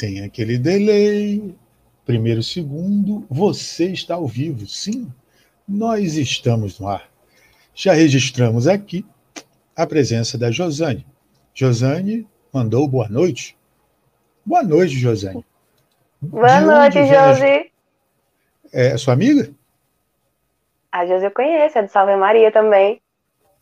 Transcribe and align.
Tem 0.00 0.24
aquele 0.24 0.56
delay. 0.56 1.54
Primeiro, 2.06 2.42
segundo, 2.42 3.26
você 3.28 3.92
está 3.92 4.14
ao 4.14 4.26
vivo. 4.26 4.66
Sim, 4.66 5.12
nós 5.68 6.16
estamos 6.16 6.80
no 6.80 6.88
ar. 6.88 7.06
Já 7.74 7.92
registramos 7.92 8.66
aqui 8.66 9.04
a 9.76 9.86
presença 9.86 10.38
da 10.38 10.50
Josane. 10.50 11.06
Josane 11.52 12.26
mandou 12.50 12.88
boa 12.88 13.10
noite. 13.10 13.58
Boa 14.42 14.62
noite, 14.62 14.94
Josane. 14.94 15.44
Boa 16.22 16.62
noite, 16.62 16.96
Josi. 17.04 17.70
É 18.72 18.96
sua 18.96 19.12
amiga? 19.12 19.50
A 20.90 21.04
Josi 21.04 21.26
eu 21.26 21.30
conheço, 21.30 21.76
é 21.76 21.82
do 21.82 21.90
Salve 21.90 22.16
Maria 22.16 22.50
também. 22.50 23.02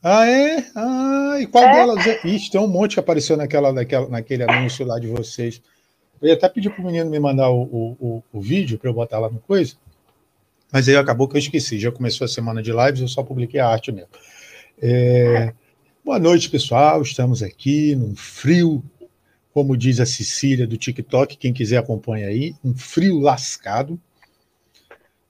Ah, 0.00 0.24
é? 0.24 0.64
Ah, 0.76 1.36
e 1.40 1.48
qual 1.48 1.64
é? 1.64 1.72
delas 1.72 2.06
é? 2.06 2.20
Ixi, 2.24 2.52
tem 2.52 2.60
um 2.60 2.68
monte 2.68 2.94
que 2.94 3.00
apareceu 3.00 3.36
naquela, 3.36 3.72
naquela, 3.72 4.08
naquele 4.08 4.44
anúncio 4.44 4.86
lá 4.86 5.00
de 5.00 5.08
vocês. 5.08 5.60
Eu 6.20 6.28
ia 6.28 6.34
até 6.34 6.48
pedir 6.48 6.70
para 6.70 6.82
o 6.82 6.86
menino 6.86 7.08
me 7.10 7.18
mandar 7.18 7.50
o, 7.50 7.62
o, 8.00 8.22
o, 8.32 8.40
vídeo 8.40 8.78
para 8.78 8.90
eu 8.90 8.94
botar 8.94 9.18
lá 9.18 9.30
no 9.30 9.38
coisa, 9.38 9.74
mas 10.72 10.88
aí 10.88 10.96
acabou 10.96 11.28
que 11.28 11.36
eu 11.36 11.38
esqueci. 11.38 11.78
Já 11.78 11.92
começou 11.92 12.24
a 12.24 12.28
semana 12.28 12.62
de 12.62 12.72
lives, 12.72 13.00
eu 13.00 13.08
só 13.08 13.22
publiquei 13.22 13.60
a 13.60 13.68
arte 13.68 13.92
mesmo. 13.92 14.10
É, 14.80 15.52
boa 16.04 16.18
noite, 16.18 16.50
pessoal. 16.50 17.00
Estamos 17.02 17.42
aqui 17.42 17.94
num 17.94 18.14
frio, 18.16 18.82
como 19.52 19.76
diz 19.76 20.00
a 20.00 20.06
Cecília 20.06 20.66
do 20.66 20.76
TikTok. 20.76 21.36
Quem 21.36 21.52
quiser 21.52 21.78
acompanha 21.78 22.26
aí, 22.26 22.54
um 22.64 22.74
frio 22.74 23.18
lascado. 23.18 23.98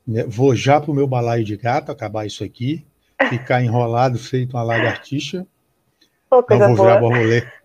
Né, 0.06 0.24
vou 0.24 0.56
já 0.56 0.80
para 0.80 0.90
o 0.90 0.94
meu 0.94 1.06
balaio 1.06 1.44
de 1.44 1.56
gato 1.56 1.92
acabar 1.92 2.26
isso 2.26 2.42
aqui, 2.42 2.86
ficar 3.28 3.62
enrolado, 3.62 4.18
feito 4.18 4.56
uma 4.56 4.62
lagartixa. 4.62 5.46
Pô, 6.30 6.44
não 6.50 6.58
vou 6.58 6.76
boa. 6.76 6.88
virar 6.88 7.00
borbolê. 7.00 7.57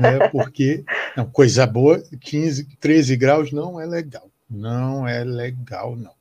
Né, 0.00 0.28
porque, 0.30 0.84
não, 1.16 1.26
coisa 1.26 1.66
boa, 1.66 2.02
15, 2.20 2.76
13 2.80 3.16
graus 3.16 3.52
não 3.52 3.80
é 3.80 3.86
legal. 3.86 4.30
Não 4.48 5.06
é 5.06 5.22
legal, 5.22 5.94
não. 5.96 6.12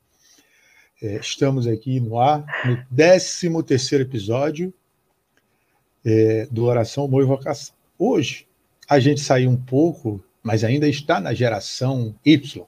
É, 1.02 1.16
estamos 1.16 1.68
aqui 1.68 2.00
no 2.00 2.20
ar, 2.20 2.46
no 2.66 2.84
13 2.96 3.64
terceiro 3.64 4.04
episódio 4.04 4.74
é, 6.06 6.48
do 6.50 6.66
Oração 6.66 7.06
Amor 7.06 7.24
e 7.24 7.26
Vocação. 7.26 7.76
Hoje, 7.98 8.48
a 8.88 9.00
gente 9.00 9.22
saiu 9.22 9.50
um 9.50 9.58
pouco, 9.58 10.24
mas 10.42 10.64
ainda 10.64 10.88
está 10.88 11.20
na 11.20 11.34
geração 11.34 12.16
Y. 12.26 12.66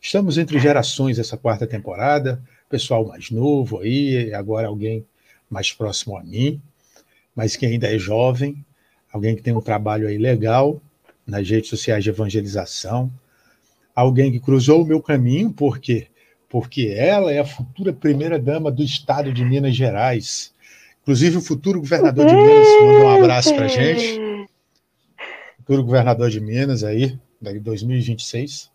Estamos 0.00 0.38
entre 0.38 0.58
gerações 0.58 1.18
essa 1.18 1.36
quarta 1.36 1.66
temporada, 1.66 2.42
pessoal 2.68 3.06
mais 3.06 3.30
novo 3.30 3.80
aí, 3.80 4.32
agora 4.32 4.68
alguém 4.68 5.04
mais 5.48 5.72
próximo 5.72 6.16
a 6.16 6.22
mim, 6.22 6.60
mas 7.34 7.56
que 7.56 7.66
ainda 7.66 7.92
é 7.92 7.98
jovem, 7.98 8.64
alguém 9.12 9.36
que 9.36 9.42
tem 9.42 9.54
um 9.54 9.60
trabalho 9.60 10.08
aí 10.08 10.18
legal 10.18 10.80
nas 11.26 11.48
redes 11.48 11.70
sociais 11.70 12.04
de 12.04 12.10
evangelização, 12.10 13.10
alguém 13.94 14.30
que 14.30 14.40
cruzou 14.40 14.82
o 14.82 14.86
meu 14.86 15.02
caminho, 15.02 15.52
porque 15.52 16.08
porque 16.48 16.94
ela 16.96 17.32
é 17.32 17.40
a 17.40 17.44
futura 17.44 17.92
primeira-dama 17.92 18.70
do 18.70 18.82
estado 18.82 19.32
de 19.32 19.44
Minas 19.44 19.74
Gerais. 19.74 20.54
Inclusive, 21.02 21.38
o 21.38 21.42
futuro 21.42 21.80
governador 21.80 22.26
de 22.26 22.34
Minas 22.34 22.68
mandou 22.80 23.04
um 23.04 23.08
abraço 23.08 23.54
para 23.54 23.68
gente. 23.68 24.48
Futuro 25.58 25.84
governador 25.84 26.30
de 26.30 26.40
Minas 26.40 26.84
aí, 26.84 27.18
em 27.44 27.60
2026. 27.60 28.70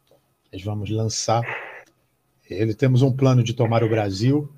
Nós 0.52 0.64
vamos 0.64 0.90
lançar 0.90 1.42
ele. 2.50 2.74
Temos 2.74 3.02
um 3.02 3.12
plano 3.12 3.42
de 3.44 3.54
tomar 3.54 3.84
o 3.84 3.90
Brasil. 3.90 4.50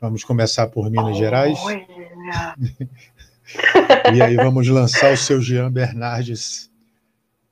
Vamos 0.00 0.24
começar 0.24 0.66
por 0.68 0.90
Minas 0.90 1.16
Gerais. 1.16 1.58
E 4.14 4.22
aí 4.22 4.36
vamos 4.36 4.66
lançar 4.68 5.12
o 5.12 5.16
seu 5.16 5.40
Jean 5.40 5.70
Bernardes, 5.70 6.70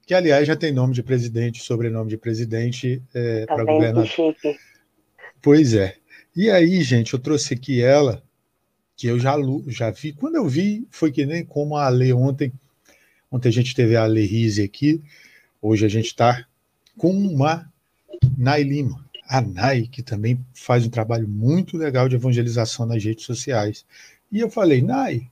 que, 0.06 0.14
aliás, 0.14 0.46
já 0.46 0.56
tem 0.56 0.72
nome 0.72 0.94
de 0.94 1.02
presidente, 1.02 1.62
sobrenome 1.62 2.10
de 2.10 2.16
presidente 2.16 3.02
é, 3.14 3.46
Tá 3.46 3.54
para 3.54 3.64
governador. 3.64 4.06
chique. 4.06 4.58
Pois 5.40 5.74
é. 5.74 5.96
E 6.34 6.50
aí, 6.50 6.82
gente, 6.82 7.14
eu 7.14 7.18
trouxe 7.18 7.54
aqui 7.54 7.82
ela, 7.82 8.22
que 8.96 9.06
eu 9.06 9.18
já, 9.18 9.36
já 9.68 9.90
vi. 9.90 10.12
Quando 10.12 10.36
eu 10.36 10.46
vi, 10.48 10.86
foi 10.90 11.10
que 11.10 11.24
nem 11.24 11.44
como 11.44 11.76
a 11.76 11.86
Ale 11.86 12.12
ontem. 12.12 12.52
Ontem 13.30 13.48
a 13.48 13.52
gente 13.52 13.74
teve 13.74 13.96
a 13.96 14.02
Ale 14.02 14.26
Rise 14.26 14.62
aqui. 14.62 15.00
Hoje 15.62 15.86
a 15.86 15.88
gente 15.88 16.06
está 16.06 16.44
com 16.98 17.12
uma 17.12 17.70
Nay 18.36 18.62
Lima. 18.64 19.04
A 19.28 19.40
Nay, 19.40 19.86
que 19.86 20.02
também 20.02 20.44
faz 20.52 20.84
um 20.84 20.90
trabalho 20.90 21.28
muito 21.28 21.76
legal 21.76 22.08
de 22.08 22.16
evangelização 22.16 22.84
nas 22.84 23.02
redes 23.04 23.24
sociais. 23.24 23.86
E 24.30 24.40
eu 24.40 24.50
falei, 24.50 24.82
Nay, 24.82 25.29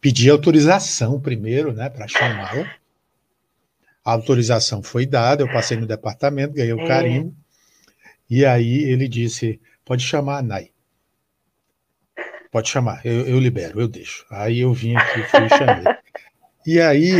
pedi 0.00 0.30
autorização 0.30 1.20
primeiro, 1.20 1.72
né, 1.72 1.88
para 1.88 2.06
chamá-la. 2.08 2.70
A 4.04 4.12
autorização 4.12 4.82
foi 4.82 5.04
dada, 5.04 5.42
eu 5.42 5.52
passei 5.52 5.76
no 5.76 5.86
departamento, 5.86 6.54
ganhei 6.54 6.72
o 6.72 6.80
É. 6.80 6.86
carimbo. 6.86 7.34
E 8.30 8.44
aí 8.44 8.84
ele 8.84 9.08
disse: 9.08 9.60
pode 9.84 10.02
chamar 10.02 10.38
a 10.38 10.42
Nai. 10.42 10.70
Pode 12.50 12.68
chamar, 12.70 13.04
eu, 13.04 13.26
eu 13.26 13.38
libero, 13.38 13.78
eu 13.80 13.86
deixo. 13.86 14.24
Aí 14.30 14.60
eu 14.60 14.72
vim 14.72 14.96
aqui, 14.96 15.22
fui 15.24 15.44
e 15.44 15.48
chamei. 15.50 15.84
E 16.66 16.80
aí, 16.80 17.12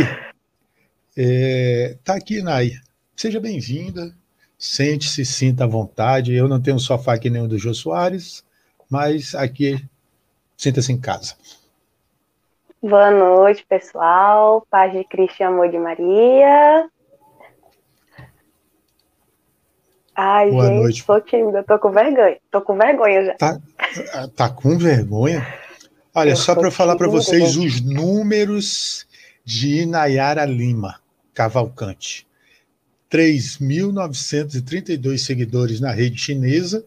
é, 1.15 1.97
tá 2.03 2.15
aqui, 2.15 2.41
Nai. 2.41 2.71
Seja 3.15 3.39
bem-vinda, 3.39 4.15
sente-se, 4.57 5.23
sinta 5.25 5.65
à 5.65 5.67
vontade. 5.67 6.33
Eu 6.33 6.47
não 6.47 6.59
tenho 6.59 6.77
um 6.77 6.79
sofá 6.79 7.15
nem 7.17 7.41
o 7.41 7.47
do 7.47 7.59
Jô 7.59 7.73
Soares, 7.73 8.43
mas 8.89 9.35
aqui, 9.35 9.83
sinta-se 10.57 10.91
em 10.91 10.99
casa. 10.99 11.35
Boa 12.81 13.11
noite, 13.11 13.65
pessoal. 13.67 14.65
Paz 14.69 14.93
de 14.93 15.03
Cristo 15.03 15.41
e 15.41 15.43
amor 15.43 15.69
de 15.69 15.77
Maria. 15.77 16.89
Ai, 20.15 20.49
Boa 20.49 20.67
gente, 20.67 20.79
noite. 20.79 21.03
sou 21.03 21.19
tímida, 21.21 21.61
tô 21.63 21.77
com 21.77 21.91
vergonha. 21.91 22.37
Tô 22.49 22.61
com 22.61 22.77
vergonha 22.77 23.25
já. 23.25 23.33
Tá, 23.35 23.59
tá 24.35 24.49
com 24.49 24.77
vergonha? 24.77 25.45
Olha, 26.13 26.31
Eu 26.31 26.37
só 26.37 26.55
para 26.55 26.67
eu 26.67 26.71
falar 26.71 26.95
para 26.95 27.07
vocês 27.07 27.57
os 27.57 27.81
números 27.81 29.05
de 29.43 29.81
Inayara 29.81 30.45
Lima 30.45 30.99
Cavalcante. 31.33 32.25
3.932 33.11 35.17
seguidores 35.17 35.81
na 35.81 35.91
rede 35.91 36.17
chinesa 36.17 36.85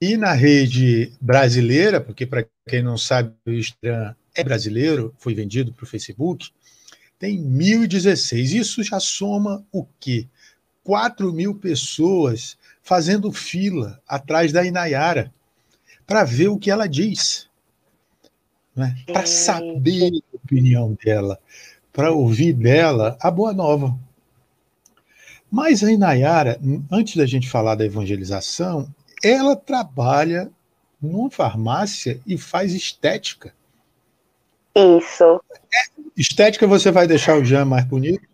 e 0.00 0.16
na 0.16 0.32
rede 0.32 1.12
brasileira, 1.20 2.00
porque 2.00 2.26
para 2.26 2.44
quem 2.68 2.82
não 2.82 2.98
sabe, 2.98 3.32
o 3.46 3.50
Instagram 3.50 4.14
é 4.34 4.42
brasileiro, 4.42 5.14
foi 5.18 5.34
vendido 5.34 5.72
para 5.72 5.84
o 5.84 5.86
Facebook, 5.86 6.50
tem 7.18 7.38
1.016. 7.42 8.54
Isso 8.54 8.82
já 8.82 8.98
soma 9.00 9.64
o 9.72 9.86
quê? 9.98 10.26
4 10.82 11.32
mil 11.32 11.54
pessoas 11.54 12.58
fazendo 12.82 13.32
fila 13.32 14.00
atrás 14.06 14.52
da 14.52 14.64
Inayara 14.64 15.32
para 16.06 16.24
ver 16.24 16.48
o 16.48 16.58
que 16.58 16.70
ela 16.70 16.86
diz, 16.86 17.48
né? 18.76 18.94
para 19.06 19.24
saber 19.24 20.10
a 20.32 20.36
opinião 20.36 20.96
dela, 21.02 21.38
para 21.92 22.12
ouvir 22.12 22.52
dela 22.52 23.16
a 23.20 23.30
boa 23.30 23.54
nova. 23.54 23.98
Mas 25.50 25.82
a 25.82 25.90
Inayara, 25.90 26.60
antes 26.90 27.16
da 27.16 27.24
gente 27.24 27.48
falar 27.48 27.76
da 27.76 27.86
evangelização, 27.86 28.92
ela 29.22 29.56
trabalha 29.56 30.50
numa 31.00 31.30
farmácia 31.30 32.20
e 32.26 32.36
faz 32.36 32.74
estética. 32.74 33.54
Isso. 34.74 35.40
Estética 36.16 36.66
você 36.66 36.90
vai 36.90 37.06
deixar 37.06 37.36
o 37.38 37.44
Jean 37.44 37.64
mais 37.64 37.84
bonito? 37.84 38.26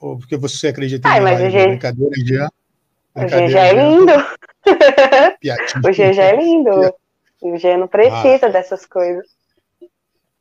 Ou 0.00 0.18
porque 0.18 0.36
você 0.36 0.68
acredita 0.68 1.08
Ai, 1.08 1.18
em 1.18 1.22
mas 1.22 1.40
o? 1.40 1.50
Jean- 1.50 1.68
Brincadeira, 1.68 2.14
Jean? 2.24 2.48
O 3.14 3.20
Brincadeira, 3.20 3.58
é 3.60 3.70
Jean. 3.70 3.88
lindo. 3.98 4.12
Piadinha. 5.40 5.80
O 5.84 5.90
GG 5.92 6.20
é 6.20 6.36
lindo. 6.36 6.94
O 7.42 7.56
G 7.58 7.76
não 7.76 7.84
Ah. 7.84 7.88
precisa 7.88 8.48
dessas 8.50 8.86
coisas. 8.86 9.26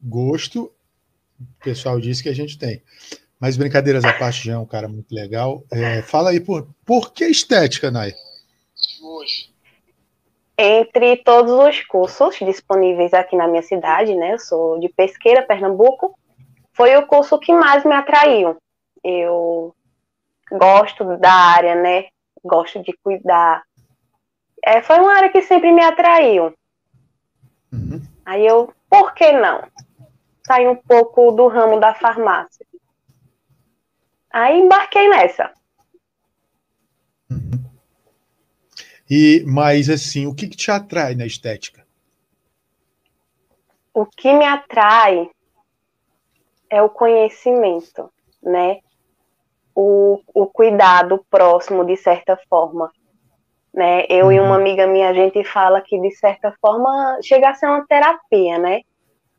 gosto, 0.01 0.71
o 1.39 1.63
pessoal 1.63 1.99
disse 1.99 2.21
que 2.23 2.29
a 2.29 2.35
gente 2.35 2.57
tem. 2.57 2.81
Mas 3.39 3.57
brincadeiras 3.57 4.03
à 4.05 4.13
parte, 4.13 4.45
já 4.45 4.53
é 4.53 4.57
um 4.57 4.65
cara 4.65 4.87
muito 4.87 5.13
legal. 5.13 5.63
É, 5.71 6.01
fala 6.01 6.29
aí, 6.29 6.39
por, 6.39 6.67
por 6.85 7.11
que 7.13 7.25
estética, 7.25 7.89
Nay? 7.91 8.13
Entre 10.57 11.17
todos 11.17 11.51
os 11.51 11.83
cursos 11.83 12.37
disponíveis 12.37 13.13
aqui 13.13 13.35
na 13.35 13.47
minha 13.47 13.63
cidade, 13.63 14.15
né? 14.15 14.33
Eu 14.33 14.39
sou 14.39 14.79
de 14.79 14.87
Pesqueira, 14.89 15.41
Pernambuco. 15.41 16.17
Foi 16.73 16.95
o 16.95 17.07
curso 17.07 17.39
que 17.39 17.51
mais 17.51 17.83
me 17.83 17.93
atraiu. 17.93 18.57
Eu 19.03 19.75
gosto 20.51 21.17
da 21.17 21.33
área, 21.33 21.75
né? 21.75 22.05
Gosto 22.43 22.81
de 22.83 22.93
cuidar. 23.03 23.63
É, 24.63 24.81
foi 24.81 24.99
uma 24.99 25.15
área 25.15 25.29
que 25.29 25.41
sempre 25.41 25.71
me 25.71 25.83
atraiu. 25.83 26.53
Uhum. 27.71 28.01
Aí 28.25 28.45
eu, 28.45 28.73
por 28.89 29.13
que 29.13 29.31
não? 29.31 29.63
Saí 30.45 30.67
um 30.67 30.75
pouco 30.75 31.31
do 31.31 31.47
ramo 31.47 31.79
da 31.79 31.93
farmácia. 31.93 32.65
Aí 34.31 34.59
embarquei 34.59 35.07
nessa. 35.09 35.51
Uhum. 37.29 37.63
E, 39.09 39.43
mas, 39.45 39.89
assim, 39.89 40.27
o 40.27 40.33
que, 40.33 40.47
que 40.47 40.57
te 40.57 40.71
atrai 40.71 41.15
na 41.15 41.25
estética? 41.25 41.85
O 43.93 44.05
que 44.05 44.33
me 44.33 44.45
atrai 44.45 45.29
é 46.69 46.81
o 46.81 46.89
conhecimento, 46.89 48.11
né? 48.41 48.79
o, 49.75 50.21
o 50.33 50.47
cuidado 50.47 51.25
próximo, 51.29 51.85
de 51.85 51.97
certa 51.97 52.37
forma. 52.49 52.91
Né? 53.73 54.05
Eu 54.07 54.27
uhum. 54.27 54.31
e 54.31 54.39
uma 54.39 54.49
uhum. 54.49 54.55
amiga 54.55 54.85
minha, 54.85 55.09
a 55.09 55.13
gente 55.13 55.43
fala 55.43 55.81
que, 55.81 55.99
de 55.99 56.11
certa 56.11 56.53
forma, 56.61 57.17
chega 57.23 57.49
a 57.49 57.53
ser 57.55 57.65
uma 57.65 57.85
terapia, 57.87 58.57
né? 58.59 58.81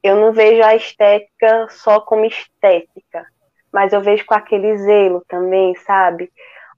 Eu 0.02 0.16
não 0.16 0.32
vejo 0.32 0.62
a 0.62 0.74
estética 0.74 1.68
só 1.70 2.00
como 2.00 2.24
estética, 2.24 3.26
mas 3.72 3.92
eu 3.92 4.00
vejo 4.00 4.26
com 4.26 4.34
aquele 4.34 4.76
zelo 4.76 5.24
também, 5.28 5.74
sabe? 5.76 6.30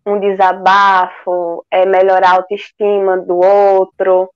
Um 0.07 0.21
desabafo, 0.21 1.67
é 1.71 1.85
melhorar 1.85 2.31
a 2.31 2.37
autoestima 2.37 3.19
do 3.19 3.37
outro. 3.37 4.31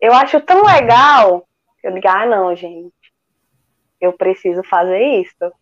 Eu 0.00 0.12
acho 0.12 0.40
tão 0.42 0.62
legal 0.64 1.46
que 1.80 1.86
eu 1.86 1.94
digo, 1.94 2.06
ah, 2.08 2.26
não, 2.26 2.54
gente, 2.54 2.92
eu 4.00 4.12
preciso 4.12 4.62
fazer 4.62 5.02
isso. 5.20 5.52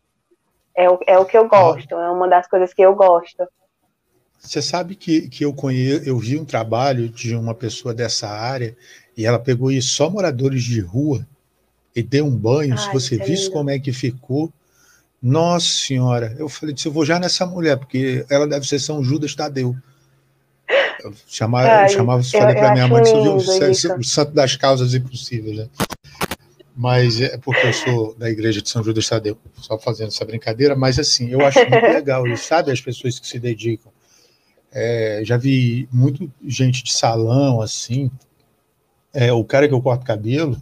É 0.76 0.90
o, 0.90 0.98
é 1.06 1.18
o 1.18 1.24
que 1.24 1.38
eu 1.38 1.48
gosto, 1.48 1.94
é 1.94 2.10
uma 2.10 2.28
das 2.28 2.48
coisas 2.48 2.74
que 2.74 2.82
eu 2.82 2.94
gosto. 2.94 3.46
Você 4.40 4.60
sabe 4.60 4.94
que, 4.94 5.28
que 5.28 5.44
eu 5.44 5.54
conheço, 5.54 6.06
eu 6.06 6.18
vi 6.18 6.38
um 6.38 6.44
trabalho 6.44 7.08
de 7.08 7.34
uma 7.34 7.54
pessoa 7.54 7.94
dessa 7.94 8.28
área 8.28 8.76
e 9.16 9.24
ela 9.24 9.38
pegou 9.38 9.70
isso 9.70 9.94
só 9.94 10.10
moradores 10.10 10.62
de 10.62 10.80
rua 10.80 11.26
e 11.94 12.02
deu 12.02 12.26
um 12.26 12.36
banho. 12.36 12.72
Ai, 12.72 12.78
Se 12.78 12.92
você 12.92 13.16
visse 13.16 13.50
como 13.50 13.70
é 13.70 13.78
que 13.78 13.92
ficou, 13.92 14.52
nossa 15.26 15.66
senhora, 15.66 16.36
eu 16.38 16.50
falei, 16.50 16.74
eu 16.84 16.92
vou 16.92 17.02
já 17.02 17.18
nessa 17.18 17.46
mulher, 17.46 17.78
porque 17.78 18.26
ela 18.28 18.46
deve 18.46 18.68
ser 18.68 18.78
São 18.78 19.02
Judas 19.02 19.34
Tadeu. 19.34 19.74
Eu 21.02 21.14
chamava, 21.26 21.66
Ai, 21.66 21.84
eu 21.86 21.88
chamava 21.88 22.22
falei 22.22 22.54
para 22.54 22.74
minha 22.74 22.86
mãe 22.86 23.02
que 23.02 23.10
o, 23.10 24.04
santo 24.04 24.32
das 24.32 24.54
causas 24.54 24.92
impossíveis, 24.92 25.56
né? 25.56 25.68
mas 26.76 27.22
é 27.22 27.38
porque 27.38 27.66
eu 27.66 27.72
sou 27.72 28.14
da 28.16 28.28
igreja 28.28 28.60
de 28.60 28.68
São 28.68 28.84
Judas 28.84 29.08
Tadeu, 29.08 29.38
só 29.54 29.78
fazendo 29.78 30.08
essa 30.08 30.26
brincadeira, 30.26 30.76
mas 30.76 30.98
assim, 30.98 31.30
eu 31.30 31.40
acho 31.40 31.58
muito 31.58 31.72
legal 31.88 32.26
isso, 32.26 32.44
sabe, 32.44 32.70
as 32.70 32.82
pessoas 32.82 33.18
que 33.18 33.26
se 33.26 33.38
dedicam. 33.38 33.90
É, 34.70 35.22
já 35.24 35.38
vi 35.38 35.88
muito 35.90 36.30
gente 36.46 36.84
de 36.84 36.92
salão, 36.92 37.62
assim, 37.62 38.10
é, 39.14 39.32
o 39.32 39.42
cara 39.42 39.66
que 39.66 39.72
eu 39.72 39.80
corto 39.80 40.04
cabelo, 40.04 40.60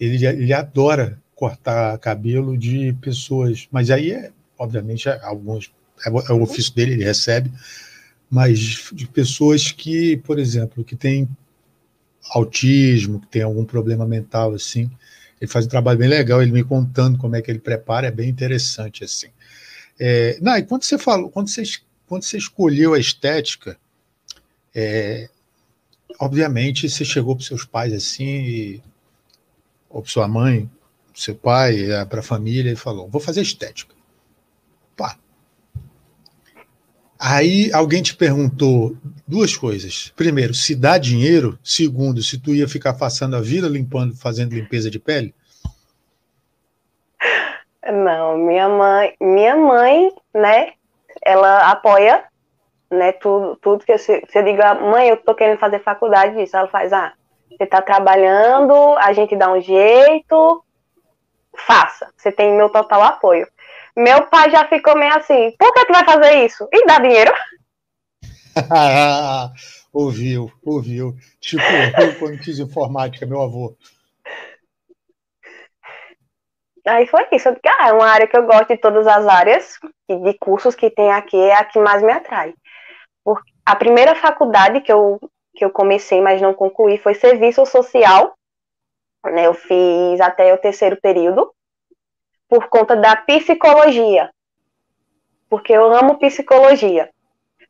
ele, 0.00 0.26
ele 0.26 0.52
adora 0.52 1.21
cortar 1.42 1.98
cabelo 1.98 2.56
de 2.56 2.92
pessoas, 3.00 3.66
mas 3.72 3.90
aí, 3.90 4.12
é, 4.12 4.30
obviamente, 4.56 5.08
é, 5.08 5.20
alguns, 5.24 5.72
é, 6.06 6.08
é 6.08 6.32
o 6.32 6.40
ofício 6.40 6.72
dele, 6.72 6.92
ele 6.92 7.02
recebe, 7.02 7.50
mas 8.30 8.60
de 8.92 9.08
pessoas 9.08 9.72
que, 9.72 10.18
por 10.18 10.38
exemplo, 10.38 10.84
que 10.84 10.94
tem 10.94 11.28
autismo, 12.30 13.18
que 13.18 13.26
tem 13.26 13.42
algum 13.42 13.64
problema 13.64 14.06
mental, 14.06 14.54
assim, 14.54 14.88
ele 15.40 15.50
faz 15.50 15.66
um 15.66 15.68
trabalho 15.68 15.98
bem 15.98 16.08
legal, 16.08 16.40
ele 16.40 16.52
me 16.52 16.62
contando 16.62 17.18
como 17.18 17.34
é 17.34 17.42
que 17.42 17.50
ele 17.50 17.58
prepara, 17.58 18.06
é 18.06 18.12
bem 18.12 18.28
interessante 18.28 19.02
assim. 19.02 19.26
É, 19.98 20.38
não, 20.40 20.56
e 20.56 20.62
quando 20.62 20.84
você 20.84 20.96
falou, 20.96 21.28
quando 21.28 21.48
você, 21.48 21.64
quando 22.06 22.22
você 22.22 22.38
escolheu 22.38 22.94
a 22.94 23.00
estética, 23.00 23.76
é, 24.72 25.28
obviamente 26.20 26.88
você 26.88 27.04
chegou 27.04 27.34
para 27.34 27.44
seus 27.44 27.64
pais 27.64 27.92
assim, 27.92 28.24
e, 28.24 28.82
ou 29.90 30.02
para 30.02 30.12
sua 30.12 30.28
mãe, 30.28 30.70
seu 31.14 31.34
pai, 31.34 31.90
é, 31.90 32.04
para 32.04 32.20
a 32.20 32.22
família, 32.22 32.72
e 32.72 32.76
falou: 32.76 33.08
vou 33.08 33.20
fazer 33.20 33.42
estética. 33.42 33.94
Pá. 34.96 35.16
Aí 37.18 37.72
alguém 37.72 38.02
te 38.02 38.16
perguntou 38.16 38.96
duas 39.26 39.56
coisas. 39.56 40.12
Primeiro, 40.16 40.54
se 40.54 40.74
dá 40.74 40.98
dinheiro. 40.98 41.58
Segundo, 41.62 42.22
se 42.22 42.38
tu 42.38 42.54
ia 42.54 42.66
ficar 42.66 42.94
passando 42.94 43.36
a 43.36 43.40
vida 43.40 43.68
limpando, 43.68 44.16
fazendo 44.16 44.54
limpeza 44.54 44.90
de 44.90 44.98
pele. 44.98 45.34
Não, 47.84 48.36
minha 48.38 48.68
mãe, 48.68 49.14
minha 49.20 49.56
mãe, 49.56 50.12
né? 50.32 50.72
Ela 51.24 51.70
apoia, 51.70 52.24
né? 52.90 53.12
Tudo, 53.12 53.56
tudo 53.56 53.84
que 53.84 53.96
você, 53.96 54.22
diga, 54.44 54.74
mãe, 54.74 55.08
eu 55.08 55.16
tô 55.16 55.34
querendo 55.34 55.58
fazer 55.58 55.80
faculdade 55.80 56.36
disso. 56.36 56.56
Ela 56.56 56.68
faz, 56.68 56.92
ah, 56.92 57.12
você 57.50 57.66
tá 57.66 57.82
trabalhando, 57.82 58.74
a 58.98 59.12
gente 59.12 59.36
dá 59.36 59.52
um 59.52 59.60
jeito, 59.60 60.64
faça. 61.56 62.12
Você 62.16 62.32
tem 62.32 62.54
meu 62.54 62.68
total 62.68 63.02
apoio. 63.02 63.46
Meu 63.96 64.26
pai 64.26 64.50
já 64.50 64.66
ficou 64.66 64.96
meio 64.96 65.14
assim, 65.14 65.54
por 65.58 65.72
que 65.72 65.84
tu 65.84 65.92
vai 65.92 66.04
fazer 66.04 66.44
isso? 66.44 66.66
E 66.72 66.86
dá 66.86 66.98
dinheiro? 66.98 67.32
ouviu, 69.92 70.50
ouviu. 70.64 71.14
Tipo, 71.40 71.62
eu 72.00 72.18
quando 72.18 72.42
fiz 72.42 72.58
informática, 72.58 73.26
meu 73.26 73.42
avô. 73.42 73.76
Aí 76.86 77.06
foi 77.06 77.26
isso. 77.32 77.48
Eu 77.48 77.56
ah, 77.78 77.88
é 77.88 77.92
uma 77.92 78.06
área 78.06 78.26
que 78.26 78.36
eu 78.36 78.44
gosto 78.44 78.68
de 78.68 78.76
todas 78.76 79.06
as 79.06 79.26
áreas 79.26 79.78
de 80.08 80.34
cursos 80.38 80.74
que 80.74 80.90
tem 80.90 81.12
aqui, 81.12 81.36
é 81.36 81.54
a 81.54 81.64
que 81.64 81.78
mais 81.78 82.02
me 82.02 82.12
atrai. 82.12 82.54
Porque 83.24 83.50
a 83.64 83.76
primeira 83.76 84.14
faculdade 84.16 84.80
que 84.80 84.92
eu, 84.92 85.20
que 85.54 85.64
eu 85.64 85.70
comecei, 85.70 86.20
mas 86.20 86.40
não 86.40 86.52
concluí, 86.52 86.98
foi 86.98 87.14
serviço 87.14 87.64
social. 87.66 88.34
Né, 89.24 89.46
eu 89.46 89.54
fiz 89.54 90.20
até 90.20 90.52
o 90.52 90.58
terceiro 90.58 91.00
período, 91.00 91.52
por 92.48 92.68
conta 92.68 92.96
da 92.96 93.16
psicologia. 93.16 94.30
Porque 95.48 95.72
eu 95.72 95.94
amo 95.94 96.18
psicologia. 96.18 97.08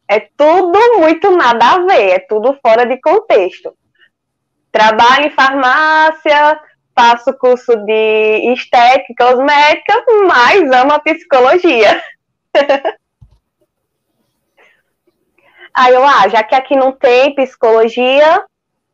É 0.09 0.21
tudo 0.21 0.79
muito 0.99 1.31
nada 1.31 1.73
a 1.73 1.79
ver, 1.81 2.11
é 2.11 2.19
tudo 2.19 2.59
fora 2.61 2.85
de 2.87 3.01
contexto. 3.01 3.75
Trabalho 4.71 5.27
em 5.27 5.31
farmácia, 5.31 6.61
faço 6.95 7.33
curso 7.35 7.77
de 7.77 8.53
estética, 8.53 9.27
cosmética, 9.27 10.05
mas 10.27 10.71
amo 10.73 10.93
a 10.93 11.01
psicologia. 11.01 12.03
Aí 15.75 15.95
eu, 15.95 16.05
ah, 16.05 16.29
já 16.29 16.43
que 16.43 16.55
aqui 16.55 16.77
não 16.77 16.93
tem 16.93 17.35
psicologia, 17.35 18.45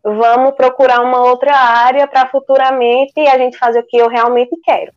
vamos 0.03 0.55
procurar 0.55 1.01
uma 1.01 1.21
outra 1.21 1.55
área 1.55 2.07
para 2.07 2.29
futuramente 2.29 3.21
a 3.21 3.39
gente 3.39 3.59
fazer 3.59 3.81
o 3.81 3.87
que 3.87 3.97
eu 3.97 4.09
realmente 4.09 4.57
quero. 4.65 4.93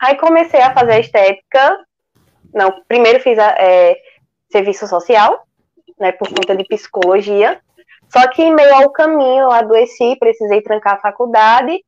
Aí 0.00 0.16
comecei 0.16 0.60
a 0.60 0.74
fazer 0.74 1.00
estética. 1.00 1.78
Não, 2.52 2.82
primeiro 2.88 3.20
fiz 3.20 3.38
a, 3.38 3.54
é, 3.58 3.96
serviço 4.50 4.86
social, 4.86 5.46
né, 5.98 6.12
por 6.12 6.28
conta 6.28 6.56
de 6.56 6.64
psicologia. 6.64 7.60
Só 8.12 8.28
que 8.28 8.42
em 8.42 8.54
meio 8.54 8.74
ao 8.74 8.90
caminho 8.90 9.44
eu 9.44 9.50
adoeci, 9.52 10.16
precisei 10.18 10.60
trancar 10.60 10.94
a 10.94 11.00
faculdade 11.00 11.82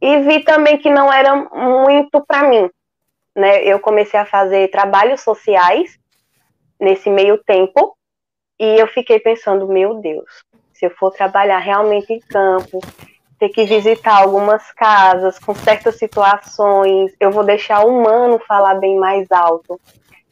e 0.00 0.18
vi 0.20 0.42
também 0.44 0.78
que 0.78 0.90
não 0.90 1.12
era 1.12 1.34
muito 1.34 2.24
para 2.24 2.48
mim. 2.48 2.70
Né? 3.34 3.62
Eu 3.64 3.78
comecei 3.80 4.18
a 4.18 4.24
fazer 4.24 4.70
trabalhos 4.70 5.20
sociais 5.20 5.98
nesse 6.80 7.10
meio 7.10 7.36
tempo 7.44 7.96
e 8.58 8.80
eu 8.80 8.86
fiquei 8.86 9.18
pensando, 9.18 9.68
meu 9.68 9.94
Deus, 9.94 10.44
se 10.78 10.86
eu 10.86 10.90
for 10.90 11.10
trabalhar 11.10 11.58
realmente 11.58 12.12
em 12.12 12.20
campo, 12.20 12.80
ter 13.38 13.48
que 13.48 13.64
visitar 13.64 14.22
algumas 14.22 14.70
casas 14.72 15.38
com 15.38 15.54
certas 15.54 15.96
situações, 15.96 17.12
eu 17.18 17.30
vou 17.30 17.44
deixar 17.44 17.84
o 17.84 17.88
humano 17.88 18.38
falar 18.46 18.74
bem 18.74 18.96
mais 18.96 19.30
alto. 19.30 19.80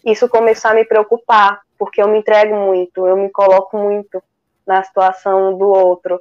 Isso 0.05 0.29
começou 0.29 0.71
a 0.71 0.75
me 0.75 0.85
preocupar, 0.85 1.61
porque 1.79 2.03
eu 2.03 2.09
me 2.09 2.19
entrego 2.19 2.55
muito, 2.55 3.07
eu 3.07 3.17
me 3.17 3.31
coloco 3.31 3.79
muito 3.79 4.23
na 4.67 4.83
situação 4.83 5.57
do 5.57 5.69
outro. 5.69 6.21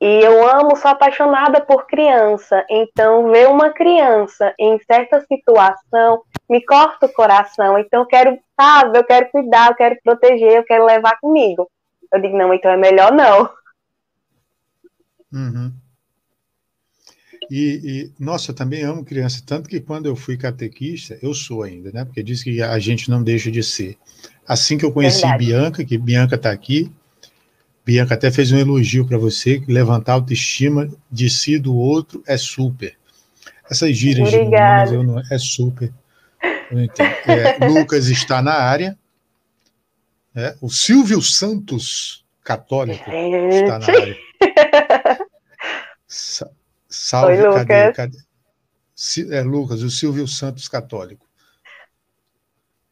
E 0.00 0.20
eu 0.20 0.44
amo, 0.48 0.74
sou 0.74 0.90
apaixonada 0.90 1.60
por 1.60 1.86
criança. 1.86 2.64
Então, 2.68 3.30
ver 3.30 3.48
uma 3.48 3.70
criança 3.70 4.52
em 4.58 4.76
certa 4.80 5.20
situação 5.20 6.22
me 6.50 6.60
corta 6.64 7.06
o 7.06 7.12
coração. 7.12 7.78
Então, 7.78 8.00
eu 8.00 8.06
quero, 8.06 8.38
sabe, 8.60 8.98
eu 8.98 9.04
quero 9.04 9.30
cuidar, 9.30 9.70
eu 9.70 9.76
quero 9.76 9.96
proteger, 10.02 10.56
eu 10.56 10.64
quero 10.64 10.84
levar 10.84 11.20
comigo. 11.20 11.70
Eu 12.12 12.20
digo, 12.20 12.36
não, 12.36 12.52
então 12.52 12.70
é 12.70 12.76
melhor 12.76 13.12
não. 13.12 13.50
Uhum. 15.32 15.72
E, 17.50 17.80
e, 17.84 18.12
nossa, 18.22 18.50
eu 18.50 18.54
também 18.54 18.82
amo 18.82 19.04
criança, 19.04 19.42
tanto 19.44 19.68
que 19.68 19.80
quando 19.80 20.06
eu 20.06 20.16
fui 20.16 20.36
catequista, 20.36 21.18
eu 21.22 21.34
sou 21.34 21.62
ainda, 21.62 21.90
né? 21.92 22.04
Porque 22.04 22.22
diz 22.22 22.42
que 22.42 22.62
a 22.62 22.78
gente 22.78 23.10
não 23.10 23.22
deixa 23.22 23.50
de 23.50 23.62
ser. 23.62 23.96
Assim 24.46 24.78
que 24.78 24.84
eu 24.84 24.92
conheci 24.92 25.22
Verdade. 25.22 25.46
Bianca, 25.46 25.84
que 25.84 25.98
Bianca 25.98 26.36
está 26.36 26.50
aqui, 26.50 26.90
Bianca 27.84 28.14
até 28.14 28.30
fez 28.30 28.52
um 28.52 28.58
elogio 28.58 29.06
para 29.06 29.18
você, 29.18 29.58
que 29.58 29.72
levantar 29.72 30.12
a 30.12 30.14
autoestima 30.16 30.88
de 31.10 31.28
si 31.28 31.58
do 31.58 31.74
outro 31.74 32.22
é 32.26 32.36
super. 32.36 32.96
Essas 33.70 33.96
gírias 33.96 34.30
de 34.30 34.38
meninas, 34.38 34.92
eu 34.92 35.02
não, 35.02 35.20
é 35.30 35.38
super. 35.38 35.92
É, 37.26 37.66
Lucas 37.68 38.08
está 38.08 38.40
na 38.40 38.54
área. 38.54 38.96
É, 40.34 40.56
o 40.60 40.70
Silvio 40.70 41.20
Santos, 41.20 42.24
católico, 42.42 43.10
está 43.10 43.78
na 43.78 43.86
área. 43.86 44.16
Sa 46.08 46.50
salve, 46.88 47.42
Oi, 47.42 47.54
cadê, 47.54 47.86
Lucas. 47.86 47.96
cadê? 47.96 49.34
É, 49.34 49.42
Lucas, 49.42 49.82
o 49.82 49.90
Silvio 49.90 50.28
Santos, 50.28 50.68
católico. 50.68 51.26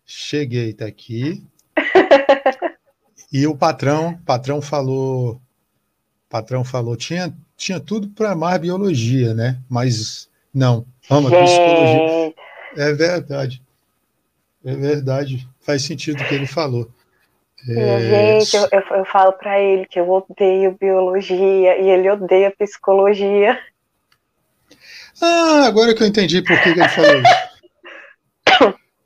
Cheguei, 0.04 0.72
tá 0.72 0.86
aqui. 0.86 1.44
E 3.32 3.46
o 3.46 3.56
patrão, 3.56 4.18
patrão 4.26 4.60
falou, 4.60 5.40
patrão 6.28 6.64
falou, 6.64 6.96
tinha, 6.96 7.32
tinha 7.56 7.78
tudo 7.78 8.08
para 8.08 8.32
amar 8.32 8.58
biologia, 8.58 9.32
né? 9.34 9.60
Mas 9.68 10.28
não, 10.52 10.84
ama 11.08 11.30
psicologia. 11.30 12.34
É 12.76 12.92
verdade. 12.92 13.62
É 14.64 14.74
verdade, 14.74 15.48
faz 15.60 15.82
sentido 15.82 16.20
o 16.20 16.26
que 16.26 16.34
ele 16.34 16.46
falou. 16.46 16.90
É... 17.68 18.40
Gente, 18.40 18.56
eu, 18.56 18.68
eu, 18.72 18.96
eu 18.98 19.04
falo 19.04 19.32
para 19.32 19.60
ele 19.60 19.86
que 19.86 20.00
eu 20.00 20.08
odeio 20.08 20.76
biologia 20.80 21.78
e 21.78 21.88
ele 21.90 22.10
odeia 22.10 22.50
psicologia. 22.50 23.58
Ah, 25.20 25.66
agora 25.66 25.94
que 25.94 26.02
eu 26.02 26.06
entendi 26.06 26.40
por 26.42 26.58
que, 26.62 26.72
que 26.72 26.80
ele 26.80 26.88
falou 26.88 27.20
isso. 27.20 27.50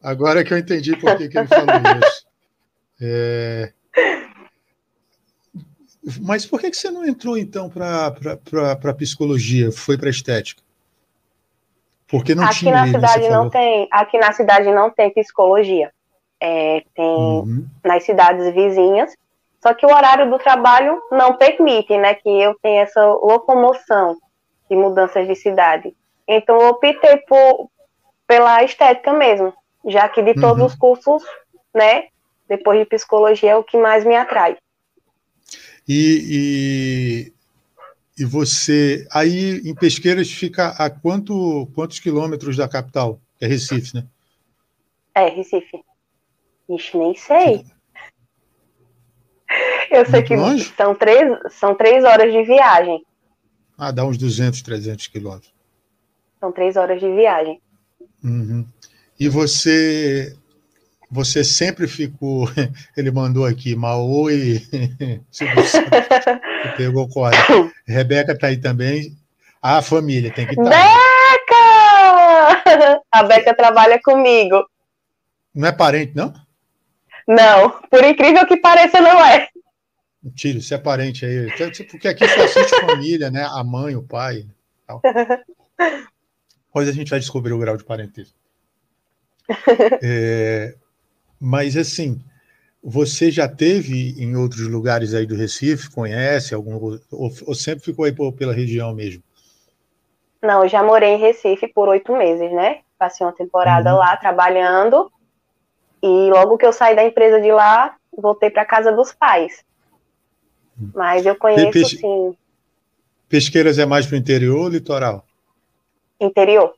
Agora 0.03 0.45
que 0.45 0.53
eu 0.53 0.59
entendi 0.59 0.97
por 0.97 1.17
que, 1.17 1.29
que 1.29 1.39
ele 1.39 1.49
falou 1.49 1.75
isso. 2.03 2.27
É... 3.01 3.73
Mas 6.21 6.45
por 6.45 6.61
que, 6.61 6.71
que 6.71 6.77
você 6.77 6.91
não 6.91 7.07
entrou, 7.07 7.37
então, 7.39 7.71
para 7.71 8.95
psicologia? 8.95 9.73
Foi 9.73 9.97
para 9.97 10.11
estética? 10.11 10.63
Porque 12.07 12.35
não 12.35 12.45
aqui 12.45 12.59
tinha. 12.59 12.73
Na 12.73 12.87
cidade 12.87 13.29
não 13.31 13.49
tem, 13.49 13.89
aqui 13.91 14.19
na 14.19 14.33
cidade 14.33 14.71
não 14.71 14.91
tem 14.91 15.11
psicologia. 15.13 15.91
É, 16.47 16.85
tem 16.95 17.07
uhum. 17.07 17.67
nas 17.83 18.05
cidades 18.05 18.53
vizinhas. 18.53 19.15
Só 19.63 19.73
que 19.73 19.87
o 19.87 19.89
horário 19.89 20.31
do 20.31 20.39
trabalho 20.39 21.01
não 21.11 21.39
permite, 21.39 21.97
né, 21.97 22.13
que 22.15 22.29
eu 22.29 22.55
tenha 22.61 22.83
essa 22.83 23.03
locomoção 23.03 24.19
de 24.69 24.77
mudanças 24.77 25.27
de 25.27 25.35
cidade. 25.35 25.95
Então 26.29 26.61
eu 26.61 26.69
optei 26.69 27.17
por, 27.27 27.71
pela 28.27 28.63
estética 28.63 29.15
mesmo, 29.15 29.55
já 29.87 30.07
que 30.07 30.23
de 30.23 30.35
todos 30.35 30.59
uhum. 30.59 30.67
os 30.67 30.75
cursos, 30.75 31.23
né, 31.75 32.09
depois 32.47 32.79
de 32.79 32.85
psicologia 32.85 33.53
é 33.53 33.57
o 33.57 33.65
que 33.65 33.79
mais 33.79 34.05
me 34.05 34.15
atrai. 34.15 34.59
E, 35.89 37.33
e, 38.19 38.23
e 38.23 38.25
você, 38.27 39.07
aí 39.11 39.63
em 39.65 39.75
Pesqueiras 39.75 40.31
fica 40.31 40.75
a 40.77 40.91
quanto, 40.91 41.67
quantos 41.75 42.01
quilômetros 42.01 42.55
da 42.55 42.69
capital? 42.69 43.19
É 43.41 43.47
Recife, 43.47 43.95
né? 43.95 44.05
É, 45.15 45.29
Recife. 45.31 45.83
Ixi, 46.69 46.97
nem 46.97 47.15
sei. 47.15 47.65
Eu 49.91 50.07
sei 50.07 50.23
que 50.23 50.35
longe? 50.35 50.73
são 50.77 50.95
três, 50.95 51.39
são 51.51 51.75
três 51.75 52.05
horas 52.05 52.33
de 52.33 52.43
viagem. 52.43 53.05
Ah, 53.79 53.91
dá 53.91 54.05
uns 54.05 54.17
200, 54.17 54.63
300 54.63 55.07
quilômetros. 55.09 55.53
São 56.41 56.51
três 56.53 56.77
horas 56.77 57.01
de 57.01 57.09
viagem. 57.15 57.61
Uhum. 58.23 58.67
E 59.19 59.29
você 59.29 60.37
você 61.11 61.45
sempre 61.45 61.87
ficou. 61.87 62.49
Ele 62.97 63.11
mandou 63.11 63.47
aqui, 63.47 63.77
Maô 63.77 64.29
e. 64.31 64.61
pegou 66.77 67.09
corda. 67.09 67.37
Rebeca 67.87 68.33
está 68.33 68.49
aí 68.49 68.57
também. 68.57 69.17
A 69.63 69.81
família 69.81 70.33
tem 70.33 70.47
que 70.47 70.53
estar. 70.53 70.71
Tá. 70.71 70.77
Beca! 72.67 73.03
A 73.13 73.23
Beca 73.23 73.55
trabalha 73.55 74.01
comigo. 74.03 74.65
Não 75.55 75.69
é 75.69 75.73
parente, 75.73 76.17
não? 76.17 76.35
Não, 77.27 77.71
por 77.91 78.05
incrível 78.05 78.47
que 78.47 78.57
pareça, 78.57 79.01
não 79.01 79.25
é. 79.25 79.49
Mentira, 80.23 80.59
isso 80.59 80.73
é 80.73 80.79
parente 80.79 81.25
aí. 81.27 81.47
Porque 81.91 82.09
aqui 82.09 82.27
só 82.27 82.45
assiste 82.45 82.81
família, 82.81 83.31
né? 83.31 83.45
A 83.45 83.63
mãe, 83.63 83.95
o 83.95 84.03
pai. 84.03 84.47
Tal. 84.87 85.01
Depois 86.67 86.89
a 86.89 86.93
gente 86.93 87.11
vai 87.11 87.21
descobrir 87.21 87.53
o 87.53 87.59
grau 87.59 87.77
de 87.77 87.85
parentesco. 87.85 88.37
É, 90.03 90.75
mas 91.39 91.77
assim, 91.77 92.23
você 92.83 93.31
já 93.31 93.47
teve 93.47 94.15
em 94.19 94.35
outros 94.37 94.67
lugares 94.67 95.15
aí 95.15 95.27
do 95.27 95.37
Recife? 95.37 95.91
Conhece 95.91 96.55
algum 96.55 96.75
ou, 96.77 97.31
ou 97.47 97.55
sempre 97.55 97.85
ficou 97.85 98.05
aí 98.05 98.15
pela 98.33 98.53
região 98.53 98.95
mesmo? 98.95 99.23
Não, 100.43 100.63
eu 100.63 100.69
já 100.69 100.83
morei 100.83 101.15
em 101.15 101.19
Recife 101.19 101.69
por 101.69 101.89
oito 101.89 102.15
meses, 102.17 102.51
né? 102.53 102.81
Passei 102.99 103.27
uma 103.27 103.33
temporada 103.33 103.93
uhum. 103.93 103.99
lá 103.99 104.17
trabalhando 104.17 105.11
e 106.07 106.31
logo 106.31 106.59
que 106.59 106.67
eu 106.67 106.73
saí 106.73 106.95
da 106.95 107.03
empresa 107.03 107.41
de 107.41 107.51
lá, 107.51 107.97
voltei 108.15 108.51
para 108.51 108.67
casa 108.67 108.93
dos 108.93 109.11
pais. 109.11 109.65
Mas 110.95 111.25
eu 111.25 111.35
conheço 111.35 111.71
Pes... 111.71 111.91
sim. 111.93 112.37
Pesqueiras 113.27 113.79
é 113.79 113.87
mais 113.87 114.07
para 114.07 114.17
o 114.17 114.19
interior 114.19 114.65
ou 114.65 114.69
litoral? 114.69 115.25
Interior. 116.21 116.75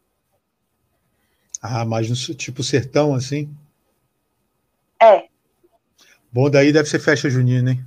Ah, 1.61 1.85
mais 1.85 2.09
no 2.09 2.15
tipo 2.37 2.63
sertão 2.63 3.17
assim? 3.17 3.51
É. 5.03 5.25
Bom, 6.31 6.49
daí 6.49 6.73
deve 6.73 6.89
ser 6.89 7.01
festa 7.01 7.29
junina, 7.29 7.73
hein? 7.73 7.85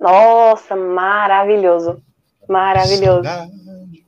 Nossa, 0.00 0.74
maravilhoso. 0.74 2.02
Maravilhoso. 2.48 3.22
Saudade. 3.22 4.06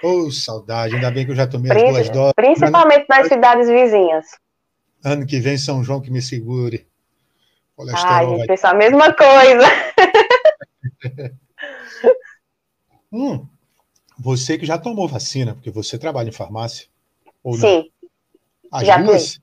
Oh, 0.00 0.30
saudade. 0.30 0.94
Ainda 0.94 1.10
bem 1.10 1.24
que 1.24 1.32
eu 1.32 1.36
já 1.36 1.48
tomei 1.48 1.72
as 1.72 1.82
duas 1.82 2.10
doses. 2.10 2.32
Principalmente 2.36 3.06
nas 3.08 3.26
cidades 3.26 3.68
vizinhas. 3.68 4.43
Ano 5.04 5.26
que 5.26 5.38
vem, 5.38 5.58
São 5.58 5.84
João 5.84 6.00
que 6.00 6.10
me 6.10 6.22
segure. 6.22 6.86
Ai, 7.94 8.26
gente, 8.26 8.46
vai... 8.46 8.70
a 8.70 8.74
mesma 8.74 9.12
coisa. 9.12 9.64
hum, 13.12 13.46
você 14.18 14.56
que 14.56 14.64
já 14.64 14.78
tomou 14.78 15.06
vacina, 15.06 15.54
porque 15.54 15.70
você 15.70 15.98
trabalha 15.98 16.30
em 16.30 16.32
farmácia? 16.32 16.86
Ou 17.42 17.54
Sim. 17.54 17.90
Não? 18.00 18.10
As 18.72 18.86
já 18.86 18.96
duas? 18.96 19.40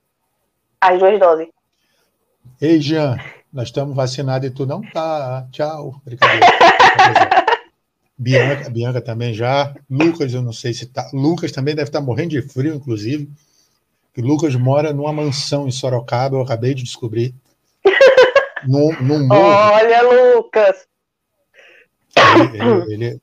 As 0.80 1.00
duas 1.00 1.20
doses. 1.20 1.48
Ei, 2.60 2.82
Jean, 2.82 3.18
nós 3.54 3.68
estamos 3.68 3.96
vacinados 3.96 4.48
e 4.48 4.52
tu 4.52 4.66
não 4.66 4.82
tá. 4.82 5.48
Tchau. 5.52 6.02
Bianca, 8.18 8.70
Bianca 8.70 9.02
também 9.02 9.34
já. 9.34 9.76
Lucas, 9.90 10.34
eu 10.34 10.42
não 10.42 10.54
sei 10.54 10.74
se 10.74 10.88
tá. 10.88 11.10
Lucas 11.14 11.52
também 11.52 11.76
deve 11.76 11.90
estar 11.90 12.00
tá 12.00 12.06
morrendo 12.06 12.30
de 12.30 12.42
frio, 12.42 12.76
inclusive. 12.76 13.30
Que 14.14 14.22
Lucas 14.22 14.56
mora 14.56 14.94
numa 14.94 15.14
mansão 15.14 15.68
em 15.68 15.72
Sorocaba, 15.72 16.36
eu 16.36 16.42
acabei 16.42 16.74
de 16.74 16.84
descobrir. 16.84 17.34
Num, 18.64 18.92
num 19.02 19.28
Olha, 19.32 20.36
Lucas! 20.36 20.88
Ele, 22.16 22.62
ele, 22.62 22.94
ele, 22.94 23.22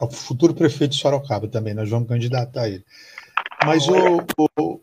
é 0.00 0.04
o 0.04 0.10
futuro 0.10 0.54
prefeito 0.54 0.92
de 0.92 1.02
Sorocaba 1.02 1.46
também, 1.48 1.74
nós 1.74 1.90
vamos 1.90 2.08
candidatar 2.08 2.66
ele. 2.66 2.82
Mas 3.62 3.86
o, 3.88 4.24
o, 4.58 4.80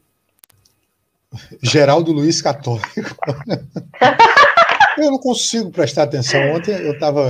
Geraldo 1.62 2.12
Luiz 2.12 2.42
Católico. 2.42 2.88
eu 4.98 5.12
não 5.12 5.18
consigo 5.18 5.72
prestar 5.72 6.04
atenção. 6.04 6.54
Ontem 6.54 6.76
eu 6.76 6.94
estava. 6.94 7.30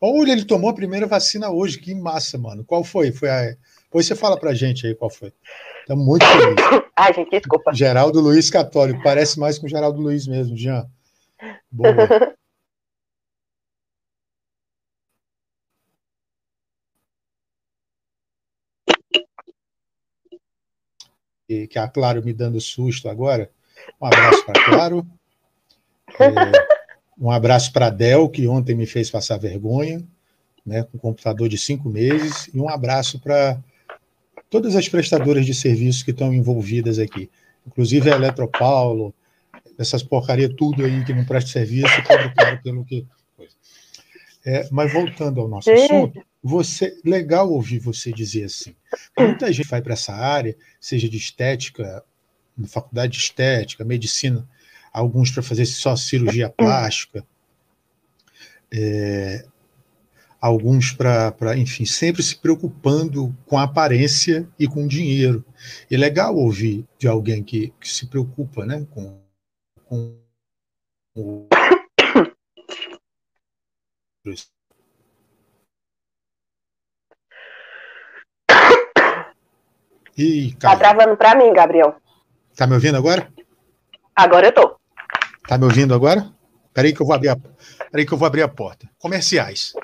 Olha, 0.00 0.32
ele 0.32 0.44
tomou 0.44 0.70
a 0.70 0.74
primeira 0.74 1.06
vacina 1.06 1.50
hoje, 1.50 1.78
que 1.78 1.94
massa, 1.94 2.36
mano. 2.36 2.64
Qual 2.64 2.84
foi? 2.84 3.12
Foi 3.12 3.30
a. 3.30 3.54
Depois 3.84 4.06
você 4.06 4.14
fala 4.14 4.38
pra 4.38 4.54
gente 4.54 4.86
aí 4.86 4.94
qual 4.94 5.10
foi. 5.10 5.32
Estamos 5.86 6.04
muito 6.04 6.26
felizes. 6.26 6.56
Ai, 6.98 7.14
gente, 7.14 7.30
desculpa. 7.30 7.72
Geraldo 7.72 8.20
Luiz 8.20 8.50
Católico. 8.50 9.00
Parece 9.04 9.38
mais 9.38 9.56
com 9.56 9.66
o 9.66 9.68
Geraldo 9.68 10.00
Luiz 10.00 10.26
mesmo, 10.26 10.56
Jean. 10.56 10.84
Boa. 11.70 11.94
e 21.48 21.68
que 21.68 21.78
a 21.78 21.86
Claro 21.86 22.20
me 22.24 22.32
dando 22.32 22.60
susto 22.60 23.08
agora. 23.08 23.48
Um 24.00 24.06
abraço 24.06 24.44
para 24.44 24.64
Claro. 24.64 25.06
É, 26.18 26.26
um 27.16 27.30
abraço 27.30 27.72
para 27.72 27.86
a 27.86 27.90
Del, 27.90 28.28
que 28.28 28.48
ontem 28.48 28.74
me 28.74 28.86
fez 28.86 29.08
passar 29.08 29.38
vergonha, 29.38 30.02
né, 30.64 30.82
com 30.82 30.96
um 30.96 31.00
computador 31.00 31.48
de 31.48 31.56
cinco 31.56 31.88
meses. 31.88 32.50
E 32.52 32.58
um 32.58 32.68
abraço 32.68 33.20
para 33.20 33.62
todas 34.50 34.76
as 34.76 34.88
prestadoras 34.88 35.44
de 35.44 35.54
serviços 35.54 36.02
que 36.02 36.10
estão 36.10 36.32
envolvidas 36.32 36.98
aqui. 36.98 37.30
Inclusive 37.66 38.10
a 38.10 38.16
Eletropaulo, 38.16 39.14
essas 39.78 40.02
porcaria 40.02 40.48
tudo 40.48 40.84
aí 40.84 41.04
que 41.04 41.12
não 41.12 41.24
presta 41.24 41.50
serviço, 41.50 42.02
cobra 42.04 42.32
caro 42.32 42.62
pelo 42.62 42.84
que. 42.84 43.06
É, 44.44 44.68
mas 44.70 44.92
voltando 44.92 45.40
ao 45.40 45.48
nosso 45.48 45.70
assunto, 45.70 46.24
você 46.42 46.96
legal 47.04 47.50
ouvir 47.50 47.80
você 47.80 48.12
dizer 48.12 48.44
assim. 48.44 48.74
Muita 49.18 49.52
gente 49.52 49.68
vai 49.68 49.82
para 49.82 49.94
essa 49.94 50.14
área, 50.14 50.56
seja 50.80 51.08
de 51.08 51.16
estética, 51.16 52.04
na 52.56 52.68
faculdade 52.68 53.12
de 53.14 53.18
estética, 53.18 53.84
medicina, 53.84 54.48
alguns 54.92 55.30
para 55.30 55.42
fazer 55.42 55.66
só 55.66 55.96
cirurgia 55.96 56.48
plástica, 56.48 57.26
é, 58.72 59.44
alguns 60.46 60.92
para, 60.92 61.56
enfim, 61.56 61.84
sempre 61.84 62.22
se 62.22 62.36
preocupando 62.36 63.36
com 63.46 63.58
a 63.58 63.64
aparência 63.64 64.48
e 64.58 64.66
com 64.66 64.84
o 64.84 64.88
dinheiro. 64.88 65.44
E 65.90 65.94
é 65.94 65.98
legal 65.98 66.36
ouvir 66.36 66.86
de 66.98 67.08
alguém 67.08 67.42
que, 67.42 67.72
que 67.80 67.88
se 67.88 68.06
preocupa 68.06 68.64
né, 68.64 68.86
com, 68.90 69.20
com 69.84 70.16
o 71.16 71.48
Ih, 80.18 80.56
tá 80.58 80.74
travando 80.76 81.14
para 81.14 81.34
mim, 81.34 81.52
Gabriel. 81.52 81.94
Tá 82.56 82.66
me 82.66 82.72
ouvindo 82.72 82.96
agora? 82.96 83.30
Agora 84.14 84.46
eu 84.46 84.52
tô. 84.52 84.80
Tá 85.46 85.58
me 85.58 85.64
ouvindo 85.64 85.94
agora? 85.94 86.32
Peraí 86.72 86.94
que 86.94 87.02
eu 87.02 87.06
vou 87.06 87.14
abrir 87.14 87.28
a, 87.28 87.36
Peraí 87.90 88.06
que 88.06 88.12
eu 88.12 88.18
vou 88.18 88.26
abrir 88.26 88.42
a 88.42 88.48
porta. 88.48 88.88
Comerciais. 88.98 89.74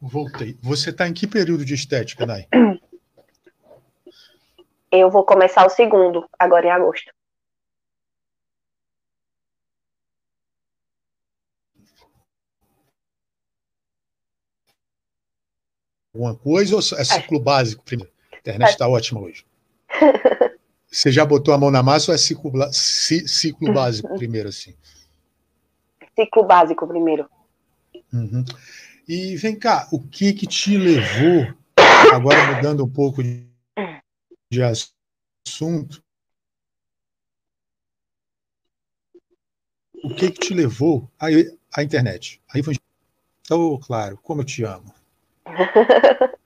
Voltei. 0.00 0.56
Você 0.62 0.90
está 0.90 1.06
em 1.06 1.12
que 1.12 1.26
período 1.26 1.64
de 1.64 1.74
estética, 1.74 2.24
Nai? 2.24 2.46
Eu 4.90 5.10
vou 5.10 5.24
começar 5.24 5.64
o 5.66 5.70
segundo, 5.70 6.28
agora 6.38 6.66
em 6.66 6.70
agosto. 6.70 7.12
Alguma 16.12 16.36
coisa 16.36 16.74
ou 16.74 16.80
é 16.80 17.04
ciclo 17.04 17.38
é. 17.38 17.42
básico 17.42 17.84
primeiro? 17.84 18.12
A 18.32 18.38
internet 18.38 18.70
está 18.70 18.88
ótima 18.88 19.20
hoje. 19.20 19.46
Você 20.90 21.12
já 21.12 21.24
botou 21.24 21.54
a 21.54 21.58
mão 21.58 21.70
na 21.70 21.84
massa 21.84 22.10
ou 22.10 22.14
é 22.16 22.18
ciclo, 22.18 22.52
ciclo 22.72 23.72
básico 23.72 24.12
primeiro, 24.16 24.48
assim? 24.48 24.74
Ciclo 26.20 26.44
básico 26.44 26.86
primeiro. 26.86 27.28
Uhum. 28.12 28.44
E 29.08 29.36
vem 29.36 29.58
cá, 29.58 29.88
o 29.90 29.98
que 29.98 30.34
que 30.34 30.46
te 30.46 30.76
levou, 30.76 31.54
agora 32.12 32.54
mudando 32.54 32.84
um 32.84 32.90
pouco 32.90 33.22
de, 33.22 33.46
de 34.50 34.62
assunto, 34.62 36.02
o 40.04 40.14
que 40.14 40.30
que 40.30 40.40
te 40.40 40.54
levou 40.54 41.10
à, 41.18 41.26
à 41.74 41.82
internet? 41.82 42.40
Aí 42.52 42.62
foi, 42.62 42.74
oh, 43.50 43.78
claro, 43.78 44.18
como 44.18 44.42
eu 44.42 44.44
te 44.44 44.62
amo. 44.62 44.94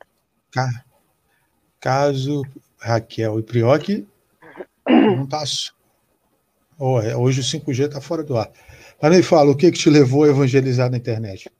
Caso 1.81 2.43
Raquel 2.79 3.41
e 3.41 3.43
Prioc 3.43 4.07
não 4.89 5.27
tá. 5.27 5.43
É, 6.81 7.17
hoje 7.17 7.41
o 7.41 7.45
5G 7.45 7.87
está 7.87 8.01
fora 8.01 8.23
do 8.23 8.37
ar. 8.37 8.51
Mas 9.01 9.17
me 9.17 9.23
fala, 9.23 9.51
o 9.51 9.57
que, 9.57 9.71
que 9.71 9.79
te 9.79 9.91
levou 9.91 10.25
a 10.25 10.29
evangelizar 10.29 10.91
na 10.91 10.97
internet? 10.97 11.51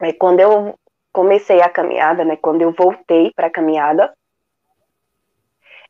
É, 0.00 0.12
quando 0.12 0.40
eu 0.40 0.78
comecei 1.12 1.62
a 1.62 1.68
caminhada, 1.68 2.24
né, 2.24 2.36
quando 2.36 2.60
eu 2.60 2.72
voltei 2.72 3.32
para 3.34 3.46
a 3.46 3.50
caminhada, 3.50 4.12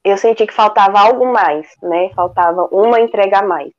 eu 0.04 0.18
senti 0.18 0.46
que 0.46 0.52
faltava 0.52 1.00
algo 1.00 1.32
mais, 1.32 1.66
né? 1.82 2.10
Faltava 2.14 2.68
uma 2.70 3.00
entrega 3.00 3.38
a 3.38 3.42
mais. 3.42 3.72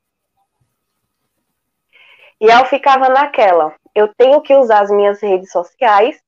E 2.41 2.47
eu 2.47 2.65
ficava 2.65 3.07
naquela, 3.07 3.73
eu 3.93 4.09
tenho 4.17 4.41
que 4.41 4.55
usar 4.55 4.81
as 4.81 4.91
minhas 4.91 5.21
redes 5.21 5.51
sociais, 5.51 6.19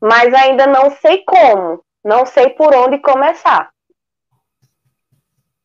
mas 0.00 0.34
ainda 0.34 0.66
não 0.66 0.90
sei 0.90 1.24
como, 1.24 1.82
não 2.04 2.26
sei 2.26 2.50
por 2.50 2.74
onde 2.74 2.98
começar. 2.98 3.70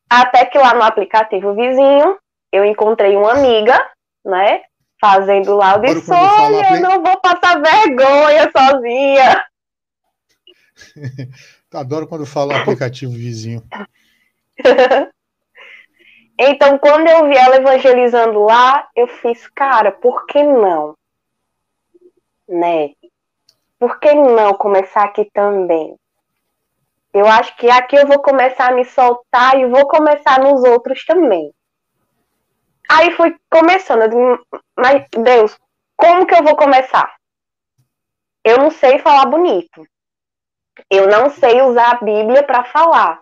Até 0.09 0.45
que 0.45 0.57
lá 0.57 0.73
no 0.73 0.83
aplicativo 0.83 1.53
vizinho, 1.53 2.17
eu 2.51 2.63
encontrei 2.63 3.15
uma 3.15 3.33
amiga, 3.33 3.77
né? 4.23 4.61
Fazendo 4.99 5.55
lá, 5.55 5.75
eu 5.75 5.81
disse, 5.81 6.11
olha, 6.11 6.75
eu 6.75 6.81
não 6.81 7.03
vou 7.03 7.19
passar 7.19 7.61
vergonha 7.61 8.49
sozinha. 8.55 9.45
Adoro 11.73 12.07
quando 12.07 12.25
fala 12.25 12.57
aplicativo 12.57 13.11
vizinho. 13.11 13.61
então, 16.39 16.77
quando 16.77 17.07
eu 17.07 17.27
vi 17.27 17.35
ela 17.35 17.57
evangelizando 17.57 18.43
lá, 18.43 18.87
eu 18.95 19.07
fiz, 19.07 19.45
cara, 19.49 19.91
por 19.91 20.25
que 20.25 20.41
não? 20.41 20.95
Né? 22.47 22.91
Por 23.77 23.99
que 23.99 24.13
não 24.13 24.53
começar 24.53 25.03
aqui 25.03 25.29
também? 25.33 25.97
Eu 27.15 27.27
acho 27.27 27.55
que 27.55 27.69
aqui 27.69 27.95
eu 27.95 28.05
vou 28.05 28.21
começar 28.21 28.67
a 28.67 28.75
me 28.75 28.83
soltar 28.83 29.57
e 29.57 29.65
vou 29.65 29.87
começar 29.87 30.37
nos 30.37 30.61
outros 30.65 31.05
também. 31.05 31.49
Aí 32.89 33.09
fui 33.11 33.33
começando, 33.49 34.01
eu 34.01 34.37
mas 34.77 35.07
Deus, 35.11 35.57
como 35.95 36.25
que 36.25 36.35
eu 36.35 36.43
vou 36.43 36.57
começar? 36.57 37.15
Eu 38.43 38.57
não 38.57 38.69
sei 38.69 38.99
falar 38.99 39.27
bonito. 39.27 39.87
Eu 40.89 41.07
não 41.07 41.29
sei 41.29 41.61
usar 41.61 41.91
a 41.91 42.03
Bíblia 42.03 42.43
para 42.43 42.65
falar. 42.65 43.21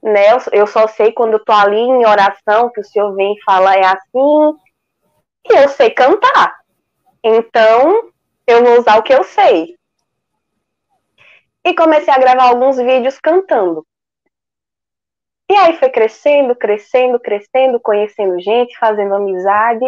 Né? 0.00 0.36
Eu 0.52 0.68
só 0.68 0.86
sei 0.86 1.10
quando 1.10 1.32
eu 1.32 1.44
tô 1.44 1.50
ali 1.50 1.76
em 1.76 2.06
oração, 2.06 2.70
que 2.70 2.80
o 2.80 2.84
Senhor 2.84 3.12
vem 3.16 3.34
e 3.34 3.42
fala 3.42 3.74
é 3.74 3.84
assim, 3.84 4.56
e 5.44 5.58
eu 5.58 5.68
sei 5.70 5.90
cantar. 5.90 6.56
Então, 7.24 8.12
eu 8.46 8.64
vou 8.64 8.78
usar 8.78 8.96
o 8.96 9.02
que 9.02 9.12
eu 9.12 9.24
sei 9.24 9.76
e 11.68 11.74
comecei 11.74 12.12
a 12.12 12.18
gravar 12.18 12.44
alguns 12.44 12.78
vídeos 12.78 13.18
cantando. 13.18 13.86
E 15.50 15.54
aí 15.54 15.76
foi 15.78 15.90
crescendo, 15.90 16.54
crescendo, 16.56 17.20
crescendo, 17.20 17.80
conhecendo 17.80 18.40
gente, 18.40 18.78
fazendo 18.78 19.14
amizade. 19.14 19.84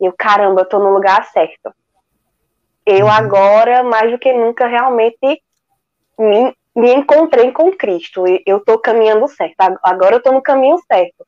E 0.00 0.06
eu, 0.06 0.14
caramba, 0.16 0.60
eu 0.60 0.68
tô 0.68 0.78
no 0.78 0.92
lugar 0.92 1.24
certo. 1.26 1.72
Eu 2.86 3.06
uhum. 3.06 3.12
agora, 3.12 3.82
mais 3.82 4.10
do 4.10 4.18
que 4.18 4.32
nunca, 4.32 4.66
realmente 4.66 5.42
me, 6.18 6.54
me 6.74 6.94
encontrei 6.94 7.50
com 7.52 7.72
Cristo. 7.72 8.24
Eu 8.46 8.64
tô 8.64 8.78
caminhando 8.78 9.26
certo. 9.28 9.56
Agora 9.82 10.16
eu 10.16 10.22
tô 10.22 10.32
no 10.32 10.42
caminho 10.42 10.78
certo. 10.90 11.26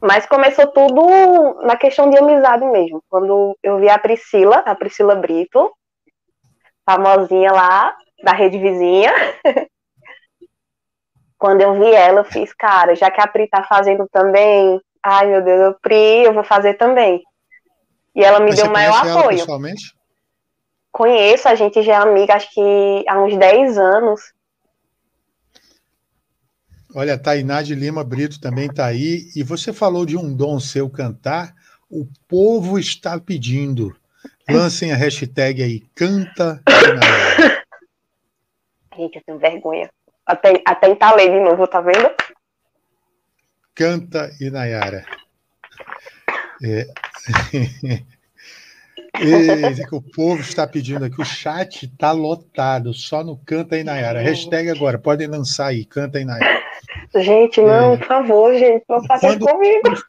Mas 0.00 0.26
começou 0.26 0.68
tudo 0.68 1.60
na 1.62 1.76
questão 1.76 2.08
de 2.08 2.16
amizade 2.16 2.64
mesmo. 2.64 3.02
Quando 3.08 3.56
eu 3.60 3.78
vi 3.78 3.88
a 3.88 3.98
Priscila, 3.98 4.58
a 4.58 4.74
Priscila 4.74 5.16
Brito, 5.16 5.72
famosinha 6.88 7.52
lá, 7.52 7.94
da 8.24 8.32
rede 8.32 8.58
vizinha. 8.58 9.12
Quando 11.36 11.60
eu 11.60 11.78
vi 11.78 11.92
ela, 11.92 12.20
eu 12.20 12.24
fiz, 12.24 12.54
cara, 12.54 12.96
já 12.96 13.10
que 13.10 13.20
a 13.20 13.26
Pri 13.26 13.46
tá 13.46 13.62
fazendo 13.62 14.08
também, 14.10 14.80
ai 15.04 15.26
meu 15.26 15.44
Deus, 15.44 15.60
eu, 15.60 15.74
Pri, 15.82 16.24
eu 16.24 16.32
vou 16.32 16.42
fazer 16.42 16.74
também. 16.74 17.22
E 18.16 18.24
ela 18.24 18.40
me 18.40 18.46
Mas 18.46 18.56
deu 18.56 18.70
maior 18.70 19.06
apoio. 19.06 19.38
pessoalmente? 19.38 19.94
Conheço, 20.90 21.46
a 21.46 21.54
gente 21.54 21.82
já 21.82 21.92
é 21.92 21.96
amiga, 21.96 22.34
acho 22.34 22.52
que 22.52 23.04
há 23.06 23.22
uns 23.22 23.36
10 23.36 23.76
anos. 23.76 24.20
Olha, 26.94 27.14
a 27.14 27.18
Tainá 27.18 27.60
de 27.60 27.74
Lima 27.74 28.02
Brito 28.02 28.40
também 28.40 28.66
está 28.66 28.86
aí. 28.86 29.28
E 29.36 29.42
você 29.42 29.74
falou 29.74 30.06
de 30.06 30.16
um 30.16 30.34
dom 30.34 30.58
seu 30.58 30.88
cantar. 30.88 31.54
O 31.88 32.08
povo 32.26 32.78
está 32.78 33.20
pedindo. 33.20 33.94
Lancem 34.50 34.92
a 34.92 34.96
hashtag 34.96 35.62
aí, 35.62 35.80
canta. 35.94 36.62
Gente, 38.96 39.16
eu 39.16 39.22
tenho 39.24 39.38
vergonha. 39.38 39.90
Até, 40.26 40.60
até 40.66 40.88
entalei 40.88 41.30
de 41.30 41.40
novo, 41.40 41.66
tá 41.66 41.80
vendo? 41.80 42.10
Canta 43.74 44.30
e 44.40 44.50
Nayara. 44.50 45.04
É. 46.62 46.86
Que 49.18 49.94
o 49.94 50.02
povo 50.02 50.40
está 50.40 50.64
pedindo 50.66 51.04
aqui, 51.04 51.20
o 51.20 51.24
chat 51.24 51.86
está 51.86 52.12
lotado, 52.12 52.94
só 52.94 53.24
no 53.24 53.36
Canta 53.36 53.76
e 53.76 53.82
Nayara. 53.82 54.20
Hashtag 54.20 54.70
agora, 54.70 54.96
podem 54.96 55.26
lançar 55.26 55.68
aí, 55.68 55.84
Canta 55.84 56.20
e 56.20 56.24
Nayara. 56.24 56.62
Gente, 57.16 57.60
não, 57.60 57.94
é. 57.94 57.96
por 57.96 58.06
favor, 58.06 58.54
gente, 58.54 58.84
não 58.88 59.02
faça 59.04 59.30
isso 59.30 59.40
comigo. 59.40 60.02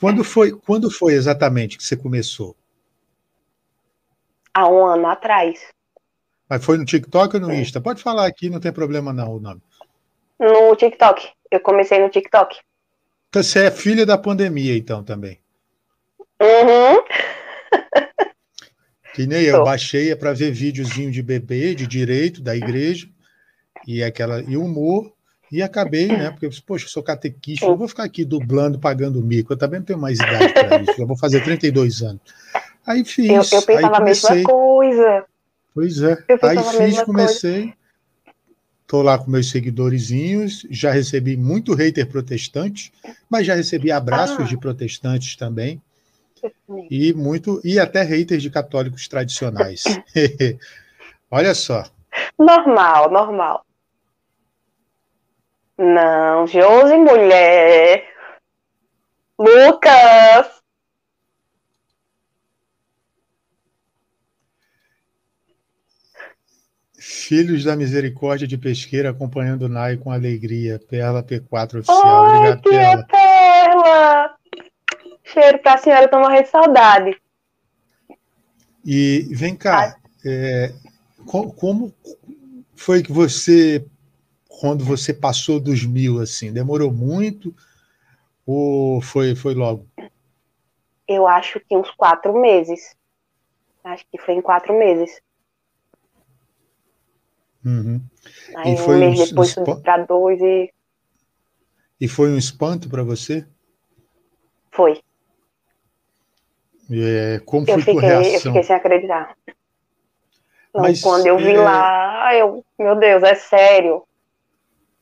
Quando 0.00 0.24
foi, 0.24 0.50
quando 0.50 0.90
foi 0.90 1.14
exatamente 1.14 1.76
que 1.76 1.84
você 1.84 1.96
começou? 1.96 2.56
Há 4.54 4.68
um 4.68 4.86
ano 4.86 5.06
atrás. 5.06 5.60
Mas 6.48 6.64
foi 6.64 6.78
no 6.78 6.84
TikTok 6.84 7.36
ou 7.36 7.42
no 7.42 7.52
Insta? 7.52 7.80
Pode 7.80 8.02
falar 8.02 8.26
aqui, 8.26 8.48
não 8.48 8.60
tem 8.60 8.72
problema 8.72 9.12
não 9.12 9.34
o 9.34 9.40
nome. 9.40 9.60
No 10.38 10.74
TikTok. 10.76 11.28
Eu 11.50 11.60
comecei 11.60 11.98
no 11.98 12.08
TikTok. 12.08 12.58
Então, 13.28 13.42
você 13.42 13.66
é 13.66 13.70
filha 13.70 14.06
da 14.06 14.16
pandemia, 14.16 14.76
então, 14.76 15.02
também. 15.02 15.40
Uhum. 16.40 17.02
Que 19.14 19.26
nem 19.26 19.42
eu, 19.42 19.64
baixei 19.64 20.14
para 20.16 20.32
ver 20.32 20.50
videozinho 20.50 21.10
de 21.10 21.22
bebê, 21.22 21.74
de 21.74 21.86
direito, 21.86 22.42
da 22.42 22.56
igreja, 22.56 23.08
e 23.86 24.02
aquela 24.02 24.40
e 24.42 24.56
humor, 24.56 25.12
e 25.52 25.62
acabei, 25.62 26.08
né? 26.08 26.30
Porque, 26.30 26.48
poxa, 26.66 26.86
eu 26.86 26.88
sou 26.88 27.02
catequista, 27.02 27.66
não 27.66 27.76
vou 27.76 27.86
ficar 27.86 28.02
aqui 28.02 28.24
dublando, 28.24 28.78
pagando 28.78 29.22
mico. 29.22 29.52
Eu 29.52 29.56
também 29.56 29.78
não 29.78 29.86
tenho 29.86 30.00
mais 30.00 30.18
idade 30.18 30.52
para 30.52 30.82
isso. 30.82 31.00
Eu 31.00 31.06
vou 31.06 31.16
fazer 31.16 31.44
32 31.44 32.02
anos. 32.02 32.22
Aí 32.86 33.04
fiz. 33.04 33.52
Eu, 33.52 33.58
eu 33.58 33.66
pensava 33.66 33.96
a 33.96 34.00
mesma 34.00 34.42
coisa. 34.42 35.24
Pois 35.74 36.02
é. 36.02 36.16
Aí 36.42 36.58
fiz, 36.76 37.02
comecei. 37.02 37.74
Estou 38.82 39.02
lá 39.02 39.18
com 39.18 39.30
meus 39.30 39.50
seguidorzinhos, 39.50 40.66
já 40.70 40.92
recebi 40.92 41.36
muito 41.36 41.74
hater 41.74 42.06
protestante, 42.06 42.92
mas 43.30 43.46
já 43.46 43.54
recebi 43.54 43.90
abraços 43.90 44.40
ah. 44.40 44.44
de 44.44 44.58
protestantes 44.58 45.36
também. 45.36 45.82
E 46.90 47.14
muito 47.14 47.60
e 47.64 47.78
até 47.78 48.02
haters 48.02 48.42
de 48.42 48.50
católicos 48.50 49.08
tradicionais. 49.08 49.82
Olha 51.30 51.54
só. 51.54 51.84
Normal, 52.38 53.10
normal. 53.10 53.64
Não, 55.78 56.46
Josi 56.46 56.96
mulher. 56.96 58.04
Lucas. 59.38 60.53
Filhos 67.06 67.64
da 67.64 67.76
Misericórdia 67.76 68.48
de 68.48 68.56
Pesqueira 68.56 69.10
acompanhando 69.10 69.66
o 69.66 69.68
Nai 69.68 69.94
com 69.98 70.10
alegria. 70.10 70.80
Perla 70.88 71.22
P4 71.22 71.80
oficial. 71.80 72.24
Oi, 72.24 72.36
Obrigado, 72.38 72.62
Perla. 72.62 73.06
Perla. 73.06 74.36
Cheiro 75.22 75.58
pra 75.58 75.76
senhora, 75.76 76.08
tô 76.08 76.18
morrendo 76.18 76.44
de 76.44 76.48
saudade. 76.48 77.20
E 78.82 79.28
vem 79.32 79.54
cá, 79.54 79.98
é, 80.24 80.72
como 81.26 81.92
foi 82.74 83.02
que 83.02 83.12
você, 83.12 83.84
quando 84.48 84.82
você 84.82 85.12
passou 85.12 85.60
dos 85.60 85.84
mil, 85.84 86.20
assim, 86.20 86.54
demorou 86.54 86.90
muito 86.90 87.54
ou 88.46 89.02
foi, 89.02 89.36
foi 89.36 89.54
logo? 89.54 89.86
Eu 91.06 91.28
acho 91.28 91.60
que 91.60 91.76
uns 91.76 91.90
quatro 91.90 92.32
meses. 92.32 92.96
Acho 93.84 94.06
que 94.10 94.18
foi 94.18 94.32
em 94.36 94.40
quatro 94.40 94.72
meses. 94.78 95.20
Uhum. 97.64 98.00
Aí 98.56 98.74
e 98.74 98.80
um 98.80 98.98
mês 98.98 99.20
um, 99.20 99.24
depois 99.26 99.56
um 99.56 99.80
para 99.80 99.98
dois 99.98 100.40
e. 100.40 100.72
E 102.00 102.08
foi 102.08 102.28
um 102.28 102.36
espanto 102.36 102.88
para 102.88 103.02
você? 103.02 103.46
Foi. 104.70 105.00
É, 106.90 107.40
como 107.46 107.62
eu 107.66 107.74
foi 107.74 107.94
fiquei, 107.94 108.00
reação? 108.00 108.32
Eu 108.32 108.40
fiquei 108.40 108.62
sem 108.62 108.76
acreditar. 108.76 109.36
Não, 110.74 110.82
Mas, 110.82 111.00
quando 111.00 111.26
eu 111.26 111.38
vi 111.38 111.54
é... 111.54 111.60
lá, 111.60 112.34
eu, 112.34 112.64
meu 112.78 112.96
Deus, 112.96 113.22
é 113.22 113.34
sério. 113.34 114.02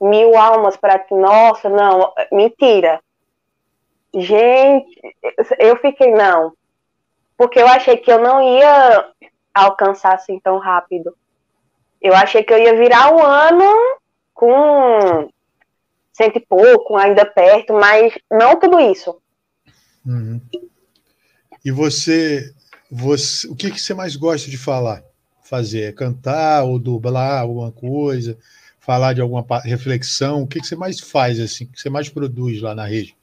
Mil 0.00 0.36
almas 0.36 0.76
para 0.76 0.98
que, 0.98 1.14
nossa, 1.14 1.68
não, 1.68 2.12
mentira. 2.30 3.00
Gente, 4.14 5.00
eu 5.58 5.76
fiquei, 5.76 6.12
não. 6.12 6.52
Porque 7.36 7.58
eu 7.58 7.66
achei 7.66 7.96
que 7.96 8.12
eu 8.12 8.20
não 8.20 8.42
ia 8.42 9.10
alcançar 9.54 10.14
assim 10.14 10.38
tão 10.38 10.58
rápido. 10.58 11.16
Eu 12.02 12.14
achei 12.14 12.42
que 12.42 12.52
eu 12.52 12.58
ia 12.58 12.76
virar 12.76 13.14
um 13.14 13.22
ano 13.24 13.72
com 14.34 15.30
cento 16.12 16.36
e 16.36 16.40
pouco, 16.40 16.96
ainda 16.96 17.24
perto, 17.24 17.72
mas 17.72 18.12
não 18.30 18.58
tudo 18.58 18.80
isso. 18.80 19.16
Uhum. 20.04 20.40
E 21.64 21.70
você, 21.70 22.52
você, 22.90 23.46
o 23.46 23.54
que, 23.54 23.70
que 23.70 23.80
você 23.80 23.94
mais 23.94 24.16
gosta 24.16 24.50
de 24.50 24.58
falar? 24.58 25.02
Fazer? 25.44 25.82
É 25.82 25.92
cantar 25.92 26.64
ou 26.64 26.78
dublar 26.78 27.40
alguma 27.40 27.70
coisa? 27.70 28.36
Falar 28.80 29.12
de 29.12 29.20
alguma 29.20 29.46
reflexão? 29.60 30.42
O 30.42 30.46
que, 30.46 30.60
que 30.60 30.66
você 30.66 30.74
mais 30.74 30.98
faz, 30.98 31.38
assim? 31.38 31.64
O 31.64 31.68
que 31.68 31.80
você 31.80 31.88
mais 31.88 32.08
produz 32.08 32.60
lá 32.60 32.74
na 32.74 32.84
rede? 32.84 33.16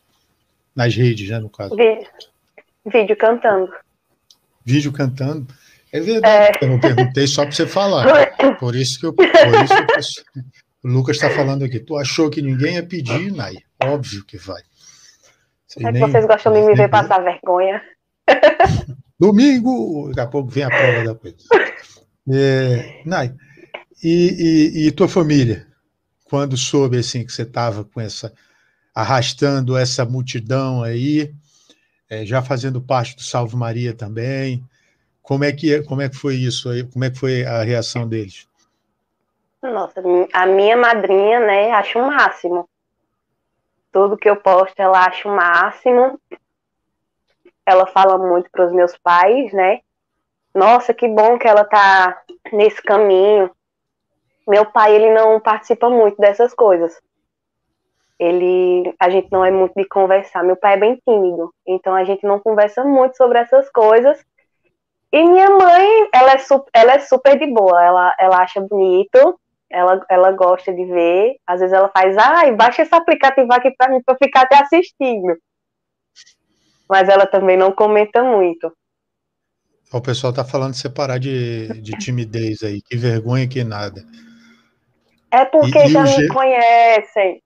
Nas 0.74 0.96
redes, 0.96 1.30
né, 1.30 1.40
no 1.40 1.50
caso? 1.50 1.76
Vídeo, 1.76 2.08
Vídeo 2.86 3.18
cantando. 3.18 3.72
Vídeo 4.64 4.94
cantando? 4.94 5.48
É 5.92 6.00
verdade, 6.00 6.58
é... 6.62 6.66
eu 6.66 6.70
não 6.70 6.80
perguntei 6.80 7.28
só 7.28 7.44
para 7.44 7.52
você 7.52 7.68
falar. 7.68 8.06
Por 8.60 8.76
isso 8.76 9.00
que 9.00 9.06
eu, 9.06 9.14
por 9.14 9.26
isso 9.26 10.24
que 10.32 10.40
eu, 10.40 10.44
o 10.84 10.88
Lucas 10.88 11.18
está 11.18 11.30
falando 11.30 11.64
aqui. 11.64 11.80
Tu 11.80 11.96
achou 11.98 12.30
que 12.30 12.42
ninguém 12.42 12.76
ia 12.76 12.86
pedir, 12.86 13.32
Nai? 13.32 13.56
Óbvio 13.82 14.24
que 14.26 14.38
vai. 14.38 14.62
Você 15.68 15.86
é 15.86 15.92
nem, 15.92 16.04
que 16.04 16.12
vocês 16.12 16.26
gostam 16.26 16.54
de 16.54 16.62
me 16.62 16.76
ver 16.76 16.90
passar 16.90 17.24
vergonha. 17.24 17.82
Domingo, 19.20 20.08
daqui 20.10 20.20
a 20.22 20.28
pouco 20.28 20.50
vem 20.50 20.64
a 20.64 20.70
prova 20.70 21.04
da 21.04 21.16
coisa. 21.16 21.38
É, 22.32 23.02
Nai, 23.06 23.34
e, 24.04 24.74
e, 24.78 24.88
e, 24.88 24.92
tua 24.92 25.08
família? 25.08 25.68
Quando 26.24 26.56
soube 26.56 26.98
assim 26.98 27.26
que 27.26 27.32
você 27.32 27.42
estava 27.42 27.84
com 27.84 28.00
essa 28.00 28.32
arrastando 28.94 29.78
essa 29.78 30.06
multidão 30.06 30.84
aí, 30.84 31.34
é, 32.10 32.26
já 32.26 32.42
fazendo 32.42 32.82
parte 32.82 33.16
do 33.16 33.22
Salve 33.22 33.56
Maria 33.56 33.94
também, 33.94 34.64
como 35.30 35.44
é 35.44 35.52
que 35.52 35.84
como 35.84 36.02
é 36.02 36.10
que 36.10 36.16
foi 36.16 36.34
isso 36.34 36.70
aí? 36.70 36.84
Como 36.92 37.06
é 37.06 37.12
que 37.12 37.20
foi 37.20 37.46
a 37.46 37.62
reação 37.62 38.08
deles? 38.10 38.50
Nossa, 39.62 40.02
a 40.34 40.46
minha 40.48 40.76
madrinha, 40.76 41.40
né, 41.40 41.72
acho 41.72 42.00
o 42.00 42.08
máximo. 42.08 42.68
Tudo 43.92 44.18
que 44.18 44.28
eu 44.28 44.38
posto, 44.38 44.80
ela 44.80 45.06
acha 45.06 45.30
o 45.30 45.36
máximo. 45.36 46.20
Ela 47.64 47.86
fala 47.86 48.18
muito 48.18 48.50
para 48.50 48.66
os 48.66 48.74
meus 48.74 48.98
pais, 48.98 49.54
né? 49.54 49.82
Nossa, 50.52 50.96
que 50.96 51.08
bom 51.08 51.38
que 51.38 51.48
ela 51.48 51.64
tá 51.64 52.24
nesse 52.52 52.82
caminho. 52.82 53.52
Meu 54.48 54.66
pai, 54.66 54.96
ele 54.96 55.14
não 55.14 55.40
participa 55.40 55.92
muito 55.92 56.18
dessas 56.18 56.56
coisas. 56.56 57.00
Ele, 58.18 58.96
a 59.00 59.12
gente 59.12 59.32
não 59.32 59.46
é 59.46 59.52
muito 59.52 59.76
de 59.76 59.88
conversar. 59.88 60.44
Meu 60.44 60.56
pai 60.56 60.74
é 60.74 60.78
bem 60.78 61.00
tímido, 61.08 61.54
então 61.68 61.94
a 61.94 62.04
gente 62.04 62.26
não 62.26 62.40
conversa 62.40 62.84
muito 62.84 63.16
sobre 63.16 63.38
essas 63.38 63.70
coisas. 63.70 64.26
E 65.12 65.24
minha 65.24 65.50
mãe, 65.50 66.10
ela 66.14 66.34
é, 66.34 66.38
ela 66.74 66.94
é 66.94 67.00
super 67.00 67.38
de 67.38 67.48
boa. 67.48 67.84
Ela, 67.84 68.16
ela 68.20 68.38
acha 68.38 68.62
bonito, 68.62 69.40
ela, 69.70 70.06
ela 70.10 70.32
gosta 70.32 70.74
de 70.74 70.86
ver. 70.86 71.38
Às 71.46 71.60
vezes 71.60 71.74
ela 71.74 71.90
faz, 71.90 72.16
ai, 72.18 72.56
baixa 72.56 72.84
esse 72.84 72.94
aplicativo 72.94 73.52
aqui 73.52 73.72
para 73.72 73.92
mim 73.92 74.02
para 74.04 74.18
ficar 74.18 74.42
até 74.42 74.62
assistindo. 74.62 75.38
Mas 76.88 77.10
ela 77.10 77.26
também 77.26 77.58
não 77.58 77.72
comenta 77.72 78.24
muito. 78.24 78.72
O 79.92 80.02
pessoal 80.02 80.32
tá 80.32 80.46
falando 80.46 80.74
de 80.74 80.80
separar 80.80 81.20
de, 81.20 81.68
de 81.82 81.92
timidez 81.94 82.62
aí, 82.62 82.80
que 82.82 82.96
vergonha 82.96 83.48
que 83.48 83.64
nada. 83.64 84.06
É 85.32 85.46
porque 85.46 85.80
e, 85.80 85.90
já 85.90 86.02
e 86.02 86.04
me 86.04 86.10
Jean... 86.10 86.34
conhecem. 86.34 87.42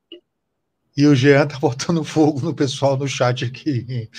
E 0.96 1.08
o 1.08 1.16
Jean 1.16 1.48
tá 1.48 1.58
botando 1.58 2.04
fogo 2.04 2.42
no 2.42 2.54
pessoal 2.54 2.98
no 2.98 3.08
chat 3.08 3.46
aqui. 3.46 4.10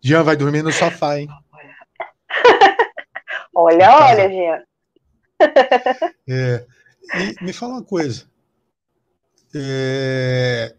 Jean 0.00 0.22
vai 0.22 0.36
dormir 0.36 0.62
no 0.62 0.72
sofá, 0.72 1.18
hein? 1.18 1.28
Olha, 3.62 3.90
olha, 3.90 4.28
Jean. 4.28 4.62
É. 6.28 6.66
Me 7.40 7.52
fala 7.52 7.74
uma 7.74 7.84
coisa. 7.84 8.28
É, 9.54 10.74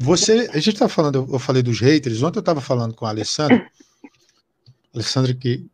você, 0.00 0.48
a 0.52 0.58
gente 0.58 0.74
está 0.74 0.88
falando, 0.88 1.28
eu 1.30 1.38
falei 1.38 1.62
dos 1.62 1.80
haters. 1.80 2.22
Ontem 2.22 2.38
eu 2.38 2.40
estava 2.40 2.60
falando 2.60 2.94
com 2.94 3.06
a 3.06 3.10
Alessandra, 3.10 3.70
a 4.04 4.96
Alessandra 4.96 5.34
que 5.34 5.66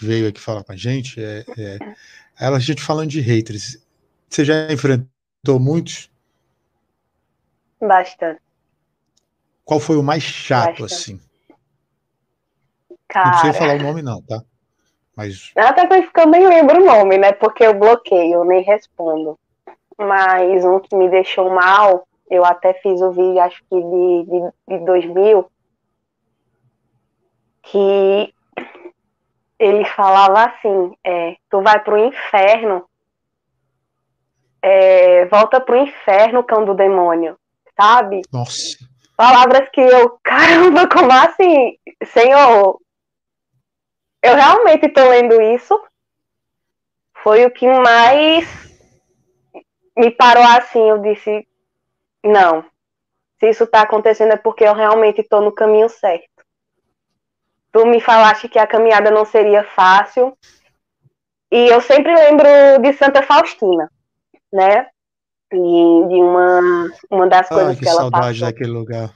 veio 0.00 0.28
aqui 0.28 0.40
falar 0.40 0.64
com 0.64 0.72
a 0.72 0.76
gente. 0.76 1.22
É, 1.22 1.44
é, 1.56 1.78
ela, 2.38 2.56
a 2.56 2.60
gente 2.60 2.82
falando 2.82 3.10
de 3.10 3.20
haters. 3.20 3.78
Você 4.28 4.44
já 4.44 4.72
enfrentou 4.72 5.58
muitos? 5.60 6.10
Bastante. 7.80 8.40
Qual 9.64 9.78
foi 9.78 9.96
o 9.96 10.02
mais 10.02 10.22
chato, 10.22 10.80
Bastante. 10.80 10.94
assim? 10.94 11.20
Cara... 13.08 13.26
Não 13.26 13.32
precisa 13.32 13.52
falar 13.54 13.74
o 13.74 13.82
nome, 13.82 14.02
não, 14.02 14.22
tá? 14.22 14.42
Mas... 15.18 15.50
Até 15.56 15.84
porque 15.84 16.20
eu 16.20 16.28
nem 16.28 16.46
lembro 16.46 16.80
o 16.80 16.84
nome, 16.84 17.18
né? 17.18 17.32
Porque 17.32 17.64
eu 17.64 17.74
bloqueio, 17.74 18.34
eu 18.34 18.44
nem 18.44 18.62
respondo. 18.62 19.36
Mas 19.98 20.64
um 20.64 20.78
que 20.78 20.94
me 20.94 21.08
deixou 21.10 21.50
mal, 21.50 22.06
eu 22.30 22.44
até 22.44 22.72
fiz 22.74 23.00
o 23.02 23.10
vídeo, 23.10 23.40
acho 23.40 23.60
que 23.68 23.74
de, 23.74 24.24
de, 24.26 24.78
de 24.78 24.84
2000, 24.84 25.50
que 27.62 28.32
ele 29.58 29.84
falava 29.86 30.44
assim, 30.44 30.96
é, 31.02 31.34
tu 31.50 31.62
vai 31.62 31.82
pro 31.82 31.98
inferno, 31.98 32.84
é, 34.62 35.26
volta 35.26 35.60
pro 35.60 35.76
inferno, 35.76 36.44
cão 36.44 36.64
do 36.64 36.74
demônio, 36.74 37.36
sabe? 37.76 38.20
Nossa. 38.32 38.78
Palavras 39.16 39.68
que 39.70 39.80
eu, 39.80 40.16
caramba, 40.22 40.88
como 40.88 41.10
assim? 41.10 41.76
Senhor, 42.04 42.78
eu 44.28 44.36
realmente 44.36 44.86
estou 44.86 45.08
lendo 45.08 45.40
isso. 45.40 45.78
Foi 47.22 47.44
o 47.44 47.50
que 47.50 47.66
mais 47.66 48.46
me 49.96 50.10
parou 50.10 50.44
assim. 50.44 50.88
Eu 50.88 50.98
disse: 50.98 51.46
não, 52.24 52.64
se 53.38 53.48
isso 53.48 53.64
está 53.64 53.82
acontecendo 53.82 54.32
é 54.32 54.36
porque 54.36 54.64
eu 54.64 54.74
realmente 54.74 55.20
estou 55.20 55.40
no 55.40 55.52
caminho 55.52 55.88
certo. 55.88 56.28
Tu 57.72 57.86
me 57.86 58.00
falaste 58.00 58.48
que 58.48 58.58
a 58.58 58.66
caminhada 58.66 59.10
não 59.10 59.24
seria 59.24 59.62
fácil. 59.62 60.36
E 61.50 61.68
eu 61.68 61.80
sempre 61.80 62.14
lembro 62.14 62.46
de 62.82 62.92
Santa 62.94 63.22
Faustina, 63.22 63.90
né? 64.52 64.86
E 65.52 65.56
de 65.56 66.20
uma, 66.20 66.90
uma 67.10 67.26
das 67.26 67.48
coisas 67.48 67.78
que, 67.78 67.84
que 67.84 67.88
ela 67.88 68.00
saudade 68.02 68.40
daquele 68.40 68.70
lugar. 68.70 69.10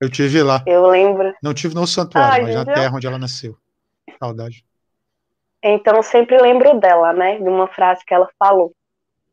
Eu 0.00 0.08
tive 0.08 0.42
lá. 0.42 0.62
Eu 0.64 0.86
lembro. 0.86 1.34
Não 1.42 1.52
tive 1.52 1.74
no 1.74 1.86
santuário, 1.86 2.34
Ai, 2.34 2.42
mas 2.42 2.54
na 2.54 2.64
terra 2.64 2.94
onde 2.94 3.06
ela 3.06 3.18
nasceu. 3.18 3.56
Saudade. 4.18 4.64
Então 5.62 6.02
sempre 6.02 6.38
lembro 6.38 6.78
dela, 6.78 7.12
né? 7.12 7.38
De 7.38 7.48
uma 7.48 7.66
frase 7.68 8.04
que 8.04 8.14
ela 8.14 8.28
falou. 8.38 8.72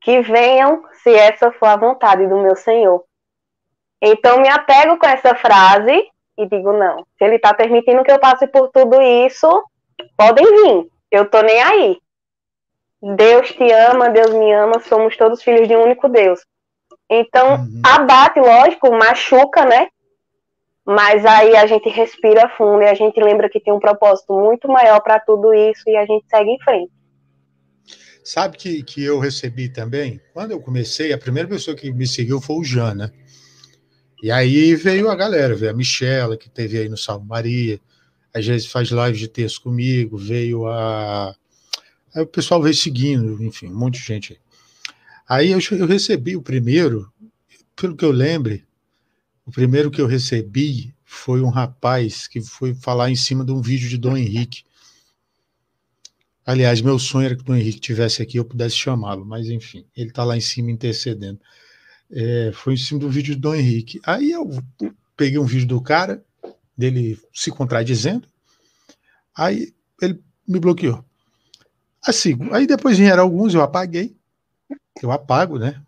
Que 0.02 0.22
venham 0.22 0.84
se 1.04 1.14
essa 1.14 1.52
for 1.52 1.68
a 1.68 1.78
vontade 1.78 2.28
do 2.28 2.38
meu 2.38 2.56
Senhor. 2.56 3.04
Então 4.02 4.40
me 4.40 4.50
apego 4.50 4.98
com 4.98 5.08
essa 5.08 5.36
frase 5.36 6.10
e 6.38 6.46
digo, 6.48 6.74
não, 6.74 7.06
se 7.18 7.24
ele 7.24 7.36
está 7.36 7.54
permitindo 7.54 8.04
que 8.04 8.12
eu 8.12 8.20
passe 8.20 8.46
por 8.48 8.70
tudo 8.70 9.02
isso, 9.02 9.48
podem 10.18 10.46
vir. 10.46 10.90
Eu 11.10 11.30
tô 11.30 11.42
nem 11.42 11.62
aí. 11.62 11.98
Deus 13.16 13.52
te 13.52 13.72
ama, 13.72 14.10
Deus 14.10 14.34
me 14.34 14.52
ama, 14.52 14.80
somos 14.80 15.16
todos 15.16 15.42
filhos 15.42 15.68
de 15.68 15.76
um 15.76 15.84
único 15.84 16.10
Deus. 16.10 16.42
Então, 17.10 17.56
uhum. 17.56 17.82
abate, 17.86 18.40
lógico, 18.40 18.92
machuca, 18.92 19.64
né? 19.66 19.90
Mas 20.86 21.26
aí 21.26 21.56
a 21.56 21.66
gente 21.66 21.90
respira 21.90 22.48
fundo 22.58 22.84
e 22.84 22.88
a 22.88 22.94
gente 22.94 23.20
lembra 23.20 23.50
que 23.50 23.60
tem 23.60 23.74
um 23.74 23.80
propósito 23.80 24.34
muito 24.34 24.68
maior 24.68 25.00
para 25.02 25.20
tudo 25.20 25.54
isso 25.54 25.82
e 25.88 25.98
a 25.98 26.06
gente 26.06 26.26
segue 26.30 26.52
em 26.52 26.60
frente. 26.60 26.92
Sabe 28.24 28.58
que, 28.58 28.84
que 28.84 29.04
eu 29.04 29.20
recebi 29.20 29.70
também? 29.70 30.20
Quando 30.34 30.52
eu 30.52 30.60
comecei, 30.60 31.14
a 31.14 31.18
primeira 31.18 31.48
pessoa 31.50 31.76
que 31.76 31.92
me 31.92 32.08
seguiu 32.08 32.42
foi 32.42 32.56
o 32.56 32.64
Jana. 32.64 33.14
E 34.22 34.32
aí 34.32 34.76
veio 34.76 35.10
a 35.10 35.16
galera, 35.16 35.56
veio 35.56 35.72
a 35.72 35.76
Michela, 35.76 36.36
que 36.38 36.50
teve 36.50 36.78
aí 36.80 36.90
no 36.90 36.98
Salmo 36.98 37.26
Maria, 37.26 37.80
às 38.34 38.46
vezes 38.46 38.68
faz 38.68 38.90
live 38.90 39.18
de 39.18 39.28
texto 39.28 39.62
comigo, 39.62 40.18
veio 40.18 40.68
a. 40.68 41.36
Aí 42.16 42.24
o 42.24 42.28
pessoal 42.28 42.62
veio 42.62 42.74
seguindo, 42.74 43.42
enfim, 43.44 43.68
um 43.68 43.78
monte 43.78 44.00
de 44.00 44.06
gente 44.06 44.34
aí. 44.34 44.40
Aí 45.28 45.52
eu, 45.52 45.60
eu 45.78 45.86
recebi 45.86 46.36
o 46.36 46.42
primeiro, 46.42 47.12
pelo 47.76 47.96
que 47.96 48.04
eu 48.04 48.12
lembre, 48.12 48.65
o 49.46 49.52
primeiro 49.52 49.92
que 49.92 50.02
eu 50.02 50.08
recebi 50.08 50.94
foi 51.04 51.42
um 51.42 51.50
rapaz 51.50 52.28
que 52.28 52.42
foi 52.42 52.74
falar 52.74 53.12
em 53.12 53.16
cima 53.16 53.46
de 53.46 53.52
um 53.52 53.62
vídeo 53.62 53.88
de 53.88 53.98
Dom 53.98 54.18
Henrique. 54.18 54.64
Aliás, 56.44 56.82
meu 56.82 56.98
sonho 56.98 57.28
era 57.28 57.36
que 57.36 57.42
o 57.42 57.46
Dom 57.46 57.56
Henrique 57.56 57.80
tivesse 57.80 58.22
aqui 58.22 58.38
eu 58.38 58.46
pudesse 58.46 58.76
chamá-lo, 58.76 59.24
mas 59.24 59.48
enfim, 59.48 59.86
ele 59.96 60.10
está 60.10 60.24
lá 60.24 60.36
em 60.36 60.42
cima 60.42 60.72
intercedendo. 60.72 61.40
É, 62.12 62.52
foi 62.54 62.74
em 62.74 62.78
cima 62.78 63.00
do 63.00 63.10
vídeo 63.10 63.36
de 63.36 63.42
Dom 63.42 63.56
Henrique. 63.56 64.02
Aí 64.04 64.32
eu 64.32 64.50
peguei 65.16 65.38
um 65.38 65.46
vídeo 65.46 65.68
do 65.68 65.82
cara, 65.82 66.24
dele 66.78 67.20
se 67.34 67.52
contradizendo, 67.52 68.28
aí 69.36 69.74
ele 70.02 70.22
me 70.48 70.60
bloqueou. 70.60 71.06
Assim, 72.04 72.38
aí 72.52 72.68
depois 72.68 72.98
vieram 72.98 73.24
alguns, 73.24 73.54
eu 73.54 73.62
apaguei, 73.62 74.16
eu 75.02 75.12
apago, 75.12 75.58
né? 75.58 75.82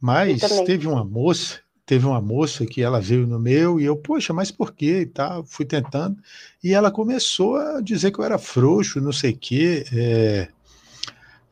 Mas 0.00 0.40
teve 0.66 0.86
uma 0.86 1.04
moça 1.04 1.63
teve 1.86 2.06
uma 2.06 2.20
moça 2.20 2.64
que 2.64 2.82
ela 2.82 3.00
veio 3.00 3.26
no 3.26 3.38
meu 3.38 3.78
e 3.78 3.84
eu, 3.84 3.96
poxa, 3.96 4.32
mas 4.32 4.50
por 4.50 4.72
quê? 4.72 5.00
E 5.00 5.06
tal, 5.06 5.44
fui 5.44 5.64
tentando. 5.64 6.16
E 6.62 6.72
ela 6.72 6.90
começou 6.90 7.56
a 7.56 7.80
dizer 7.80 8.10
que 8.10 8.18
eu 8.18 8.24
era 8.24 8.38
frouxo, 8.38 9.00
não 9.00 9.12
sei 9.12 9.32
o 9.32 9.36
quê. 9.36 9.84
É... 9.92 10.48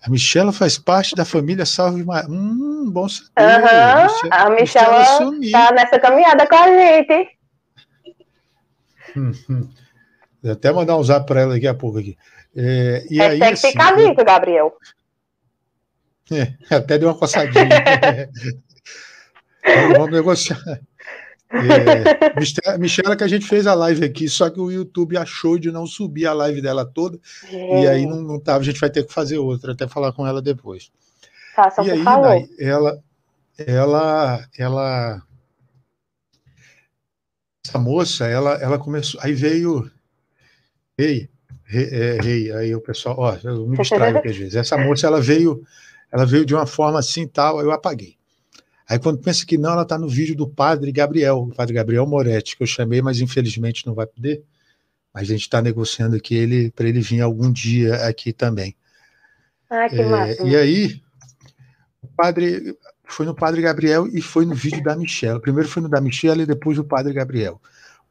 A 0.03 0.11
Michela 0.11 0.53
faz 0.53 0.79
parte 0.79 1.15
da 1.15 1.25
família 1.25 1.65
Salve 1.65 2.03
Maria. 2.03 2.29
Hum, 2.29 2.91
bom 2.91 3.09
saber. 3.09 3.31
Uhum, 3.39 4.29
a 4.33 4.51
Michela 4.51 5.03
está 5.41 5.73
nessa 5.73 5.99
caminhada 6.01 6.47
com 6.47 6.57
a 6.57 6.67
gente. 6.67 7.39
Hum, 9.17 9.33
hum. 9.49 9.69
Vou 10.43 10.53
até 10.53 10.73
mandar 10.73 10.97
um 10.97 11.05
zap 11.05 11.27
para 11.27 11.43
ela 11.43 11.55
daqui 11.55 11.69
a 11.69 11.75
pouco 11.75 11.99
aqui. 11.99 12.17
É, 12.57 13.05
e 13.09 13.19
Hashtag 13.19 13.43
aí, 13.43 13.53
assim, 13.53 13.71
fica 13.71 14.01
eu... 14.01 14.25
Gabriel. 14.25 14.77
É, 16.33 16.55
até 16.75 16.99
deu 16.99 17.09
uma 17.09 17.19
coçadinha. 17.19 17.69
Vamos, 19.65 19.99
vamos 19.99 20.11
negociar. 20.11 20.59
É, 21.55 22.79
Michela 22.79 23.15
que 23.15 23.25
a 23.25 23.29
gente 23.29 23.47
fez 23.47 23.67
a 23.67 23.75
live 23.75 24.03
aqui, 24.05 24.27
só 24.27 24.49
que 24.49 24.59
o 24.59 24.71
YouTube 24.71 25.19
achou 25.19 25.59
de 25.59 25.71
não 25.71 25.87
subir 25.87 26.27
a 26.27 26.33
live 26.33 26.63
dela 26.63 26.83
toda, 26.85 27.19
é. 27.51 27.83
e 27.83 27.87
aí 27.87 28.07
não, 28.07 28.23
não 28.23 28.41
tava, 28.41 28.61
a 28.61 28.63
gente 28.63 28.81
vai 28.81 28.89
ter 28.89 29.05
que 29.05 29.13
fazer 29.13 29.37
outra, 29.37 29.73
até 29.73 29.87
falar 29.87 30.13
com 30.13 30.27
ela 30.27 30.41
depois. 30.41 30.91
Faça 31.55 31.83
e 31.83 31.91
aí, 31.91 32.03
Nai, 32.03 32.49
ela, 32.59 32.99
ela, 33.59 34.49
ela, 34.57 35.23
essa 37.67 37.79
moça, 37.79 38.27
ela, 38.27 38.55
ela 38.55 38.79
começou, 38.79 39.21
aí 39.23 39.35
veio, 39.35 39.91
rei, 40.99 41.29
rei, 41.65 41.89
é, 41.93 42.19
rei 42.19 42.53
aí 42.53 42.75
o 42.75 42.81
pessoal, 42.81 43.17
ó, 43.19 43.37
eu 43.45 43.67
me 43.67 43.77
distraio 43.79 44.17
aqui 44.17 44.29
às 44.29 44.37
vezes, 44.37 44.55
essa 44.55 44.79
moça, 44.79 45.07
ela 45.07 45.21
veio, 45.21 45.63
ela 46.11 46.25
veio 46.25 46.47
de 46.47 46.55
uma 46.55 46.67
forma 46.67 46.99
assim 46.99 47.29
tal, 47.29 47.61
eu 47.61 47.71
apaguei. 47.71 48.17
Aí 48.93 48.99
quando 48.99 49.17
pensa 49.17 49.47
que 49.47 49.57
não, 49.57 49.73
ela 49.73 49.85
está 49.85 49.97
no 49.97 50.07
vídeo 50.07 50.37
do 50.37 50.47
padre 50.47 50.93
Gabriel, 50.93 51.39
o 51.39 51.55
padre 51.55 51.73
Gabriel 51.73 52.07
Moretti, 52.07 52.55
que 52.55 52.63
eu 52.63 52.67
chamei, 52.67 53.01
mas 53.01 53.23
infelizmente 53.23 53.87
não 53.87 53.95
vai 53.95 54.07
poder. 54.07 54.45
Mas 55.15 55.31
a 55.31 55.33
gente 55.33 55.41
está 55.41 55.63
negociando 55.63 56.15
aqui 56.15 56.35
ele 56.35 56.71
para 56.73 56.87
ele 56.87 57.01
vir 57.01 57.23
algum 57.23 57.51
dia 57.51 57.95
aqui 58.07 58.35
também. 58.35 58.77
Ah, 59.71 59.89
que 59.89 59.99
é, 59.99 60.07
massa. 60.07 60.43
E 60.47 60.55
aí, 60.55 61.01
o 62.03 62.07
padre 62.09 62.77
foi 63.05 63.25
no 63.25 63.35
padre 63.35 63.63
Gabriel 63.63 64.07
e 64.09 64.21
foi 64.21 64.45
no 64.45 64.55
vídeo 64.55 64.83
da 64.83 64.95
Michelle. 64.95 65.41
Primeiro 65.41 65.71
foi 65.71 65.83
no 65.83 65.89
da 65.89 65.99
Michelle 65.99 66.43
e 66.43 66.47
depois 66.47 66.79
o 66.79 66.85
padre 66.85 67.15
Gabriel. 67.15 67.59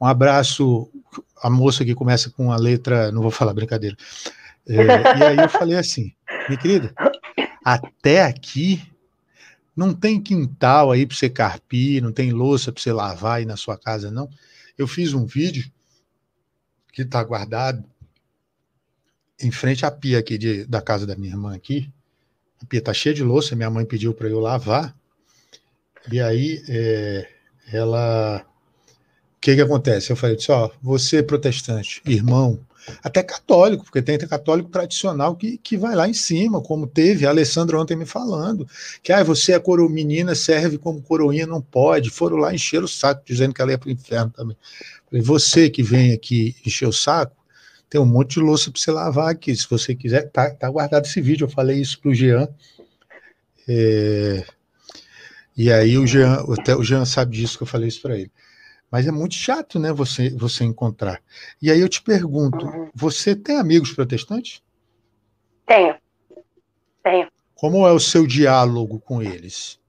Um 0.01 0.07
abraço, 0.07 0.89
a 1.43 1.49
moça 1.51 1.85
que 1.85 1.93
começa 1.93 2.31
com 2.31 2.51
a 2.51 2.57
letra, 2.57 3.11
não 3.11 3.21
vou 3.21 3.29
falar 3.29 3.53
brincadeira. 3.53 3.95
É, 4.67 4.73
e 4.73 5.23
aí 5.25 5.37
eu 5.37 5.49
falei 5.49 5.77
assim, 5.77 6.11
minha 6.49 6.59
querida, 6.59 6.91
até 7.63 8.23
aqui 8.23 8.90
não 9.81 9.95
tem 9.95 10.21
quintal 10.21 10.91
aí 10.91 11.07
para 11.07 11.17
você 11.17 11.27
carpir, 11.27 12.03
não 12.03 12.11
tem 12.11 12.31
louça 12.31 12.71
para 12.71 12.81
você 12.81 12.93
lavar 12.93 13.39
aí 13.39 13.45
na 13.45 13.57
sua 13.57 13.75
casa, 13.75 14.11
não. 14.11 14.29
Eu 14.77 14.87
fiz 14.87 15.11
um 15.13 15.25
vídeo 15.25 15.71
que 16.93 17.01
está 17.01 17.23
guardado 17.23 17.83
em 19.41 19.49
frente 19.49 19.83
à 19.83 19.89
pia 19.89 20.19
aqui 20.19 20.37
de, 20.37 20.65
da 20.65 20.81
casa 20.81 21.07
da 21.07 21.15
minha 21.15 21.31
irmã 21.31 21.55
aqui. 21.55 21.91
A 22.61 22.65
pia 22.65 22.77
está 22.77 22.93
cheia 22.93 23.15
de 23.15 23.23
louça, 23.23 23.55
minha 23.55 23.71
mãe 23.71 23.83
pediu 23.83 24.13
para 24.13 24.29
eu 24.29 24.39
lavar. 24.39 24.95
E 26.11 26.21
aí 26.21 26.63
é, 26.69 27.27
ela. 27.73 28.45
O 29.35 29.41
que, 29.41 29.55
que 29.55 29.61
acontece? 29.61 30.11
Eu 30.11 30.15
falei 30.15 30.37
ó, 30.49 30.69
você 30.79 31.23
protestante, 31.23 32.03
irmão, 32.05 32.63
até 33.03 33.21
católico, 33.23 33.83
porque 33.83 34.01
tem 34.01 34.17
católico 34.17 34.69
tradicional 34.69 35.35
que, 35.35 35.57
que 35.57 35.77
vai 35.77 35.95
lá 35.95 36.07
em 36.07 36.13
cima, 36.13 36.61
como 36.61 36.87
teve 36.87 37.25
a 37.25 37.29
Alessandra 37.29 37.79
ontem 37.79 37.95
me 37.95 38.05
falando, 38.05 38.67
que 39.03 39.11
ah, 39.11 39.23
você 39.23 39.53
é 39.53 39.59
coro 39.59 39.89
menina, 39.89 40.35
serve 40.35 40.77
como 40.77 41.01
coroinha, 41.01 41.45
não 41.45 41.61
pode. 41.61 42.09
Foram 42.09 42.37
lá 42.37 42.53
encher 42.53 42.83
o 42.83 42.87
saco, 42.87 43.23
dizendo 43.25 43.53
que 43.53 43.61
ela 43.61 43.71
ia 43.71 43.77
para 43.77 43.89
o 43.89 43.91
inferno 43.91 44.31
também. 44.31 44.57
Falei, 45.09 45.23
você 45.23 45.69
que 45.69 45.83
vem 45.83 46.13
aqui 46.13 46.55
encher 46.65 46.87
o 46.87 46.93
saco, 46.93 47.35
tem 47.89 47.99
um 47.99 48.05
monte 48.05 48.35
de 48.35 48.39
louça 48.39 48.71
para 48.71 48.79
você 48.79 48.91
lavar 48.91 49.29
aqui, 49.29 49.55
se 49.55 49.67
você 49.69 49.93
quiser, 49.93 50.29
tá, 50.29 50.49
tá 50.49 50.69
guardado 50.69 51.05
esse 51.05 51.19
vídeo, 51.19 51.45
eu 51.45 51.49
falei 51.49 51.79
isso 51.79 51.99
para 51.99 52.09
o 52.09 52.15
Jean. 52.15 52.47
É, 53.67 54.45
e 55.55 55.71
aí 55.71 55.97
o 55.97 56.07
Jean, 56.07 56.45
até 56.57 56.75
o 56.75 56.83
Jean 56.83 57.05
sabe 57.05 57.35
disso 57.35 57.57
que 57.57 57.63
eu 57.63 57.67
falei 57.67 57.89
isso 57.89 58.01
para 58.01 58.17
ele. 58.17 58.31
Mas 58.91 59.07
é 59.07 59.11
muito 59.11 59.35
chato, 59.35 59.79
né, 59.79 59.93
você, 59.93 60.29
você 60.31 60.65
encontrar. 60.65 61.21
E 61.61 61.71
aí 61.71 61.79
eu 61.79 61.87
te 61.87 62.01
pergunto, 62.01 62.65
uhum. 62.65 62.91
você 62.93 63.33
tem 63.33 63.57
amigos 63.57 63.93
protestantes? 63.93 64.61
Tenho. 65.65 65.95
Tenho. 67.01 67.31
Como 67.55 67.87
é 67.87 67.91
o 67.91 67.99
seu 67.99 68.27
diálogo 68.27 68.99
com 68.99 69.21
eles? 69.21 69.79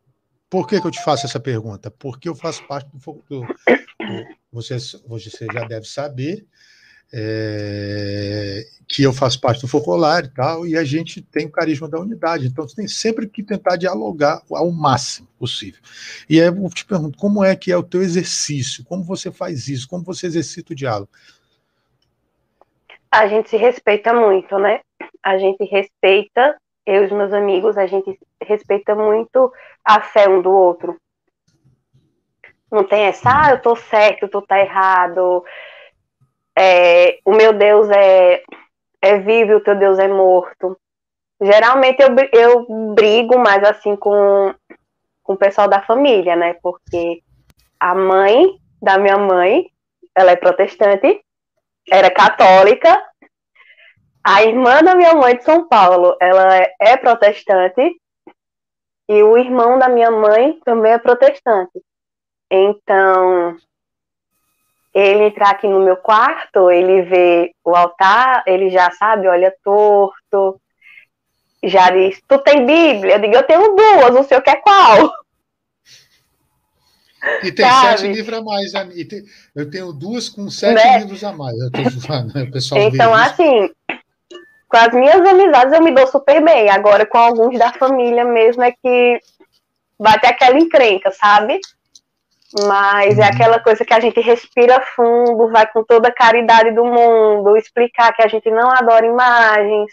Por 0.48 0.68
que, 0.68 0.80
que 0.80 0.86
eu 0.86 0.90
te 0.90 1.02
faço 1.02 1.26
essa 1.26 1.40
pergunta? 1.40 1.90
Porque 1.90 2.28
eu 2.28 2.34
faço 2.34 2.64
parte 2.68 2.88
do, 2.92 3.24
do, 3.28 3.40
do 3.40 3.46
você, 4.52 4.76
você 5.06 5.46
já 5.52 5.64
deve 5.64 5.86
saber 5.86 6.46
é, 7.12 8.64
que 8.88 9.02
eu 9.02 9.12
faço 9.12 9.40
parte 9.40 9.60
do 9.60 9.68
Focolar 9.68 10.24
e 10.24 10.28
tal, 10.28 10.66
e 10.66 10.76
a 10.76 10.84
gente 10.84 11.20
tem 11.22 11.46
o 11.46 11.50
carisma 11.50 11.88
da 11.88 11.98
unidade. 11.98 12.46
Então, 12.46 12.66
você 12.66 12.76
tem 12.76 12.88
sempre 12.88 13.26
que 13.26 13.42
tentar 13.42 13.76
dialogar 13.76 14.42
ao 14.50 14.70
máximo 14.70 15.28
possível. 15.38 15.80
E 16.28 16.40
aí 16.40 16.46
eu 16.46 16.70
te 16.70 16.84
pergunto, 16.84 17.18
como 17.18 17.44
é 17.44 17.54
que 17.56 17.72
é 17.72 17.76
o 17.76 17.82
teu 17.82 18.02
exercício? 18.02 18.84
Como 18.84 19.04
você 19.04 19.30
faz 19.30 19.68
isso? 19.68 19.88
Como 19.88 20.04
você 20.04 20.26
exercita 20.26 20.72
o 20.72 20.76
diálogo? 20.76 21.10
A 23.10 23.26
gente 23.26 23.50
se 23.50 23.56
respeita 23.56 24.14
muito, 24.14 24.58
né? 24.58 24.80
A 25.22 25.36
gente 25.36 25.64
respeita, 25.64 26.56
eu 26.86 27.02
e 27.02 27.06
os 27.06 27.12
meus 27.12 27.32
amigos, 27.32 27.76
a 27.76 27.86
gente 27.86 28.18
respeita 28.42 28.94
muito 28.94 29.52
a 29.84 30.00
fé 30.00 30.28
um 30.28 30.40
do 30.40 30.50
outro. 30.50 30.96
Não 32.70 32.84
tem 32.84 33.02
essa, 33.02 33.28
ah, 33.28 33.50
eu 33.50 33.60
tô 33.60 33.76
certo, 33.76 34.28
tu 34.28 34.40
tá 34.40 34.58
errado, 34.58 35.44
é, 36.56 37.18
o 37.24 37.32
meu 37.32 37.52
Deus 37.52 37.88
é, 37.90 38.42
é 39.00 39.18
vivo, 39.18 39.56
o 39.56 39.60
teu 39.60 39.76
Deus 39.76 39.98
é 39.98 40.08
morto. 40.08 40.78
Geralmente 41.40 42.00
eu, 42.00 42.08
eu 42.32 42.94
brigo 42.94 43.38
mais 43.38 43.64
assim 43.64 43.96
com, 43.96 44.54
com 45.22 45.32
o 45.32 45.36
pessoal 45.36 45.68
da 45.68 45.82
família, 45.82 46.36
né? 46.36 46.54
Porque 46.62 47.22
a 47.80 47.94
mãe 47.94 48.56
da 48.80 48.98
minha 48.98 49.16
mãe, 49.16 49.70
ela 50.14 50.32
é 50.32 50.36
protestante, 50.36 51.24
era 51.90 52.10
católica. 52.10 53.00
A 54.24 54.42
irmã 54.44 54.82
da 54.82 54.94
minha 54.94 55.14
mãe 55.14 55.36
de 55.36 55.44
São 55.44 55.66
Paulo, 55.68 56.16
ela 56.20 56.56
é, 56.56 56.74
é 56.80 56.96
protestante. 56.96 58.00
E 59.08 59.22
o 59.22 59.36
irmão 59.36 59.78
da 59.78 59.88
minha 59.88 60.10
mãe 60.10 60.58
também 60.64 60.92
é 60.92 60.98
protestante. 60.98 61.82
Então, 62.50 63.56
ele 64.94 65.24
entrar 65.24 65.50
aqui 65.50 65.66
no 65.66 65.80
meu 65.80 65.96
quarto, 65.96 66.70
ele 66.70 67.02
vê 67.02 67.54
o 67.64 67.74
altar, 67.74 68.42
ele 68.46 68.68
já 68.70 68.90
sabe, 68.90 69.26
olha 69.26 69.54
torto, 69.64 70.60
já 71.62 71.90
diz, 71.90 72.20
tu 72.28 72.38
tem 72.38 72.66
Bíblia? 72.66 73.14
Eu 73.14 73.20
digo, 73.20 73.34
eu 73.34 73.42
tenho 73.44 73.74
duas, 73.74 74.16
o 74.16 74.24
senhor 74.24 74.42
quer 74.42 74.60
qual? 74.60 75.12
E 77.42 77.52
tem 77.52 77.64
sabe? 77.64 77.98
sete 77.98 78.12
livros 78.12 78.34
a 78.34 78.42
mais. 78.42 78.72
Eu 79.54 79.70
tenho 79.70 79.92
duas 79.92 80.28
com 80.28 80.50
sete 80.50 80.74
né? 80.74 80.98
livros 80.98 81.22
a 81.22 81.32
mais. 81.32 81.56
Né? 81.56 81.70
então, 82.86 83.14
assim, 83.14 83.70
com 84.68 84.76
as 84.76 84.92
minhas 84.92 85.24
amizades 85.24 85.72
eu 85.72 85.82
me 85.82 85.94
dou 85.94 86.06
super 86.08 86.42
bem. 86.44 86.68
Agora, 86.68 87.06
com 87.06 87.18
alguns 87.18 87.56
da 87.56 87.72
família 87.74 88.24
mesmo, 88.24 88.62
é 88.62 88.72
que 88.72 89.20
vai 89.98 90.18
ter 90.18 90.28
aquela 90.28 90.58
encrenca, 90.58 91.12
sabe? 91.12 91.60
Mas 92.66 93.18
é 93.18 93.22
uhum. 93.22 93.28
aquela 93.28 93.60
coisa 93.60 93.84
que 93.84 93.94
a 93.94 94.00
gente 94.00 94.20
respira 94.20 94.80
fundo, 94.94 95.50
vai 95.50 95.66
com 95.70 95.82
toda 95.84 96.08
a 96.08 96.14
caridade 96.14 96.72
do 96.72 96.84
mundo, 96.84 97.56
explicar 97.56 98.12
que 98.12 98.22
a 98.22 98.28
gente 98.28 98.50
não 98.50 98.70
adora 98.70 99.06
imagens, 99.06 99.92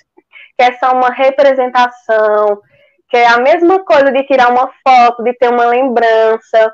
que 0.57 0.63
é 0.63 0.73
só 0.73 0.91
uma 0.93 1.09
representação, 1.09 2.61
que 3.09 3.17
é 3.17 3.27
a 3.27 3.39
mesma 3.39 3.83
coisa 3.83 4.11
de 4.11 4.23
tirar 4.23 4.51
uma 4.51 4.69
foto, 4.85 5.23
de 5.23 5.33
ter 5.33 5.49
uma 5.49 5.65
lembrança, 5.65 6.73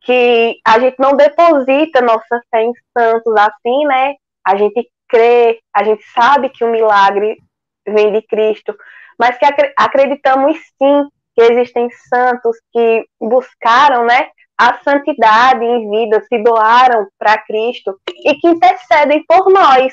que 0.00 0.58
a 0.66 0.78
gente 0.78 0.96
não 0.98 1.16
deposita 1.16 2.00
nossa 2.00 2.40
fé 2.50 2.62
em 2.62 2.72
santos 2.96 3.34
assim, 3.36 3.86
né? 3.86 4.14
a 4.44 4.56
gente 4.56 4.88
crê, 5.08 5.60
a 5.74 5.82
gente 5.82 6.04
sabe 6.12 6.50
que 6.50 6.64
o 6.64 6.70
milagre 6.70 7.38
vem 7.86 8.12
de 8.12 8.22
Cristo, 8.22 8.76
mas 9.18 9.38
que 9.38 9.46
acreditamos 9.76 10.56
sim 10.56 11.08
que 11.34 11.42
existem 11.42 11.88
santos 12.08 12.56
que 12.72 13.06
buscaram, 13.20 14.04
né, 14.04 14.28
a 14.56 14.78
santidade 14.82 15.64
em 15.64 15.90
vida, 15.90 16.24
se 16.28 16.42
doaram 16.42 17.08
para 17.18 17.38
Cristo 17.38 17.98
e 18.24 18.34
que 18.34 18.48
intercedem 18.48 19.24
por 19.26 19.50
nós. 19.52 19.92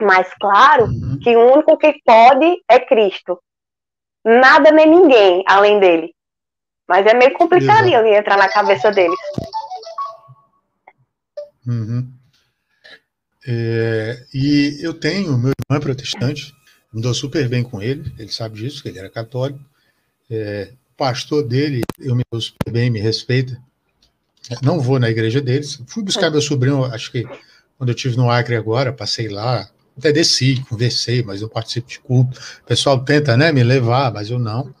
Mas 0.00 0.32
claro 0.34 0.84
uhum. 0.84 1.18
que 1.22 1.36
o 1.36 1.52
único 1.52 1.76
que 1.76 2.00
pode 2.04 2.62
é 2.68 2.78
Cristo. 2.78 3.40
Nada 4.24 4.70
nem 4.70 4.88
ninguém 4.88 5.42
além 5.46 5.80
dele. 5.80 6.14
Mas 6.86 7.06
é 7.06 7.14
meio 7.14 7.34
complicadinho 7.34 8.06
entrar 8.06 8.36
na 8.36 8.48
cabeça 8.48 8.90
deles. 8.90 9.18
Uhum. 11.66 12.10
É, 13.46 14.24
e 14.32 14.78
eu 14.80 14.92
tenho, 14.92 15.38
meu 15.38 15.52
irmão 15.58 15.78
é 15.78 15.80
protestante, 15.80 16.54
me 16.92 17.00
dou 17.00 17.14
super 17.14 17.48
bem 17.48 17.62
com 17.62 17.80
ele, 17.80 18.12
ele 18.18 18.30
sabe 18.30 18.56
disso, 18.56 18.82
que 18.82 18.88
ele 18.88 18.98
era 18.98 19.10
católico. 19.10 19.60
É, 20.30 20.72
pastor 20.98 21.44
dele, 21.44 21.82
eu 21.98 22.16
me 22.16 22.24
dou 22.30 22.40
super 22.40 22.72
bem, 22.72 22.90
me 22.90 22.98
respeita. 22.98 23.56
Não 24.60 24.80
vou 24.80 24.98
na 24.98 25.08
igreja 25.08 25.40
deles. 25.40 25.80
Fui 25.86 26.02
buscar 26.02 26.30
meu 26.30 26.42
sobrinho, 26.42 26.84
acho 26.84 27.12
que 27.12 27.24
quando 27.78 27.90
eu 27.90 27.94
tive 27.94 28.16
no 28.16 28.28
Acre 28.28 28.56
agora, 28.56 28.92
passei 28.92 29.28
lá, 29.28 29.70
até 29.96 30.12
desci, 30.12 30.64
conversei, 30.68 31.22
mas 31.22 31.40
eu 31.40 31.48
participo 31.48 31.88
de 31.88 32.00
culto. 32.00 32.38
O 32.62 32.66
pessoal 32.66 33.02
tenta 33.04 33.36
né, 33.36 33.52
me 33.52 33.62
levar, 33.62 34.12
mas 34.12 34.28
eu 34.28 34.38
não. 34.38 34.74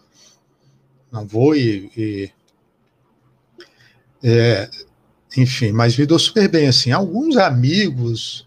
Não 1.10 1.24
vou 1.26 1.54
e. 1.54 1.90
e 1.96 2.30
é, 4.20 4.68
enfim, 5.36 5.70
mas 5.70 5.96
me 5.96 6.04
dou 6.04 6.18
super 6.18 6.48
bem 6.48 6.66
assim. 6.66 6.90
Alguns 6.90 7.36
amigos. 7.36 8.46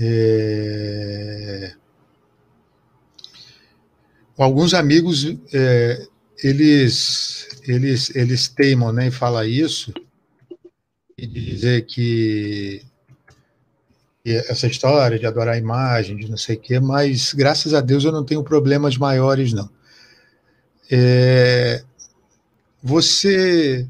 É, 0.00 1.74
alguns 4.38 4.72
amigos 4.72 5.36
é, 5.52 6.06
eles 6.42 7.48
eles 7.66 8.14
eles 8.14 8.48
teimam 8.48 8.92
né, 8.92 9.08
em 9.08 9.10
falar 9.10 9.46
isso 9.46 9.92
e 11.16 11.26
dizer 11.26 11.84
que 11.86 12.82
essa 14.24 14.66
história 14.66 15.18
de 15.18 15.26
adorar 15.26 15.54
a 15.54 15.58
imagem, 15.58 16.16
de 16.16 16.28
não 16.28 16.36
sei 16.36 16.56
o 16.56 16.60
quê, 16.60 16.78
mas 16.78 17.32
graças 17.32 17.72
a 17.72 17.80
Deus 17.80 18.04
eu 18.04 18.12
não 18.12 18.24
tenho 18.24 18.44
problemas 18.44 18.96
maiores, 18.96 19.52
não. 19.52 19.70
É, 20.90 21.82
você. 22.82 23.88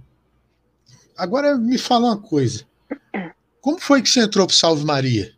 Agora 1.16 1.56
me 1.56 1.78
fala 1.78 2.06
uma 2.06 2.18
coisa. 2.18 2.64
Como 3.60 3.80
foi 3.80 4.00
que 4.00 4.08
você 4.08 4.20
entrou 4.20 4.46
para 4.46 4.56
Salve 4.56 4.84
Maria? 4.84 5.32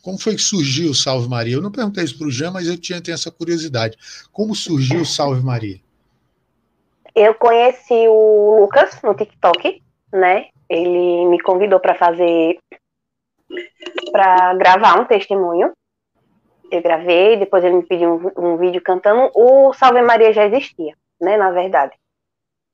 Como 0.00 0.18
foi 0.18 0.36
que 0.36 0.42
surgiu 0.42 0.90
o 0.90 0.94
Salve 0.94 1.28
Maria? 1.28 1.54
Eu 1.54 1.62
não 1.62 1.72
perguntei 1.72 2.04
isso 2.04 2.16
para 2.16 2.28
o 2.28 2.30
Jean, 2.30 2.50
mas 2.50 2.68
eu 2.68 2.76
tinha, 2.76 3.02
essa 3.08 3.30
curiosidade. 3.30 3.96
Como 4.30 4.54
surgiu 4.54 5.00
o 5.00 5.06
Salve 5.06 5.42
Maria? 5.42 5.80
Eu 7.14 7.34
conheci 7.34 8.08
o 8.08 8.60
Lucas 8.60 9.00
no 9.02 9.14
TikTok, 9.14 9.82
né? 10.12 10.48
Ele 10.68 11.26
me 11.26 11.40
convidou 11.40 11.78
para 11.78 11.94
fazer 11.94 12.58
para 14.10 14.54
gravar 14.54 15.00
um 15.00 15.04
testemunho. 15.04 15.72
Eu 16.70 16.82
gravei, 16.82 17.36
depois 17.36 17.62
ele 17.62 17.76
me 17.76 17.86
pediu 17.86 18.32
um, 18.36 18.52
um, 18.52 18.56
vídeo 18.56 18.82
cantando. 18.82 19.30
O 19.34 19.72
Salve 19.74 20.02
Maria 20.02 20.32
já 20.32 20.44
existia, 20.44 20.94
né? 21.20 21.36
Na 21.36 21.50
verdade. 21.50 21.92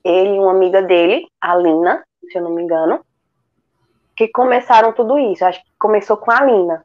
Ele 0.02 0.36
e 0.36 0.38
uma 0.38 0.52
amiga 0.52 0.80
dele, 0.80 1.26
a 1.40 1.54
Lina, 1.56 2.02
se 2.30 2.38
eu 2.38 2.42
não 2.42 2.54
me 2.54 2.62
engano, 2.62 3.04
que 4.16 4.28
começaram 4.28 4.94
tudo 4.94 5.18
isso. 5.18 5.44
Acho 5.44 5.62
que 5.62 5.70
começou 5.78 6.16
com 6.16 6.30
a 6.30 6.42
Lina. 6.42 6.84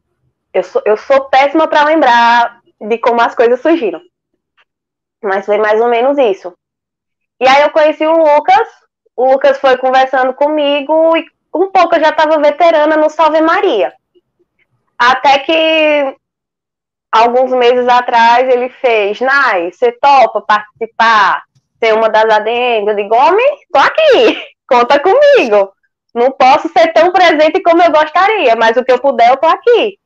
Eu 0.54 0.64
sou, 0.64 0.82
eu 0.86 0.98
sou 0.98 1.26
péssima 1.30 1.68
para 1.68 1.86
lembrar 1.86 2.62
de 2.82 2.98
como 2.98 3.22
as 3.22 3.34
coisas 3.34 3.62
surgiram. 3.62 4.02
Mas 5.24 5.46
foi 5.46 5.58
mais 5.58 5.80
ou 5.80 5.88
menos 5.88 6.18
isso. 6.18 6.54
E 7.40 7.48
aí 7.48 7.62
eu 7.62 7.70
conheci 7.70 8.06
o 8.06 8.18
Lucas. 8.18 8.68
O 9.16 9.32
Lucas 9.32 9.58
foi 9.60 9.78
conversando 9.78 10.34
comigo 10.34 11.16
e 11.16 11.26
um 11.54 11.72
pouco 11.72 11.96
eu 11.96 12.02
já 12.02 12.10
estava 12.10 12.38
veterana 12.40 12.98
no 12.98 13.10
Salve 13.10 13.42
Maria. 13.42 13.94
Até 14.98 15.40
que 15.40 16.16
alguns 17.12 17.52
meses 17.52 17.88
atrás 17.88 18.48
ele 18.50 18.70
fez, 18.70 19.22
Nai, 19.22 19.72
você 19.72 19.92
topa 19.94 20.42
participar, 20.42 21.44
ser 21.80 21.94
uma 21.94 22.10
das 22.10 22.26
ADMs? 22.26 22.88
Eu 22.88 22.96
digo, 22.96 23.16
homem, 23.16 23.58
tô 23.72 23.80
aqui, 23.80 24.46
conta 24.68 25.00
comigo. 25.00 25.74
Não 26.14 26.32
posso 26.32 26.70
ser 26.70 26.94
tão 26.94 27.12
presente 27.12 27.62
como 27.62 27.82
eu 27.82 27.92
gostaria, 27.92 28.56
mas 28.56 28.78
o 28.78 28.84
que 28.84 28.92
eu 28.92 29.00
puder, 29.00 29.30
eu 29.30 29.38
tô 29.38 29.48
aqui. 29.48 29.98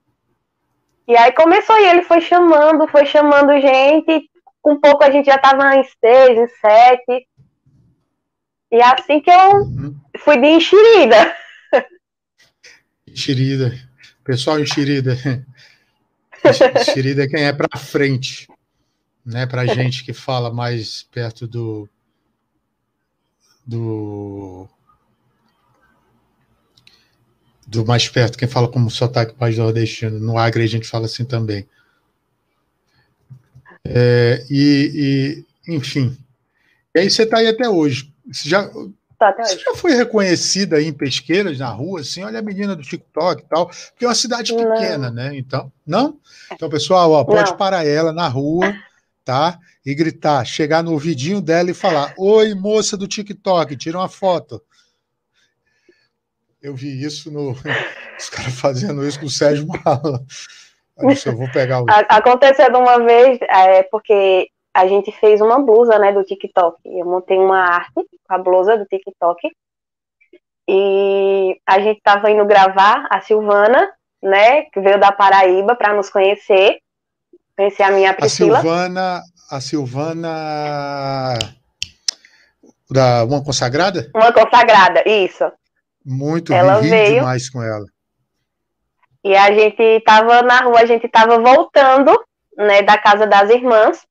E 1.07 1.17
aí 1.17 1.31
começou 1.31 1.77
e 1.79 1.87
ele 1.87 2.03
foi 2.03 2.21
chamando, 2.21 2.87
foi 2.87 3.05
chamando 3.05 3.59
gente. 3.59 4.28
Com 4.61 4.79
pouco 4.79 5.03
a 5.03 5.11
gente 5.11 5.25
já 5.25 5.37
tava 5.37 5.75
em 5.75 5.83
seis, 5.83 6.37
em 6.37 6.47
sete. 6.47 7.27
E 8.71 8.75
é 8.75 8.85
assim 8.85 9.19
que 9.19 9.31
eu 9.31 9.51
uhum. 9.55 9.95
fui 10.17 10.37
de 10.37 10.47
enxerida. 10.47 11.35
Enxerida. 13.07 13.73
Pessoal, 14.23 14.59
enxerida. 14.59 15.17
Enxerida 16.79 17.23
é 17.23 17.27
quem 17.27 17.43
é 17.43 17.51
para 17.53 17.79
frente, 17.79 18.47
né? 19.25 19.45
Para 19.45 19.65
gente 19.65 20.03
que 20.03 20.13
fala 20.13 20.53
mais 20.53 21.03
perto 21.03 21.47
do 21.47 21.89
do 23.65 24.67
do 27.67 27.85
mais 27.85 28.07
perto, 28.07 28.37
quem 28.37 28.47
fala 28.47 28.67
como 28.67 28.89
sotaque 28.89 29.35
mais 29.39 29.57
nordestino. 29.57 30.19
No 30.19 30.37
Agre 30.37 30.63
a 30.63 30.67
gente 30.67 30.87
fala 30.87 31.05
assim 31.05 31.25
também. 31.25 31.67
É, 33.91 34.45
e, 34.49 35.45
e, 35.67 35.75
enfim. 35.75 36.17
E 36.95 36.99
aí 36.99 37.09
você 37.09 37.23
está 37.23 37.37
aí 37.37 37.47
até 37.47 37.67
hoje. 37.67 38.13
Você 38.31 38.47
já, 38.47 38.69
Tá, 39.19 39.35
Você 39.37 39.57
já 39.57 39.75
foi 39.75 39.95
reconhecida 39.95 40.77
aí 40.77 40.85
em 40.85 40.93
pesqueiras 40.93 41.59
na 41.59 41.67
rua, 41.67 41.99
assim, 41.99 42.23
olha 42.23 42.39
a 42.39 42.41
menina 42.41 42.73
do 42.73 42.81
TikTok 42.81 43.43
e 43.43 43.45
tal, 43.49 43.67
porque 43.67 44.05
é 44.05 44.07
uma 44.07 44.15
cidade 44.15 44.55
pequena, 44.55 45.09
não. 45.09 45.11
né? 45.11 45.37
Então, 45.37 45.69
não? 45.85 46.17
Então, 46.49 46.69
pessoal, 46.69 47.11
ó, 47.11 47.25
pode 47.25 47.51
não. 47.51 47.57
parar 47.57 47.85
ela 47.85 48.13
na 48.13 48.29
rua, 48.29 48.73
tá? 49.25 49.59
E 49.85 49.93
gritar, 49.93 50.45
chegar 50.45 50.81
no 50.81 50.93
ouvidinho 50.93 51.41
dela 51.41 51.69
e 51.69 51.73
falar: 51.73 52.13
Oi, 52.17 52.53
moça 52.53 52.95
do 52.95 53.09
TikTok, 53.09 53.75
tira 53.75 53.97
uma 53.97 54.07
foto. 54.07 54.63
Eu 56.61 56.73
vi 56.73 57.03
isso 57.03 57.29
no. 57.29 57.51
Os 58.17 58.29
caras 58.29 58.53
fazendo 58.53 59.05
isso 59.05 59.19
com 59.19 59.25
o 59.25 59.29
Sérgio 59.29 59.67
Mala. 59.67 60.25
Eu 61.01 61.37
vou 61.37 61.51
pegar 61.51 61.81
o. 61.81 61.85
Aconteceu 61.89 62.71
de 62.71 62.77
uma 62.77 62.99
vez, 62.99 63.39
é, 63.41 63.83
porque 63.83 64.49
a 64.73 64.87
gente 64.87 65.11
fez 65.11 65.41
uma 65.41 65.59
blusa, 65.59 65.97
né, 65.97 66.11
do 66.11 66.23
TikTok. 66.23 66.77
Eu 66.85 67.05
montei 67.05 67.37
uma 67.37 67.59
arte 67.59 67.93
com 67.95 68.33
a 68.33 68.37
blusa 68.37 68.77
do 68.77 68.85
TikTok. 68.85 69.49
E 70.67 71.59
a 71.65 71.79
gente 71.79 71.99
tava 72.01 72.29
indo 72.29 72.45
gravar 72.45 73.07
a 73.09 73.19
Silvana, 73.21 73.89
né, 74.21 74.63
que 74.63 74.79
veio 74.79 74.99
da 74.99 75.11
Paraíba 75.11 75.75
para 75.75 75.93
nos 75.93 76.09
conhecer. 76.09 76.77
Conhecer 77.57 77.83
a 77.83 77.91
minha 77.91 78.13
Priscila. 78.13 78.59
A 78.59 78.61
Silvana, 78.61 79.21
a 79.51 79.61
Silvana 79.61 81.39
da 82.89 83.23
Uma 83.25 83.43
Consagrada? 83.43 84.09
Uma 84.15 84.31
Consagrada, 84.31 85.03
isso. 85.07 85.51
Muito, 86.05 86.53
ela 86.53 86.79
veio 86.79 87.15
demais 87.15 87.49
com 87.49 87.61
ela. 87.61 87.85
E 89.29 89.35
a 89.35 89.51
gente 89.53 89.99
tava 90.07 90.41
na 90.41 90.61
rua, 90.61 90.79
a 90.79 90.85
gente 90.87 91.07
tava 91.07 91.37
voltando, 91.37 92.19
né, 92.57 92.81
da 92.81 92.97
casa 92.97 93.27
das 93.27 93.47
irmãs. 93.51 94.03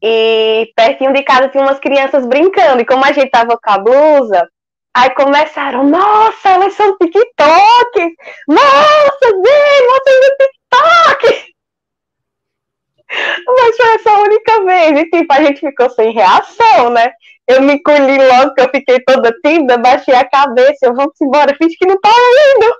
E 0.00 0.72
pertinho 0.76 1.12
de 1.12 1.24
casa 1.24 1.48
tinha 1.48 1.64
umas 1.64 1.80
crianças 1.80 2.24
brincando. 2.24 2.80
E 2.80 2.84
como 2.84 3.04
a 3.04 3.10
gente 3.10 3.28
tava 3.28 3.58
com 3.60 3.70
a 3.72 3.78
blusa, 3.78 4.48
aí 4.94 5.10
começaram, 5.16 5.82
nossa, 5.82 6.48
elas 6.48 6.74
são 6.74 6.96
TikTok! 6.96 8.14
Nossa, 8.46 9.26
Zé, 9.44 9.86
vocês 9.88 10.20
são 10.20 10.36
TikTok! 10.38 11.54
Mas 13.48 13.76
foi 13.76 13.94
essa 13.96 14.18
única 14.20 14.64
vez. 14.64 15.00
E 15.00 15.10
tipo, 15.10 15.32
a 15.32 15.42
gente 15.42 15.58
ficou 15.58 15.90
sem 15.90 16.12
reação, 16.12 16.90
né? 16.90 17.10
Eu 17.48 17.62
me 17.62 17.82
colhi 17.82 18.16
logo 18.28 18.54
que 18.54 18.60
eu 18.60 18.70
fiquei 18.70 19.00
toda 19.00 19.34
tímida, 19.44 19.76
baixei 19.76 20.14
a 20.14 20.24
cabeça, 20.24 20.86
eu 20.86 20.94
vamos 20.94 21.20
embora, 21.20 21.56
finge 21.56 21.74
que 21.76 21.84
não 21.84 22.00
tá 22.00 22.10
indo. 22.10 22.72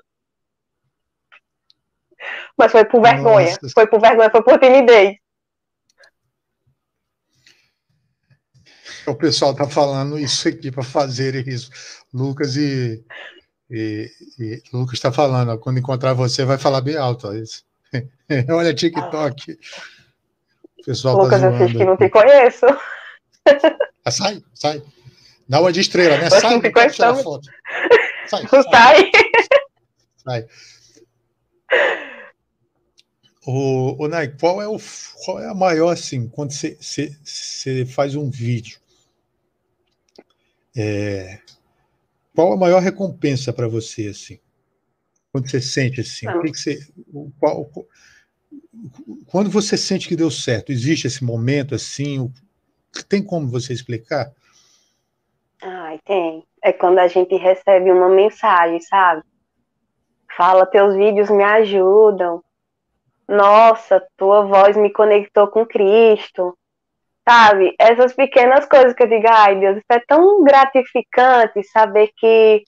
Mas 2.57 2.73
foi 2.73 2.85
por 2.85 3.01
vergonha. 3.03 3.47
Nossa. 3.47 3.69
Foi 3.75 3.87
por 3.87 4.01
vergonha, 4.01 4.31
foi 4.31 4.43
por 4.43 4.59
timidez. 4.59 5.17
o 9.07 9.15
pessoal 9.15 9.53
está 9.53 9.67
falando 9.67 10.19
isso 10.19 10.49
aqui 10.49 10.71
para 10.71 10.83
fazer 10.83 11.47
isso. 11.47 11.71
Lucas 12.13 12.57
e, 12.57 13.03
e, 13.71 14.11
e 14.39 14.63
Lucas 14.73 14.95
está 14.95 15.13
falando, 15.13 15.53
ó, 15.53 15.59
quando 15.59 15.79
encontrar 15.79 16.13
você, 16.13 16.45
vai 16.45 16.59
falar 16.59 16.81
bem 16.81 16.97
alto. 16.97 17.29
Ó, 17.29 17.33
isso. 17.33 17.65
Olha 18.51 18.75
TikTok. 18.75 19.59
O 20.79 20.85
pessoal 20.85 21.17
tá 21.17 21.23
Lucas, 21.23 21.41
tá 21.41 21.47
eu 21.49 21.69
que 21.69 21.85
não 21.85 21.97
te 21.97 22.09
conheço. 22.09 22.67
Ah, 24.05 24.11
sai, 24.11 24.43
sai. 24.55 24.83
Dá 25.49 25.61
uma 25.61 25.73
de 25.73 25.81
estrela, 25.81 26.17
né? 26.17 26.31
sai, 26.31 26.61
não 26.61 26.91
tirar 26.91 27.15
foto. 27.17 27.49
Sai. 28.27 28.47
Sai. 28.47 29.11
sai. 30.25 30.47
O, 33.47 34.05
o 34.05 34.09
Nai, 34.09 34.29
qual 34.29 34.61
é, 34.61 34.69
o, 34.69 34.77
qual 35.25 35.41
é 35.41 35.49
a 35.49 35.55
maior, 35.55 35.93
assim, 35.93 36.29
quando 36.29 36.53
você, 36.53 37.87
faz 37.87 38.15
um 38.15 38.29
vídeo? 38.29 38.79
É, 40.77 41.39
qual 42.35 42.53
a 42.53 42.57
maior 42.57 42.81
recompensa 42.81 43.53
para 43.53 43.67
você, 43.67 44.09
assim? 44.09 44.39
Quando 45.33 45.49
você 45.49 45.61
sente 45.61 46.01
assim, 46.01 46.29
o 46.29 46.43
que, 46.43 46.53
que 46.53 46.59
você. 46.59 46.79
Qual, 47.39 47.71
quando 49.27 49.49
você 49.49 49.77
sente 49.77 50.09
que 50.09 50.17
deu 50.17 50.31
certo, 50.31 50.73
existe 50.73 51.07
esse 51.07 51.25
momento 51.25 51.75
assim? 51.75 52.33
Tem 53.09 53.23
como 53.23 53.49
você 53.49 53.73
explicar? 53.73 54.33
Ai, 55.63 56.01
tem. 56.05 56.45
É 56.63 56.73
quando 56.73 56.99
a 56.99 57.07
gente 57.07 57.37
recebe 57.37 57.91
uma 57.93 58.09
mensagem, 58.09 58.81
sabe? 58.81 59.23
Fala, 60.37 60.67
teus 60.67 60.97
vídeos 60.97 61.31
me 61.31 61.45
ajudam 61.45 62.43
nossa, 63.31 64.05
tua 64.17 64.43
voz 64.43 64.77
me 64.77 64.93
conectou 64.93 65.47
com 65.49 65.65
Cristo, 65.65 66.59
sabe? 67.27 67.75
Essas 67.79 68.13
pequenas 68.13 68.67
coisas 68.67 68.93
que 68.93 69.05
eu 69.05 69.09
digo, 69.09 69.27
ai 69.29 69.59
Deus, 69.59 69.77
isso 69.77 69.87
é 69.89 70.01
tão 70.01 70.43
gratificante 70.43 71.63
saber 71.63 72.11
que 72.17 72.65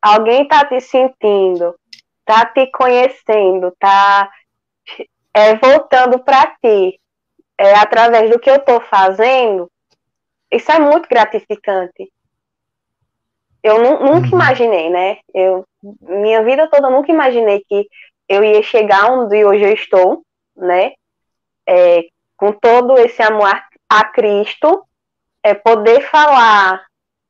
alguém 0.00 0.44
está 0.44 0.64
te 0.64 0.80
sentindo, 0.80 1.74
está 2.20 2.46
te 2.46 2.70
conhecendo, 2.70 3.68
está 3.68 4.30
é, 5.34 5.56
voltando 5.56 6.18
para 6.20 6.56
ti, 6.62 6.98
é, 7.58 7.74
através 7.74 8.30
do 8.30 8.38
que 8.38 8.48
eu 8.50 8.56
estou 8.56 8.80
fazendo. 8.80 9.70
Isso 10.50 10.72
é 10.72 10.78
muito 10.78 11.06
gratificante. 11.06 12.10
Eu 13.62 13.82
nunca 13.82 14.28
uhum. 14.28 14.32
imaginei, 14.32 14.88
né? 14.88 15.18
Eu, 15.34 15.66
minha 16.00 16.42
vida 16.42 16.68
toda 16.70 16.88
nunca 16.88 17.12
imaginei 17.12 17.62
que 17.68 17.86
eu 18.28 18.44
ia 18.44 18.62
chegar 18.62 19.10
onde 19.10 19.44
hoje 19.44 19.64
eu 19.64 19.72
estou, 19.72 20.22
né? 20.56 20.92
É, 21.66 22.04
com 22.36 22.52
todo 22.52 22.98
esse 22.98 23.22
amor 23.22 23.60
a 23.88 24.04
Cristo, 24.04 24.84
é 25.42 25.54
poder 25.54 26.02
falar 26.10 26.84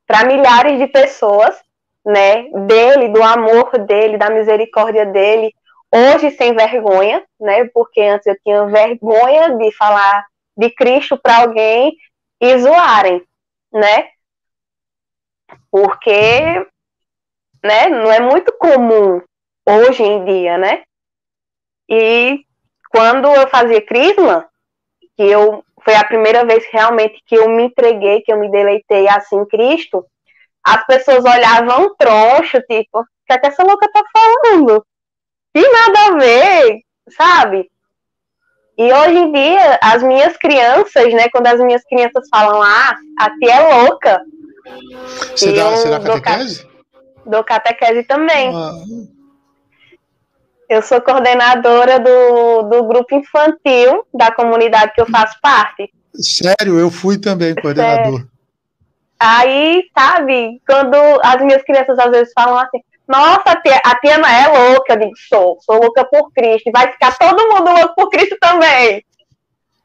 para 0.05 0.25
milhares 0.25 0.77
de 0.77 0.87
pessoas, 0.87 1.57
né? 2.05 2.49
Dele, 2.67 3.09
do 3.09 3.23
amor 3.23 3.77
dele, 3.85 4.17
da 4.17 4.29
misericórdia 4.29 5.05
dele, 5.05 5.53
hoje 5.91 6.31
sem 6.31 6.53
vergonha, 6.53 7.23
né? 7.39 7.65
Porque 7.73 8.01
antes 8.01 8.27
eu 8.27 8.37
tinha 8.43 8.65
vergonha 8.65 9.55
de 9.57 9.71
falar 9.75 10.25
de 10.57 10.69
Cristo 10.71 11.17
para 11.17 11.37
alguém 11.37 11.95
e 12.41 12.57
zoarem, 12.59 13.23
né? 13.71 14.09
Porque, 15.71 16.65
né? 17.63 17.87
Não 17.89 18.11
é 18.11 18.19
muito 18.19 18.51
comum 18.57 19.21
hoje 19.65 20.03
em 20.03 20.25
dia, 20.25 20.57
né? 20.57 20.83
E 21.89 22.39
quando 22.89 23.27
eu 23.27 23.47
fazia 23.47 23.81
Crisma, 23.81 24.47
que 25.17 25.23
eu 25.23 25.63
foi 25.83 25.95
a 25.95 26.03
primeira 26.03 26.45
vez 26.45 26.65
realmente 26.71 27.21
que 27.25 27.35
eu 27.35 27.49
me 27.49 27.63
entreguei, 27.63 28.21
que 28.21 28.31
eu 28.31 28.37
me 28.37 28.51
deleitei 28.51 29.07
assim 29.07 29.37
em 29.37 29.45
Cristo, 29.45 30.05
as 30.63 30.85
pessoas 30.85 31.23
olhavam 31.23 31.95
troncho, 31.95 32.61
tipo, 32.69 32.99
o 32.99 33.05
que, 33.25 33.33
é 33.33 33.37
que 33.37 33.47
essa 33.47 33.63
louca 33.63 33.89
tá 33.91 34.03
falando? 34.13 34.85
Que 35.53 35.67
nada 35.67 35.99
a 36.07 36.17
ver, 36.17 36.81
sabe? 37.09 37.71
E 38.77 38.93
hoje 38.93 39.17
em 39.17 39.31
dia, 39.31 39.79
as 39.81 40.03
minhas 40.03 40.37
crianças, 40.37 41.13
né, 41.13 41.27
quando 41.29 41.47
as 41.47 41.59
minhas 41.59 41.83
crianças 41.85 42.27
falam, 42.29 42.61
ah, 42.61 42.95
a 43.19 43.29
tia 43.37 43.55
é 43.55 43.81
louca. 43.81 44.21
Você 45.35 45.53
dá, 45.53 45.69
você 45.69 45.89
dá 45.89 45.99
catequese? 45.99 46.69
Dou 47.25 47.43
catequese 47.43 48.03
também. 48.03 48.53
Ah. 48.55 48.71
Eu 50.69 50.83
sou 50.83 51.01
coordenadora 51.01 51.99
do, 51.99 52.61
do 52.69 52.83
grupo 52.83 53.15
infantil 53.15 54.05
da 54.13 54.31
comunidade 54.31 54.93
que 54.93 55.01
eu 55.01 55.07
faço 55.07 55.35
parte. 55.41 55.91
Sério, 56.13 56.77
eu 56.77 56.91
fui 56.91 57.17
também 57.17 57.55
coordenador. 57.55 58.27
Aí, 59.19 59.83
sabe, 59.97 60.61
quando 60.67 60.95
as 61.23 61.41
minhas 61.41 61.63
crianças 61.63 61.97
às 61.97 62.11
vezes 62.11 62.31
falam 62.33 62.57
assim, 62.57 62.79
nossa, 63.07 63.43
a 63.47 63.61
tia, 63.61 63.81
a 63.83 63.99
tia 63.99 64.17
não 64.19 64.29
é 64.29 64.47
louca, 64.47 64.93
eu 64.93 64.99
digo, 64.99 65.13
sou, 65.27 65.57
sou 65.61 65.81
louca 65.81 66.05
por 66.05 66.31
Cristo, 66.31 66.71
vai 66.71 66.91
ficar 66.91 67.17
todo 67.17 67.49
mundo 67.49 67.71
louco 67.71 67.95
por 67.95 68.09
Cristo 68.09 68.37
também. 68.39 69.03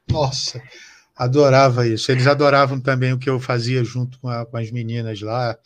Nossa, 0.09 0.61
adorava 1.17 1.87
isso. 1.87 2.11
Eles 2.11 2.27
adoravam 2.27 2.79
também 2.79 3.11
o 3.11 3.17
que 3.17 3.29
eu 3.29 3.39
fazia 3.39 3.83
junto 3.83 4.19
com, 4.19 4.29
a, 4.29 4.45
com 4.45 4.55
as 4.55 4.69
meninas 4.69 5.19
lá. 5.21 5.57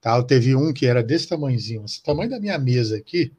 Tal. 0.00 0.24
Teve 0.24 0.56
um 0.56 0.72
que 0.72 0.86
era 0.86 1.02
desse 1.02 1.28
tamanhozinho, 1.28 1.84
esse 1.84 2.02
tamanho 2.02 2.30
da 2.30 2.40
minha 2.40 2.58
mesa 2.58 2.96
aqui, 2.96 3.32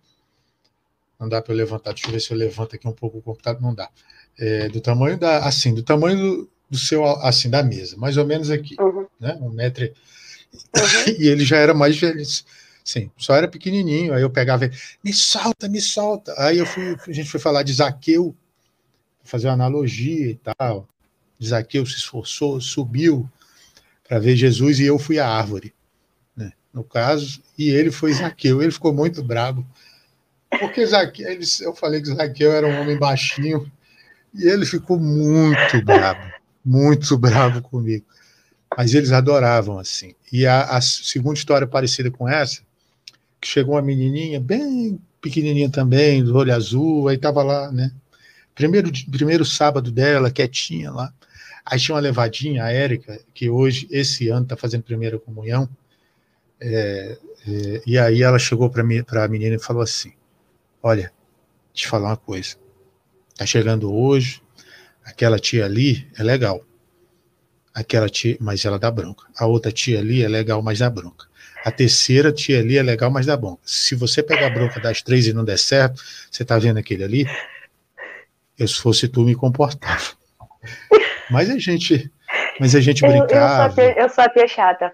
não 1.24 1.30
dá 1.30 1.42
para 1.42 1.54
eu 1.54 1.58
levantar. 1.58 1.94
Deixa 1.94 2.08
eu 2.08 2.12
ver 2.12 2.20
se 2.20 2.32
eu 2.32 2.38
levanto 2.38 2.76
aqui 2.76 2.88
um 2.88 2.92
pouco 2.92 3.18
o 3.18 3.22
computador. 3.22 3.62
Não 3.62 3.74
dá. 3.74 3.90
É, 4.38 4.68
do 4.68 4.82
tamanho 4.82 5.18
da, 5.18 5.40
assim, 5.46 5.74
do 5.74 5.82
tamanho 5.82 6.18
do, 6.18 6.50
do, 6.72 6.78
seu, 6.78 7.06
assim, 7.06 7.50
da 7.50 7.64
mesa, 7.64 7.96
mais 7.98 8.18
ou 8.18 8.26
menos 8.26 8.50
aqui, 8.50 8.76
uhum. 8.80 9.08
né? 9.20 9.38
Um 9.42 9.50
metro. 9.50 9.86
Uhum. 9.86 9.94
E 11.18 11.28
ele 11.28 11.46
já 11.46 11.58
era 11.58 11.74
mais 11.74 11.98
velho. 11.98 12.22
Sim, 12.84 13.10
só 13.18 13.36
era 13.36 13.48
pequenininho. 13.48 14.14
Aí 14.14 14.22
eu 14.22 14.30
pegava, 14.30 14.70
me 15.04 15.14
solta, 15.14 15.70
me 15.70 15.80
solta. 15.80 16.34
Aí 16.38 16.58
eu 16.58 16.66
fui, 16.66 16.96
a 17.08 17.12
gente 17.12 17.30
foi 17.30 17.40
falar 17.40 17.64
de 17.64 17.74
Zaqueu, 17.74 18.36
fazer 19.24 19.48
uma 19.48 19.54
analogia 19.54 20.32
e 20.32 20.36
tal. 20.36 20.88
Zaqueu 21.44 21.86
se 21.86 21.96
esforçou, 21.96 22.60
subiu 22.60 23.30
para 24.08 24.20
ver 24.20 24.36
Jesus 24.36 24.80
e 24.80 24.86
eu 24.86 25.00
fui 25.00 25.18
a 25.20 25.28
árvore, 25.28 25.74
né? 26.36 26.52
No 26.74 26.84
caso, 26.84 27.42
e 27.58 27.70
ele 27.70 27.92
foi 27.92 28.14
Zaqueu. 28.14 28.62
Ele 28.62 28.72
ficou 28.72 28.94
muito 28.94 29.24
bravo 29.24 29.66
porque 30.60 30.86
Zaqueu, 30.86 31.28
eu 31.62 31.74
falei 31.74 32.02
que 32.02 32.14
Zaqueu 32.14 32.52
era 32.52 32.68
um 32.68 32.82
homem 32.82 32.98
baixinho 32.98 33.72
e 34.34 34.48
ele 34.48 34.66
ficou 34.66 35.00
muito 35.00 35.84
bravo, 35.84 36.32
muito 36.66 37.18
bravo 37.18 37.62
comigo. 37.62 38.06
Mas 38.76 38.94
eles 38.94 39.12
adoravam 39.12 39.78
assim. 39.78 40.16
E 40.32 40.48
a, 40.48 40.64
a 40.64 40.82
segunda 40.82 41.38
história 41.38 41.68
parecida 41.68 42.10
com 42.10 42.28
essa, 42.28 42.62
que 43.40 43.48
chegou 43.48 43.76
uma 43.76 43.82
menininha 43.82 44.40
bem 44.40 45.00
pequenininha 45.22 45.70
também, 45.70 46.24
do 46.24 46.36
olho 46.36 46.54
azul, 46.54 47.08
aí 47.08 47.18
tava 47.18 47.44
lá, 47.44 47.72
né? 47.72 47.92
Primeiro, 48.54 48.92
primeiro 49.10 49.46
sábado 49.46 49.92
dela, 49.92 50.30
quietinha 50.30 50.92
lá. 50.92 51.14
Aí 51.66 51.80
tinha 51.80 51.96
uma 51.96 52.02
levadinha, 52.02 52.66
a 52.66 52.72
Érica, 52.72 53.20
que 53.34 53.50
hoje, 53.50 53.88
esse 53.90 54.28
ano, 54.28 54.44
está 54.44 54.58
fazendo 54.58 54.84
primeira 54.84 55.18
comunhão. 55.18 55.68
É, 56.60 57.18
é, 57.48 57.82
e 57.86 57.98
aí 57.98 58.22
ela 58.22 58.38
chegou 58.38 58.70
para 58.70 58.84
a 58.84 59.28
menina 59.28 59.56
e 59.56 59.60
falou 59.60 59.82
assim: 59.82 60.12
Olha, 60.86 61.14
te 61.74 61.88
falar 61.88 62.10
uma 62.10 62.18
coisa. 62.18 62.58
Tá 63.38 63.46
chegando 63.46 63.96
hoje, 63.96 64.42
aquela 65.06 65.40
tia 65.40 65.64
ali 65.64 66.06
é 66.20 66.22
legal. 66.22 66.62
Aquela 67.74 68.10
tia, 68.10 68.36
mas 68.42 68.66
ela 68.66 68.78
dá 68.78 68.92
bronca. 68.92 69.26
A 69.38 69.48
outra 69.48 69.72
tia 69.72 70.00
ali 70.00 70.22
é 70.22 70.28
legal, 70.28 70.62
mas 70.62 70.80
dá 70.80 70.90
bronca. 70.90 71.26
A 71.64 71.72
terceira 71.72 72.34
tia 72.34 72.60
ali 72.60 72.78
é 72.78 72.84
legal, 72.84 73.10
mas 73.10 73.26
dá 73.26 73.38
bronca. 73.38 73.62
Se 73.66 73.96
você 73.96 74.22
pegar 74.22 74.48
a 74.48 74.50
bronca 74.50 74.82
das 74.82 75.02
três 75.02 75.26
e 75.26 75.32
não 75.34 75.46
der 75.46 75.58
certo, 75.58 76.04
você 76.30 76.44
tá 76.44 76.60
vendo 76.60 76.78
aquele 76.78 77.06
ali? 77.06 77.26
Eu, 78.60 78.68
se 78.68 78.76
fosse 78.76 79.08
tu, 79.08 79.22
me 79.22 79.34
comportava. 79.34 80.04
Mas 81.32 81.50
a 81.50 81.58
gente, 81.58 82.12
mas 82.60 82.76
a 82.76 82.82
gente 82.82 83.02
brincava. 83.02 83.64
Eu, 83.64 83.64
eu, 83.64 83.70
sou, 83.70 83.94
tia, 83.94 84.02
eu 84.04 84.10
sou 84.10 84.24
a 84.26 84.30
tia 84.30 84.48
chata. 84.48 84.94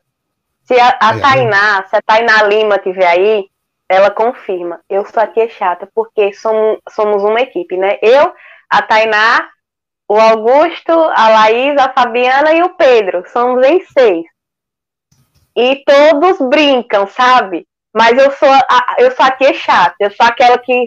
Se 0.64 0.80
a, 0.80 0.98
a 1.02 1.18
é, 1.18 1.20
Tainá, 1.20 1.88
se 1.90 1.96
a 1.96 2.02
Tainá 2.04 2.44
Lima 2.44 2.78
tiver 2.78 3.08
aí, 3.08 3.50
ela 3.90 4.12
confirma. 4.12 4.80
Eu 4.88 5.04
sou 5.06 5.22
a 5.22 5.28
tia 5.28 5.50
chata, 5.50 5.90
porque 5.96 6.32
somos, 6.34 6.78
somos 6.90 7.24
uma 7.24 7.42
equipe, 7.42 7.76
né? 7.76 7.98
Eu, 8.04 8.32
a 8.70 8.82
Tainá, 8.84 9.50
o 10.08 10.16
Augusto, 10.20 10.92
a 10.92 11.30
Laís, 11.30 11.76
a 11.78 11.92
Fabiana 11.92 12.54
e 12.54 12.62
o 12.62 12.76
Pedro. 12.76 13.24
Somos 13.30 13.66
em 13.66 13.84
seis. 13.86 14.26
E 15.56 15.84
todos 15.84 16.38
brincam, 16.48 17.08
sabe? 17.08 17.68
Mas 17.92 18.16
eu 18.18 18.32
sou 18.32 18.48
a, 18.48 18.96
eu 19.00 19.12
sou 19.12 19.26
a 19.26 19.32
tia 19.32 19.54
chata. 19.56 19.96
Eu 20.00 20.12
sou 20.12 20.26
aquela 20.26 20.60
que 20.60 20.86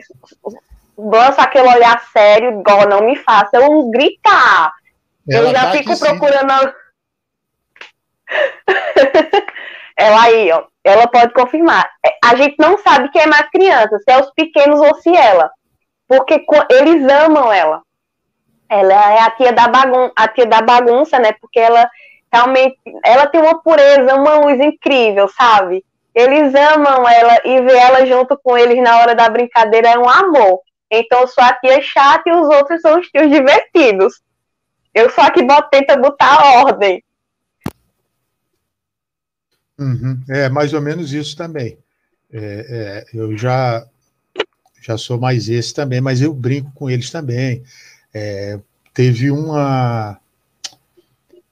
lança 0.97 1.43
aquele 1.43 1.69
olhar 1.69 2.01
sério, 2.13 2.61
igual 2.61 2.89
não 2.89 3.01
me 3.03 3.17
faça 3.17 3.57
eu 3.57 3.91
gritar. 3.91 4.73
Ela 5.29 5.49
eu 5.49 5.53
já 5.53 5.73
fico 5.73 5.99
procurando. 5.99 6.73
ela 9.97 10.23
aí, 10.23 10.51
ó, 10.53 10.65
ela 10.85 11.07
pode 11.07 11.33
confirmar. 11.33 11.89
É, 12.05 12.11
a 12.25 12.37
gente 12.37 12.57
não 12.59 12.79
sabe 12.79 13.11
quem 13.11 13.23
é 13.23 13.27
mais 13.27 13.49
criança, 13.51 13.99
se 13.99 14.11
é 14.11 14.21
os 14.21 14.31
pequenos 14.33 14.81
ou 14.81 14.95
se 14.97 15.15
ela. 15.15 15.51
Porque 16.09 16.45
eles 16.71 17.11
amam 17.11 17.53
ela. 17.53 17.83
Ela 18.69 19.13
é 19.13 19.21
a 19.21 19.31
tia 19.31 19.53
da 19.53 19.69
bagunça, 19.69 20.13
a 20.17 20.29
tia 20.29 20.47
da 20.47 20.63
bagunça, 20.63 21.19
né? 21.19 21.33
Porque 21.41 21.59
ela 21.59 21.89
realmente, 22.33 22.79
ela 23.05 23.27
tem 23.27 23.41
uma 23.41 23.63
pureza, 23.63 24.15
uma 24.15 24.39
luz 24.39 24.59
incrível, 24.61 25.29
sabe? 25.29 25.85
Eles 26.15 26.55
amam 26.55 27.09
ela 27.09 27.41
e 27.45 27.61
ver 27.61 27.77
ela 27.77 28.07
junto 28.07 28.39
com 28.43 28.57
eles 28.57 28.83
na 28.83 28.99
hora 28.99 29.15
da 29.15 29.29
brincadeira 29.29 29.91
é 29.91 29.99
um 29.99 30.09
amor. 30.09 30.61
Então 30.91 31.21
eu 31.21 31.29
sou 31.29 31.43
a 31.43 31.53
tia 31.55 31.81
chata 31.81 32.29
e 32.29 32.33
os 32.33 32.49
outros 32.49 32.81
são 32.81 32.99
os 32.99 33.09
tios 33.09 33.31
divertidos. 33.31 34.21
Eu 34.95 35.11
a 35.17 35.31
que 35.31 35.47
tenta 35.71 35.97
botar 35.97 36.61
ordem. 36.65 37.03
Uhum. 39.83 40.21
É 40.29 40.49
mais 40.49 40.73
ou 40.73 40.81
menos 40.81 41.13
isso 41.13 41.37
também. 41.37 41.79
É, 42.33 43.05
é, 43.13 43.19
eu 43.19 43.37
já 43.37 43.87
já 44.83 44.99
sou 44.99 45.19
mais 45.19 45.49
esse 45.49 45.73
também, 45.73 46.01
mas 46.01 46.21
eu 46.21 46.35
brinco 46.35 46.73
com 46.73 46.91
eles 46.91 47.11
também. 47.11 47.63
É, 48.13 48.59
teve 48.93 49.31
uma. 49.31 50.19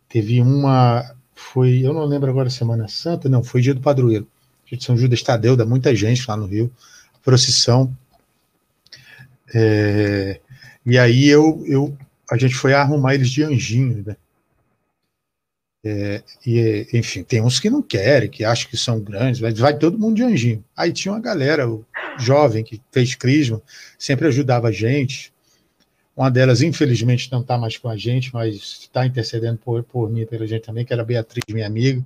Teve 0.09 0.41
uma. 0.41 1.15
Foi, 1.35 1.81
eu 1.85 1.95
não 1.95 2.05
lembro 2.05 2.29
agora, 2.29 2.51
Semana 2.51 2.89
Santa, 2.89 3.29
não, 3.29 3.43
foi 3.43 3.61
dia 3.61 3.75
do 3.75 3.81
padroeiro. 3.81 4.27
Dia 4.67 4.77
de 4.77 4.85
São 4.85 4.97
Judas 4.97 5.23
Tadeu, 5.23 5.57
dá 5.57 5.65
muita 5.65 5.95
gente 5.95 6.25
lá 6.29 6.37
no 6.37 6.47
Rio, 6.47 6.71
procissão. 7.25 7.97
É, 9.55 10.41
e 10.85 10.99
aí 10.99 11.29
eu, 11.29 11.63
eu, 11.67 11.97
a 12.31 12.37
gente 12.37 12.55
foi 12.55 12.75
arrumar 12.75 13.15
eles 13.15 13.31
de 13.31 13.43
anjinho, 13.43 14.03
né? 14.07 14.17
É, 15.83 16.23
e, 16.47 16.87
enfim, 16.93 17.23
tem 17.23 17.41
uns 17.41 17.59
que 17.59 17.71
não 17.71 17.83
querem, 17.83 18.29
que 18.29 18.45
acham 18.45 18.69
que 18.69 18.77
são 18.77 19.01
grandes, 19.01 19.41
mas 19.41 19.59
vai 19.59 19.77
todo 19.77 19.99
mundo 19.99 20.17
de 20.17 20.23
anjinho. 20.23 20.65
Aí 20.77 20.93
tinha 20.93 21.13
uma 21.13 21.21
galera 21.21 21.67
jovem 22.19 22.63
que 22.63 22.81
fez 22.93 23.15
crisma, 23.15 23.63
sempre 23.99 24.27
ajudava 24.29 24.69
a 24.69 24.73
gente. 24.73 25.33
Uma 26.15 26.31
delas, 26.31 26.61
infelizmente, 26.61 27.33
não 27.33 27.41
está 27.41 27.57
mais 27.57 27.79
com 27.79 27.89
a 27.89 27.97
gente, 27.97 28.33
mas 28.35 28.55
está 28.83 29.07
intercedendo 29.07 29.59
por, 29.59 29.83
por 29.83 30.11
mim 30.11 30.21
e 30.21 30.27
pela 30.27 30.47
gente 30.47 30.63
também, 30.63 30.85
que 30.85 30.93
era 30.93 31.03
a 31.03 31.05
Beatriz, 31.05 31.45
minha 31.49 31.67
amiga. 31.67 32.05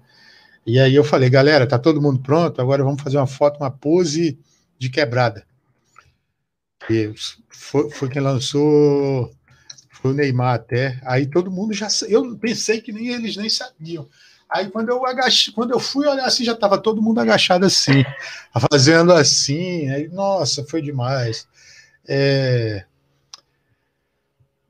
E 0.66 0.78
aí 0.78 0.94
eu 0.94 1.02
falei, 1.04 1.28
galera, 1.28 1.66
tá 1.66 1.78
todo 1.78 2.00
mundo 2.00 2.20
pronto? 2.20 2.60
Agora 2.60 2.84
vamos 2.84 3.02
fazer 3.02 3.16
uma 3.16 3.26
foto, 3.26 3.58
uma 3.58 3.70
pose 3.70 4.38
de 4.78 4.88
quebrada. 4.88 5.44
E 6.88 7.12
foi, 7.48 7.90
foi 7.90 8.08
quem 8.08 8.22
lançou 8.22 9.34
o 10.04 10.12
Neymar 10.12 10.54
até. 10.54 11.00
Aí 11.04 11.26
todo 11.26 11.50
mundo 11.50 11.72
já. 11.72 11.88
Eu 12.08 12.36
pensei 12.36 12.80
que 12.80 12.92
nem 12.92 13.08
eles 13.08 13.36
nem 13.36 13.48
sabiam. 13.48 14.06
Aí 14.48 14.70
quando 14.70 14.90
eu 14.90 15.04
agachei, 15.06 15.52
quando 15.52 15.72
eu 15.72 15.80
fui 15.80 16.06
olhar 16.06 16.26
assim, 16.26 16.44
já 16.44 16.52
estava 16.52 16.78
todo 16.78 17.02
mundo 17.02 17.18
agachado 17.20 17.64
assim, 17.64 18.04
fazendo 18.70 19.12
assim. 19.12 19.88
Aí, 19.88 20.08
nossa, 20.08 20.64
foi 20.64 20.82
demais. 20.82 21.48
É... 22.06 22.84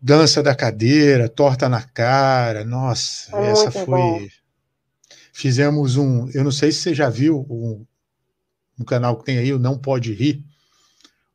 Dança 0.01 0.43
da 0.43 0.55
cadeira, 0.55 1.29
torta 1.29 1.69
na 1.69 1.83
cara, 1.83 2.65
nossa, 2.65 3.37
essa 3.39 3.71
foi. 3.71 3.87
Bom. 3.87 4.27
Fizemos 5.33 5.97
um. 5.97 6.29
Eu 6.33 6.45
não 6.45 6.53
sei 6.53 6.71
se 6.71 6.81
você 6.81 6.95
já 6.95 7.11
viu 7.11 7.45
um, 7.51 7.85
um 8.79 8.85
canal 8.85 9.17
que 9.17 9.25
tem 9.25 9.39
aí, 9.39 9.53
o 9.53 9.59
Não 9.59 9.77
Pode 9.77 10.13
Rir 10.13 10.45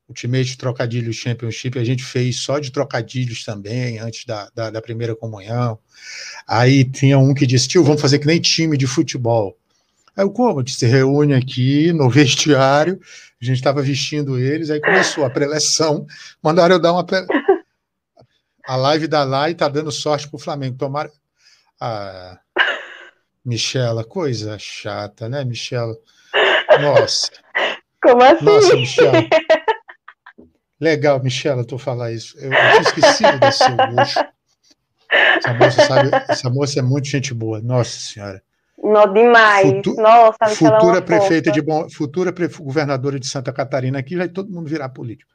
Ultimate 0.10 0.58
Trocadilhos 0.58 1.16
Championship, 1.16 1.78
a 1.78 1.84
gente 1.84 2.04
fez 2.04 2.40
só 2.40 2.58
de 2.58 2.72
trocadilhos 2.72 3.46
também, 3.46 4.00
antes 4.00 4.26
da, 4.26 4.50
da, 4.56 4.72
da, 4.72 4.82
primeira 4.82 5.16
comunhão. 5.16 5.78
Aí 6.48 6.84
tinha 6.84 7.20
um 7.20 7.34
que 7.34 7.46
disse, 7.46 7.68
tio, 7.68 7.84
vamos 7.84 8.02
fazer 8.02 8.18
que 8.18 8.26
nem 8.26 8.42
time 8.42 8.76
de 8.76 8.88
futebol. 8.88 9.56
Aí 10.18 10.24
eu, 10.24 10.32
como? 10.32 10.60
A 10.60 10.62
gente 10.64 10.74
se 10.74 10.88
reúne 10.88 11.36
aqui 11.36 11.94
no 11.94 12.10
vestiário, 12.10 13.00
a 13.40 13.46
gente 13.46 13.58
estava 13.58 13.84
vestindo 13.84 14.40
eles, 14.40 14.72
aí 14.72 14.82
começou 14.82 15.24
a 15.24 15.30
preleção, 15.30 16.08
mandaram 16.42 16.76
eu 16.76 16.82
dar 16.82 16.92
uma... 16.92 17.06
Pre... 17.06 17.26
A 18.66 18.76
live 18.76 19.08
da 19.08 19.24
lá 19.24 19.50
e 19.50 19.56
tá 19.56 19.68
dando 19.68 19.92
sorte 19.92 20.28
pro 20.28 20.40
Flamengo. 20.40 20.78
Tomara... 20.78 21.12
Ah, 21.80 22.40
Michela, 23.46 24.04
coisa 24.04 24.58
chata, 24.60 25.30
né, 25.30 25.46
Michela? 25.46 25.96
Nossa. 26.82 27.32
Como 28.02 28.24
assim? 28.24 28.46
Nossa, 28.46 28.76
Michela. 28.76 29.14
Legal, 30.80 31.22
Michela, 31.22 31.66
tu 31.66 31.78
falar 31.78 32.12
isso. 32.12 32.38
Eu, 32.40 32.52
eu 32.52 32.70
tinha 32.72 32.82
esquecido 32.82 33.40
desse 33.40 33.58
seu 33.60 33.76
luxo. 33.76 34.20
Essa 35.12 35.54
moça, 35.54 35.86
sabe, 35.86 36.10
essa 36.30 36.50
moça 36.50 36.80
é 36.80 36.82
muito 36.82 37.08
gente 37.08 37.34
boa, 37.34 37.60
nossa 37.62 38.00
senhora. 38.00 38.42
Não, 38.82 39.12
demais. 39.12 39.68
Futu 39.68 39.96
nossa, 39.96 40.38
é 40.44 40.50
futura 40.50 41.02
prefeita 41.02 41.52
de 41.52 41.62
bom, 41.62 41.90
futura 41.90 42.34
governadora 42.60 43.20
de 43.20 43.28
Santa 43.28 43.52
Catarina 43.52 44.00
aqui, 44.00 44.16
vai 44.16 44.30
todo 44.30 44.52
mundo 44.52 44.70
virar 44.70 44.90
político. 44.90 45.32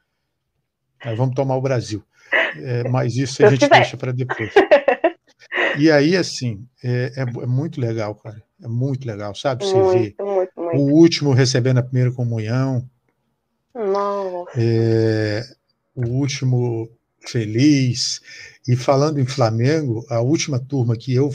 Nós 1.03 1.17
vamos 1.17 1.35
tomar 1.35 1.55
o 1.55 1.61
Brasil. 1.61 2.03
É, 2.57 2.89
mas 2.89 3.15
isso 3.15 3.45
a 3.45 3.49
gente 3.49 3.67
deixa 3.69 3.97
para 3.97 4.11
depois. 4.11 4.51
E 5.77 5.91
aí, 5.91 6.15
assim, 6.15 6.65
é, 6.83 7.11
é, 7.17 7.21
é, 7.21 7.45
muito 7.45 7.81
legal, 7.81 8.15
cara. 8.15 8.41
É 8.63 8.67
muito 8.67 9.05
legal, 9.05 9.35
sabe? 9.35 9.65
Você 9.65 9.75
muito, 9.75 9.91
ver 9.91 10.15
muito, 10.19 10.51
muito. 10.55 10.77
o 10.77 10.93
último 10.93 11.33
recebendo 11.33 11.79
a 11.79 11.83
primeira 11.83 12.11
comunhão, 12.11 12.89
é, 14.55 15.45
o 15.93 16.07
último 16.07 16.89
feliz. 17.19 18.21
E 18.67 18.75
falando 18.75 19.19
em 19.19 19.25
Flamengo, 19.25 20.05
a 20.09 20.21
última 20.21 20.59
turma 20.59 20.95
que 20.95 21.13
eu 21.13 21.33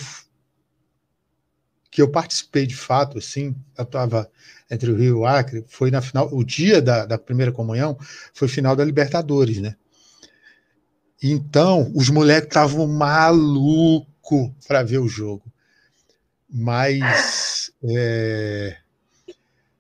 que 1.91 2.01
eu 2.01 2.09
participei 2.09 2.67
de 2.67 2.77
fato, 2.77 3.19
assim, 3.19 3.55
eu 3.77 3.83
estava 3.83 4.31
entre 4.71 4.93
o 4.93 4.97
Rio 4.97 5.07
e 5.07 5.13
o 5.13 5.27
Acre, 5.27 5.65
foi 5.69 5.91
na 5.91 6.01
final, 6.01 6.33
o 6.33 6.45
dia 6.45 6.81
da, 6.81 7.05
da 7.05 7.19
primeira 7.19 7.51
comunhão 7.51 7.99
foi 8.33 8.47
final 8.47 8.77
da 8.77 8.85
Libertadores, 8.85 9.59
né? 9.59 9.75
Então, 11.21 11.91
os 11.95 12.09
moleques 12.09 12.47
estavam 12.47 12.87
maluco 12.87 14.55
para 14.69 14.85
ver 14.85 14.99
o 14.99 15.09
jogo. 15.09 15.43
Mas 16.49 17.73
é, 17.83 18.77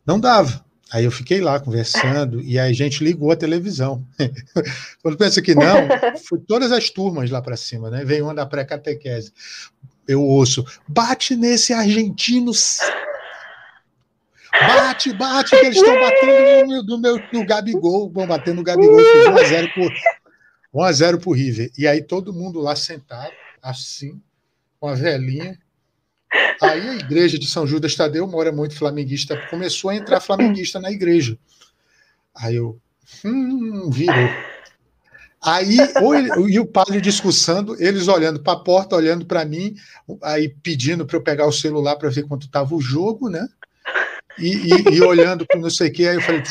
não 0.04 0.18
dava. 0.18 0.64
Aí 0.92 1.04
eu 1.04 1.10
fiquei 1.10 1.40
lá 1.40 1.60
conversando 1.60 2.40
e 2.40 2.58
a 2.58 2.72
gente 2.72 3.04
ligou 3.04 3.30
a 3.30 3.36
televisão. 3.36 4.04
Quando 5.02 5.16
pensa 5.16 5.40
que 5.40 5.54
não, 5.54 5.86
foi 6.28 6.40
todas 6.40 6.72
as 6.72 6.90
turmas 6.90 7.30
lá 7.30 7.40
para 7.40 7.56
cima, 7.56 7.90
né? 7.90 8.04
Veio 8.04 8.24
uma 8.24 8.34
da 8.34 8.44
pré-catequese. 8.44 9.32
Eu 10.06 10.22
ouço, 10.22 10.64
bate 10.88 11.36
nesse 11.36 11.72
argentino. 11.72 12.50
Bate, 14.52 15.12
bate, 15.12 15.50
que 15.50 15.66
eles 15.66 15.76
estão 15.76 15.94
batendo 16.00 16.66
no, 16.66 16.82
no, 16.82 16.98
meu, 16.98 17.22
no 17.32 17.46
Gabigol. 17.46 18.10
Vão 18.10 18.26
bater 18.26 18.52
no 18.52 18.64
Gabigol. 18.64 18.96
1x0 18.98 19.72
por, 19.72 19.92
1 20.74 20.82
a 20.82 20.92
0 20.92 21.20
por 21.20 21.32
River. 21.36 21.70
E 21.78 21.86
aí 21.86 22.02
todo 22.02 22.32
mundo 22.32 22.60
lá 22.60 22.74
sentado, 22.74 23.32
assim, 23.62 24.20
com 24.80 24.88
a 24.88 24.94
velhinha 24.94 25.56
Aí 26.60 26.88
a 26.88 26.94
igreja 26.94 27.38
de 27.38 27.48
São 27.48 27.66
Judas 27.66 27.94
Tadeu, 27.94 28.26
mora 28.26 28.52
muito 28.52 28.76
flamenguista, 28.76 29.36
começou 29.48 29.90
a 29.90 29.96
entrar 29.96 30.20
flamenguista 30.20 30.78
na 30.78 30.90
igreja. 30.90 31.38
Aí 32.34 32.56
eu, 32.56 32.78
hum, 33.24 33.90
virou. 33.90 34.28
Aí, 35.42 35.78
ele, 35.78 36.52
e 36.52 36.60
o 36.60 36.66
padre 36.66 37.00
discussando, 37.00 37.74
eles 37.82 38.08
olhando 38.08 38.40
para 38.40 38.52
a 38.52 38.62
porta, 38.62 38.94
olhando 38.94 39.24
para 39.24 39.44
mim, 39.44 39.74
aí 40.22 40.50
pedindo 40.62 41.06
para 41.06 41.16
eu 41.16 41.22
pegar 41.22 41.46
o 41.46 41.52
celular 41.52 41.96
para 41.96 42.10
ver 42.10 42.24
quanto 42.24 42.44
estava 42.44 42.74
o 42.74 42.80
jogo, 42.80 43.30
né? 43.30 43.48
E, 44.38 44.68
e, 44.68 44.96
e 44.96 45.02
olhando 45.02 45.46
para 45.46 45.58
não 45.58 45.70
sei 45.70 45.88
o 45.88 45.92
que, 45.92 46.06
aí 46.06 46.16
eu 46.16 46.20
falei. 46.20 46.42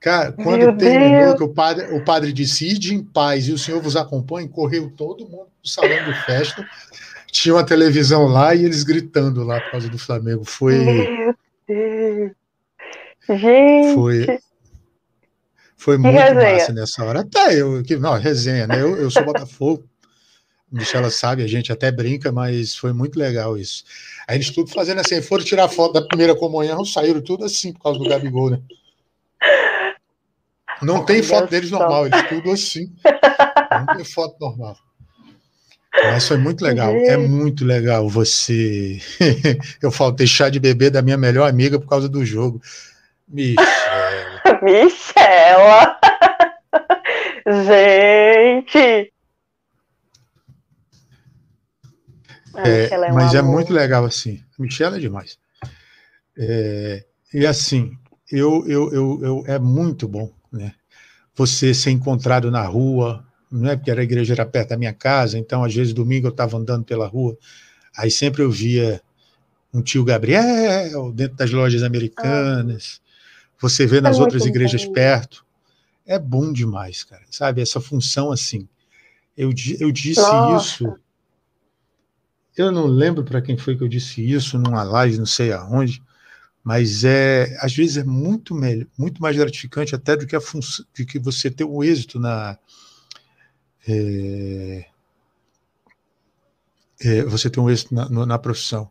Cara, 0.00 0.32
quando 0.32 0.58
Meu 0.58 0.76
terminou, 0.76 1.26
Deus. 1.26 1.36
que 1.36 1.42
o 1.44 1.48
padre, 1.48 1.86
o 1.94 2.04
padre 2.04 2.32
disse, 2.32 2.66
ide 2.66 2.92
em 2.94 3.02
paz 3.02 3.46
e 3.46 3.52
o 3.52 3.58
senhor 3.58 3.80
vos 3.80 3.96
acompanhe, 3.96 4.48
correu 4.48 4.92
todo 4.96 5.28
mundo 5.28 5.46
para 5.46 5.64
o 5.64 5.68
salão 5.68 6.04
de 6.04 6.24
festa 6.24 6.68
tinha 7.30 7.54
uma 7.54 7.64
televisão 7.64 8.26
lá 8.26 8.54
e 8.54 8.64
eles 8.64 8.82
gritando 8.82 9.44
lá 9.44 9.60
por 9.60 9.72
causa 9.72 9.88
do 9.88 9.98
Flamengo. 9.98 10.44
Foi. 10.44 10.74
Meu 10.78 11.34
Deus. 11.66 12.32
Gente. 13.28 13.94
Foi. 13.94 14.38
Foi 15.76 15.98
muito 15.98 16.16
resenha. 16.16 16.52
massa 16.52 16.72
nessa 16.72 17.04
hora. 17.04 17.20
Até 17.20 17.60
eu, 17.60 17.82
que, 17.82 17.96
não, 17.96 18.14
resenha, 18.14 18.66
né? 18.66 18.80
Eu, 18.80 18.96
eu 18.96 19.10
sou 19.10 19.24
Botafogo. 19.24 19.84
Michela 20.70 21.10
sabe, 21.10 21.44
a 21.44 21.46
gente 21.46 21.70
até 21.72 21.92
brinca, 21.92 22.32
mas 22.32 22.74
foi 22.74 22.92
muito 22.92 23.18
legal 23.18 23.56
isso. 23.56 23.84
Aí 24.26 24.36
eles 24.36 24.50
tudo 24.50 24.68
fazendo 24.70 25.00
assim, 25.00 25.22
foram 25.22 25.44
tirar 25.44 25.68
foto 25.68 25.92
da 25.92 26.02
primeira 26.02 26.34
comunhão, 26.34 26.84
saíram 26.84 27.20
tudo 27.20 27.44
assim 27.44 27.72
por 27.72 27.82
causa 27.82 27.98
do 28.00 28.08
Gabigol, 28.08 28.50
né? 28.50 28.60
Não 30.82 31.04
tem 31.04 31.22
foto 31.22 31.48
deles 31.48 31.70
normal, 31.70 32.06
eles 32.06 32.28
tudo 32.28 32.50
assim. 32.50 32.92
Não 33.70 33.96
tem 33.96 34.04
foto 34.04 34.36
normal. 34.40 34.76
Mas 36.04 36.28
foi 36.28 36.36
muito 36.36 36.62
legal. 36.62 36.94
É 36.94 37.16
muito 37.16 37.64
legal 37.64 38.08
você. 38.08 39.00
Eu 39.82 39.90
falo, 39.90 40.12
deixar 40.12 40.50
de 40.50 40.60
beber 40.60 40.90
da 40.90 41.02
minha 41.02 41.16
melhor 41.16 41.48
amiga 41.48 41.78
por 41.78 41.88
causa 41.88 42.08
do 42.08 42.24
jogo. 42.24 42.60
Michela. 43.28 44.42
Michela. 44.62 45.98
Gente. 47.46 49.12
É, 52.58 52.88
é 52.90 53.12
mas 53.12 53.34
é 53.34 53.42
muito 53.42 53.72
legal 53.72 54.04
assim. 54.04 54.42
Michela 54.58 54.96
é 54.96 55.00
demais. 55.00 55.38
É, 56.38 57.04
e 57.32 57.46
assim, 57.46 57.96
eu, 58.30 58.66
eu, 58.66 58.92
eu, 58.92 59.20
eu, 59.22 59.44
é 59.46 59.58
muito 59.58 60.08
bom, 60.08 60.32
né? 60.52 60.72
Você 61.34 61.74
ser 61.74 61.90
encontrado 61.90 62.50
na 62.50 62.62
rua, 62.64 63.25
né, 63.50 63.76
porque 63.76 63.90
a 63.90 64.02
igreja 64.02 64.34
era 64.34 64.46
perto 64.46 64.70
da 64.70 64.76
minha 64.76 64.92
casa, 64.92 65.38
então 65.38 65.62
às 65.62 65.74
vezes 65.74 65.92
domingo 65.92 66.26
eu 66.26 66.30
estava 66.30 66.56
andando 66.56 66.84
pela 66.84 67.06
rua, 67.06 67.36
aí 67.96 68.10
sempre 68.10 68.42
eu 68.42 68.50
via 68.50 69.00
um 69.72 69.82
tio 69.82 70.04
Gabriel 70.04 71.12
dentro 71.12 71.36
das 71.36 71.50
lojas 71.50 71.82
americanas, 71.82 73.00
ah, 73.00 73.56
você 73.60 73.86
vê 73.86 74.00
nas 74.00 74.18
é 74.18 74.20
outras 74.20 74.44
igrejas 74.44 74.84
perto, 74.86 75.44
é 76.04 76.18
bom 76.18 76.52
demais, 76.52 77.04
cara, 77.04 77.22
sabe, 77.30 77.60
essa 77.60 77.80
função 77.80 78.32
assim, 78.32 78.68
eu, 79.36 79.52
eu 79.78 79.92
disse 79.92 80.20
Nossa. 80.20 80.64
isso, 80.64 80.96
eu 82.56 82.72
não 82.72 82.86
lembro 82.86 83.22
para 83.22 83.42
quem 83.42 83.56
foi 83.56 83.76
que 83.76 83.84
eu 83.84 83.88
disse 83.88 84.28
isso, 84.28 84.58
numa 84.58 84.82
live, 84.82 85.18
não 85.18 85.26
sei 85.26 85.52
aonde, 85.52 86.02
mas 86.64 87.04
é 87.04 87.56
às 87.60 87.74
vezes 87.76 87.98
é 87.98 88.04
muito 88.04 88.54
melhor, 88.54 88.86
muito 88.98 89.22
mais 89.22 89.36
gratificante 89.36 89.94
até 89.94 90.16
do 90.16 90.26
que 90.26 90.34
a 90.34 90.40
função, 90.40 90.84
de 90.92 91.04
que 91.04 91.18
você 91.18 91.48
ter 91.48 91.64
o 91.64 91.76
um 91.76 91.84
êxito 91.84 92.18
na 92.18 92.58
é, 93.88 94.86
é, 97.00 97.22
você 97.24 97.48
ter 97.50 97.60
um 97.60 97.70
êxito 97.70 97.94
na, 97.94 98.08
na, 98.08 98.38
profissão, 98.38 98.90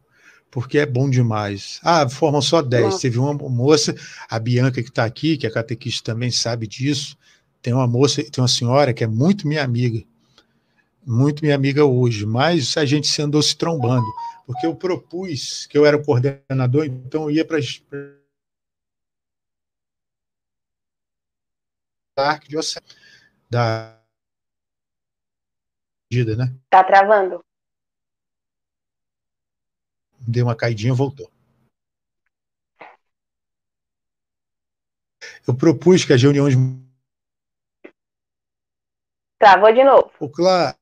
porque 0.49 0.77
é 0.77 0.85
bom 0.85 1.09
demais. 1.09 1.79
Ah, 1.83 2.07
formam 2.07 2.41
só 2.41 2.61
10. 2.61 2.99
Teve 2.99 3.19
uma 3.19 3.33
moça, 3.33 3.95
a 4.29 4.39
Bianca 4.39 4.81
que 4.81 4.89
está 4.89 5.05
aqui, 5.05 5.37
que 5.37 5.47
é 5.47 5.49
catequista 5.49 6.13
também 6.13 6.31
sabe 6.31 6.67
disso. 6.67 7.17
Tem 7.61 7.73
uma 7.73 7.87
moça, 7.87 8.23
tem 8.23 8.41
uma 8.41 8.47
senhora 8.47 8.93
que 8.93 9.03
é 9.03 9.07
muito 9.07 9.47
minha 9.47 9.63
amiga, 9.63 10.03
muito 11.05 11.43
minha 11.43 11.55
amiga 11.55 11.83
hoje, 11.83 12.25
mas 12.25 12.77
a 12.77 12.85
gente 12.85 13.07
se 13.07 13.21
andou 13.21 13.41
se 13.41 13.55
trombando 13.57 14.05
porque 14.45 14.65
eu 14.65 14.75
propus 14.75 15.65
que 15.65 15.77
eu 15.77 15.85
era 15.85 15.97
o 15.97 16.03
coordenador, 16.03 16.85
então 16.85 17.23
eu 17.23 17.31
ia 17.31 17.45
para 17.45 17.57
a 22.17 22.29
arquidiocese 22.29 22.85
da 23.49 23.99
né? 26.11 26.55
Tá 26.69 26.83
travando. 26.83 27.43
Deu 30.19 30.45
uma 30.45 30.55
caidinha 30.55 30.93
voltou. 30.93 31.31
Eu 35.47 35.55
propus 35.55 36.05
que 36.05 36.13
as 36.13 36.21
reuniões. 36.21 36.55
Travou 39.39 39.71
de 39.73 39.83
novo. 39.83 40.11
O 40.19 40.29
claro. 40.29 40.77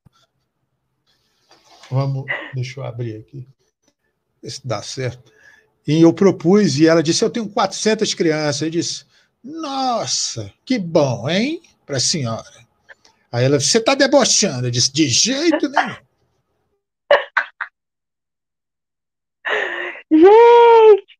Vamos, 1.90 2.24
deixa 2.54 2.80
eu 2.80 2.84
abrir 2.84 3.16
aqui 3.16 3.46
se 4.50 4.66
dá 4.66 4.82
certo. 4.82 5.32
E 5.86 6.00
eu 6.00 6.12
propus, 6.12 6.78
e 6.78 6.86
ela 6.86 7.02
disse: 7.02 7.24
Eu 7.24 7.30
tenho 7.30 7.48
400 7.48 8.14
crianças. 8.14 8.62
Eu 8.62 8.70
disse: 8.70 9.04
Nossa, 9.42 10.52
que 10.64 10.78
bom, 10.78 11.28
hein? 11.28 11.62
Para 11.84 11.98
a 11.98 12.00
senhora. 12.00 12.63
Aí 13.34 13.44
ela 13.44 13.58
Você 13.58 13.78
está 13.78 13.96
debochando? 13.96 14.68
Eu 14.68 14.70
disse: 14.70 14.92
De 14.92 15.08
jeito 15.08 15.68
nenhum. 15.68 15.96
Gente! 20.12 21.18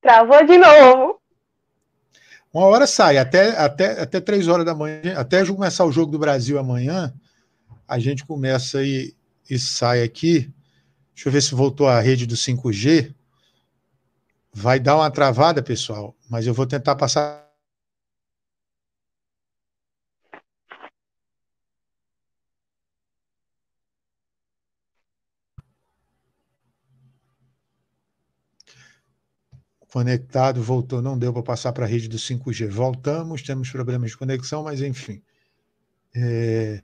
Travou 0.00 0.46
de 0.46 0.58
novo. 0.58 1.20
Uma 2.54 2.66
hora 2.66 2.86
sai, 2.86 3.18
até, 3.18 3.58
até, 3.58 4.00
até 4.00 4.20
três 4.20 4.46
horas 4.46 4.64
da 4.64 4.74
manhã, 4.74 5.16
até 5.16 5.44
começar 5.44 5.84
o 5.84 5.90
jogo 5.90 6.12
do 6.12 6.20
Brasil 6.20 6.56
amanhã, 6.56 7.12
a 7.86 7.98
gente 7.98 8.24
começa 8.24 8.80
e, 8.84 9.12
e 9.48 9.58
sai 9.58 10.04
aqui. 10.04 10.48
Deixa 11.12 11.28
eu 11.28 11.32
ver 11.32 11.42
se 11.42 11.56
voltou 11.56 11.88
a 11.88 12.00
rede 12.00 12.26
do 12.26 12.36
5G. 12.36 13.12
Vai 14.54 14.78
dar 14.78 14.96
uma 14.96 15.10
travada, 15.10 15.60
pessoal, 15.62 16.16
mas 16.28 16.46
eu 16.46 16.54
vou 16.54 16.64
tentar 16.66 16.94
passar. 16.94 17.50
Conectado, 29.92 30.62
voltou, 30.62 31.02
não 31.02 31.18
deu 31.18 31.32
para 31.34 31.42
passar 31.42 31.72
para 31.72 31.84
a 31.84 31.88
rede 31.88 32.08
do 32.08 32.18
5G. 32.18 32.68
Voltamos, 32.68 33.42
temos 33.42 33.70
problemas 33.70 34.10
de 34.12 34.16
conexão, 34.16 34.62
mas 34.62 34.80
enfim. 34.80 35.20
É... 36.14 36.82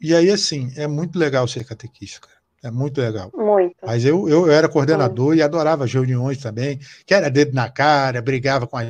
E 0.00 0.14
aí, 0.14 0.30
assim, 0.30 0.72
é 0.76 0.86
muito 0.88 1.18
legal 1.18 1.48
ser 1.48 1.64
catequista, 1.66 2.20
cara. 2.28 2.43
É 2.64 2.70
muito 2.70 2.98
legal. 2.98 3.30
Muito. 3.34 3.76
Mas 3.82 4.06
eu, 4.06 4.26
eu, 4.26 4.50
era 4.50 4.70
coordenador 4.70 5.34
Sim. 5.34 5.40
e 5.40 5.42
adorava 5.42 5.84
as 5.84 5.92
reuniões 5.92 6.38
também, 6.38 6.80
que 7.04 7.12
era 7.12 7.30
dedo 7.30 7.52
na 7.52 7.70
cara, 7.70 8.22
brigava 8.22 8.66
com 8.66 8.78
a. 8.78 8.82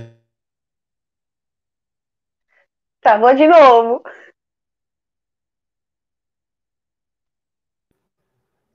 Travou 3.01 3.35
de 3.35 3.49
novo. 3.49 4.01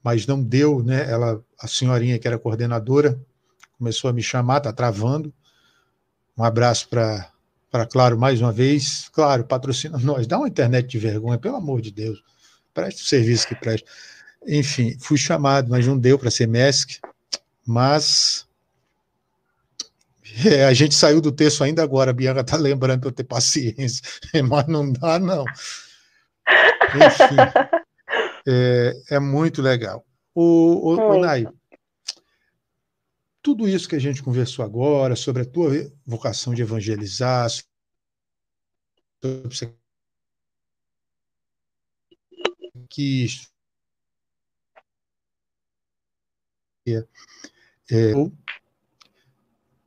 Mas 0.04 0.28
não 0.28 0.43
deu, 0.43 0.84
né? 0.84 1.10
Ela, 1.10 1.41
a 1.58 1.66
senhorinha 1.66 2.20
que 2.20 2.28
era 2.28 2.38
coordenadora, 2.38 3.18
começou 3.78 4.10
a 4.10 4.14
me 4.14 4.22
chamar, 4.22 4.60
tá 4.60 4.74
travando. 4.74 5.34
Um 6.38 6.43
abraço 6.43 6.89
para 6.89 7.32
para 7.72 7.86
Claro 7.86 8.18
mais 8.18 8.41
uma 8.41 8.52
vez. 8.52 9.08
Claro, 9.10 9.45
patrocina 9.45 9.97
nós. 9.97 10.28
Dá 10.28 10.38
uma 10.38 10.47
internet 10.47 10.88
de 10.88 10.97
vergonha, 10.97 11.38
pelo 11.38 11.56
amor 11.56 11.80
de 11.82 11.91
Deus. 11.91 12.22
Preste 12.74 13.04
o 13.04 13.06
serviço 13.06 13.47
que 13.47 13.56
preste. 13.56 13.88
Enfim, 14.48 14.98
fui 15.00 15.18
chamado, 15.18 15.70
mas 15.70 15.86
não 15.86 15.98
deu 15.98 16.18
para 16.18 16.32
ser 16.32 16.48
MESC. 16.48 17.00
Mas 17.66 18.48
é, 20.46 20.66
a 20.66 20.74
gente 20.74 20.96
saiu 20.96 21.22
do 21.22 21.32
texto 21.32 21.64
ainda 21.64 21.84
agora. 21.84 22.12
A 22.12 22.14
Bianca 22.14 22.42
está 22.42 22.58
lembrando 22.58 23.02
para 23.02 23.10
eu 23.10 23.14
ter 23.14 23.24
paciência. 23.24 24.04
Mas 24.48 24.68
não 24.68 24.92
dá, 24.92 25.20
não. 25.20 25.44
Enfim, 26.96 27.36
é, 28.48 29.16
é 29.16 29.20
muito 29.20 29.62
legal. 29.62 30.06
O, 30.34 30.94
o, 30.94 31.18
o 31.18 31.20
Nai, 31.20 31.46
tudo 33.42 33.68
isso 33.68 33.88
que 33.90 33.96
a 33.96 34.00
gente 34.00 34.24
conversou 34.24 34.64
agora, 34.64 35.16
sobre 35.16 35.42
a 35.42 35.46
tua 35.46 35.72
vocação 36.06 36.54
de 36.54 36.62
evangelizar, 36.62 37.50
sobre 39.22 39.76
que 42.90 43.28
é, 46.96 48.14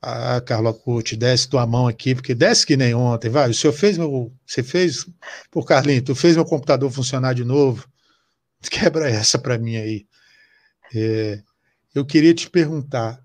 a 0.03 0.41
Carla 0.41 0.75
Curti, 0.75 1.17
desce 1.17 1.49
tua 1.49 1.65
mão 1.65 1.87
aqui, 1.87 2.13
porque 2.15 2.35
desce 2.35 2.67
que 2.67 2.77
nem 2.77 2.93
ontem, 2.93 3.31
vai. 3.31 3.51
O 3.51 3.55
senhor 3.55 3.73
fez 3.73 3.97
meu. 3.97 4.33
Você 4.45 4.63
fez. 4.63 5.07
Por 5.51 5.65
Carlinhos, 5.65 6.03
tu 6.03 6.15
fez 6.15 6.35
meu 6.35 6.45
computador 6.45 6.91
funcionar 6.91 7.35
de 7.35 7.45
novo. 7.45 7.89
Quebra 8.69 9.09
essa 9.09 9.39
para 9.39 9.59
mim 9.59 9.77
aí. 9.77 10.07
É, 10.95 11.41
eu 11.95 12.05
queria 12.05 12.35
te 12.35 12.51
perguntar: 12.51 13.23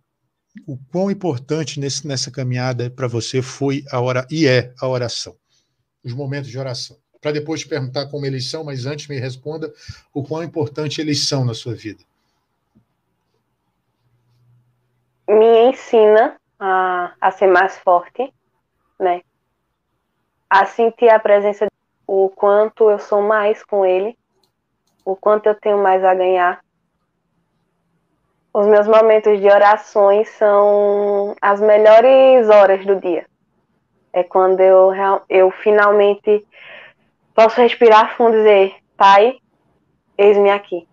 o 0.67 0.77
quão 0.91 1.09
importante 1.09 1.79
nesse, 1.79 2.07
nessa 2.07 2.29
caminhada 2.29 2.91
para 2.91 3.07
você 3.07 3.41
foi 3.41 3.83
a 3.91 3.99
hora 3.99 4.27
e 4.29 4.45
é 4.45 4.71
a 4.79 4.87
oração, 4.87 5.35
os 6.03 6.13
momentos 6.13 6.49
de 6.49 6.59
oração. 6.59 6.97
Para 7.19 7.31
depois 7.31 7.61
te 7.61 7.67
perguntar 7.67 8.05
como 8.05 8.25
eles 8.27 8.47
são, 8.47 8.63
mas 8.63 8.85
antes 8.85 9.07
me 9.07 9.19
responda 9.19 9.73
o 10.13 10.23
quão 10.23 10.43
importante 10.43 11.01
eles 11.01 11.27
são 11.27 11.43
na 11.43 11.55
sua 11.55 11.73
vida. 11.73 12.03
Me 15.27 15.56
ensina 15.69 16.35
a, 16.59 17.13
a 17.19 17.31
ser 17.31 17.47
mais 17.47 17.77
forte, 17.79 18.33
né? 18.99 19.21
A 20.49 20.65
sentir 20.65 21.09
a 21.09 21.19
presença, 21.19 21.67
o 22.05 22.29
quanto 22.29 22.89
eu 22.89 22.99
sou 22.99 23.21
mais 23.21 23.63
com 23.63 23.85
ele, 23.85 24.17
o 25.05 25.15
quanto 25.15 25.47
eu 25.47 25.55
tenho 25.55 25.77
mais 25.77 26.03
a 26.03 26.13
ganhar 26.13 26.61
os 28.57 28.65
meus 28.65 28.87
momentos 28.87 29.39
de 29.39 29.47
orações 29.47 30.27
são 30.29 31.35
as 31.39 31.61
melhores 31.61 32.49
horas 32.49 32.83
do 32.87 32.95
dia. 32.99 33.27
É 34.11 34.23
quando 34.23 34.61
eu, 34.61 34.91
eu 35.29 35.51
finalmente 35.51 36.43
posso 37.35 37.61
respirar 37.61 38.17
fundo 38.17 38.35
e 38.35 38.37
dizer: 38.39 38.75
Pai, 38.97 39.37
eis-me 40.17 40.49
aqui. 40.49 40.87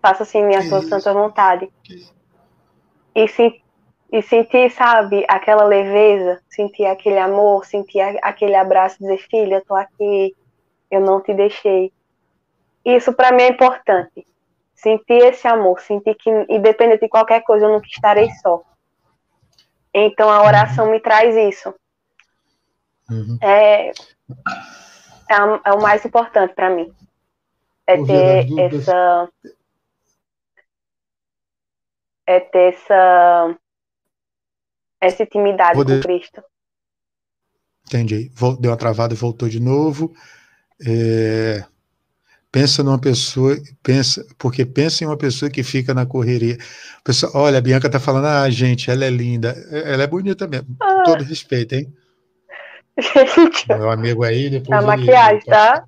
Faça 0.00 0.22
assim 0.22 0.42
minha 0.42 0.62
sua 0.62 0.80
santa 0.80 1.12
vontade. 1.12 1.70
E, 3.14 3.28
se, 3.28 3.62
e 4.12 4.22
sentir, 4.22 4.70
sabe, 4.70 5.24
aquela 5.28 5.64
leveza, 5.64 6.40
sentir 6.48 6.86
aquele 6.86 7.18
amor, 7.18 7.64
sentir 7.64 8.00
aquele 8.22 8.54
abraço, 8.54 8.98
dizer: 8.98 9.18
Filha, 9.18 9.56
eu 9.56 9.64
tô 9.64 9.74
aqui, 9.74 10.34
eu 10.90 11.00
não 11.00 11.20
te 11.20 11.34
deixei. 11.34 11.92
Isso 12.84 13.12
para 13.12 13.32
mim 13.32 13.42
é 13.42 13.48
importante 13.48 14.24
sentir 14.84 15.24
esse 15.24 15.48
amor, 15.48 15.80
sentir 15.80 16.14
que, 16.14 16.30
independente 16.50 17.00
de 17.00 17.08
qualquer 17.08 17.42
coisa, 17.42 17.64
eu 17.64 17.72
nunca 17.72 17.86
estarei 17.86 18.30
só. 18.42 18.62
Então 19.94 20.28
a 20.28 20.42
oração 20.42 20.90
me 20.90 21.00
traz 21.00 21.34
isso. 21.34 21.74
Uhum. 23.08 23.38
É, 23.40 23.88
é, 23.88 23.92
é, 25.64 25.72
o 25.72 25.80
mais 25.80 26.04
importante 26.04 26.54
para 26.54 26.68
mim. 26.68 26.92
É 27.86 27.96
ter 27.96 28.46
essa. 28.60 29.28
É 32.26 32.40
ter 32.40 32.74
essa. 32.74 33.56
Essa 35.04 35.22
intimidade 35.22 35.74
Poder... 35.74 35.96
com 35.96 36.08
Cristo. 36.08 36.42
Entendi. 37.86 38.30
Deu 38.60 38.70
uma 38.70 38.76
travada 38.76 39.12
e 39.14 39.16
voltou 39.16 39.48
de 39.48 39.60
novo. 39.60 40.14
É... 40.84 41.64
Pensa 42.50 42.84
numa 42.84 43.00
pessoa, 43.00 43.56
pensa, 43.82 44.24
porque 44.38 44.64
pensa 44.64 45.02
em 45.02 45.08
uma 45.08 45.16
pessoa 45.16 45.50
que 45.50 45.64
fica 45.64 45.92
na 45.92 46.06
correria. 46.06 46.56
Pessoa, 47.02 47.32
olha, 47.34 47.58
a 47.58 47.60
Bianca 47.60 47.90
tá 47.90 47.98
falando, 47.98 48.26
ah, 48.26 48.48
gente, 48.48 48.90
ela 48.90 49.04
é 49.04 49.10
linda. 49.10 49.50
Ela 49.70 50.04
é 50.04 50.06
bonita 50.06 50.46
mesmo. 50.46 50.76
Ah. 50.80 51.02
Todo 51.04 51.24
respeito, 51.24 51.74
hein? 51.74 51.92
Gente. 52.96 53.66
Meu 53.68 53.90
amigo 53.90 54.22
aí, 54.22 54.48
depois. 54.48 54.72
A 54.72 54.78
ele, 54.78 54.86
maquiagem, 54.86 55.36
ele 55.38 55.44
tá? 55.44 55.84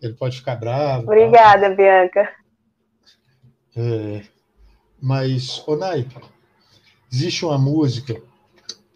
Ele 0.00 0.14
pode 0.14 0.36
ficar 0.36 0.54
bravo. 0.54 1.02
Obrigada, 1.02 1.70
tá? 1.70 1.74
Bianca. 1.74 2.28
É, 3.76 4.22
mas, 5.02 5.62
Onai, 5.66 6.06
existe 7.12 7.44
uma 7.44 7.58
música, 7.58 8.14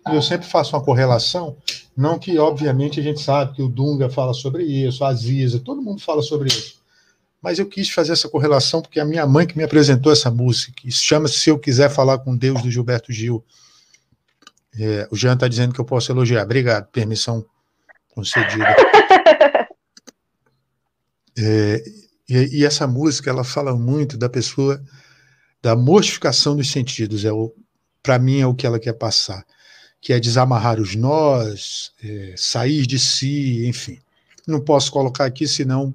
eu 0.06 0.22
sempre 0.22 0.46
faço 0.46 0.74
uma 0.74 0.82
correlação, 0.82 1.56
não 1.96 2.18
que, 2.18 2.38
obviamente, 2.38 3.00
a 3.00 3.02
gente 3.02 3.20
sabe 3.20 3.54
que 3.54 3.62
o 3.62 3.68
Dunga 3.68 4.08
fala 4.08 4.32
sobre 4.32 4.64
isso, 4.64 5.04
a 5.04 5.08
Aziza, 5.08 5.60
todo 5.60 5.82
mundo 5.82 6.00
fala 6.00 6.22
sobre 6.22 6.48
isso. 6.48 6.80
Mas 7.42 7.58
eu 7.58 7.66
quis 7.66 7.90
fazer 7.90 8.12
essa 8.12 8.28
correlação 8.28 8.82
porque 8.82 9.00
a 9.00 9.04
minha 9.04 9.26
mãe 9.26 9.46
que 9.46 9.56
me 9.56 9.64
apresentou 9.64 10.12
essa 10.12 10.30
música, 10.30 10.72
que 10.76 10.90
chama-se 10.90 11.38
Se 11.38 11.50
Eu 11.50 11.58
Quiser 11.58 11.90
Falar 11.90 12.18
com 12.18 12.36
Deus, 12.36 12.62
do 12.62 12.70
Gilberto 12.70 13.12
Gil. 13.12 13.44
É, 14.78 15.08
o 15.10 15.16
Jean 15.16 15.34
está 15.34 15.48
dizendo 15.48 15.72
que 15.72 15.80
eu 15.80 15.84
posso 15.84 16.12
elogiar. 16.12 16.44
Obrigado, 16.44 16.86
permissão 16.90 17.44
concedida. 18.14 18.76
É, 21.38 21.82
e, 22.28 22.58
e, 22.58 22.64
essa 22.66 22.86
música 22.86 23.30
ela 23.30 23.44
fala 23.44 23.74
muito 23.74 24.18
da 24.18 24.28
pessoa, 24.28 24.82
da 25.62 25.74
mortificação 25.74 26.54
dos 26.54 26.70
sentidos. 26.70 27.24
É 27.24 27.30
para 28.02 28.18
mim 28.18 28.40
é 28.40 28.46
o 28.46 28.54
que 28.54 28.66
ela 28.66 28.78
quer 28.78 28.92
passar, 28.92 29.42
que 30.00 30.12
é 30.12 30.20
desamarrar 30.20 30.80
os 30.80 30.96
nós, 30.96 31.92
é, 32.02 32.34
sair 32.36 32.86
de 32.86 32.98
si, 32.98 33.66
enfim. 33.66 33.98
Não 34.46 34.60
posso 34.60 34.90
colocar 34.90 35.26
aqui, 35.26 35.46
senão 35.46 35.94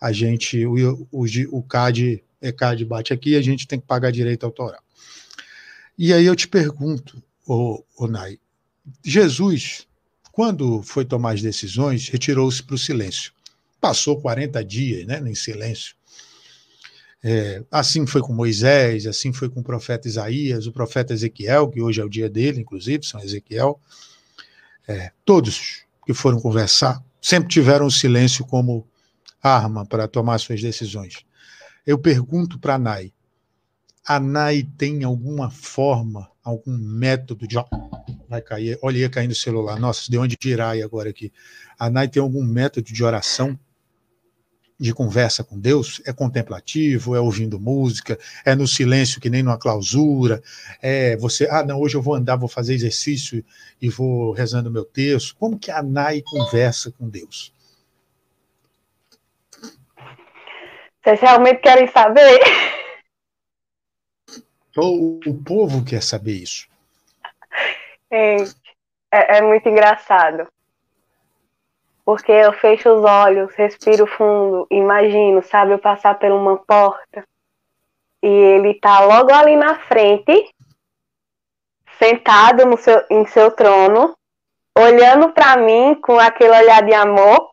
a 0.00 0.12
gente 0.12 0.64
o, 0.64 1.06
o, 1.10 1.24
o 1.50 1.62
CAD, 1.62 2.22
ECAD 2.40 2.84
bate 2.84 3.12
aqui 3.12 3.30
e 3.30 3.36
a 3.36 3.42
gente 3.42 3.66
tem 3.66 3.80
que 3.80 3.86
pagar 3.86 4.12
direito 4.12 4.46
autoral. 4.46 4.82
E 5.98 6.14
aí 6.14 6.24
eu 6.24 6.36
te 6.36 6.48
pergunto, 6.48 7.22
o, 7.46 7.82
o 7.98 8.06
Nai, 8.06 8.38
Jesus, 9.04 9.86
quando 10.32 10.82
foi 10.82 11.04
tomar 11.04 11.34
as 11.34 11.42
decisões, 11.42 12.08
retirou-se 12.08 12.62
para 12.62 12.74
o 12.74 12.78
silêncio. 12.78 13.32
Passou 13.80 14.20
40 14.20 14.64
dias 14.64 15.06
né, 15.06 15.20
em 15.26 15.34
silêncio. 15.34 15.94
É, 17.22 17.62
assim 17.70 18.06
foi 18.06 18.22
com 18.22 18.32
Moisés, 18.32 19.06
assim 19.06 19.32
foi 19.32 19.50
com 19.50 19.60
o 19.60 19.64
profeta 19.64 20.08
Isaías, 20.08 20.66
o 20.66 20.72
profeta 20.72 21.12
Ezequiel, 21.12 21.68
que 21.68 21.80
hoje 21.80 22.00
é 22.00 22.04
o 22.04 22.08
dia 22.08 22.30
dele, 22.30 22.60
inclusive, 22.60 23.04
São 23.04 23.20
Ezequiel. 23.20 23.78
É, 24.88 25.12
todos 25.24 25.84
que 26.06 26.14
foram 26.14 26.40
conversar 26.40 27.02
sempre 27.20 27.50
tiveram 27.50 27.86
o 27.86 27.90
silêncio 27.90 28.46
como 28.46 28.86
arma 29.42 29.84
para 29.84 30.08
tomar 30.08 30.38
suas 30.38 30.60
decisões. 30.60 31.24
Eu 31.86 31.98
pergunto 31.98 32.58
para 32.58 32.74
a 32.74 32.78
Nai: 32.78 33.12
a 34.06 34.18
Nai 34.18 34.66
tem 34.76 35.04
alguma 35.04 35.50
forma, 35.50 36.30
algum 36.42 36.76
método 36.76 37.46
de. 37.46 37.56
Vai 38.28 38.40
cair, 38.40 38.78
olha, 38.82 38.98
ia 38.98 39.10
cair 39.10 39.28
no 39.28 39.34
celular. 39.34 39.78
Nossa, 39.78 40.10
deu 40.10 40.22
onde 40.22 40.36
girar 40.40 40.76
agora 40.82 41.10
aqui. 41.10 41.32
A 41.78 41.90
Nai 41.90 42.08
tem 42.08 42.22
algum 42.22 42.42
método 42.42 42.92
de 42.92 43.04
oração, 43.04 43.58
de 44.80 44.94
conversa 44.94 45.44
com 45.44 45.60
Deus? 45.60 46.00
É 46.06 46.12
contemplativo? 46.12 47.14
É 47.14 47.20
ouvindo 47.20 47.60
música? 47.60 48.18
É 48.44 48.54
no 48.54 48.66
silêncio, 48.66 49.20
que 49.20 49.28
nem 49.28 49.42
numa 49.42 49.58
clausura? 49.58 50.42
É 50.80 51.16
você, 51.18 51.46
ah, 51.50 51.62
não, 51.62 51.78
hoje 51.78 51.96
eu 51.96 52.02
vou 52.02 52.14
andar, 52.14 52.36
vou 52.36 52.48
fazer 52.48 52.72
exercício 52.72 53.44
e 53.80 53.90
vou 53.90 54.32
rezando 54.32 54.70
meu 54.70 54.84
texto. 54.84 55.36
Como 55.36 55.58
que 55.58 55.70
a 55.70 55.82
Nai 55.82 56.22
conversa 56.22 56.90
com 56.90 57.08
Deus? 57.08 57.52
Vocês 61.04 61.20
realmente 61.20 61.60
querem 61.60 61.86
saber? 61.88 62.40
O, 64.76 65.20
o 65.26 65.42
povo 65.42 65.84
quer 65.84 66.02
saber 66.02 66.34
isso. 66.34 66.68
Gente, 68.10 68.54
é, 69.12 69.38
é 69.38 69.42
muito 69.42 69.68
engraçado. 69.68 70.46
Porque 72.10 72.32
eu 72.32 72.52
fecho 72.52 72.88
os 72.88 73.04
olhos, 73.04 73.54
respiro 73.54 74.04
fundo, 74.04 74.66
imagino, 74.68 75.44
sabe, 75.44 75.74
eu 75.74 75.78
passar 75.78 76.18
por 76.18 76.28
uma 76.32 76.56
porta 76.56 77.24
e 78.20 78.26
ele 78.26 78.74
tá 78.80 78.98
logo 79.04 79.32
ali 79.32 79.54
na 79.54 79.78
frente, 79.78 80.52
sentado 82.00 82.66
no 82.66 82.76
seu, 82.76 83.00
em 83.08 83.24
seu 83.26 83.52
trono, 83.52 84.16
olhando 84.76 85.32
para 85.32 85.56
mim 85.56 85.94
com 86.02 86.18
aquele 86.18 86.50
olhar 86.50 86.82
de 86.82 86.92
amor. 86.92 87.52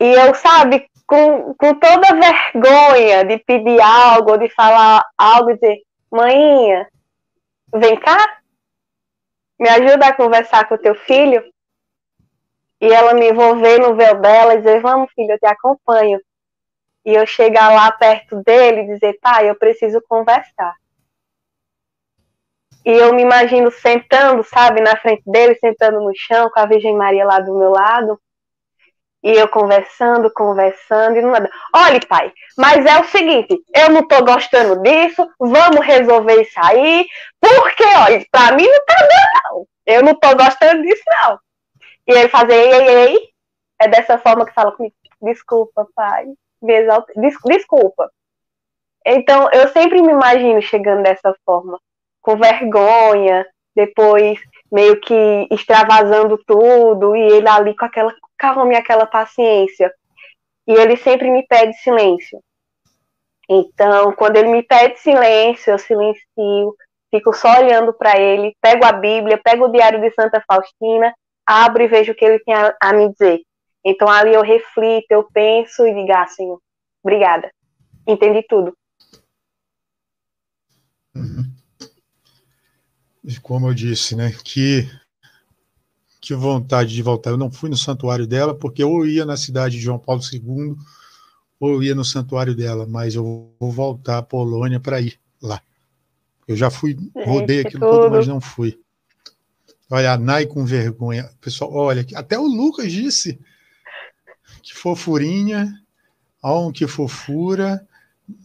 E 0.00 0.12
eu, 0.12 0.34
sabe, 0.34 0.90
com, 1.06 1.54
com 1.54 1.72
toda 1.74 2.18
vergonha 2.18 3.24
de 3.24 3.38
pedir 3.38 3.80
algo, 3.80 4.36
de 4.36 4.48
falar 4.48 5.04
algo, 5.16 5.54
dizer, 5.54 5.80
mãinha, 6.10 6.88
vem 7.72 7.94
cá, 8.00 8.40
me 9.60 9.68
ajuda 9.68 10.08
a 10.08 10.16
conversar 10.16 10.66
com 10.66 10.74
o 10.74 10.78
teu 10.78 10.96
filho. 10.96 11.40
E 12.80 12.92
ela 12.92 13.14
me 13.14 13.30
envolver 13.30 13.78
no 13.78 13.94
véu 13.94 14.20
dela 14.20 14.54
e 14.54 14.58
dizer, 14.58 14.80
vamos, 14.80 15.12
filho, 15.12 15.32
eu 15.32 15.38
te 15.38 15.46
acompanho. 15.46 16.20
E 17.04 17.14
eu 17.14 17.26
chegar 17.26 17.72
lá 17.72 17.92
perto 17.92 18.42
dele 18.42 18.82
e 18.82 18.86
dizer, 18.94 19.18
pai, 19.20 19.48
eu 19.48 19.54
preciso 19.54 20.02
conversar. 20.08 20.74
E 22.84 22.90
eu 22.90 23.12
me 23.12 23.22
imagino 23.22 23.70
sentando, 23.70 24.42
sabe, 24.42 24.80
na 24.80 24.96
frente 24.96 25.22
dele, 25.26 25.54
sentando 25.56 26.00
no 26.00 26.12
chão, 26.14 26.50
com 26.50 26.60
a 26.60 26.66
Virgem 26.66 26.96
Maria 26.96 27.24
lá 27.26 27.38
do 27.38 27.58
meu 27.58 27.70
lado, 27.70 28.18
e 29.22 29.32
eu 29.32 29.48
conversando, 29.48 30.32
conversando, 30.32 31.18
e 31.18 31.22
nada. 31.22 31.50
Olha, 31.74 32.00
pai, 32.08 32.32
mas 32.56 32.86
é 32.86 32.98
o 32.98 33.04
seguinte, 33.04 33.62
eu 33.74 33.90
não 33.90 34.06
tô 34.08 34.24
gostando 34.24 34.80
disso, 34.82 35.28
vamos 35.38 35.84
resolver 35.84 36.40
isso 36.40 36.58
aí, 36.58 37.06
porque, 37.38 37.84
olha, 37.84 38.24
pra 38.30 38.52
mim 38.52 38.66
não 38.66 38.84
tá 38.86 38.94
dando, 38.98 39.30
não. 39.44 39.66
Eu 39.86 40.02
não 40.02 40.14
tô 40.14 40.34
gostando 40.34 40.82
disso, 40.82 41.02
não. 41.06 41.38
E 42.10 42.12
ele 42.12 42.28
fazer, 42.28 42.54
ei, 42.54 42.72
ei, 42.72 42.88
ei, 42.88 43.28
é 43.80 43.86
dessa 43.86 44.18
forma 44.18 44.44
que 44.44 44.52
fala 44.52 44.72
comigo. 44.72 44.94
Desculpa, 45.22 45.86
pai. 45.94 46.26
Des 46.60 46.84
desculpa. 47.46 48.10
Então, 49.06 49.48
eu 49.52 49.68
sempre 49.68 50.02
me 50.02 50.12
imagino 50.12 50.60
chegando 50.60 51.04
dessa 51.04 51.32
forma, 51.46 51.80
com 52.20 52.36
vergonha, 52.36 53.46
depois 53.76 54.40
meio 54.70 55.00
que 55.00 55.46
extravasando 55.52 56.36
tudo, 56.44 57.14
e 57.14 57.20
ele 57.20 57.48
ali 57.48 57.76
com 57.76 57.84
aquela 57.84 58.12
calma 58.36 58.74
e 58.74 58.76
aquela 58.76 59.06
paciência. 59.06 59.92
E 60.66 60.72
ele 60.72 60.96
sempre 60.96 61.30
me 61.30 61.46
pede 61.46 61.74
silêncio. 61.78 62.40
Então, 63.48 64.12
quando 64.14 64.36
ele 64.36 64.48
me 64.48 64.62
pede 64.64 64.98
silêncio, 64.98 65.70
eu 65.70 65.78
silencio, 65.78 66.76
fico 67.10 67.32
só 67.32 67.60
olhando 67.60 67.92
para 67.92 68.18
ele, 68.20 68.54
pego 68.60 68.84
a 68.84 68.92
Bíblia, 68.92 69.40
pego 69.42 69.66
o 69.66 69.72
Diário 69.72 70.00
de 70.00 70.10
Santa 70.10 70.42
Faustina, 70.46 71.14
abro 71.50 71.82
e 71.82 71.88
vejo 71.88 72.12
o 72.12 72.14
que 72.14 72.24
ele 72.24 72.38
tem 72.40 72.54
a, 72.54 72.74
a 72.80 72.92
me 72.92 73.10
dizer. 73.10 73.40
Então, 73.84 74.08
ali 74.08 74.34
eu 74.34 74.42
reflito, 74.42 75.10
eu 75.10 75.24
penso 75.32 75.86
e 75.86 75.94
digo, 75.94 76.12
ah, 76.12 76.26
Senhor, 76.26 76.60
obrigada. 77.02 77.50
Entendi 78.06 78.44
tudo. 78.48 78.72
Uhum. 81.14 81.50
Como 83.42 83.68
eu 83.68 83.74
disse, 83.74 84.16
né, 84.16 84.32
que 84.44 84.88
que 86.20 86.34
vontade 86.34 86.94
de 86.94 87.02
voltar. 87.02 87.30
Eu 87.30 87.38
não 87.38 87.50
fui 87.50 87.70
no 87.70 87.76
santuário 87.76 88.26
dela, 88.26 88.54
porque 88.54 88.84
ou 88.84 89.04
eu 89.04 89.10
ia 89.10 89.24
na 89.24 89.36
cidade 89.36 89.76
de 89.76 89.82
João 89.82 89.98
Paulo 89.98 90.20
II, 90.20 90.76
ou 91.58 91.70
eu 91.70 91.82
ia 91.82 91.94
no 91.94 92.04
santuário 92.04 92.54
dela, 92.54 92.86
mas 92.86 93.14
eu 93.14 93.54
vou 93.58 93.72
voltar 93.72 94.18
à 94.18 94.22
Polônia 94.22 94.78
para 94.78 95.00
ir 95.00 95.18
lá. 95.42 95.62
Eu 96.46 96.56
já 96.56 96.70
fui, 96.70 96.96
rodei 97.24 97.60
aquilo 97.60 97.80
tudo. 97.80 98.02
tudo, 98.02 98.10
mas 98.10 98.26
não 98.26 98.40
fui. 98.40 98.78
Olha, 99.90 100.12
a 100.12 100.18
Nai 100.18 100.46
com 100.46 100.64
vergonha. 100.64 101.28
Pessoal, 101.40 101.72
olha, 101.72 102.06
até 102.14 102.38
o 102.38 102.46
Lucas 102.46 102.92
disse 102.92 103.38
que 104.62 104.74
fofurinha, 104.74 105.74
ó, 106.42 106.70
que 106.70 106.86
fofura. 106.86 107.86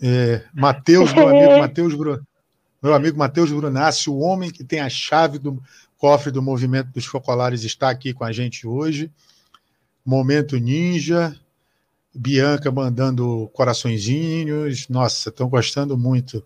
É, 0.02 0.44
Mateus, 0.52 1.14
meu 1.14 1.28
amigo 1.28 1.58
Mateus 1.62 1.94
Bruno, 1.94 2.28
meu 2.82 2.94
amigo 2.94 3.18
Matheus 3.18 3.52
Brunassi, 3.52 4.10
o 4.10 4.18
homem 4.18 4.52
que 4.52 4.64
tem 4.64 4.80
a 4.80 4.90
chave 4.90 5.38
do, 5.38 5.62
cofre 5.98 6.32
do 6.32 6.42
movimento 6.42 6.92
dos 6.92 7.06
focolares 7.06 7.64
está 7.64 7.90
aqui 7.90 8.14
com 8.14 8.24
a 8.24 8.32
gente 8.32 8.68
hoje. 8.68 9.12
Momento 10.06 10.58
Ninja, 10.58 11.36
Bianca 12.14 12.72
mandando 12.72 13.50
coraçõezinhos. 13.54 14.88
Nossa, 14.88 15.30
estão 15.30 15.50
gostando 15.50 15.98
muito. 15.98 16.46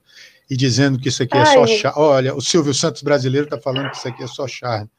E 0.50 0.58
dizendo 0.58 1.00
que 1.00 1.10
isso 1.10 1.22
aqui 1.22 1.38
é 1.38 1.41
Ai. 1.41 1.54
só 1.54 1.68
charme. 1.68 2.02
Olha, 2.02 2.36
o 2.36 2.41
Silvio 2.41 2.74
Santos 2.74 3.04
brasileiro 3.04 3.45
está 3.45 3.60
falando 3.60 3.91
que 3.91 3.97
isso 3.97 4.08
aqui 4.08 4.24
é 4.24 4.28
só 4.28 4.47
charme. 4.47 4.89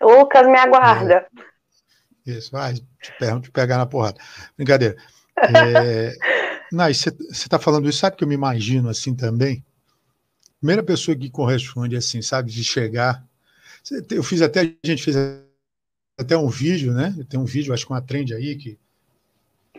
Lucas, 0.00 0.46
me 0.46 0.58
aguarda. 0.58 1.26
É. 2.26 2.30
Isso, 2.30 2.50
vai 2.50 2.74
te, 2.74 2.86
te 3.42 3.50
pegar 3.50 3.78
na 3.78 3.86
porrada. 3.86 4.18
Brincadeira. 4.56 4.96
É, 5.36 6.16
você 6.92 7.10
está 7.30 7.58
falando 7.58 7.88
isso, 7.88 7.98
sabe 7.98 8.16
que 8.16 8.24
eu 8.24 8.28
me 8.28 8.34
imagino 8.34 8.88
assim 8.88 9.14
também? 9.14 9.64
Primeira 10.58 10.82
pessoa 10.82 11.16
que 11.16 11.28
corresponde 11.28 11.96
assim, 11.96 12.22
sabe, 12.22 12.50
de 12.50 12.64
chegar 12.64 13.22
eu 14.10 14.22
fiz 14.22 14.40
até, 14.42 14.60
a 14.60 14.86
gente 14.86 15.02
fez 15.02 15.16
até 16.18 16.36
um 16.36 16.48
vídeo, 16.48 16.92
né? 16.92 17.14
Tem 17.28 17.38
um 17.38 17.44
vídeo, 17.44 17.74
acho 17.74 17.86
que 17.86 17.92
uma 17.92 18.00
trend 18.00 18.32
aí, 18.32 18.54
que 18.56 18.78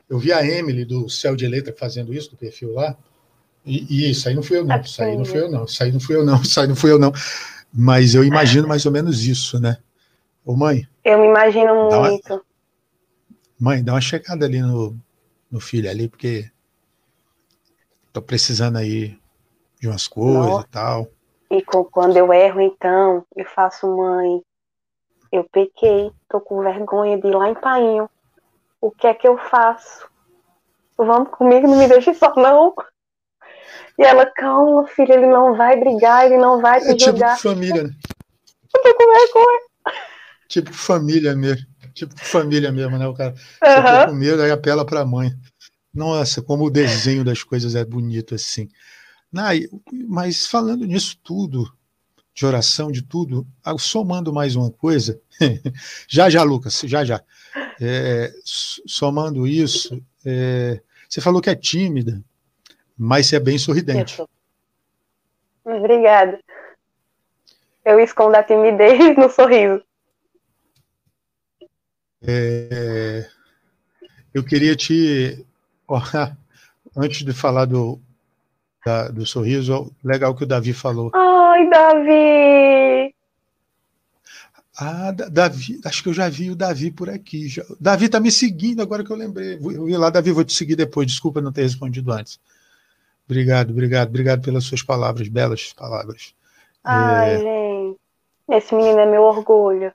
eu 0.10 0.20
vi 0.20 0.34
a 0.34 0.46
Emily 0.46 0.84
do 0.84 1.10
Céu 1.10 1.36
de 1.36 1.48
Letra 1.48 1.74
fazendo 1.74 2.14
isso, 2.14 2.32
do 2.32 2.38
perfil 2.38 2.74
lá, 2.74 2.98
e, 3.66 4.08
e 4.08 4.12
isso 4.12 4.28
aí 4.28 4.36
não 4.36 4.44
fui 4.44 4.58
eu 4.58 4.66
não, 4.66 4.82
isso 4.82 5.02
aí 5.02 5.18
não 5.18 5.26
fui 5.26 5.42
eu 5.42 5.52
não, 5.52 5.64
isso 5.66 5.84
aí 5.84 5.92
não 5.92 6.00
fui 6.00 6.16
eu 6.16 6.26
não, 6.26 6.42
isso 6.42 6.60
aí 6.60 6.68
não 6.68 6.76
fui 6.76 6.92
eu 6.92 7.00
não. 7.00 7.14
Mas 7.74 8.14
eu 8.14 8.24
imagino 8.24 8.68
mais 8.68 8.86
ou 8.86 8.92
menos 8.92 9.26
isso, 9.26 9.60
né? 9.60 9.78
Ô 10.46 10.56
mãe. 10.56 10.88
Eu 11.04 11.18
me 11.20 11.28
imagino 11.28 11.90
muito. 11.90 12.34
Uma... 12.34 12.42
Mãe, 13.60 13.84
dá 13.84 13.94
uma 13.94 14.02
checada 14.02 14.46
ali 14.46 14.62
no, 14.62 14.96
no 15.50 15.60
filho 15.60 15.90
ali, 15.90 16.08
porque 16.08 16.52
tô 18.12 18.22
precisando 18.22 18.78
aí 18.78 19.18
de 19.80 19.88
umas 19.88 20.08
coisas 20.08 20.64
e 20.64 20.68
tal. 20.68 21.08
E 21.50 21.62
quando 21.64 22.18
eu 22.18 22.32
erro, 22.34 22.62
então, 22.62 23.26
eu 23.36 23.46
faço, 23.46 23.88
mãe, 23.88 24.42
eu 25.32 25.44
pequei, 25.46 26.12
tô 26.30 26.40
com 26.40 26.62
vergonha 26.62 27.20
de 27.20 27.28
ir 27.28 27.36
lá 27.36 27.50
em 27.50 27.56
Painho. 27.56 28.10
O 28.80 28.92
que 28.92 29.08
é 29.08 29.14
que 29.14 29.28
eu 29.28 29.38
faço? 29.38 30.08
Vamos 30.98 31.30
comigo, 31.30 31.68
não 31.68 31.78
me 31.78 31.88
deixe 31.88 32.14
só, 32.14 32.36
não. 32.36 32.74
E 33.98 34.04
ela, 34.04 34.26
calma, 34.26 34.88
filha, 34.88 35.14
ele 35.14 35.28
não 35.28 35.56
vai 35.56 35.80
brigar, 35.80 36.26
ele 36.26 36.38
não 36.38 36.62
vai 36.62 36.80
te 36.82 36.92
é 36.92 37.00
jogar. 37.00 37.36
Tipo 37.36 37.50
família, 37.50 37.84
né? 37.84 37.94
Eu 38.76 38.82
tô 38.82 38.94
com 38.96 39.14
vergonha. 39.14 39.60
Tipo 40.48 40.74
família 40.74 41.36
mesmo. 41.36 41.68
Tipo 41.94 42.14
família 42.20 42.72
mesmo, 42.72 42.98
né? 42.98 43.08
O 43.08 43.14
cara 43.14 43.36
uhum. 43.64 44.10
com 44.10 44.16
medo, 44.16 44.42
aí 44.42 44.52
apela 44.52 44.86
pra 44.86 45.06
mãe. 45.06 45.32
Nossa, 45.94 46.42
como 46.42 46.66
o 46.66 46.72
desenho 46.72 47.24
das 47.24 47.44
coisas 47.44 47.76
é 47.76 47.86
bonito 47.86 48.34
assim. 48.34 48.68
Nai, 49.32 49.68
mas 50.08 50.48
falando 50.48 50.86
nisso 50.86 51.18
tudo, 51.24 51.72
de 52.34 52.46
oração, 52.46 52.92
de 52.92 53.04
tudo, 53.04 53.48
ah, 53.64 53.78
somando 53.78 54.34
mais 54.34 54.56
uma 54.56 54.72
coisa, 54.72 55.20
já 56.08 56.30
já, 56.30 56.42
Lucas, 56.44 56.82
já 56.86 57.06
já. 57.06 57.22
É, 57.80 58.32
somando 58.88 59.46
isso, 59.46 60.02
é, 60.26 60.82
você 61.08 61.22
falou 61.22 61.42
que 61.42 61.50
é 61.50 61.56
tímida, 61.56 62.24
mas 62.98 63.28
você 63.28 63.38
é 63.38 63.40
bem 63.40 63.58
sorridente. 63.58 64.24
Obrigada. 65.64 66.40
Eu 67.86 68.00
escondo 68.00 68.36
a 68.36 68.44
timidez 68.44 69.18
no 69.18 69.30
sorriso. 69.30 69.84
É, 72.26 73.28
eu 74.34 74.44
queria 74.44 74.76
te. 74.76 75.46
Ó, 75.88 76.02
antes 76.96 77.26
de 77.26 77.34
falar 77.34 77.66
do, 77.66 78.00
da, 78.86 79.10
do 79.10 79.26
sorriso, 79.26 79.94
legal 80.04 80.34
que 80.36 80.44
o 80.44 80.48
Davi 80.48 80.74
falou. 80.74 81.12
Ai, 81.14 81.70
Davi! 81.70 83.16
Ah, 84.76 85.12
Davi, 85.12 85.80
acho 85.86 86.02
que 86.02 86.10
eu 86.10 86.14
já 86.14 86.28
vi 86.28 86.50
o 86.50 86.56
Davi 86.56 86.90
por 86.90 87.10
aqui. 87.10 87.48
Já. 87.48 87.64
Davi 87.80 88.10
tá 88.10 88.20
me 88.20 88.32
seguindo 88.32 88.82
agora 88.82 89.04
que 89.04 89.12
eu 89.12 89.16
lembrei. 89.16 89.56
Eu 89.56 89.86
vi 89.86 89.96
lá, 89.96 90.10
Davi, 90.10 90.32
vou 90.32 90.44
te 90.44 90.54
seguir 90.54 90.76
depois. 90.76 91.06
Desculpa 91.06 91.42
não 91.42 91.52
ter 91.52 91.62
respondido 91.62 92.12
antes. 92.12 92.40
Obrigado, 93.26 93.72
obrigado, 93.72 94.10
obrigado 94.10 94.42
pelas 94.42 94.64
suas 94.66 94.82
palavras, 94.82 95.28
belas 95.28 95.74
palavras. 95.74 96.34
Ai, 96.84 97.36
é... 97.36 97.40
gente, 97.40 98.00
esse 98.50 98.76
menino 98.76 99.00
é 99.00 99.10
meu 99.10 99.24
orgulho. 99.24 99.94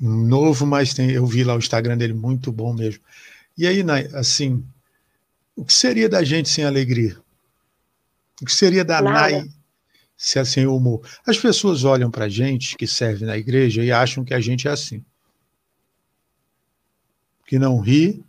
Novo, 0.00 0.66
mas 0.66 0.92
tem, 0.92 1.10
eu 1.10 1.24
vi 1.24 1.44
lá 1.44 1.54
o 1.54 1.58
Instagram 1.58 1.96
dele, 1.96 2.12
muito 2.12 2.50
bom 2.50 2.74
mesmo. 2.74 3.02
E 3.56 3.66
aí, 3.66 3.82
assim, 4.14 4.64
o 5.54 5.64
que 5.64 5.72
seria 5.72 6.08
da 6.08 6.24
gente 6.24 6.48
sem 6.48 6.64
alegria? 6.64 7.16
O 8.42 8.44
que 8.44 8.52
seria 8.52 8.84
da 8.84 9.00
Nada. 9.00 9.30
Nai 9.30 9.48
se 10.16 10.38
é 10.38 10.44
sem 10.44 10.66
humor? 10.66 11.06
As 11.26 11.38
pessoas 11.38 11.84
olham 11.84 12.10
para 12.10 12.26
a 12.26 12.28
gente 12.28 12.76
que 12.76 12.86
serve 12.86 13.26
na 13.26 13.36
igreja 13.36 13.82
e 13.82 13.92
acham 13.92 14.24
que 14.24 14.34
a 14.34 14.40
gente 14.40 14.68
é 14.68 14.70
assim. 14.70 15.04
Que 17.46 17.58
não 17.58 17.78
ri, 17.78 18.24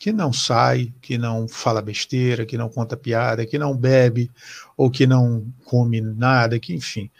que 0.00 0.14
não 0.14 0.32
sai, 0.32 0.94
que 1.02 1.18
não 1.18 1.46
fala 1.46 1.82
besteira, 1.82 2.46
que 2.46 2.56
não 2.56 2.70
conta 2.70 2.96
piada, 2.96 3.44
que 3.44 3.58
não 3.58 3.76
bebe, 3.76 4.30
ou 4.74 4.90
que 4.90 5.06
não 5.06 5.46
come 5.66 6.00
nada, 6.00 6.58
que 6.58 6.72
enfim, 6.72 7.10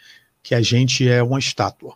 que 0.42 0.54
a 0.54 0.62
gente 0.62 1.06
é 1.06 1.22
uma 1.22 1.38
estátua. 1.38 1.94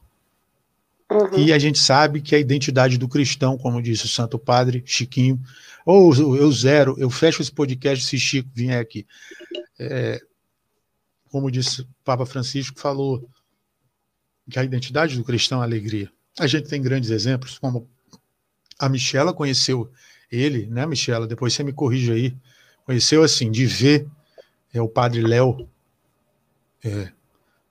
Uhum. 1.10 1.38
E 1.38 1.54
a 1.54 1.58
gente 1.58 1.78
sabe 1.78 2.20
que 2.20 2.34
a 2.34 2.38
identidade 2.38 2.98
do 2.98 3.08
cristão, 3.08 3.56
como 3.56 3.80
disse 3.80 4.04
o 4.04 4.08
Santo 4.08 4.38
Padre 4.38 4.82
Chiquinho, 4.84 5.40
ou 5.86 6.14
eu 6.36 6.52
zero, 6.52 6.94
eu 6.98 7.08
fecho 7.08 7.40
esse 7.40 7.50
podcast 7.50 8.04
se 8.04 8.18
Chico 8.18 8.50
vier 8.52 8.78
aqui. 8.78 9.06
É, 9.78 10.20
como 11.30 11.50
disse 11.50 11.80
o 11.80 11.88
Papa 12.04 12.26
Francisco, 12.26 12.78
falou 12.78 13.26
que 14.50 14.58
a 14.58 14.64
identidade 14.64 15.16
do 15.16 15.24
cristão 15.24 15.60
é 15.60 15.62
a 15.62 15.64
alegria. 15.64 16.12
A 16.38 16.46
gente 16.46 16.68
tem 16.68 16.82
grandes 16.82 17.08
exemplos, 17.08 17.58
como 17.58 17.88
a 18.78 18.86
Michela 18.86 19.32
conheceu 19.32 19.90
ele, 20.34 20.66
né, 20.66 20.86
Michela? 20.86 21.26
Depois 21.26 21.52
você 21.52 21.62
me 21.62 21.72
corrige 21.72 22.12
aí. 22.12 22.34
Conheceu 22.84 23.22
assim, 23.22 23.50
de 23.50 23.64
ver 23.66 24.06
é, 24.72 24.80
o 24.80 24.88
Padre 24.88 25.22
Léo. 25.22 25.68
É, 26.84 27.08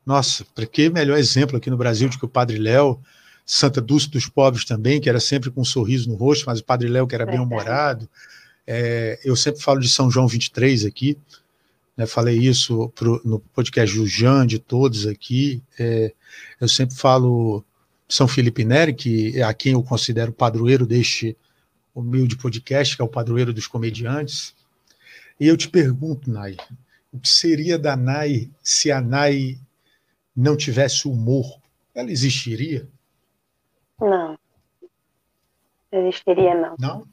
nossa, 0.05 0.45
para 0.55 0.66
que 0.66 0.89
melhor 0.89 1.18
exemplo 1.18 1.57
aqui 1.57 1.70
no 1.70 1.78
Brasil 1.78 2.09
de 2.09 2.18
que 2.18 2.26
o 2.26 2.30
Padre 2.30 2.57
Léo, 2.57 2.99
Santa 3.45 3.82
Dulce 3.82 4.09
dos 4.09 4.28
Pobres 4.28 4.66
também, 4.66 4.99
que 4.99 5.09
era 5.09 5.20
sempre 5.20 5.51
com 5.51 5.61
um 5.61 5.66
sorriso 5.66 6.09
no 6.09 6.16
rosto, 6.16 6.45
mas 6.45 6.59
o 6.59 6.64
Padre 6.64 6.88
Léo 6.88 7.07
que 7.07 7.16
era 7.16 7.26
bem-humorado. 7.26 8.09
É, 8.66 9.20
eu 9.24 9.36
sempre 9.36 9.61
falo 9.61 9.80
de 9.80 9.89
São 9.89 10.09
João 10.09 10.28
23 10.28 10.86
aqui, 10.86 11.18
né, 11.95 12.05
falei 12.05 12.38
isso 12.38 12.89
pro, 12.95 13.22
no 13.24 13.39
podcast 13.39 13.95
do 13.95 14.07
Jean, 14.07 14.47
de 14.47 14.57
todos 14.57 15.05
aqui. 15.05 15.61
É, 15.78 16.14
eu 16.59 16.68
sempre 16.68 16.95
falo 16.95 17.64
São 18.07 18.28
Felipe 18.28 18.64
Neri, 18.64 18.93
que 18.93 19.38
é 19.38 19.43
a 19.43 19.53
quem 19.53 19.74
eu 19.74 19.84
considero 19.84 20.32
padroeiro 20.32 20.86
deste 20.86 21.38
humilde 21.93 22.37
podcast, 22.37 22.95
que 22.95 23.01
é 23.01 23.05
o 23.05 23.09
padroeiro 23.09 23.53
dos 23.53 23.67
comediantes. 23.67 24.55
E 25.39 25.47
eu 25.47 25.57
te 25.57 25.69
pergunto, 25.69 26.29
Nai, 26.29 26.57
o 27.11 27.19
que 27.19 27.29
seria 27.29 27.77
da 27.77 27.95
Nai 27.95 28.49
se 28.61 28.91
a 28.91 28.99
Nai 28.99 29.57
não 30.35 30.57
tivesse 30.57 31.07
humor? 31.07 31.59
Ela 31.93 32.11
existiria? 32.11 32.87
Não. 33.99 34.37
Existiria, 35.91 36.55
não. 36.55 36.75
Não? 36.79 37.07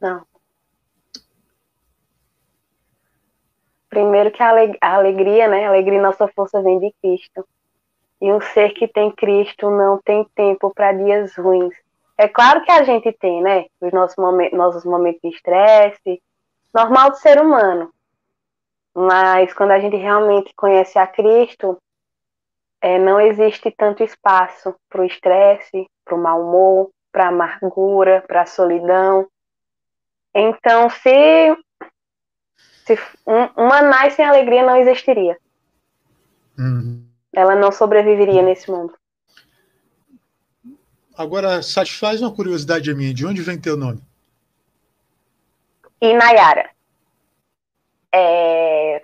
Não. 0.00 0.26
Primeiro 3.88 4.30
que 4.30 4.42
a, 4.42 4.94
alegria, 4.94 5.48
né? 5.48 5.66
A 5.66 5.68
alegria 5.68 5.98
e 5.98 6.02
nossa 6.02 6.26
força 6.28 6.62
vem 6.62 6.78
de 6.78 6.94
Cristo. 7.02 7.46
E 8.20 8.32
um 8.32 8.40
ser 8.40 8.70
que 8.70 8.86
tem 8.86 9.10
Cristo 9.10 9.68
não 9.68 10.00
tem 10.00 10.24
tempo 10.34 10.72
para 10.72 10.92
dias 10.92 11.34
ruins. 11.36 11.74
É 12.16 12.28
claro 12.28 12.62
que 12.62 12.70
a 12.70 12.82
gente 12.84 13.12
tem, 13.12 13.42
né? 13.42 13.66
Os 13.80 13.92
nossos 13.92 14.16
momentos, 14.16 14.58
nossos 14.58 14.84
momentos 14.84 15.20
de 15.22 15.34
estresse, 15.34 16.22
normal 16.74 17.10
do 17.10 17.16
ser 17.16 17.40
humano. 17.40 17.92
Mas 18.94 19.52
quando 19.54 19.70
a 19.70 19.80
gente 19.80 19.96
realmente 19.96 20.52
conhece 20.54 20.98
a 20.98 21.06
Cristo, 21.06 21.78
é, 22.80 22.98
não 22.98 23.20
existe 23.20 23.70
tanto 23.70 24.02
espaço 24.02 24.74
para 24.88 25.00
o 25.00 25.04
estresse, 25.04 25.86
para 26.04 26.14
o 26.14 26.18
mau 26.18 26.42
humor, 26.42 26.90
para 27.10 27.26
a 27.26 27.28
amargura, 27.28 28.22
para 28.26 28.42
a 28.42 28.46
solidão. 28.46 29.26
Então, 30.34 30.90
se 30.90 31.56
se 32.84 32.98
um, 33.26 33.64
uma 33.64 33.82
mais 33.82 34.14
sem 34.14 34.24
alegria 34.24 34.64
não 34.64 34.76
existiria. 34.76 35.38
Uhum. 36.58 37.06
Ela 37.32 37.54
não 37.54 37.70
sobreviveria 37.70 38.42
nesse 38.42 38.70
mundo. 38.70 38.94
Agora, 41.16 41.62
satisfaz 41.62 42.22
uma 42.22 42.34
curiosidade 42.34 42.92
minha. 42.94 43.12
De 43.12 43.26
onde 43.26 43.42
vem 43.42 43.60
teu 43.60 43.76
nome? 43.76 44.00
Inayara. 46.00 46.70
É... 48.12 49.02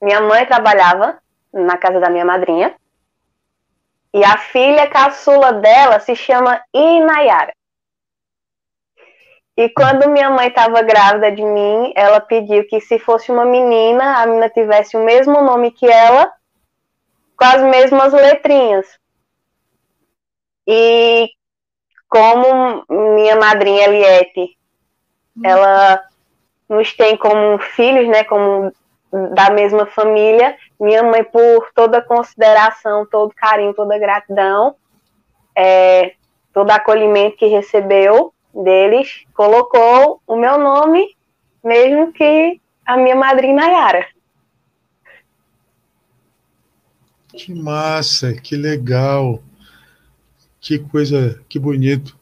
Minha 0.00 0.20
mãe 0.20 0.46
trabalhava 0.46 1.18
na 1.52 1.76
casa 1.76 2.00
da 2.00 2.10
minha 2.10 2.24
madrinha. 2.24 2.74
E 4.12 4.24
a 4.24 4.36
filha 4.38 4.88
caçula 4.88 5.52
dela 5.52 6.00
se 6.00 6.14
chama 6.16 6.62
Inayara. 6.72 7.52
E 9.56 9.68
quando 9.68 10.10
minha 10.10 10.30
mãe 10.30 10.48
estava 10.48 10.82
grávida 10.82 11.30
de 11.30 11.42
mim, 11.42 11.92
ela 11.94 12.20
pediu 12.20 12.66
que 12.66 12.80
se 12.80 12.98
fosse 12.98 13.30
uma 13.30 13.44
menina, 13.44 14.20
a 14.20 14.26
menina 14.26 14.48
tivesse 14.48 14.96
o 14.96 15.04
mesmo 15.04 15.40
nome 15.42 15.70
que 15.70 15.86
ela, 15.86 16.32
com 17.36 17.44
as 17.44 17.62
mesmas 17.62 18.12
letrinhas. 18.12 18.86
E 20.66 21.30
como 22.08 22.84
minha 22.88 23.36
madrinha 23.36 23.84
Eliette, 23.84 24.56
ela 25.42 26.02
nos 26.68 26.92
tem 26.94 27.16
como 27.16 27.58
filhos, 27.58 28.08
né, 28.08 28.24
como 28.24 28.72
da 29.34 29.50
mesma 29.50 29.86
família, 29.86 30.56
minha 30.80 31.02
mãe, 31.02 31.22
por 31.22 31.70
toda 31.74 32.02
consideração, 32.02 33.06
todo 33.06 33.34
carinho, 33.34 33.74
toda 33.74 33.98
gratidão, 33.98 34.74
é, 35.56 36.14
todo 36.52 36.70
acolhimento 36.70 37.36
que 37.36 37.46
recebeu, 37.46 38.32
deles 38.52 39.24
colocou 39.34 40.20
o 40.26 40.36
meu 40.36 40.58
nome, 40.58 41.16
mesmo 41.62 42.12
que 42.12 42.60
a 42.84 42.96
minha 42.96 43.16
madrinha 43.16 43.54
Nayara. 43.54 44.06
Que 47.28 47.52
massa, 47.52 48.32
que 48.32 48.56
legal. 48.56 49.40
Que 50.64 50.78
coisa, 50.78 51.38
que 51.46 51.58
bonito. 51.58 52.18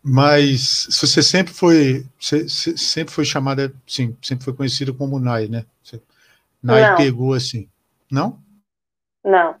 Mas 0.00 0.86
você 0.88 1.20
sempre 1.20 1.52
foi, 1.52 2.06
você 2.18 2.48
sempre 2.48 3.12
foi 3.12 3.24
chamada, 3.24 3.74
sim, 3.84 4.16
sempre 4.22 4.44
foi 4.44 4.54
conhecida 4.54 4.94
como 4.94 5.18
Nai, 5.18 5.48
né? 5.48 5.66
Você, 5.82 6.00
Nai 6.62 6.82
Não. 6.82 6.96
pegou 6.96 7.34
assim, 7.34 7.68
não? 8.10 8.38
Não. 9.24 9.56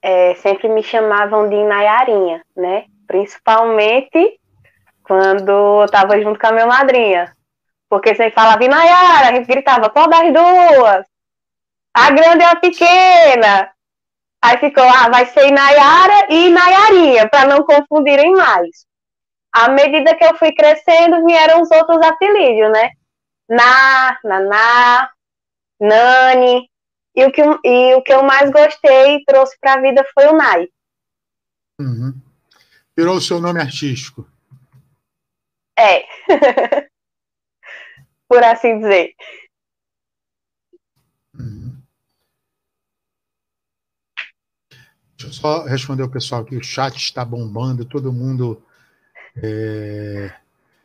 É, 0.00 0.34
sempre 0.36 0.68
me 0.68 0.82
chamavam 0.82 1.50
de 1.50 1.62
Nayarinha, 1.62 2.42
né? 2.56 2.86
Principalmente 3.06 4.40
quando 5.04 5.50
eu 5.82 5.86
tava 5.90 6.18
junto 6.18 6.40
com 6.40 6.46
a 6.46 6.52
minha 6.52 6.66
madrinha. 6.66 7.36
Porque 7.90 8.14
sempre 8.14 8.32
falava 8.32 8.66
Nayara, 8.66 9.28
a 9.28 9.34
gente 9.34 9.46
gritava, 9.46 9.90
qual 9.90 10.08
das 10.08 10.32
duas? 10.32 11.04
A 11.92 12.10
grande 12.10 12.42
e 12.42 12.46
a 12.46 12.56
pequena. 12.56 13.70
Aí 14.42 14.58
ficou, 14.58 14.82
ah, 14.82 15.08
vai 15.08 15.24
ser 15.26 15.52
Nayara 15.52 16.26
e 16.28 16.50
Nayarinha, 16.50 17.28
para 17.28 17.46
não 17.46 17.62
confundirem 17.64 18.32
mais. 18.32 18.86
À 19.52 19.68
medida 19.68 20.16
que 20.16 20.24
eu 20.24 20.36
fui 20.36 20.52
crescendo, 20.52 21.24
vieram 21.24 21.62
os 21.62 21.70
outros 21.70 22.02
apelidos, 22.02 22.72
né? 22.72 22.90
Na, 23.48 24.18
Naná, 24.24 25.10
Nani. 25.80 26.68
E 27.14 27.24
o 27.24 27.30
que, 27.30 27.42
e 27.42 27.94
o 27.94 28.02
que 28.02 28.12
eu 28.12 28.24
mais 28.24 28.50
gostei 28.50 29.16
e 29.16 29.24
trouxe 29.24 29.56
para 29.60 29.74
a 29.74 29.80
vida 29.80 30.04
foi 30.14 30.26
o 30.26 30.32
Nai. 30.32 30.66
Uhum. 31.78 32.14
Virou 32.96 33.16
o 33.16 33.20
seu 33.20 33.40
nome 33.40 33.60
artístico. 33.60 34.26
É. 35.78 36.04
Por 38.28 38.42
assim 38.42 38.80
dizer. 38.80 39.14
Deixa 45.22 45.26
eu 45.26 45.32
só 45.32 45.64
responder 45.64 46.02
o 46.02 46.08
pessoal 46.08 46.44
que 46.44 46.56
o 46.56 46.62
chat 46.62 46.96
está 46.96 47.24
bombando, 47.24 47.84
todo 47.84 48.12
mundo 48.12 48.60
é, 49.40 50.32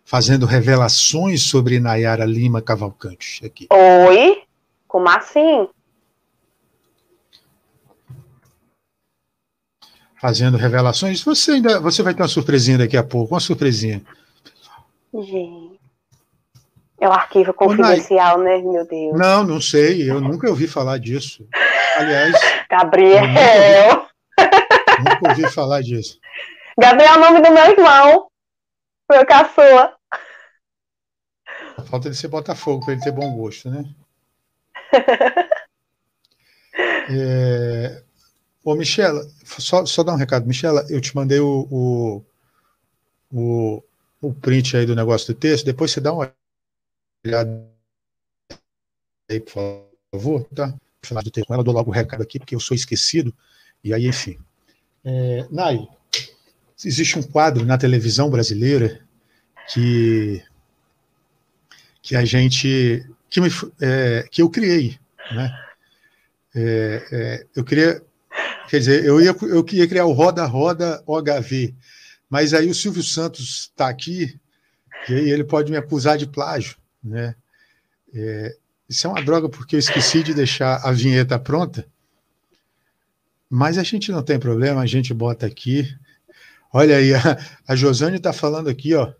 fazendo 0.05 0.45
revelações 0.45 1.41
sobre 1.41 1.79
Nayara 1.79 2.23
Lima 2.23 2.61
Cavalcante 2.61 3.43
aqui. 3.43 3.67
Oi? 3.71 4.43
Como 4.87 5.09
assim? 5.09 5.67
Fazendo 10.21 10.57
revelações. 10.57 11.23
Você 11.23 11.51
ainda 11.53 11.79
você 11.79 12.03
vai 12.03 12.13
ter 12.13 12.21
uma 12.21 12.27
surpresinha 12.27 12.77
daqui 12.77 12.97
a 12.97 13.03
pouco, 13.03 13.33
uma 13.33 13.39
surpresinha. 13.39 14.03
Gente. 15.13 15.77
É 16.99 17.07
um 17.07 17.13
arquivo 17.13 17.53
confidencial, 17.53 18.39
né, 18.39 18.57
meu 18.57 18.85
Deus? 18.87 19.17
Não, 19.17 19.43
não 19.43 19.61
sei. 19.61 20.09
Eu 20.09 20.19
nunca 20.19 20.49
ouvi 20.49 20.67
falar 20.67 20.97
disso. 20.97 21.47
Aliás. 21.97 22.33
Gabriel. 22.69 24.06
Nunca 24.99 25.29
ouvi, 25.29 25.51
falar 25.53 25.81
disso. 25.81 26.19
Gabriel 26.79 27.13
é 27.13 27.17
o 27.17 27.19
nome 27.19 27.41
do 27.41 27.51
meu 27.51 27.65
irmão. 27.65 28.27
Meu 29.09 29.25
caçula. 29.25 29.95
Falta 31.89 32.09
de 32.09 32.15
ser 32.15 32.27
Botafogo 32.27 32.83
para 32.83 32.93
ele 32.93 33.01
ter 33.01 33.11
bom 33.11 33.35
gosto, 33.35 33.69
né? 33.69 33.85
é... 37.09 38.03
Ô, 38.63 38.75
Michela, 38.75 39.25
só, 39.45 39.85
só 39.85 40.03
dar 40.03 40.13
um 40.13 40.17
recado. 40.17 40.45
Michela, 40.45 40.85
eu 40.89 40.99
te 40.99 41.15
mandei 41.15 41.39
o, 41.39 41.67
o, 41.71 42.25
o, 43.31 43.83
o 44.21 44.33
print 44.33 44.75
aí 44.75 44.85
do 44.85 44.95
negócio 44.95 45.33
do 45.33 45.39
texto. 45.39 45.65
Depois 45.65 45.91
você 45.91 46.01
dá 46.01 46.11
uma 46.11 46.33
olhada 47.25 47.65
aí, 49.29 49.39
por 49.39 49.87
favor, 50.13 50.43
tá? 50.53 50.73
Final 51.01 51.23
do 51.23 51.31
texto. 51.31 51.53
Ela 51.53 51.63
dou 51.63 51.73
logo 51.73 51.91
o 51.91 51.93
recado 51.93 52.21
aqui, 52.21 52.39
porque 52.39 52.55
eu 52.55 52.59
sou 52.59 52.75
esquecido. 52.75 53.33
E 53.81 53.93
aí, 53.93 54.05
enfim. 54.05 54.37
É, 55.09 55.47
Nai, 55.49 55.87
existe 56.83 57.17
um 57.17 57.23
quadro 57.23 57.65
na 57.65 57.77
televisão 57.77 58.29
brasileira 58.29 58.99
que 59.69 60.43
que 62.01 62.13
a 62.13 62.25
gente 62.25 63.09
que, 63.29 63.39
me, 63.39 63.49
é, 63.81 64.27
que 64.29 64.41
eu 64.41 64.49
criei, 64.49 64.99
né? 65.31 65.57
É, 66.53 67.07
é, 67.11 67.45
eu 67.55 67.63
queria, 67.63 68.03
quer 68.69 68.79
dizer, 68.79 69.05
eu 69.05 69.21
ia 69.21 69.33
eu 69.43 69.63
queria 69.63 69.87
criar 69.87 70.05
o 70.05 70.11
Roda 70.11 70.45
Roda 70.45 71.01
OHV, 71.07 71.73
mas 72.29 72.53
aí 72.53 72.69
o 72.69 72.75
Silvio 72.75 73.03
Santos 73.03 73.69
está 73.71 73.87
aqui 73.87 74.37
e 75.07 75.13
aí 75.13 75.29
ele 75.29 75.45
pode 75.45 75.71
me 75.71 75.77
acusar 75.77 76.17
de 76.17 76.27
plágio, 76.27 76.75
né? 77.01 77.33
É, 78.13 78.57
isso 78.89 79.07
é 79.07 79.09
uma 79.09 79.23
droga 79.23 79.47
porque 79.47 79.77
eu 79.77 79.79
esqueci 79.79 80.21
de 80.21 80.33
deixar 80.33 80.81
a 80.83 80.91
vinheta 80.91 81.39
pronta. 81.39 81.87
Mas 83.49 83.77
a 83.77 83.83
gente 83.83 84.11
não 84.11 84.23
tem 84.23 84.39
problema, 84.39 84.81
a 84.81 84.85
gente 84.85 85.13
bota 85.13 85.45
aqui. 85.45 85.87
Olha 86.73 86.97
aí, 86.97 87.13
a, 87.13 87.19
a 87.67 87.75
Josane 87.75 88.17
está 88.17 88.33
falando 88.33 88.69
aqui, 88.69 88.93
ó. 88.93 89.13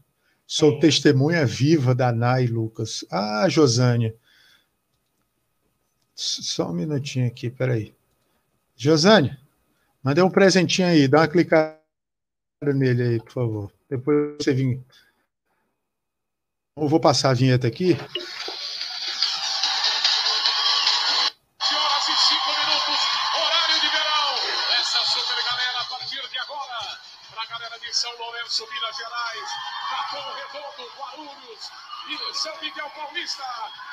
Sou 0.46 0.78
é. 0.78 0.80
testemunha 0.80 1.46
viva 1.46 1.94
da 1.94 2.12
Nai 2.12 2.46
Lucas. 2.48 3.06
Ah, 3.12 3.48
Josânia. 3.50 4.16
Só 6.16 6.72
um 6.72 6.74
minutinho 6.74 7.28
aqui, 7.28 7.50
peraí. 7.50 7.94
Josânia, 8.76 9.38
mandei 10.02 10.24
um 10.24 10.30
presentinho 10.30 10.88
aí, 10.88 11.08
dá 11.08 11.20
uma 11.20 11.28
clicada 11.28 11.78
nele 12.62 13.04
aí, 13.04 13.20
por 13.20 13.32
favor. 13.32 13.72
Depois 13.90 14.36
você 14.40 14.54
vem. 14.54 14.84
Eu 16.76 16.88
vou 16.88 17.00
passar 17.00 17.32
a 17.32 17.34
vinheta 17.34 17.68
aqui. 17.68 17.98
Lourenço, 28.48 28.68
Minas 28.72 28.95
Gerais, 28.95 29.50
Capão 29.89 30.34
Redondo, 30.34 30.89
Guarulhos, 30.95 31.70
São 32.34 32.62
Miguel 32.62 32.89
Paulista, 32.91 33.43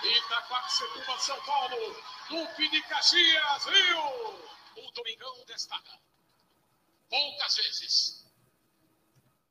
Itaquaquecetuba, 0.05 1.19
São 1.19 1.41
Paulo, 1.43 2.03
Duque 2.29 2.69
de 2.69 2.81
Caxias, 2.83 3.65
Rio. 3.67 4.49
O 4.77 4.93
Domingão 4.93 5.45
destaca. 5.47 5.99
Poucas 7.11 7.57
vezes, 7.57 8.25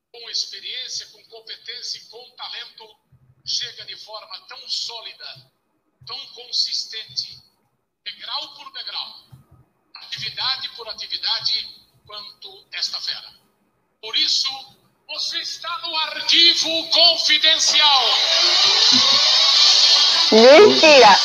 com 0.10 0.30
experiência, 0.30 1.08
com 1.12 1.24
competência 1.26 1.97
e 1.97 2.06
com 2.06 2.36
talento, 2.38 2.99
chega 3.45 3.86
de 3.86 3.97
forma 3.97 4.47
tão 4.47 4.70
sólida, 4.70 5.51
tão 6.08 6.28
consistente, 6.28 7.41
degrau 8.06 8.56
por 8.56 8.72
degrau, 8.72 9.28
atividade 9.95 10.70
por 10.76 10.88
atividade, 10.88 11.91
quanto 12.06 12.68
esta 12.72 13.01
fera. 13.01 13.34
Por 14.01 14.16
isso, 14.18 14.83
você 15.08 15.38
está 15.39 15.70
no 15.84 15.95
arquivo 15.95 16.89
confidencial. 16.91 18.04
Mentira! 20.32 21.16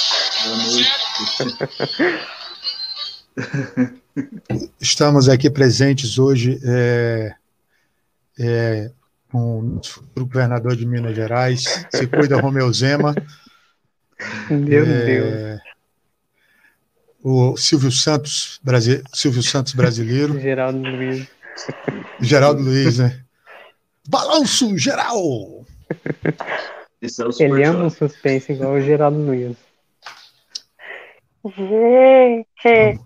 Estamos 4.80 5.28
aqui 5.28 5.48
presentes 5.48 6.18
hoje 6.18 6.58
é, 6.64 7.34
é, 8.38 8.90
com 9.30 9.80
o 10.16 10.26
governador 10.26 10.74
de 10.74 10.84
Minas 10.84 11.14
Gerais, 11.14 11.86
se 11.90 12.06
cuida 12.06 12.40
Romeu 12.42 12.72
Zema. 12.72 13.14
Meu 14.50 14.84
é, 14.84 15.04
Deus. 15.04 15.60
O 17.22 17.56
Silvio 17.56 17.92
Santos, 17.92 18.60
Brasi 18.62 19.02
Silvio 19.12 19.42
Santos 19.42 19.72
brasileiro. 19.74 20.38
Geraldo 20.40 20.78
Luiz. 20.78 21.28
Geraldo 22.20 22.62
Luiz, 22.62 22.98
né? 22.98 23.24
Balanço 24.08 24.76
geral! 24.78 25.64
É 27.00 27.06
Ele 27.44 27.62
ama 27.62 27.84
um 27.84 27.90
suspense 27.90 28.52
igual 28.52 28.72
o 28.72 28.80
Geraldo 28.80 29.18
Luiz. 29.18 29.56
Gente! 31.44 32.98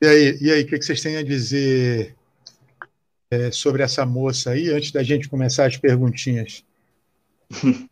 E 0.00 0.06
aí, 0.06 0.38
e 0.40 0.52
aí, 0.52 0.62
o 0.62 0.66
que 0.68 0.80
vocês 0.80 1.02
têm 1.02 1.16
a 1.16 1.24
dizer 1.24 2.14
é, 3.28 3.50
sobre 3.50 3.82
essa 3.82 4.06
moça 4.06 4.50
aí, 4.50 4.70
antes 4.70 4.92
da 4.92 5.02
gente 5.02 5.28
começar 5.28 5.66
as 5.66 5.76
perguntinhas? 5.76 6.64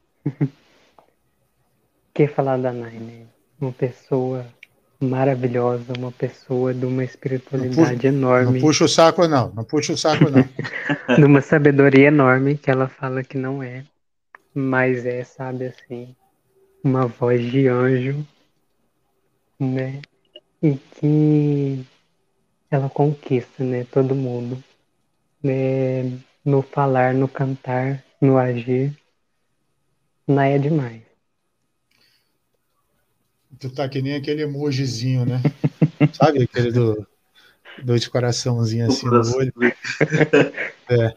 Quer 2.15 2.33
falar 2.33 2.57
da 2.59 2.73
Nine? 2.73 3.27
uma 3.61 3.73
pessoa 3.73 4.47
maravilhosa, 5.01 5.93
uma 5.97 6.11
pessoa 6.11 6.75
de 6.75 6.85
uma 6.85 7.05
espiritualidade 7.05 7.95
puxa, 7.95 8.09
enorme. 8.09 8.53
Não 8.55 8.61
puxa 8.61 8.85
o 8.85 8.89
saco, 8.89 9.29
não. 9.29 9.53
Não 9.55 9.65
puxa 9.65 9.93
o 9.93 9.97
saco, 9.97 10.25
não. 10.29 10.43
de 11.17 11.25
uma 11.25 11.41
sabedoria 11.41 12.09
enorme 12.09 12.57
que 12.57 12.71
ela 12.71 12.89
fala 12.89 13.23
que 13.23 13.39
não 13.39 13.63
é, 13.63 13.85
mas 14.53 15.07
é, 15.07 15.23
sabe 15.23 15.67
assim, 15.67 16.15
uma 16.83 17.07
voz 17.07 17.41
de 17.51 17.69
anjo, 17.69 18.27
né? 19.59 20.01
E 20.63 20.75
que 20.75 21.87
ela 22.71 22.91
conquista, 22.91 23.63
né? 23.63 23.87
Todo 23.91 24.15
mundo, 24.15 24.63
né? 25.43 26.19
No 26.45 26.63
falar, 26.63 27.15
no 27.15 27.29
cantar, 27.29 28.03
no 28.21 28.37
agir, 28.37 28.97
não 30.27 30.43
é 30.43 30.59
demais. 30.59 31.08
Tu 33.59 33.71
tá 33.71 33.89
que 33.89 34.01
nem 34.01 34.15
aquele 34.15 34.43
emojizinho, 34.43 35.25
né? 35.25 35.43
Sabe 36.13 36.45
aquele 36.45 36.71
do 36.71 37.07
dois 37.83 38.07
coraçãozinhos 38.07 38.97
assim 38.97 39.07
no 39.07 39.37
olho. 39.37 39.53
É. 40.91 41.15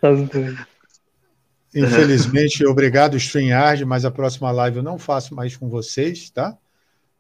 Infelizmente, 1.74 2.66
obrigado, 2.66 3.16
StreamYard, 3.16 3.86
mas 3.86 4.04
a 4.04 4.12
próxima 4.12 4.52
live 4.52 4.78
eu 4.78 4.84
não 4.84 5.00
faço 5.00 5.34
mais 5.34 5.56
com 5.56 5.70
vocês, 5.70 6.30
tá? 6.30 6.58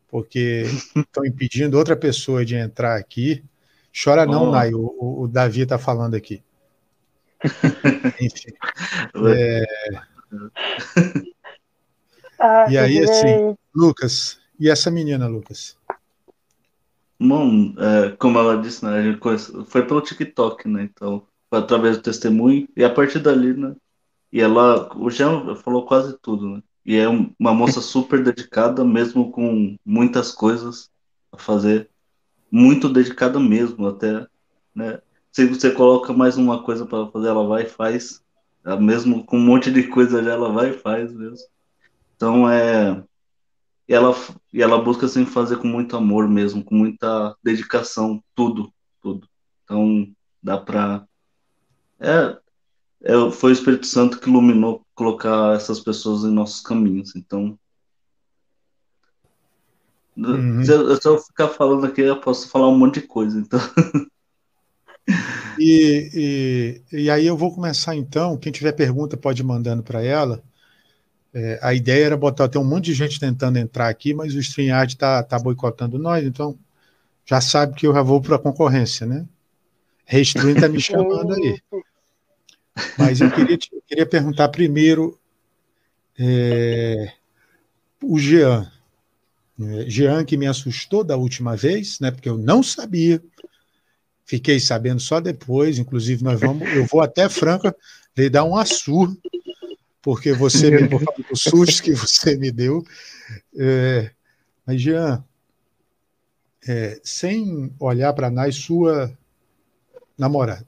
Porque 0.09 0.65
estão 0.93 1.25
impedindo 1.25 1.77
outra 1.77 1.95
pessoa 1.95 2.43
de 2.43 2.55
entrar 2.55 2.97
aqui. 2.97 3.41
Chora 4.03 4.25
não, 4.25 4.49
oh. 4.49 4.51
Nai, 4.51 4.73
o, 4.73 5.21
o, 5.21 5.27
Davi 5.29 5.65
tá 5.65 5.77
falando 5.77 6.15
aqui. 6.15 6.43
Enfim. 8.19 8.51
É... 9.29 9.65
Ah, 12.37 12.65
e 12.69 12.77
aí, 12.77 12.99
assim, 12.99 13.55
Lucas, 13.73 14.40
e 14.61 14.69
essa 14.69 14.91
menina, 14.91 15.27
Lucas? 15.27 15.75
Bom, 17.19 17.73
é, 17.79 18.11
como 18.11 18.37
ela 18.37 18.61
disse, 18.61 18.85
né, 18.85 19.17
foi 19.65 19.83
pelo 19.87 20.01
TikTok, 20.01 20.67
né? 20.67 20.83
Então, 20.83 21.23
foi 21.49 21.57
através 21.57 21.97
do 21.97 22.03
testemunho, 22.03 22.69
e 22.77 22.83
a 22.83 22.89
partir 22.93 23.17
dali, 23.17 23.55
né? 23.55 23.75
E 24.31 24.39
ela, 24.39 24.95
o 24.95 25.09
Jean 25.09 25.55
falou 25.55 25.87
quase 25.87 26.15
tudo, 26.21 26.47
né? 26.47 26.63
E 26.85 26.95
é 26.95 27.07
uma 27.09 27.55
moça 27.55 27.81
super 27.81 28.23
dedicada, 28.23 28.85
mesmo 28.85 29.31
com 29.31 29.75
muitas 29.83 30.31
coisas 30.31 30.91
a 31.31 31.37
fazer, 31.39 31.89
muito 32.51 32.87
dedicada 32.87 33.39
mesmo, 33.39 33.87
até, 33.87 34.27
né? 34.75 35.01
Se 35.31 35.47
você 35.47 35.71
coloca 35.71 36.13
mais 36.13 36.37
uma 36.37 36.61
coisa 36.61 36.85
para 36.85 37.07
fazer, 37.07 37.29
ela 37.29 37.47
vai 37.47 37.63
e 37.63 37.69
faz, 37.69 38.21
mesmo 38.79 39.25
com 39.25 39.37
um 39.37 39.43
monte 39.43 39.71
de 39.71 39.87
coisa 39.87 40.19
ali, 40.19 40.29
ela 40.29 40.51
vai 40.51 40.69
e 40.69 40.77
faz 40.77 41.11
mesmo. 41.11 41.47
Então 42.15 42.47
é 42.47 43.03
e 43.91 43.93
ela 43.93 44.15
e 44.53 44.61
ela 44.61 44.81
busca 44.81 45.05
sempre 45.05 45.33
fazer 45.33 45.57
com 45.57 45.67
muito 45.67 45.97
amor 45.97 46.25
mesmo, 46.25 46.63
com 46.63 46.73
muita 46.73 47.35
dedicação, 47.43 48.23
tudo, 48.33 48.71
tudo. 49.01 49.27
Então 49.65 50.07
dá 50.41 50.57
para 50.57 51.05
é, 51.99 52.37
é, 53.03 53.31
foi 53.31 53.51
o 53.51 53.53
Espírito 53.53 53.85
Santo 53.85 54.17
que 54.17 54.29
iluminou 54.29 54.81
colocar 54.95 55.57
essas 55.57 55.81
pessoas 55.81 56.23
em 56.23 56.33
nossos 56.33 56.61
caminhos. 56.61 57.17
Então 57.17 57.59
uhum. 60.15 60.63
se, 60.63 60.71
eu, 60.71 60.95
se 60.95 61.07
eu 61.09 61.17
ficar 61.17 61.49
falando 61.49 61.85
aqui, 61.85 61.99
eu 61.99 62.21
posso 62.21 62.47
falar 62.47 62.69
um 62.69 62.77
monte 62.77 63.01
de 63.01 63.07
coisa. 63.07 63.37
Então 63.39 63.59
E, 65.59 66.81
e, 66.93 67.03
e, 67.03 67.09
aí 67.09 67.27
eu 67.27 67.35
vou 67.35 67.53
começar 67.53 67.95
então. 67.95 68.37
Quem 68.37 68.51
tiver 68.51 68.71
pergunta 68.71 69.17
pode 69.17 69.41
ir 69.41 69.45
mandando 69.45 69.83
para 69.83 70.01
ela. 70.01 70.41
É, 71.33 71.59
a 71.61 71.73
ideia 71.73 72.07
era 72.07 72.17
botar, 72.17 72.49
tem 72.49 72.59
um 72.59 72.65
monte 72.65 72.85
de 72.85 72.93
gente 72.93 73.19
tentando 73.19 73.57
entrar 73.57 73.87
aqui, 73.87 74.13
mas 74.13 74.35
o 74.35 74.39
StreamYard 74.39 74.93
está 74.93 75.23
tá 75.23 75.39
boicotando 75.39 75.97
nós, 75.97 76.25
então 76.25 76.57
já 77.25 77.39
sabe 77.39 77.75
que 77.75 77.87
eu 77.87 77.93
já 77.93 78.01
vou 78.01 78.21
para 78.21 78.35
a 78.35 78.39
concorrência, 78.39 79.05
né? 79.05 79.25
Restruindo 80.05 80.57
está 80.57 80.67
me 80.67 80.79
chamando 80.81 81.33
aí. 81.33 81.61
Mas 82.97 83.21
eu 83.21 83.31
queria, 83.31 83.57
eu 83.71 83.81
queria 83.87 84.05
perguntar 84.05 84.49
primeiro 84.49 85.17
é, 86.19 87.13
o 88.03 88.19
Jean. 88.19 88.69
É, 89.59 89.89
Jean 89.89 90.25
que 90.25 90.35
me 90.35 90.47
assustou 90.47 91.03
da 91.03 91.15
última 91.15 91.55
vez, 91.55 91.99
né? 92.01 92.11
Porque 92.11 92.27
eu 92.27 92.37
não 92.37 92.61
sabia. 92.61 93.21
Fiquei 94.25 94.59
sabendo 94.59 94.99
só 94.99 95.19
depois, 95.19 95.77
inclusive 95.77 96.23
nós 96.23 96.39
vamos, 96.39 96.67
eu 96.73 96.85
vou 96.85 97.01
até 97.01 97.27
Franca 97.29 97.75
lhe 98.17 98.29
dar 98.29 98.43
um 98.43 98.55
assur 98.55 99.15
porque 100.01 100.33
você 100.33 100.71
me 100.71 100.87
por 100.87 101.03
o 101.31 101.35
susto 101.35 101.83
que 101.83 101.93
você 101.93 102.35
me 102.35 102.51
deu. 102.51 102.83
É, 103.57 104.11
mas, 104.65 104.81
Jean, 104.81 105.23
é, 106.67 106.99
sem 107.03 107.73
olhar 107.79 108.13
para 108.13 108.29
nós, 108.29 108.55
sua 108.55 109.11
namorada, 110.17 110.65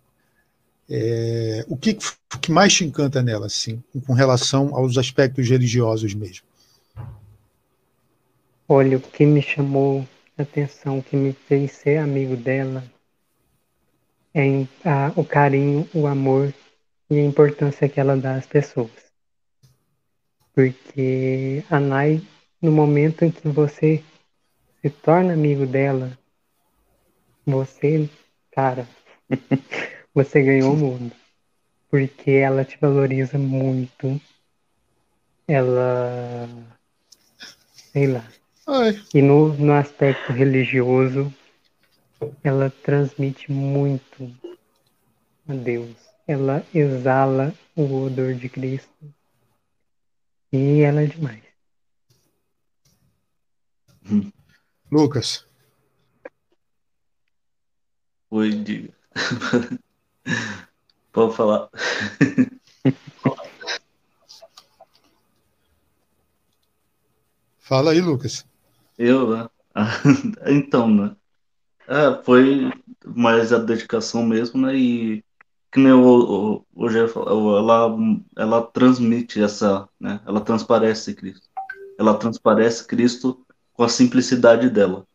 é, 0.90 1.66
o, 1.68 1.78
que, 1.78 1.98
que 2.42 2.52
mais 2.52 2.74
te 2.74 2.84
encanta 2.84 3.22
nela, 3.22 3.46
assim, 3.46 3.82
com 4.06 4.14
relação 4.14 4.76
aos 4.76 4.98
aspectos 4.98 5.50
religiosos 5.50 6.14
mesmo? 6.14 6.46
Olha, 8.68 8.98
o 8.98 9.02
que 9.02 9.26
me 9.26 9.42
chamou 9.42 10.08
a 10.38 10.42
atenção, 10.42 11.00
o 11.00 11.04
que 11.04 11.16
me 11.16 11.34
fez 11.34 11.72
ser 11.72 11.98
amigo 11.98 12.36
dela, 12.36 12.84
é 14.34 14.66
a, 14.84 15.12
o 15.16 15.24
carinho, 15.24 15.88
o 15.94 16.08
amor 16.08 16.54
e 17.10 17.20
a 17.20 17.24
importância 17.24 17.88
que 17.88 18.00
ela 18.00 18.18
dá 18.18 18.36
às 18.36 18.48
pessoas. 18.48 19.03
Porque 20.54 21.64
a 21.70 21.80
Nai, 21.80 22.22
no 22.62 22.72
momento 22.72 23.26
em 23.26 23.32
que 23.32 23.48
você 23.48 24.04
se 24.82 24.90
torna 24.90 25.34
amigo 25.34 25.66
dela, 25.66 26.18
você, 27.46 28.10
cara, 28.52 28.88
você 30.14 30.44
ganhou 30.44 30.74
o 30.74 30.78
mundo. 30.78 31.12
Porque 31.90 32.32
ela 32.32 32.64
te 32.64 32.78
valoriza 32.80 33.38
muito. 33.38 34.20
Ela. 35.48 36.48
Sei 37.74 38.08
lá. 38.08 38.28
Ai. 38.68 39.00
E 39.14 39.22
no, 39.22 39.54
no 39.54 39.74
aspecto 39.74 40.32
religioso, 40.32 41.34
ela 42.44 42.70
transmite 42.84 43.52
muito 43.52 44.32
a 45.48 45.54
Deus. 45.54 45.96
Ela 46.28 46.66
exala 46.74 47.54
o 47.76 48.06
odor 48.06 48.34
de 48.34 48.50
Cristo. 48.50 49.14
E 50.54 50.82
ela 50.82 51.02
é 51.02 51.08
demais. 51.08 51.42
Lucas. 54.92 55.48
Oi, 58.30 58.52
diga. 58.64 58.94
Pode 61.12 61.36
falar. 61.36 61.70
Fala 67.58 67.92
aí, 67.92 68.02
Lucas. 68.02 68.46
Eu, 68.96 69.36
né? 69.36 69.50
então, 70.46 70.88
né? 70.88 71.16
É, 71.88 72.24
foi 72.24 72.72
mais 73.04 73.52
a 73.52 73.58
dedicação 73.58 74.24
mesmo, 74.24 74.62
né? 74.62 74.76
E 74.76 75.26
que 75.74 75.80
nem 75.80 75.92
o, 75.92 76.64
o, 76.72 76.86
o 76.86 77.58
ela, 77.58 77.98
ela 78.38 78.62
transmite 78.62 79.42
essa, 79.42 79.90
né? 80.00 80.22
Ela 80.24 80.40
transparece 80.40 81.16
Cristo. 81.16 81.50
Ela 81.98 82.14
transparece 82.14 82.86
Cristo 82.86 83.44
com 83.74 83.82
a 83.82 83.90
simplicidade 83.90 84.70
dela, 84.70 85.08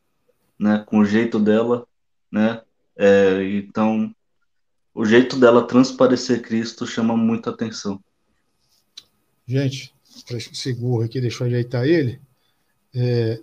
né? 0.59 0.83
Com 0.85 0.99
o 0.99 1.05
jeito 1.05 1.39
dela, 1.39 1.87
né? 2.31 2.61
É, 2.97 3.45
então, 3.55 4.13
o 4.93 5.05
jeito 5.05 5.39
dela 5.39 5.65
transparecer 5.65 6.43
Cristo 6.43 6.85
chama 6.89 7.17
muita 7.17 7.51
atenção. 7.51 8.03
Gente, 9.47 9.95
seguro 10.53 11.05
aqui, 11.05 11.21
deixa 11.21 11.45
eu 11.45 11.47
ajeitar 11.47 11.87
ele. 11.87 12.21
É, 12.93 13.41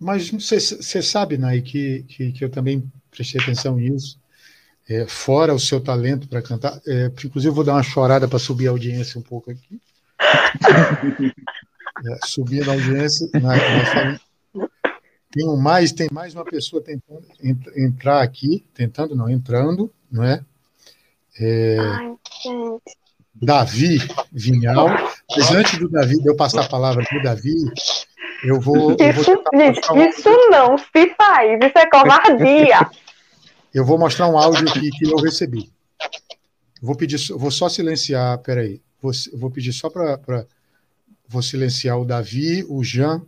mas 0.00 0.30
você 0.30 1.02
sabe, 1.02 1.36
Nai, 1.36 1.60
que, 1.60 2.04
que, 2.04 2.32
que 2.32 2.42
eu 2.42 2.50
também 2.50 2.90
prestei 3.10 3.38
atenção 3.38 3.76
nisso 3.76 4.21
é, 4.88 5.06
fora 5.06 5.54
o 5.54 5.60
seu 5.60 5.80
talento 5.80 6.28
para 6.28 6.42
cantar. 6.42 6.80
É, 6.86 7.10
inclusive, 7.24 7.54
vou 7.54 7.64
dar 7.64 7.74
uma 7.74 7.82
chorada 7.82 8.28
para 8.28 8.38
subir 8.38 8.68
a 8.68 8.70
audiência 8.70 9.18
um 9.18 9.22
pouco 9.22 9.50
aqui. 9.50 9.80
é, 12.06 12.26
subir 12.26 12.68
a 12.68 12.72
audiência. 12.72 13.28
Na, 13.34 13.56
na, 13.56 14.20
tem 15.30 15.46
mais, 15.56 15.92
tem 15.92 16.08
mais 16.12 16.34
uma 16.34 16.44
pessoa 16.44 16.82
tentando 16.82 17.24
entrar 17.74 18.22
aqui, 18.22 18.64
tentando 18.74 19.16
não, 19.16 19.30
entrando, 19.30 19.90
não 20.10 20.22
é? 20.22 20.44
é 21.40 21.78
Ai, 21.78 22.14
Davi 23.34 23.98
Vinhal. 24.30 24.88
Mas 25.34 25.50
antes 25.50 25.78
do 25.78 25.88
Davi, 25.88 26.20
de 26.20 26.28
eu 26.28 26.36
passar 26.36 26.64
a 26.64 26.68
palavra 26.68 27.02
para 27.04 27.18
o 27.18 27.22
Davi, 27.22 27.54
eu 28.44 28.60
vou. 28.60 28.92
Isso, 28.92 29.02
eu 29.02 29.12
vou 29.12 29.44
gente, 29.54 29.80
isso 29.80 30.50
não 30.50 30.76
se 30.76 31.14
faz, 31.16 31.58
isso 31.64 31.78
é 31.78 31.88
covardia. 31.88 32.90
Eu 33.72 33.84
vou 33.84 33.98
mostrar 33.98 34.28
um 34.28 34.36
áudio 34.36 34.68
aqui 34.68 34.90
que 34.90 35.06
eu 35.06 35.16
recebi. 35.16 35.72
Vou 36.80 36.94
pedir, 36.94 37.18
vou 37.32 37.50
só 37.50 37.68
silenciar, 37.68 38.38
peraí. 38.38 38.82
Vou, 39.00 39.12
vou 39.34 39.50
pedir 39.50 39.72
só 39.72 39.88
para. 39.88 40.46
Vou 41.28 41.42
silenciar 41.42 41.98
o 41.98 42.04
Davi, 42.04 42.64
o 42.68 42.84
Jean 42.84 43.24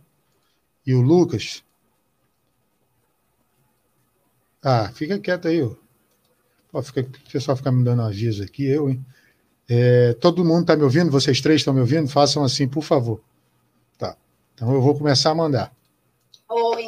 e 0.85 0.93
o 0.93 1.01
Lucas. 1.01 1.63
Ah, 4.61 4.91
fica 4.93 5.19
quieto 5.19 5.47
aí. 5.47 5.61
Ó. 6.73 6.81
fica, 6.81 7.01
o 7.01 7.31
pessoal 7.31 7.55
fica 7.57 7.71
me 7.71 7.83
dando 7.83 8.01
aviso 8.01 8.43
aqui, 8.43 8.65
eu, 8.65 8.89
hein? 8.89 9.05
É, 9.67 10.13
todo 10.13 10.45
mundo 10.45 10.61
está 10.61 10.75
me 10.75 10.83
ouvindo? 10.83 11.09
Vocês 11.09 11.41
três 11.41 11.61
estão 11.61 11.73
me 11.73 11.79
ouvindo? 11.79 12.07
Façam 12.07 12.43
assim, 12.43 12.67
por 12.67 12.83
favor. 12.83 13.21
Tá. 13.97 14.15
Então 14.53 14.71
eu 14.73 14.81
vou 14.81 14.95
começar 14.95 15.31
a 15.31 15.35
mandar. 15.35 15.75
Oi, 16.49 16.85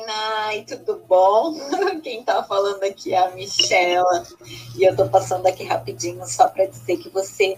Nai, 0.57 0.63
tudo 0.63 1.03
bom? 1.07 1.53
Quem 2.01 2.21
está 2.21 2.41
falando 2.43 2.83
aqui 2.83 3.13
é 3.13 3.19
a 3.19 3.31
Michela. 3.31 4.25
E 4.75 4.83
eu 4.83 4.91
estou 4.91 5.07
passando 5.07 5.45
aqui 5.45 5.63
rapidinho 5.63 6.25
só 6.25 6.47
para 6.47 6.65
dizer 6.65 6.97
que 6.97 7.09
você 7.09 7.57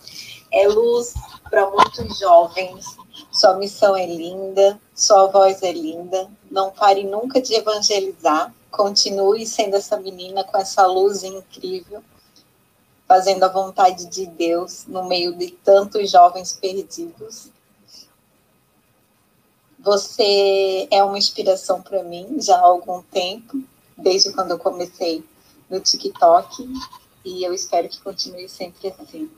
é 0.52 0.68
luz 0.68 1.14
para 1.50 1.70
muitos 1.70 2.20
jovens. 2.20 2.86
Sua 3.32 3.56
missão 3.56 3.96
é 3.96 4.06
linda, 4.06 4.80
sua 4.94 5.28
voz 5.28 5.64
é 5.64 5.72
linda. 5.72 6.30
Não 6.52 6.72
pare 6.72 7.04
nunca 7.04 7.42
de 7.42 7.54
evangelizar. 7.54 8.54
Continue 8.70 9.46
sendo 9.46 9.78
essa 9.78 9.98
menina 9.98 10.44
com 10.44 10.58
essa 10.58 10.86
luz 10.86 11.24
incrível, 11.24 12.04
fazendo 13.08 13.44
a 13.44 13.50
vontade 13.50 14.08
de 14.08 14.26
Deus 14.26 14.86
no 14.88 15.06
meio 15.08 15.36
de 15.36 15.52
tantos 15.52 16.12
jovens 16.12 16.54
perdidos. 16.54 17.50
Você 19.80 20.88
é 20.92 21.02
uma 21.04 21.18
inspiração 21.18 21.82
para 21.82 22.04
mim 22.04 22.38
já 22.42 22.58
há 22.58 22.62
algum 22.62 23.02
tempo, 23.02 23.64
desde 23.98 24.32
quando 24.34 24.52
eu 24.52 24.60
comecei 24.60 25.24
no 25.70 25.80
TikTok, 25.80 26.68
e 27.24 27.44
eu 27.44 27.54
espero 27.54 27.88
que 27.88 28.02
continue 28.02 28.50
sempre 28.50 28.94
assim. 29.00 29.30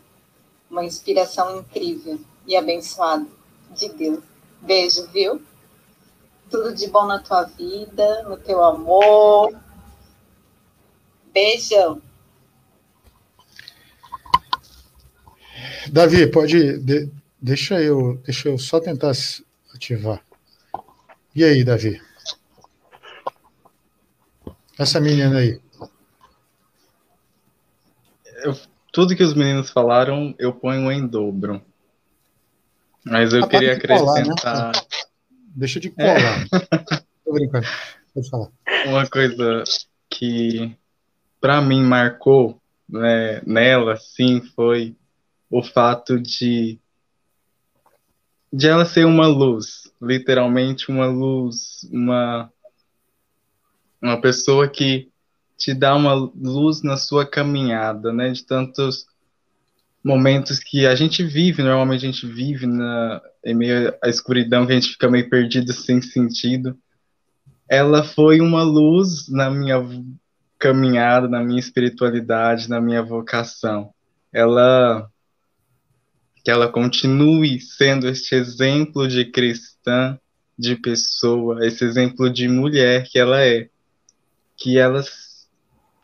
uma 0.69 0.83
inspiração 0.83 1.59
incrível 1.59 2.19
e 2.47 2.55
abençoada 2.55 3.27
de 3.69 3.89
Deus. 3.89 4.23
Beijo, 4.61 5.05
viu? 5.07 5.41
Tudo 6.49 6.73
de 6.73 6.87
bom 6.87 7.05
na 7.05 7.19
tua 7.19 7.43
vida, 7.43 8.23
no 8.23 8.37
teu 8.37 8.63
amor. 8.63 9.55
Beijão. 11.31 12.01
Davi, 15.91 16.27
pode. 16.27 16.79
De, 16.79 17.09
deixa, 17.39 17.81
eu, 17.81 18.17
deixa 18.25 18.49
eu 18.49 18.57
só 18.57 18.79
tentar 18.79 19.13
ativar. 19.73 20.23
E 21.33 21.43
aí, 21.43 21.63
Davi? 21.63 22.01
Essa 24.77 24.99
menina 24.99 25.37
aí. 25.37 25.61
Eu, 28.43 28.57
tudo 28.91 29.15
que 29.15 29.23
os 29.23 29.33
meninos 29.33 29.69
falaram, 29.69 30.35
eu 30.37 30.51
ponho 30.53 30.91
em 30.91 31.07
dobro. 31.07 31.61
Mas 33.05 33.33
eu 33.33 33.43
ah, 33.43 33.47
queria 33.47 33.73
acrescentar. 33.73 34.35
Colar, 34.35 34.71
né? 34.73 34.81
Deixa 35.55 35.79
de 35.79 35.89
colar. 35.89 36.17
É. 36.17 36.99
Tô 37.23 37.33
brincando. 37.33 37.67
Pode 38.13 38.29
falar. 38.29 38.49
Uma 38.85 39.07
coisa 39.07 39.63
que 40.09 40.75
para 41.39 41.61
mim 41.61 41.81
marcou 41.81 42.61
né, 42.89 43.41
nela, 43.45 43.95
sim, 43.95 44.41
foi 44.55 44.95
o 45.49 45.63
fato 45.63 46.19
de 46.19 46.77
de 48.53 48.67
ela 48.67 48.85
ser 48.85 49.05
uma 49.05 49.27
luz, 49.27 49.90
literalmente 50.01 50.89
uma 50.89 51.05
luz, 51.05 51.87
uma 51.91 52.51
uma 54.01 54.19
pessoa 54.19 54.67
que 54.67 55.11
te 55.55 55.75
dá 55.75 55.95
uma 55.95 56.13
luz 56.13 56.81
na 56.81 56.97
sua 56.97 57.23
caminhada, 57.23 58.11
né? 58.11 58.31
De 58.31 58.43
tantos 58.43 59.05
momentos 60.03 60.57
que 60.57 60.87
a 60.87 60.95
gente 60.95 61.23
vive, 61.23 61.61
normalmente 61.61 62.03
a 62.07 62.11
gente 62.11 62.25
vive 62.25 62.65
na, 62.65 63.21
em 63.45 63.53
meio 63.53 63.93
à 64.03 64.09
escuridão, 64.09 64.65
que 64.65 64.71
a 64.71 64.75
gente 64.75 64.93
fica 64.93 65.07
meio 65.07 65.29
perdido 65.29 65.71
sem 65.71 66.01
sentido. 66.01 66.75
Ela 67.69 68.03
foi 68.03 68.41
uma 68.41 68.63
luz 68.63 69.29
na 69.29 69.51
minha 69.51 69.77
caminhada, 70.57 71.27
na 71.27 71.43
minha 71.43 71.59
espiritualidade, 71.59 72.67
na 72.67 72.81
minha 72.81 73.03
vocação. 73.03 73.93
Ela 74.33 75.07
que 76.43 76.49
ela 76.49 76.67
continue 76.67 77.59
sendo 77.59 78.07
este 78.07 78.35
exemplo 78.35 79.07
de 79.07 79.25
cristã, 79.25 80.19
de 80.57 80.75
pessoa, 80.75 81.65
esse 81.65 81.83
exemplo 81.83 82.31
de 82.31 82.47
mulher 82.47 83.07
que 83.09 83.19
ela 83.19 83.43
é 83.43 83.69
que 84.57 84.77
ela 84.77 85.03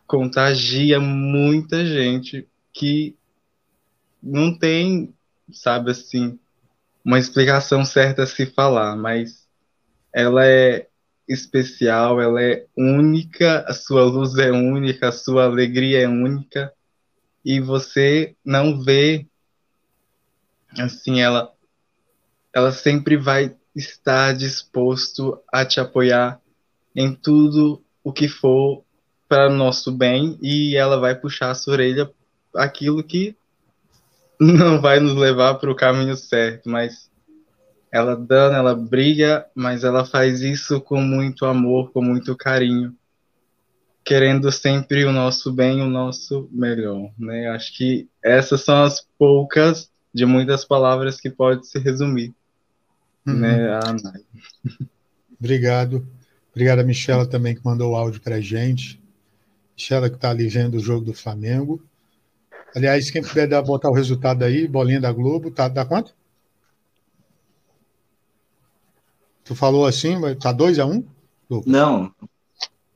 contagia 0.07 0.99
muita 0.99 1.85
gente 1.85 2.47
que 2.73 3.15
não 4.21 4.57
tem, 4.57 5.13
sabe 5.51 5.91
assim, 5.91 6.39
uma 7.05 7.19
explicação 7.19 7.85
certa 7.85 8.23
a 8.23 8.27
se 8.27 8.45
falar, 8.45 8.95
mas 8.95 9.47
ela 10.13 10.45
é 10.45 10.87
especial, 11.27 12.19
ela 12.21 12.41
é 12.41 12.65
única, 12.75 13.63
a 13.67 13.73
sua 13.73 14.03
luz 14.03 14.37
é 14.37 14.51
única, 14.51 15.09
a 15.09 15.11
sua 15.11 15.45
alegria 15.45 16.01
é 16.01 16.07
única, 16.07 16.73
e 17.43 17.59
você 17.59 18.35
não 18.43 18.81
vê 18.81 19.27
assim, 20.81 21.21
ela 21.21 21.51
ela 22.53 22.71
sempre 22.71 23.15
vai 23.17 23.55
estar 23.75 24.33
disposto 24.33 25.39
a 25.51 25.63
te 25.63 25.79
apoiar 25.79 26.41
em 26.95 27.13
tudo 27.13 27.83
o 28.03 28.11
que 28.11 28.27
for 28.27 28.83
para 29.29 29.49
nosso 29.49 29.91
bem 29.91 30.39
e 30.41 30.75
ela 30.75 30.99
vai 30.99 31.13
puxar 31.13 31.51
a 31.51 31.55
sua 31.55 31.73
orelha 31.73 32.11
aquilo 32.55 33.03
que 33.03 33.35
não 34.39 34.81
vai 34.81 34.99
nos 34.99 35.13
levar 35.13 35.55
para 35.55 35.71
o 35.71 35.75
caminho 35.75 36.15
certo, 36.15 36.69
mas 36.69 37.11
ela 37.91 38.15
dana, 38.15 38.57
ela 38.57 38.75
briga, 38.75 39.45
mas 39.55 39.83
ela 39.83 40.05
faz 40.05 40.41
isso 40.41 40.81
com 40.81 41.01
muito 41.01 41.45
amor, 41.45 41.91
com 41.91 42.01
muito 42.01 42.35
carinho, 42.35 42.95
querendo 44.03 44.51
sempre 44.51 45.05
o 45.05 45.11
nosso 45.11 45.51
bem, 45.51 45.81
o 45.81 45.89
nosso 45.89 46.49
melhor, 46.51 47.11
né? 47.17 47.49
Acho 47.49 47.75
que 47.75 48.07
essas 48.23 48.61
são 48.61 48.83
as 48.83 49.05
poucas 49.17 49.89
de 50.17 50.25
muitas 50.25 50.65
palavras 50.65 51.21
que 51.21 51.29
pode 51.29 51.67
se 51.67 51.77
resumir, 51.77 52.33
uhum. 53.25 53.35
né, 53.35 53.69
a 53.71 53.79
Obrigado. 55.39 56.07
Obrigado 56.51 56.79
a 56.79 56.83
Michela 56.83 57.27
também 57.27 57.53
que 57.53 57.63
mandou 57.63 57.91
o 57.91 57.95
áudio 57.95 58.19
para 58.19 58.37
a 58.37 58.41
gente. 58.41 58.99
Michela 59.77 60.09
que 60.09 60.15
está 60.15 60.31
ali 60.31 60.49
vendo 60.49 60.77
o 60.77 60.79
jogo 60.79 61.05
do 61.05 61.13
Flamengo. 61.13 61.79
Aliás, 62.75 63.11
quem 63.11 63.21
puder 63.21 63.47
dar, 63.47 63.61
botar 63.61 63.91
o 63.91 63.93
resultado 63.93 64.43
aí, 64.43 64.67
bolinha 64.67 64.99
da 64.99 65.11
Globo, 65.11 65.51
tá, 65.51 65.67
dá 65.67 65.85
quanto? 65.85 66.15
Tu 69.43 69.53
falou 69.53 69.85
assim, 69.85 70.15
tá 70.41 70.51
2 70.51 70.79
a 70.79 70.85
1 70.87 70.91
um? 70.91 71.63
Não, 71.67 72.11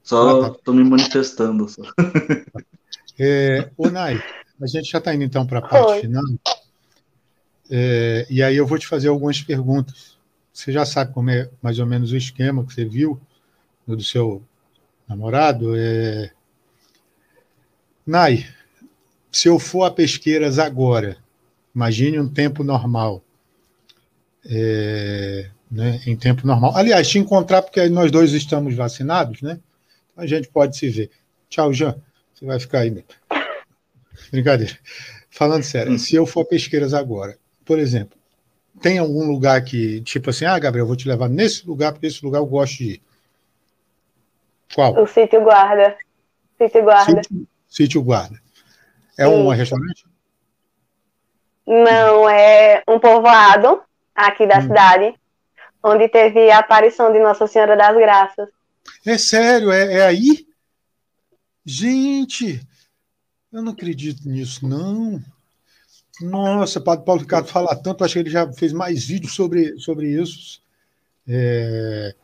só 0.01 0.47
estou 0.47 0.55
ah, 0.59 0.59
tá. 0.65 0.71
me 0.71 0.83
manifestando. 0.83 1.69
Só. 1.69 1.83
É, 3.23 3.69
ô, 3.77 3.87
Nai, 3.89 4.19
a 4.59 4.65
gente 4.65 4.89
já 4.89 4.97
está 4.97 5.13
indo 5.13 5.23
então 5.23 5.45
para 5.45 5.59
a 5.59 5.61
parte 5.61 5.91
Oi. 5.91 6.01
final. 6.01 6.23
É, 7.73 8.27
e 8.29 8.43
aí 8.43 8.57
eu 8.57 8.67
vou 8.67 8.77
te 8.77 8.85
fazer 8.85 9.07
algumas 9.07 9.41
perguntas. 9.41 10.17
Você 10.51 10.73
já 10.73 10.85
sabe 10.85 11.13
como 11.13 11.29
é 11.29 11.49
mais 11.61 11.79
ou 11.79 11.85
menos 11.85 12.11
o 12.11 12.17
esquema 12.17 12.65
que 12.65 12.73
você 12.73 12.83
viu 12.83 13.19
do 13.87 14.03
seu 14.03 14.43
namorado. 15.07 15.73
É... 15.77 16.31
Nai, 18.05 18.45
se 19.31 19.47
eu 19.47 19.57
for 19.57 19.85
a 19.85 19.91
Pesqueiras 19.91 20.59
agora, 20.59 21.17
imagine 21.73 22.19
um 22.19 22.27
tempo 22.27 22.61
normal. 22.61 23.23
É, 24.45 25.49
né, 25.71 26.01
em 26.05 26.17
tempo 26.17 26.45
normal. 26.45 26.75
Aliás, 26.75 27.07
te 27.07 27.19
encontrar, 27.19 27.61
porque 27.61 27.87
nós 27.87 28.11
dois 28.11 28.33
estamos 28.33 28.75
vacinados, 28.75 29.41
né? 29.41 29.59
A 30.17 30.25
gente 30.25 30.49
pode 30.49 30.75
se 30.75 30.89
ver. 30.89 31.09
Tchau, 31.47 31.71
Jean. 31.71 31.95
Você 32.33 32.45
vai 32.45 32.59
ficar 32.59 32.79
aí 32.79 32.91
mesmo. 32.91 33.07
Brincadeira. 34.31 34.77
Falando 35.29 35.63
sério, 35.63 35.97
se 35.97 36.15
eu 36.15 36.25
for 36.25 36.41
a 36.41 36.45
Pesqueiras 36.45 36.93
agora, 36.93 37.37
por 37.65 37.79
exemplo, 37.79 38.17
tem 38.81 38.97
algum 38.97 39.25
lugar 39.25 39.63
que, 39.63 40.01
tipo 40.01 40.29
assim, 40.29 40.45
ah, 40.45 40.57
Gabriel, 40.57 40.83
eu 40.83 40.87
vou 40.87 40.95
te 40.95 41.07
levar 41.07 41.29
nesse 41.29 41.67
lugar, 41.67 41.91
porque 41.91 42.07
esse 42.07 42.23
lugar 42.23 42.39
eu 42.39 42.45
gosto 42.45 42.77
de 42.77 42.93
ir. 42.93 43.01
Qual? 44.73 45.01
O 45.01 45.07
Sítio 45.07 45.41
Guarda. 45.41 45.97
Sítio 46.57 46.83
Guarda. 46.83 47.23
Sítio, 47.23 47.47
Sítio 47.67 48.03
Guarda. 48.03 48.39
É 49.17 49.25
Sim. 49.25 49.31
um 49.31 49.49
restaurante? 49.49 50.05
Não, 51.67 52.29
é 52.29 52.83
um 52.87 52.99
povoado 52.99 53.81
aqui 54.15 54.47
da 54.47 54.59
hum. 54.59 54.63
cidade, 54.63 55.13
onde 55.83 56.07
teve 56.07 56.49
a 56.49 56.59
aparição 56.59 57.11
de 57.11 57.19
Nossa 57.19 57.47
Senhora 57.47 57.75
das 57.75 57.95
Graças. 57.95 58.49
É 59.05 59.17
sério? 59.17 59.71
É, 59.71 59.99
é 59.99 60.05
aí? 60.05 60.47
Gente, 61.65 62.61
eu 63.51 63.61
não 63.61 63.73
acredito 63.73 64.27
nisso, 64.27 64.67
não. 64.67 65.21
Nossa, 66.21 66.79
o 66.79 66.83
Padre 66.83 67.05
Paulo 67.05 67.21
Ricardo 67.21 67.47
fala 67.47 67.75
tanto, 67.75 68.03
acho 68.03 68.13
que 68.13 68.19
ele 68.19 68.29
já 68.29 68.51
fez 68.53 68.71
mais 68.73 69.05
vídeos 69.05 69.33
sobre, 69.33 69.77
sobre 69.79 70.09
isso. 70.09 70.61
É, 71.27 72.15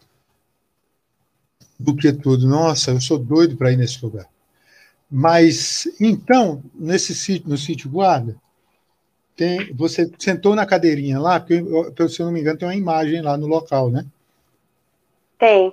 do 1.80 1.96
que 1.96 2.12
tudo. 2.12 2.48
Nossa, 2.48 2.92
eu 2.92 3.02
sou 3.02 3.18
doido 3.18 3.56
para 3.56 3.72
ir 3.72 3.78
nesse 3.78 4.04
lugar. 4.04 4.28
Mas, 5.10 5.88
então, 6.02 6.62
nesse 6.76 7.16
sítio, 7.16 7.50
no 7.50 7.58
sítio 7.58 7.90
guarda, 7.90 8.36
tem, 9.36 9.74
você 9.74 10.12
sentou 10.18 10.56
na 10.56 10.66
cadeirinha 10.66 11.20
lá, 11.20 11.40
porque, 11.40 11.64
se 12.10 12.22
eu 12.22 12.26
não 12.26 12.34
me 12.34 12.42
engano, 12.42 12.58
tem 12.58 12.68
uma 12.68 12.76
imagem 12.76 13.22
lá 13.22 13.38
no 13.38 13.48
local, 13.48 13.90
né? 13.90 14.06
Tem. 15.38 15.72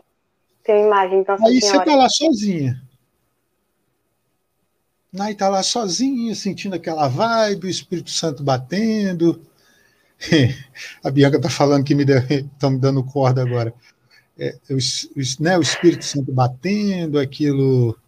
Tem 0.63 0.85
imagem, 0.85 1.21
então, 1.21 1.37
Aí 1.47 1.61
você 1.61 1.77
está 1.77 1.95
lá 1.97 2.09
sozinha. 2.09 2.81
Aí 5.19 5.33
está 5.33 5.49
lá 5.49 5.63
sozinha, 5.63 6.35
sentindo 6.35 6.75
aquela 6.75 7.09
vibe, 7.09 7.67
o 7.67 7.71
Espírito 7.71 8.11
Santo 8.11 8.43
batendo. 8.43 9.41
A 11.03 11.11
Bianca 11.11 11.37
está 11.37 11.49
falando 11.49 11.85
que 11.85 11.95
me 11.95 12.05
estão 12.05 12.71
me 12.73 12.79
dando 12.79 13.03
corda 13.05 13.43
agora 13.43 13.75
é, 14.39 14.57
o, 14.71 14.75
o, 14.75 15.43
né, 15.43 15.59
o 15.59 15.63
Espírito 15.63 16.05
Santo 16.05 16.33
batendo, 16.33 17.19
aquilo 17.19 17.99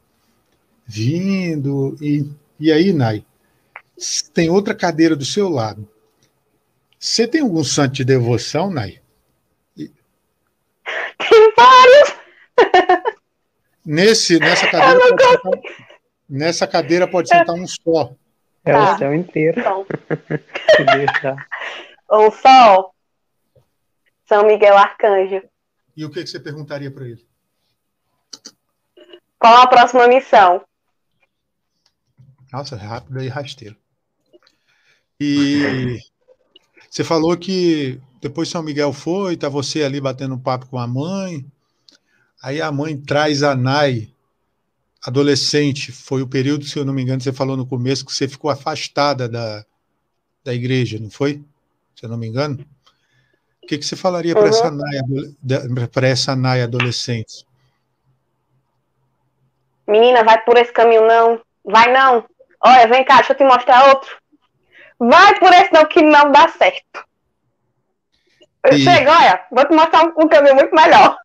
vindo, 0.86 1.96
e, 2.00 2.28
e 2.58 2.70
aí, 2.70 2.92
Nai, 2.92 3.24
tem 4.32 4.50
outra 4.50 4.74
cadeira 4.74 5.16
do 5.16 5.24
seu 5.24 5.48
lado. 5.48 5.88
Você 6.98 7.26
tem 7.26 7.40
algum 7.40 7.64
santo 7.64 7.94
de 7.94 8.04
devoção, 8.04 8.70
Nai? 8.70 9.00
Tem 9.76 11.52
vários! 11.56 12.16
Nesse, 13.84 14.38
nessa 14.40 14.68
cadeira, 14.68 14.98
pode 14.98 15.22
sentar, 15.22 15.85
nessa 16.28 16.66
cadeira 16.66 17.06
pode 17.08 17.28
sentar 17.28 17.54
um 17.54 17.66
só. 17.66 18.14
É 18.64 18.72
tá. 18.72 18.94
o 18.94 18.98
céu 18.98 19.14
inteiro. 19.14 19.62
um 22.10 22.30
só. 22.30 22.90
São 24.26 24.46
Miguel 24.46 24.76
Arcanjo. 24.76 25.42
E 25.96 26.04
o 26.04 26.10
que, 26.10 26.22
que 26.22 26.28
você 26.28 26.40
perguntaria 26.40 26.90
para 26.90 27.06
ele? 27.06 27.24
Qual 29.38 29.62
a 29.62 29.66
próxima 29.66 30.08
missão? 30.08 30.64
Nossa, 32.52 32.76
rápido 32.76 33.22
e 33.22 33.28
rasteiro. 33.28 33.76
E 35.20 35.98
você 36.90 37.04
falou 37.04 37.36
que 37.36 38.00
depois 38.20 38.48
São 38.48 38.62
Miguel 38.62 38.92
foi, 38.92 39.36
tá 39.36 39.48
você 39.48 39.82
ali 39.82 40.00
batendo 40.00 40.38
papo 40.38 40.66
com 40.66 40.78
a 40.78 40.86
mãe. 40.86 41.46
Aí 42.42 42.60
a 42.60 42.70
mãe 42.70 42.96
traz 42.96 43.42
a 43.42 43.54
Nai, 43.54 44.12
adolescente. 45.06 45.92
Foi 45.92 46.20
o 46.20 46.28
período, 46.28 46.64
se 46.64 46.78
eu 46.78 46.84
não 46.84 46.92
me 46.92 47.02
engano, 47.02 47.20
você 47.20 47.32
falou 47.32 47.56
no 47.56 47.66
começo 47.66 48.04
que 48.04 48.12
você 48.12 48.26
ficou 48.26 48.50
afastada 48.50 49.28
da, 49.28 49.64
da 50.44 50.52
igreja, 50.52 50.98
não 51.00 51.08
foi? 51.10 51.42
Se 51.94 52.04
eu 52.04 52.08
não 52.08 52.18
me 52.18 52.26
engano. 52.26 52.66
O 53.62 53.66
que, 53.66 53.78
que 53.78 53.86
você 53.86 53.96
falaria 53.96 54.34
para 54.34 54.48
essa 54.48 54.70
Uhum. 54.70 55.86
Para 55.92 56.08
essa 56.08 56.36
Nai 56.36 56.62
adolescente? 56.62 57.46
Menina, 59.88 60.24
vai 60.24 60.42
por 60.44 60.56
esse 60.58 60.72
caminho 60.72 61.06
não. 61.06 61.40
Vai 61.64 61.92
não. 61.92 62.24
Olha, 62.60 62.88
vem 62.88 63.04
cá, 63.04 63.16
deixa 63.16 63.32
eu 63.32 63.36
te 63.36 63.44
mostrar 63.44 63.88
outro. 63.88 64.16
Vai 64.98 65.38
por 65.38 65.52
esse 65.52 65.72
não, 65.72 65.84
que 65.84 66.02
não 66.02 66.32
dá 66.32 66.48
certo. 66.48 67.04
E- 68.72 68.78
Chega, 68.78 69.16
olha, 69.16 69.46
vou 69.50 69.64
te 69.66 69.74
mostrar 69.74 70.04
um, 70.04 70.24
um 70.24 70.28
caminho 70.28 70.56
muito 70.56 70.74
melhor. 70.74 71.16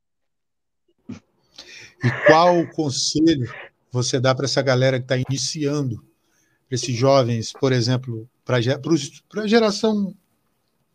E 1.09 2.11
qual 2.27 2.65
conselho 2.67 3.51
você 3.91 4.19
dá 4.19 4.33
para 4.33 4.45
essa 4.45 4.61
galera 4.61 4.97
que 4.97 5.05
está 5.05 5.17
iniciando, 5.17 5.97
para 6.67 6.75
esses 6.75 6.95
jovens, 6.95 7.51
por 7.51 7.73
exemplo, 7.73 8.27
para 8.45 8.57
a 8.57 9.47
geração 9.47 10.15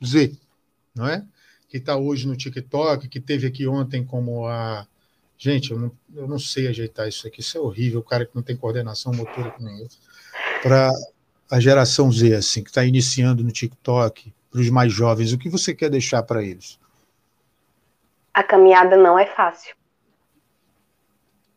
Z, 0.04 0.36
não 0.94 1.06
é? 1.06 1.24
Que 1.68 1.76
está 1.76 1.96
hoje 1.96 2.26
no 2.26 2.36
TikTok, 2.36 3.08
que 3.08 3.20
teve 3.20 3.46
aqui 3.46 3.66
ontem 3.66 4.04
como 4.04 4.46
a. 4.46 4.86
Gente, 5.38 5.70
eu 5.70 5.78
não, 5.78 5.92
eu 6.14 6.26
não 6.26 6.38
sei 6.38 6.66
ajeitar 6.66 7.06
isso 7.06 7.26
aqui, 7.26 7.40
isso 7.40 7.58
é 7.58 7.60
horrível, 7.60 8.00
o 8.00 8.02
cara 8.02 8.24
que 8.24 8.34
não 8.34 8.42
tem 8.42 8.56
coordenação 8.56 9.12
motora 9.12 9.50
que 9.50 9.62
nem. 9.62 9.86
Para 10.62 10.90
a 11.50 11.60
geração 11.60 12.10
Z, 12.10 12.34
assim, 12.34 12.62
que 12.64 12.70
está 12.70 12.84
iniciando 12.84 13.44
no 13.44 13.52
TikTok, 13.52 14.32
para 14.50 14.60
os 14.60 14.70
mais 14.70 14.90
jovens, 14.90 15.32
o 15.32 15.38
que 15.38 15.50
você 15.50 15.74
quer 15.74 15.90
deixar 15.90 16.22
para 16.22 16.42
eles? 16.42 16.78
A 18.32 18.42
caminhada 18.42 18.96
não 18.96 19.18
é 19.18 19.26
fácil. 19.26 19.76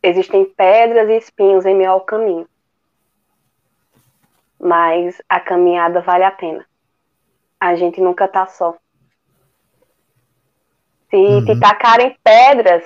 Existem 0.01 0.45
pedras 0.45 1.09
e 1.09 1.17
espinhos 1.17 1.65
em 1.65 1.75
meio 1.75 1.91
ao 1.91 2.01
caminho. 2.01 2.47
Mas 4.59 5.21
a 5.27 5.39
caminhada 5.39 6.01
vale 6.01 6.23
a 6.23 6.31
pena. 6.31 6.65
A 7.59 7.75
gente 7.75 7.99
nunca 8.01 8.27
tá 8.27 8.45
só. 8.47 8.75
Se 11.09 11.15
Uhum. 11.15 11.45
te 11.45 11.59
tacarem 11.59 12.15
pedras, 12.23 12.83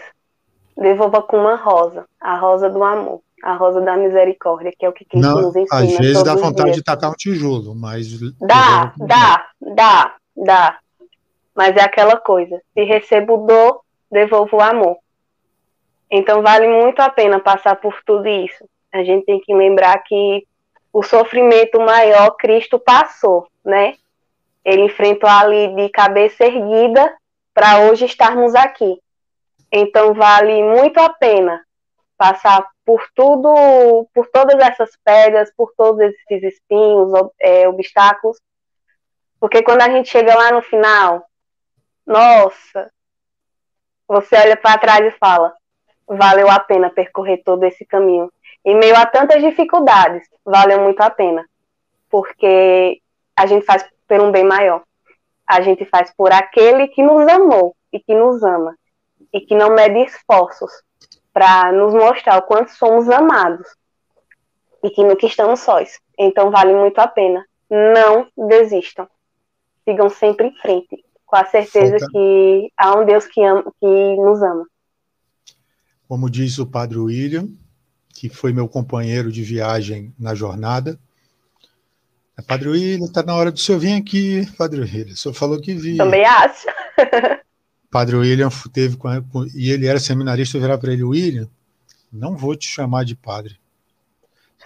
devolva 0.77 1.22
com 1.22 1.38
uma 1.38 1.56
rosa. 1.56 2.06
A 2.19 2.35
rosa 2.38 2.69
do 2.69 2.84
amor. 2.84 3.22
A 3.44 3.53
rosa 3.56 3.81
da 3.81 3.98
misericórdia, 3.98 4.72
que 4.77 4.85
é 4.85 4.90
o 4.90 4.94
que 4.94 5.03
Cristo 5.03 5.27
Não, 5.27 5.41
nos 5.41 5.56
ensina. 5.56 5.81
às 5.81 5.98
vezes 5.98 6.23
dá 6.23 6.34
vontade 6.34 6.64
dias. 6.65 6.76
de 6.77 6.84
tacar 6.84 7.11
um 7.11 7.15
tijolo, 7.15 7.76
mas. 7.76 8.07
Dá, 8.40 8.94
dá, 8.98 9.49
dá, 9.61 10.15
dá. 10.38 10.80
Mas 11.53 11.76
é 11.76 11.81
aquela 11.81 12.15
coisa. 12.18 12.61
Se 12.73 12.84
recebo 12.84 13.34
o 13.44 13.45
dor, 13.45 13.81
devolvo 14.10 14.57
o 14.57 14.61
amor. 14.61 14.98
Então 16.15 16.44
vale 16.44 16.68
muito 16.68 16.99
a 16.99 17.10
pena 17.10 17.40
passar 17.40 17.76
por 17.77 17.99
tudo 18.06 18.27
isso. 18.27 18.69
A 18.91 19.03
gente 19.03 19.26
tem 19.26 19.40
que 19.40 19.52
lembrar 19.52 19.98
que 20.03 20.45
o 20.94 21.02
sofrimento 21.02 21.80
maior 21.81 22.30
Cristo 22.38 22.77
passou, 22.77 23.48
né? 23.65 23.95
Ele 24.64 24.84
enfrentou 24.84 25.27
ali 25.27 25.76
de 25.76 25.90
cabeça 25.90 26.45
erguida 26.45 27.11
para 27.52 27.80
hoje 27.80 28.06
estarmos 28.06 28.53
aqui. 28.53 29.02
Então 29.72 30.14
vale 30.14 30.61
muito 30.61 30.99
a 30.99 31.10
pena 31.10 31.65
passar 32.15 32.64
por 32.85 33.03
tudo, 33.15 34.07
por 34.14 34.27
todas 34.27 34.60
essas 34.60 34.91
pedras, 35.03 35.52
por 35.57 35.73
todos 35.76 35.99
esses 35.99 36.44
espinhos, 36.44 37.11
é, 37.41 37.68
obstáculos, 37.68 38.38
porque 39.40 39.64
quando 39.64 39.81
a 39.81 39.90
gente 39.90 40.10
chega 40.10 40.35
lá 40.35 40.52
no 40.52 40.61
final, 40.61 41.26
nossa, 42.06 42.91
você 44.07 44.35
olha 44.35 44.56
para 44.56 44.77
trás 44.77 45.02
e 45.11 45.18
fala, 45.18 45.56
valeu 46.08 46.50
a 46.50 46.60
pena 46.60 46.90
percorrer 46.90 47.42
todo 47.44 47.64
esse 47.64 47.86
caminho. 47.86 48.32
Em 48.66 48.76
meio 48.76 48.96
a 48.96 49.06
tantas 49.06 49.42
dificuldades, 49.42 50.28
valeu 50.46 50.82
muito 50.82 51.02
a 51.02 51.10
pena, 51.10 51.46
porque 52.10 53.02
a 53.36 53.46
gente 53.46 53.66
faz 53.66 53.86
por 54.08 54.22
um 54.22 54.32
bem 54.32 54.44
maior. 54.44 54.84
A 55.46 55.62
gente 55.62 55.86
faz 55.86 56.14
por 56.16 56.32
aquele 56.32 56.88
que 56.88 57.04
nos 57.04 57.28
amou 57.28 57.76
e 57.92 58.00
que 58.00 58.14
nos 58.16 58.44
ama 58.44 58.76
e 59.34 59.42
que 59.42 59.56
não 59.56 59.72
mede 59.72 60.00
esforços 60.00 60.72
para 61.34 61.72
nos 61.72 61.94
mostrar 61.94 62.38
o 62.38 62.44
quanto 62.44 62.72
somos 62.72 63.10
amados 63.10 63.68
e 64.84 64.90
que 64.90 65.04
nunca 65.04 65.26
estamos 65.26 65.60
sós. 65.62 66.00
Então 66.18 66.52
vale 66.52 66.74
muito 66.74 67.00
a 67.00 67.08
pena. 67.08 67.46
Não 67.70 68.28
desistam. 68.38 69.08
Sigam 69.84 70.10
sempre 70.10 70.48
em 70.48 70.56
frente, 70.56 71.04
com 71.26 71.36
a 71.36 71.46
certeza 71.46 71.98
que 72.12 72.72
há 72.78 72.98
um 72.98 73.04
Deus 73.04 73.26
que, 73.26 73.44
ama, 73.44 73.64
que 73.80 74.16
nos 74.18 74.42
ama. 74.42 74.66
Como 76.14 76.30
diz 76.30 76.60
o 76.60 76.68
Padre 76.68 76.99
William, 76.99 77.49
que 78.10 78.30
foi 78.30 78.53
meu 78.53 78.68
companheiro 78.68 79.31
de 79.31 79.41
viagem 79.41 80.14
na 80.19 80.35
jornada. 80.35 80.99
É, 82.38 82.41
Padre 82.44 82.69
William, 82.69 83.07
está 83.07 83.23
na 83.23 83.34
hora 83.34 83.52
do 83.52 83.60
senhor 83.60 83.80
vir 83.80 83.94
aqui, 83.94 84.48
Padre 84.56 84.81
William. 84.81 85.15
O 85.15 85.18
senhor 85.18 85.34
falou 85.34 85.60
que 85.60 85.73
via. 85.73 85.98
Também 85.98 86.23
acho. 86.23 86.68
Padre 87.90 88.15
William 88.15 88.49
teve 88.72 88.95
com, 88.95 89.10
com- 89.23 89.48
e 89.56 89.72
ele 89.72 89.88
era 89.88 89.99
seminarista, 89.99 90.56
eu 90.56 90.61
virar 90.61 90.77
para 90.77 90.94
ele, 90.94 91.03
William, 91.03 91.49
não 92.11 92.38
vou 92.38 92.56
te 92.56 92.68
chamar 92.68 93.06
de 93.06 93.15
padre. 93.15 93.57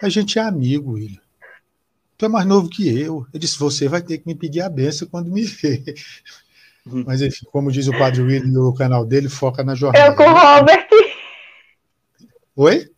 A 0.01 0.09
gente 0.09 0.37
é 0.37 0.41
amigo, 0.41 0.95
William. 0.95 1.21
Tu 2.17 2.25
é 2.25 2.27
mais 2.27 2.45
novo 2.45 2.67
que 2.67 2.89
eu. 2.89 3.25
Ele 3.33 3.39
disse, 3.39 3.57
você 3.57 3.87
vai 3.87 4.01
ter 4.01 4.17
que 4.17 4.27
me 4.27 4.35
pedir 4.35 4.59
a 4.59 4.69
benção 4.69 5.07
quando 5.07 5.31
me 5.31 5.43
ver. 5.45 5.95
Uhum. 6.85 7.03
Mas 7.05 7.21
enfim, 7.21 7.45
como 7.51 7.71
diz 7.71 7.87
o 7.87 7.97
Padre 7.97 8.21
William 8.21 8.47
no 8.47 8.73
canal 8.73 9.05
dele, 9.05 9.29
foca 9.29 9.63
na 9.63 9.75
jornada. 9.75 10.07
Eu 10.07 10.15
com 10.15 10.23
o 10.23 10.33
Robert. 10.33 10.87
Oi? 12.57 12.89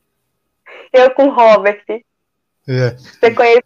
Eu 0.93 1.11
com 1.11 1.27
o 1.27 1.31
Robert. 1.33 1.83
É, 2.67 2.91
Você 2.91 3.31
conhece? 3.35 3.63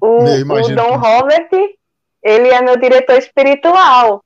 O, 0.00 0.24
o 0.24 0.74
Dom 0.74 1.00
que- 1.00 1.06
Robert, 1.08 1.48
ele 2.22 2.48
é 2.48 2.60
meu 2.60 2.76
diretor 2.78 3.16
espiritual. 3.16 4.22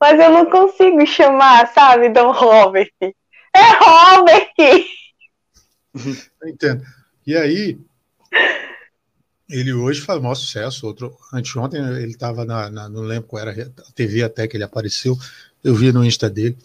Mas 0.00 0.18
eu 0.20 0.30
não 0.30 0.46
consigo 0.48 1.04
chamar, 1.04 1.66
sabe, 1.74 2.08
Dom 2.10 2.30
Robert. 2.30 2.90
É 3.02 3.62
Robert! 3.84 4.52
entendo. 6.46 6.84
E 7.26 7.36
aí, 7.36 7.76
ele 9.48 9.72
hoje 9.72 10.00
faz 10.00 10.20
o 10.20 10.22
maior 10.22 10.36
sucesso. 10.36 10.86
Outro, 10.86 11.14
anteontem 11.32 11.80
ele 11.80 12.12
estava 12.12 12.44
na, 12.44 12.70
na, 12.70 12.88
não 12.88 13.02
lembro 13.02 13.28
qual 13.28 13.42
era 13.42 13.50
a 13.50 13.92
TV 13.92 14.22
até 14.22 14.46
que 14.46 14.56
ele 14.56 14.62
apareceu. 14.64 15.16
Eu 15.64 15.74
vi 15.74 15.92
no 15.92 16.04
Insta 16.04 16.30
dele. 16.30 16.56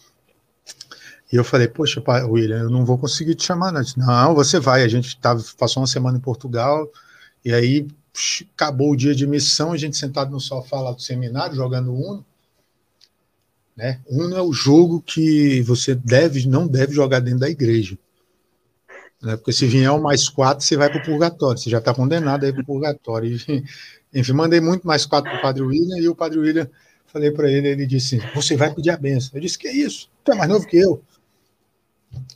E 1.32 1.36
eu 1.36 1.44
falei, 1.44 1.68
poxa, 1.68 2.00
pai, 2.00 2.24
William, 2.24 2.60
eu 2.60 2.70
não 2.70 2.86
vou 2.86 2.98
conseguir 2.98 3.36
te 3.36 3.44
chamar, 3.44 3.72
não. 3.72 3.82
Disse, 3.82 3.98
não, 3.98 4.36
você 4.36 4.60
vai. 4.60 4.84
A 4.84 4.88
gente 4.88 5.18
tava, 5.20 5.44
passou 5.58 5.82
uma 5.82 5.88
semana 5.88 6.18
em 6.18 6.22
Portugal, 6.22 6.90
e 7.44 7.54
aí 7.54 7.88
acabou 8.54 8.92
o 8.92 8.96
dia 8.96 9.14
de 9.14 9.28
missão, 9.28 9.72
a 9.72 9.78
gente 9.78 9.98
sentado 9.98 10.32
no 10.32 10.40
sofá 10.40 10.80
lá 10.80 10.92
do 10.92 11.02
seminário, 11.02 11.56
jogando 11.56 11.94
Uno. 11.94 12.26
Né? 13.76 14.00
Uno 14.08 14.36
é 14.38 14.42
o 14.42 14.54
jogo 14.54 15.02
que 15.02 15.62
você 15.64 15.94
deve, 15.94 16.48
não 16.48 16.66
deve 16.68 16.94
jogar 16.94 17.20
dentro 17.20 17.40
da 17.40 17.50
igreja. 17.50 17.98
Né? 19.22 19.36
Porque 19.36 19.52
se 19.52 19.66
vier 19.66 19.92
um 19.92 20.02
mais 20.02 20.30
quatro, 20.30 20.64
você 20.64 20.78
vai 20.78 20.90
para 20.90 21.02
o 21.02 21.04
purgatório, 21.04 21.60
você 21.60 21.70
já 21.70 21.80
está 21.80 21.94
condenado 21.94 22.46
aí 22.46 22.54
para 22.54 22.62
o 22.62 22.66
purgatório. 22.66 23.36
E, 23.50 23.64
enfim, 24.14 24.32
mandei 24.32 24.62
muito 24.62 24.88
mais 24.88 25.06
quatro 25.06 25.30
para 25.30 25.40
o 25.40 25.42
Padre 25.42 25.64
William, 25.64 25.98
e 25.98 26.08
o 26.08 26.16
Padre 26.16 26.40
William, 26.40 26.70
falei 27.08 27.32
para 27.32 27.52
ele, 27.52 27.68
ele 27.68 27.86
disse, 27.86 28.22
você 28.34 28.56
vai 28.56 28.74
pedir 28.74 28.92
a 28.92 28.98
benção. 28.98 29.32
Eu 29.34 29.42
disse, 29.42 29.58
que 29.58 29.68
é 29.68 29.74
isso? 29.74 30.10
Tu 30.24 30.32
é 30.32 30.36
mais 30.36 30.50
novo 30.50 30.66
que 30.66 30.78
eu. 30.78 31.04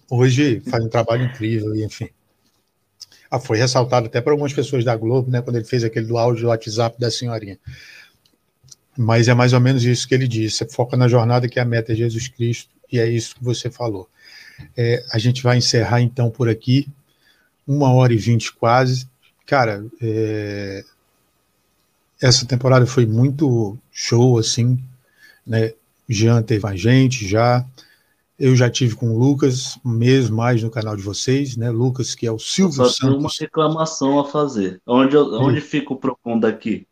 Hoje 0.10 0.62
faz 0.62 0.84
um 0.84 0.90
trabalho 0.90 1.26
incrível, 1.26 1.76
e 1.76 1.84
enfim. 1.84 2.10
Ah, 3.30 3.40
foi 3.40 3.58
ressaltado 3.58 4.08
até 4.08 4.20
por 4.22 4.32
algumas 4.32 4.54
pessoas 4.54 4.84
da 4.84 4.96
Globo, 4.96 5.30
né, 5.30 5.42
quando 5.42 5.58
ele 5.58 5.66
fez 5.66 5.84
aquele 5.84 6.08
do 6.08 6.18
áudio 6.18 6.44
do 6.44 6.48
WhatsApp 6.48 7.00
da 7.00 7.12
senhorinha. 7.12 7.60
Mas 8.98 9.28
é 9.28 9.34
mais 9.34 9.54
ou 9.54 9.60
menos 9.60 9.84
isso 9.84 10.08
que 10.08 10.16
ele 10.16 10.28
disse. 10.28 10.58
Você 10.58 10.68
foca 10.68 10.98
na 10.98 11.08
jornada 11.08 11.48
que 11.48 11.60
a 11.60 11.66
meta 11.66 11.94
é 11.94 11.96
Jesus 11.96 12.28
Cristo, 12.28 12.70
e 12.92 13.00
é 13.00 13.08
isso 13.08 13.36
que 13.36 13.44
você 13.44 13.70
falou. 13.70 14.10
É, 14.76 15.06
a 15.12 15.20
gente 15.20 15.44
vai 15.44 15.58
encerrar 15.58 16.02
então 16.02 16.30
por 16.30 16.50
aqui, 16.50 16.88
uma 17.68 17.94
hora 17.94 18.12
e 18.14 18.18
vinte 18.18 18.52
quase. 18.52 19.08
Cara, 19.46 19.86
é, 20.02 20.84
essa 22.22 22.46
temporada 22.46 22.86
foi 22.86 23.06
muito 23.06 23.78
show, 23.92 24.38
assim, 24.38 24.84
né? 25.46 25.74
Jean 26.10 26.42
teve 26.42 26.68
a 26.68 26.76
gente 26.76 27.28
já. 27.28 27.66
Eu 28.40 28.56
já 28.56 28.70
tive 28.70 28.96
com 28.96 29.10
o 29.14 29.18
Lucas, 29.20 29.78
um 29.86 29.90
mês 29.92 30.30
mais 30.30 30.64
no 30.64 30.70
canal 30.72 30.96
de 30.96 31.04
vocês, 31.04 31.58
né? 31.58 31.70
Lucas, 31.70 32.16
que 32.16 32.26
é 32.26 32.32
o 32.32 32.40
Silvio 32.40 32.86
Só 32.86 33.02
tenho 33.02 33.14
uma 33.20 33.24
Santos 33.30 33.40
reclamação 33.40 34.18
a 34.20 34.26
fazer. 34.26 34.80
Onde, 34.88 35.16
eu- 35.16 35.34
onde 35.42 35.60
fica 35.60 35.92
o 35.94 35.98
Procon 35.98 36.40
daqui? 36.40 36.88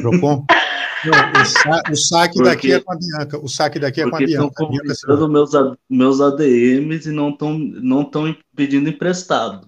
Procon. 0.00 0.44
Não, 1.02 1.42
o, 1.42 1.46
sa- 1.46 1.82
o 1.90 1.96
saque 1.96 2.34
Porque- 2.34 2.50
daqui 2.50 2.72
é 2.72 2.80
com 2.80 2.92
a 2.92 2.96
Bianca. 2.96 3.38
O 3.42 3.48
saque 3.48 3.78
daqui 3.78 4.00
é 4.02 4.08
com 4.10 4.16
a 4.16 4.22
estão 4.22 4.48
Bianca. 4.50 4.68
Bianca 4.70 4.94
comentando 5.06 5.28
meus, 5.30 5.50
meus 5.88 6.20
ADMs 6.20 7.08
e 7.08 7.12
não 7.12 7.30
estão 7.30 7.58
não 7.58 8.04
tão 8.04 8.36
pedindo 8.54 8.88
emprestado. 8.90 9.66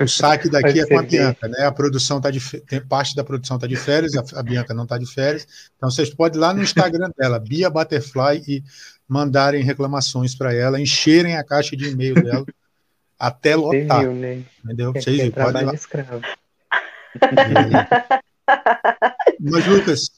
O 0.00 0.06
saque 0.08 0.48
daqui 0.52 0.80
é 0.80 0.86
com 0.86 0.98
a. 0.98 1.02
Bianca, 1.02 1.48
né? 1.48 1.64
A 1.64 1.72
produção 1.72 2.20
tá 2.20 2.30
de 2.30 2.40
tem 2.60 2.80
parte 2.80 3.14
da 3.16 3.24
produção 3.24 3.58
tá 3.58 3.66
de 3.66 3.76
férias, 3.76 4.12
a, 4.14 4.40
a 4.40 4.42
Bianca 4.42 4.74
não 4.74 4.86
tá 4.86 4.98
de 4.98 5.06
férias. 5.06 5.46
Então 5.76 5.90
vocês 5.90 6.10
podem 6.14 6.38
ir 6.38 6.40
lá 6.42 6.52
no 6.52 6.62
Instagram 6.62 7.10
dela, 7.16 7.38
Bia 7.38 7.70
Butterfly, 7.70 8.42
e 8.46 8.62
mandarem 9.10 9.64
reclamações 9.64 10.36
para 10.36 10.54
ela, 10.54 10.80
encherem 10.80 11.36
a 11.36 11.42
caixa 11.42 11.76
de 11.76 11.90
e-mail 11.90 12.14
dela 12.14 12.46
até 13.18 13.56
lotar, 13.56 14.02
viu, 14.02 14.14
né? 14.14 14.44
entendeu? 14.64 14.92
É, 14.94 15.00
Vocês 15.00 15.20
é 15.20 15.30
podem 15.30 15.64
lá. 15.64 15.74
escravo. 15.74 16.22
É. 17.16 18.30
Mas, 19.40 19.66
Lucas, 19.66 20.10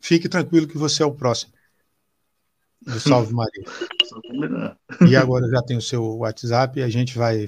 fique 0.00 0.28
tranquilo 0.28 0.66
que 0.66 0.76
você 0.76 1.04
é 1.04 1.06
o 1.06 1.14
próximo. 1.14 1.52
Do 2.80 2.98
Salve 2.98 3.32
Maria. 3.32 3.62
E 5.08 5.16
agora 5.16 5.48
já 5.48 5.62
tem 5.62 5.76
o 5.76 5.80
seu 5.80 6.04
WhatsApp, 6.18 6.82
a 6.82 6.88
gente 6.88 7.16
vai. 7.16 7.46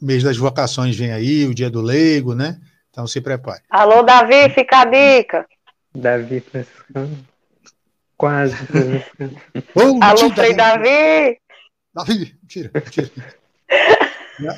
Mês 0.00 0.22
das 0.22 0.36
vocações 0.36 0.96
vem 0.96 1.12
aí, 1.12 1.46
o 1.46 1.54
dia 1.54 1.68
do 1.70 1.80
leigo, 1.80 2.34
né? 2.34 2.60
Então 2.90 3.06
se 3.06 3.20
prepare. 3.20 3.62
Alô, 3.70 4.02
Davi, 4.02 4.50
fica 4.50 4.82
a 4.82 4.84
dica. 4.84 5.46
Davi 5.94 6.40
Franciscano. 6.40 7.26
Quase. 8.20 8.54
Ô, 9.74 10.04
Alô, 10.04 10.22
mentira, 10.24 10.34
Frei 10.34 10.54
Davi. 10.54 11.38
Davi, 11.94 12.36
tira, 12.46 12.70
tira. 12.90 13.10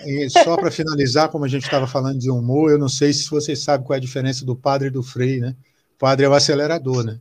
E 0.06 0.30
só 0.30 0.56
para 0.56 0.70
finalizar, 0.70 1.28
como 1.28 1.44
a 1.44 1.48
gente 1.48 1.64
estava 1.64 1.89
falando 1.89 2.16
de 2.16 2.30
humor, 2.30 2.70
eu 2.70 2.78
não 2.78 2.89
sei 2.89 3.12
se 3.12 3.28
vocês 3.28 3.64
sabem 3.64 3.84
qual 3.84 3.97
é 3.97 3.98
a 3.98 4.01
diferença 4.01 4.44
do 4.44 4.55
padre 4.55 4.86
e 4.86 4.90
do 4.93 5.02
frei, 5.02 5.40
né? 5.40 5.56
O 5.97 5.98
padre 5.98 6.24
é 6.24 6.28
o 6.28 6.34
acelerador, 6.34 7.02
né? 7.05 7.18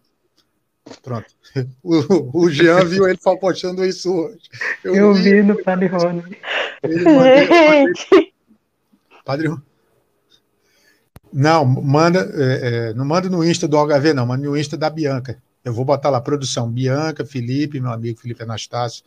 Pronto. 1.01 1.25
O, 1.83 2.43
o 2.45 2.49
Jean 2.51 2.85
viu 2.85 3.07
ele 3.07 3.17
postando 3.17 3.83
isso 3.83 4.13
hoje. 4.13 4.39
Eu 4.83 5.13
vi 5.13 5.41
no 5.41 5.61
Padre 5.63 5.87
Rony. 5.87 6.37
Ele 6.81 7.03
mandei, 7.03 7.47
Gente, 7.47 8.33
Padre. 9.25 9.49
Não, 11.33 11.65
manda, 11.65 12.31
é, 12.35 12.89
é, 12.89 12.93
não 12.93 13.03
manda 13.03 13.27
no 13.27 13.43
Insta 13.43 13.67
do 13.67 13.75
HV, 13.75 14.13
não, 14.13 14.25
manda 14.27 14.45
no 14.45 14.55
Insta 14.55 14.77
da 14.77 14.89
Bianca. 14.89 15.41
Eu 15.63 15.73
vou 15.73 15.85
botar 15.85 16.09
lá, 16.09 16.19
produção, 16.19 16.69
Bianca, 16.69 17.25
Felipe, 17.25 17.79
meu 17.79 17.91
amigo 17.91 18.19
Felipe 18.19 18.41
Anastácio 18.41 19.03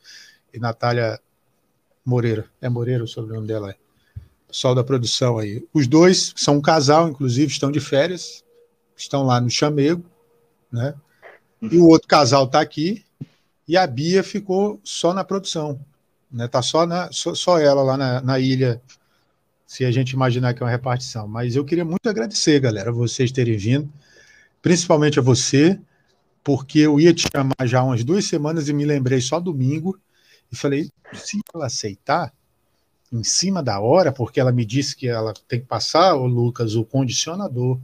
e 0.52 0.58
Natália 0.58 1.20
Moreira. 2.04 2.46
É 2.60 2.68
Moreira 2.68 3.02
o 3.02 3.08
sobrenome 3.08 3.46
dela, 3.46 3.70
é. 3.70 3.76
Pessoal 4.46 4.74
da 4.74 4.84
produção 4.84 5.38
aí. 5.38 5.66
Os 5.72 5.88
dois 5.88 6.32
são 6.36 6.58
um 6.58 6.60
casal, 6.60 7.08
inclusive, 7.08 7.50
estão 7.50 7.72
de 7.72 7.80
férias, 7.80 8.44
estão 8.96 9.24
lá 9.24 9.40
no 9.40 9.50
chamego, 9.50 10.04
né? 10.70 10.94
E 11.60 11.78
o 11.78 11.88
outro 11.88 12.06
casal 12.06 12.44
está 12.44 12.60
aqui, 12.60 13.04
e 13.66 13.76
a 13.76 13.86
Bia 13.86 14.22
ficou 14.22 14.80
só 14.84 15.12
na 15.12 15.24
produção. 15.24 15.80
Né? 16.30 16.46
Tá 16.46 16.62
só, 16.62 16.86
na, 16.86 17.10
só, 17.10 17.34
só 17.34 17.58
ela 17.58 17.82
lá 17.82 17.96
na, 17.96 18.20
na 18.20 18.38
ilha 18.38 18.80
se 19.66 19.84
a 19.84 19.90
gente 19.90 20.10
imaginar 20.10 20.54
que 20.54 20.62
é 20.62 20.66
uma 20.66 20.70
repartição. 20.70 21.26
Mas 21.26 21.56
eu 21.56 21.64
queria 21.64 21.84
muito 21.84 22.08
agradecer, 22.08 22.60
galera, 22.60 22.92
vocês 22.92 23.32
terem 23.32 23.56
vindo, 23.56 23.90
principalmente 24.62 25.18
a 25.18 25.22
você, 25.22 25.80
porque 26.44 26.80
eu 26.80 27.00
ia 27.00 27.14
te 27.14 27.26
chamar 27.34 27.66
já 27.66 27.80
há 27.80 27.84
umas 27.84 28.04
duas 28.04 28.26
semanas 28.26 28.68
e 28.68 28.72
me 28.74 28.84
lembrei 28.84 29.20
só 29.22 29.40
domingo 29.40 29.98
e 30.52 30.56
falei, 30.56 30.90
se 31.14 31.40
ela 31.54 31.66
aceitar, 31.66 32.32
em 33.10 33.24
cima 33.24 33.62
da 33.62 33.80
hora, 33.80 34.12
porque 34.12 34.38
ela 34.38 34.52
me 34.52 34.64
disse 34.64 34.94
que 34.94 35.08
ela 35.08 35.32
tem 35.48 35.60
que 35.60 35.66
passar, 35.66 36.14
o 36.16 36.26
Lucas, 36.26 36.74
o 36.74 36.84
condicionador, 36.84 37.78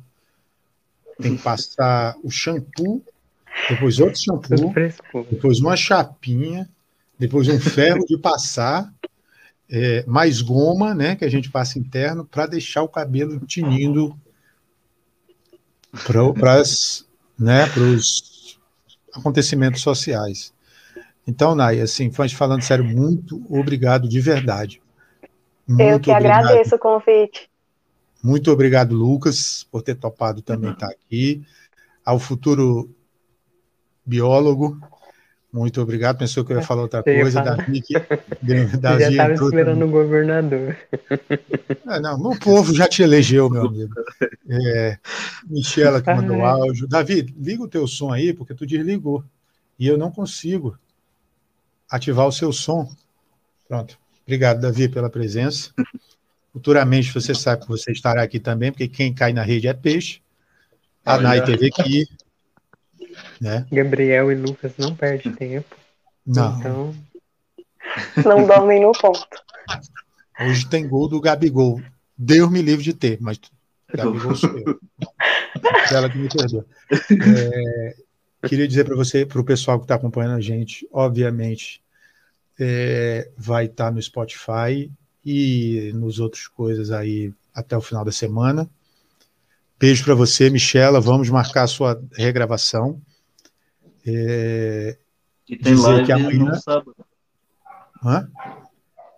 tem 1.21 1.37
que 1.37 1.43
passar 1.43 2.17
o 2.23 2.31
shampoo, 2.31 3.03
depois 3.69 3.99
outro 3.99 4.21
shampoo, 4.21 4.73
depois 5.31 5.61
uma 5.61 5.77
chapinha, 5.77 6.69
depois 7.19 7.49
um 7.49 7.61
ferro 7.61 8.05
de 8.05 8.19
passar, 8.19 8.93
é, 9.71 10.05
mais 10.07 10.43
goma, 10.43 10.95
né, 10.95 11.15
que 11.15 11.25
a 11.25 11.31
gente 11.31 11.49
passa 11.49 11.79
interno, 11.79 12.25
para 12.25 12.47
deixar 12.47 12.83
o 12.83 12.89
cabelo 12.89 13.39
tinindo 13.47 14.19
para 16.05 16.23
né, 17.39 17.65
os 17.77 18.30
acontecimentos 19.15 19.83
sociais. 19.83 20.53
Então, 21.27 21.55
Nai, 21.55 21.81
assim, 21.81 22.11
mas 22.17 22.33
falando 22.33 22.63
sério, 22.63 22.85
muito 22.85 23.43
obrigado 23.49 24.09
de 24.09 24.21
verdade. 24.21 24.83
Muito 25.67 25.83
eu 25.83 26.01
que 26.01 26.11
obrigado. 26.11 26.47
agradeço 26.47 26.75
o 26.75 26.79
convite. 26.79 27.49
Muito 28.23 28.51
obrigado, 28.51 28.95
Lucas, 28.95 29.67
por 29.71 29.83
ter 29.83 29.95
topado 29.95 30.43
também 30.43 30.73
estar 30.73 30.89
aqui. 30.89 31.43
Ao 32.05 32.19
futuro 32.19 32.91
biólogo, 34.05 34.79
muito 35.53 35.81
obrigado. 35.81 36.19
Pensou 36.19 36.45
que 36.45 36.53
eu 36.53 36.59
ia 36.59 36.63
falar 36.63 36.83
outra 36.83 37.03
Você 37.03 37.21
coisa. 37.21 37.43
Davi, 37.43 37.81
que, 37.81 37.95
Davi 38.79 39.03
já 39.03 39.11
estava 39.11 39.33
esperando 39.33 39.85
o 39.85 39.89
governador. 39.89 40.77
Ah, 41.87 41.99
não, 41.99 42.21
o 42.21 42.39
povo 42.39 42.73
já 42.75 42.87
te 42.87 43.03
elegeu, 43.03 43.51
meu 43.51 43.67
amigo. 43.67 43.93
É, 44.49 44.99
Michela 45.49 46.01
que 46.01 46.13
mandou 46.15 46.45
áudio. 46.45 46.87
Davi, 46.87 47.23
liga 47.37 47.63
o 47.63 47.69
teu 47.69 47.87
som 47.87 48.13
aí, 48.13 48.33
porque 48.33 48.55
tu 48.55 48.65
desligou. 48.65 49.25
E 49.79 49.87
eu 49.87 49.99
não 49.99 50.11
consigo 50.11 50.79
ativar 51.91 52.27
o 52.27 52.33
seu 52.33 52.53
som. 52.53 52.89
Pronto. 53.67 53.99
Obrigado, 54.25 54.61
Davi, 54.61 54.89
pela 54.89 55.11
presença. 55.11 55.73
Futuramente 56.53 57.13
você 57.13 57.35
sabe 57.35 57.63
que 57.63 57.69
você 57.69 57.91
estará 57.91 58.23
aqui 58.23 58.39
também, 58.39 58.71
porque 58.71 58.87
quem 58.87 59.13
cai 59.13 59.33
na 59.33 59.43
rede 59.43 59.67
é 59.67 59.75
peixe. 59.75 60.21
A 61.05 61.15
Olha. 61.15 61.23
Nai 61.23 61.45
teve 61.45 61.67
aqui. 61.67 62.07
Né? 63.41 63.67
Gabriel 63.73 64.31
e 64.31 64.35
Lucas 64.35 64.73
não 64.77 64.95
perdem 64.95 65.33
tempo. 65.33 65.77
Não, 66.27 66.59
Então, 66.59 66.95
Não 68.25 68.47
dormem 68.47 68.83
no 68.83 68.93
ponto. 68.93 69.27
hoje 70.41 70.69
tem 70.69 70.87
gol 70.87 71.09
do 71.09 71.21
Gabigol. 71.21 71.81
Deus 72.17 72.51
me 72.51 72.61
livre 72.61 72.85
de 72.85 72.93
ter, 72.93 73.19
mas 73.21 73.41
Gabigol 73.93 74.37
sou 74.37 74.51
eu. 74.59 74.79
Ela 75.91 76.09
que 76.11 76.19
me 76.19 76.29
perdoa. 76.29 76.67
É, 76.93 77.97
queria 78.47 78.69
dizer 78.69 78.85
para 78.85 78.95
você, 78.95 79.25
para 79.25 79.41
o 79.41 79.45
pessoal 79.45 79.79
que 79.79 79.85
está 79.85 79.95
acompanhando 79.95 80.37
a 80.37 80.41
gente, 80.41 80.87
obviamente, 80.93 81.83
é, 82.59 83.31
vai 83.37 83.65
estar 83.65 83.91
no 83.91 84.01
Spotify 84.01 84.91
e 85.25 85.93
nos 85.95 86.21
outras 86.21 86.47
coisas 86.47 86.91
aí 86.91 87.33
até 87.55 87.77
o 87.77 87.81
final 87.81 88.05
da 88.05 88.13
semana. 88.13 88.69
Beijo 89.79 90.05
para 90.05 90.15
você, 90.15 90.51
Michela. 90.51 91.01
Vamos 91.01 91.31
marcar 91.31 91.63
a 91.63 91.67
sua 91.67 92.01
regravação. 92.13 93.01
É, 94.07 94.97
E 95.49 95.57
tem 95.57 95.75
Dizer 95.75 95.87
live 95.89 96.07
que 96.07 96.13
amanhã- 96.13 96.39
no 96.45 96.57
sábado. 96.57 96.97
hã? 98.05 98.29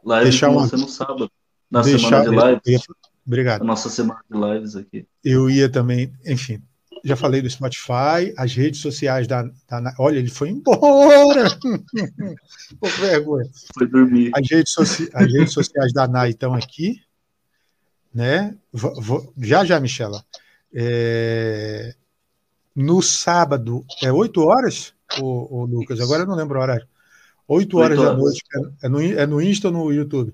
Live 0.04 0.30
Deixar 0.30 0.48
uma- 0.50 0.66
você 0.66 0.76
no 0.76 0.88
sábado. 0.88 1.30
Na 1.70 1.82
Deixar- 1.82 2.24
semana 2.24 2.58
de 2.58 2.70
lives. 2.70 2.86
Obrigado. 3.26 3.62
A 3.62 3.64
nossa 3.64 3.88
semana 3.88 4.20
de 4.30 4.36
lives 4.38 4.74
aqui. 4.76 5.06
Eu 5.24 5.48
ia 5.48 5.68
também, 5.70 6.12
enfim, 6.26 6.60
já 7.04 7.14
falei 7.16 7.40
do 7.40 7.48
Spotify, 7.48 8.32
as 8.36 8.52
redes 8.54 8.80
sociais 8.80 9.26
da. 9.28 9.42
da- 9.42 9.94
olha, 9.98 10.18
ele 10.18 10.28
foi 10.30 10.48
embora! 10.50 11.44
Pô, 12.80 12.88
vergonha. 13.00 13.48
Foi 13.74 13.86
dormir. 13.86 14.30
As 14.34 14.48
redes, 14.50 14.72
soci- 14.72 15.10
as 15.14 15.32
redes 15.32 15.52
sociais 15.52 15.92
da 15.92 16.08
NAI 16.08 16.30
estão 16.30 16.54
aqui, 16.54 17.00
né? 18.12 18.56
Vou- 18.72 19.00
vou- 19.00 19.32
já, 19.38 19.64
já, 19.64 19.78
Michela. 19.78 20.24
É, 20.74 21.94
no 22.74 23.02
sábado, 23.02 23.84
é 24.02 24.10
8 24.12 24.40
horas, 24.42 24.94
ô, 25.20 25.60
ô, 25.60 25.64
Lucas? 25.64 26.00
Agora 26.00 26.22
eu 26.22 26.26
não 26.26 26.34
lembro 26.34 26.58
o 26.58 26.62
horário. 26.62 26.86
8 27.48 27.78
horas 27.78 27.98
Oito 27.98 28.02
da 28.02 28.10
horas. 28.10 28.22
noite. 28.22 28.42
É 28.82 28.88
no, 28.88 29.02
é 29.02 29.26
no 29.26 29.42
Insta 29.42 29.68
ou 29.68 29.74
no 29.74 29.92
YouTube? 29.92 30.32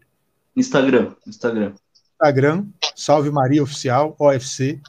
Instagram. 0.56 1.12
Instagram. 1.26 1.72
Instagram, 2.14 2.66
Salve 2.96 3.30
Maria 3.30 3.62
Oficial, 3.62 4.14
OFC. 4.18 4.80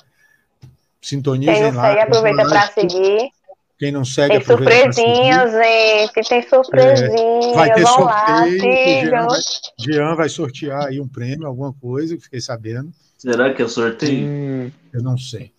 Quem 0.62 0.72
Sintonizem 1.02 1.72
não 1.72 1.76
lá. 1.82 1.90
segue, 1.90 2.02
aproveita 2.02 2.48
para 2.48 2.68
seguir. 2.72 3.30
Quem 3.78 3.92
não 3.92 4.04
segue, 4.04 4.30
Tem 4.30 4.38
aproveita 4.42 4.82
pra 4.84 4.92
seguir. 4.92 5.06
surpresinhas, 5.08 5.52
gente. 5.54 6.30
Tem 6.30 6.50
surpresinhas. 6.50 7.56
Vai 7.56 7.74
ter 7.74 7.84
lá, 7.84 7.92
sorteio, 7.94 9.10
Jean 9.10 9.28
vai, 9.28 9.40
Jean 9.80 10.16
vai 10.16 10.30
sortear 10.30 10.88
aí 10.88 11.00
um 11.00 11.08
prêmio, 11.08 11.48
alguma 11.48 11.72
coisa, 11.74 12.18
que 12.18 12.24
fiquei 12.24 12.42
sabendo. 12.42 12.92
Será 13.18 13.54
que 13.54 13.62
é 13.62 13.68
sorteio? 13.68 14.28
hum, 14.28 14.72
Eu 14.92 15.02
não 15.02 15.18
sei. 15.18 15.54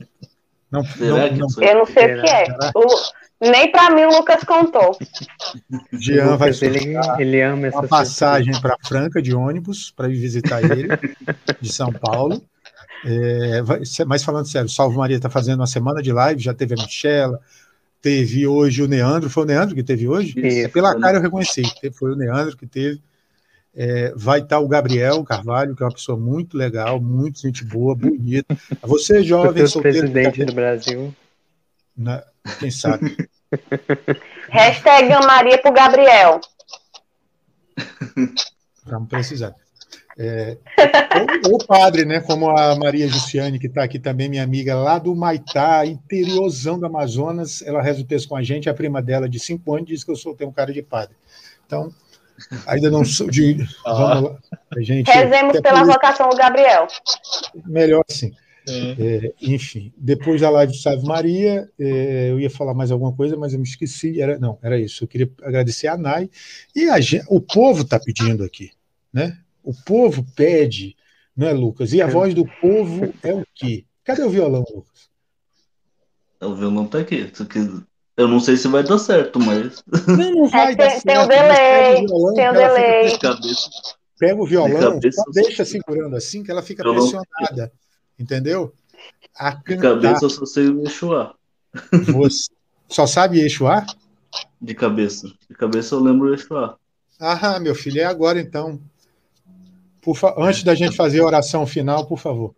Não, 0.71 0.83
não, 0.99 1.37
não? 1.37 1.49
Eu 1.63 1.75
não 1.79 1.87
sei 1.87 2.15
o 2.15 2.23
que 2.23 2.31
é. 2.31 2.45
O- 2.75 3.21
Nem 3.49 3.73
para 3.73 3.91
mim 3.95 4.03
o 4.05 4.11
Lucas 4.11 4.45
contou. 4.45 4.97
Jean 5.93 6.37
vai 6.37 6.51
Lucas, 6.51 6.63
ele, 6.63 6.95
ele 7.19 7.41
ama 7.43 7.67
essa 7.69 7.79
uma 7.79 7.89
passagem 7.89 8.61
para 8.61 8.77
Franca 8.87 9.23
de 9.23 9.35
ônibus 9.35 9.91
para 9.91 10.09
ir 10.09 10.17
visitar 10.17 10.63
ele, 10.63 10.89
de 11.61 11.73
São 11.73 11.91
Paulo. 11.93 12.43
É, 13.05 13.63
mas 14.07 14.23
falando 14.23 14.47
sério, 14.47 14.69
Salve 14.69 14.97
Maria 14.97 15.17
está 15.17 15.31
fazendo 15.31 15.61
uma 15.61 15.67
semana 15.67 16.03
de 16.03 16.13
live, 16.13 16.41
já 16.43 16.53
teve 16.53 16.75
a 16.75 16.83
Michela, 16.83 17.41
teve 18.03 18.47
hoje 18.47 18.83
o 18.83 18.89
Neandro, 18.89 19.31
foi 19.31 19.45
o 19.45 19.47
Neandro 19.47 19.75
que 19.75 19.83
teve 19.83 20.07
hoje? 20.07 20.35
Isso. 20.39 20.69
Pela 20.71 20.99
cara 21.01 21.17
eu 21.17 21.23
reconheci, 21.23 21.63
foi 21.95 22.13
o 22.13 22.17
Neandro 22.17 22.57
que 22.57 22.67
teve. 22.67 23.01
É, 23.75 24.13
vai 24.17 24.41
estar 24.41 24.59
o 24.59 24.67
Gabriel 24.67 25.23
Carvalho, 25.23 25.77
que 25.77 25.83
é 25.83 25.87
uma 25.87 25.93
pessoa 25.93 26.19
muito 26.19 26.57
legal, 26.57 27.01
muito 27.01 27.41
gente 27.41 27.65
boa, 27.65 27.95
bonita. 27.95 28.57
Você, 28.83 29.23
jovem, 29.23 29.67
solteiro, 29.67 29.99
presidente 29.99 30.45
do 30.45 30.53
Brasil. 30.53 31.15
né? 31.97 32.23
quem 32.59 32.71
sabe? 32.71 33.17
Hashtag 34.51 35.09
Maria 35.25 35.59
pro 35.59 35.73
Gabriel. 35.73 36.41
Vamos 38.85 39.09
precisar. 39.09 39.55
É, 40.19 40.59
ou, 41.45 41.53
ou, 41.53 41.59
padre, 41.67 42.05
né? 42.05 42.21
Como 42.21 42.51
a 42.51 42.77
Maria 42.77 43.09
Jussiane, 43.09 43.59
que 43.59 43.69
está 43.69 43.85
aqui 43.85 43.99
também, 43.99 44.29
minha 44.29 44.43
amiga, 44.43 44.75
lá 44.75 44.99
do 44.99 45.15
Maitá, 45.15 45.87
interiorzão 45.87 46.79
do 46.79 46.87
Amazonas, 46.87 47.63
ela 47.63 47.81
reza 47.81 48.03
o 48.03 48.05
texto 48.05 48.29
com 48.29 48.37
a 48.37 48.43
gente, 48.43 48.69
a 48.69 48.75
prima 48.75 49.01
dela 49.01 49.29
de 49.29 49.39
cinco 49.39 49.75
anos 49.75 49.89
diz 49.89 50.05
que 50.05 50.11
eu 50.11 50.17
sou, 50.17 50.35
tenho 50.35 50.51
um 50.51 50.53
cara 50.53 50.73
de 50.73 50.83
padre. 50.83 51.17
Então, 51.65 51.91
ainda 52.67 52.91
não 52.91 53.05
sou 53.05 53.31
de. 53.31 53.57
Ah. 53.85 53.95
Vamos 53.95 54.31
lá. 54.31 54.39
A 54.77 54.81
gente, 54.81 55.11
Rezemos 55.11 55.61
pela 55.61 55.85
vocação 55.85 56.29
do 56.29 56.37
Gabriel. 56.37 56.87
Melhor 57.67 58.05
assim. 58.09 58.33
É, 58.69 59.35
enfim, 59.41 59.93
depois 59.97 60.41
da 60.41 60.51
live 60.51 60.73
de 60.73 60.81
Salve 60.81 61.05
Maria, 61.05 61.69
é, 61.79 62.31
eu 62.31 62.39
ia 62.39 62.51
falar 62.51 62.75
mais 62.75 62.91
alguma 62.91 63.13
coisa, 63.13 63.37
mas 63.37 63.53
eu 63.53 63.59
me 63.59 63.67
esqueci. 63.67 64.21
Era, 64.21 64.39
não, 64.39 64.59
era 64.63 64.79
isso. 64.79 65.05
Eu 65.05 65.09
queria 65.09 65.31
agradecer 65.43 65.89
a 65.89 65.97
Nai. 65.97 66.31
E 66.75 66.89
a 66.89 67.01
gente, 67.01 67.25
o 67.29 67.41
povo 67.41 67.83
está 67.83 67.99
pedindo 67.99 68.45
aqui. 68.45 68.71
Né? 69.13 69.37
O 69.63 69.75
povo 69.85 70.25
pede, 70.37 70.97
não 71.37 71.49
é, 71.49 71.53
Lucas? 71.53 71.93
E 71.93 72.01
a 72.01 72.07
voz 72.07 72.35
do 72.35 72.47
povo 72.61 73.13
é 73.23 73.35
o 73.35 73.45
quê? 73.55 73.85
Cadê 74.05 74.23
o 74.23 74.31
violão, 74.31 74.65
Lucas? 74.73 75.11
O 76.41 76.55
violão 76.55 76.85
está 76.87 77.01
aqui. 77.01 77.31
Eu 78.21 78.29
não 78.29 78.39
sei 78.41 78.57
se 78.57 78.69
vai 78.69 78.83
dar 78.83 78.99
certo, 78.99 79.39
mas. 79.41 79.83
Não, 80.07 80.31
não 80.33 80.49
vai 80.49 80.73
é, 80.73 80.77
dar 80.77 80.91
tem, 80.91 81.01
certo. 81.01 81.07
Tem 81.07 81.19
um 81.19 81.29
delay. 81.29 82.07
Violão, 82.07 82.35
tem 82.35 82.51
um 82.51 82.53
delay. 82.53 83.19
Pega 84.19 84.43
o 84.43 84.47
violão, 84.47 85.01
deixa 85.33 85.65
segurando 85.65 86.15
assim 86.15 86.43
que 86.43 86.51
ela 86.51 86.61
fica 86.61 86.83
pressionada 86.83 87.73
entendeu? 88.21 88.75
A 89.35 89.53
cantar. 89.53 89.77
De 89.77 89.83
cabeça 90.03 90.25
eu 90.27 90.31
só 90.31 90.45
sei 90.45 90.69
o 90.69 90.83
Exuá. 90.83 91.35
Você 92.13 92.51
só 92.87 93.07
sabe 93.07 93.41
Exuá? 93.41 93.87
De 94.61 94.75
cabeça. 94.75 95.33
De 95.49 95.57
cabeça 95.57 95.95
eu 95.95 96.01
lembro 96.01 96.29
o 96.29 96.35
Exuá. 96.35 96.77
Ah, 97.19 97.59
meu 97.59 97.75
filho, 97.75 98.01
é 98.01 98.05
agora 98.05 98.39
então. 98.41 98.79
Fa... 100.15 100.35
Antes 100.39 100.63
da 100.63 100.75
gente 100.75 100.97
fazer 100.97 101.21
a 101.21 101.27
oração 101.27 101.67
final, 101.67 102.07
por 102.07 102.19
favor. 102.19 102.55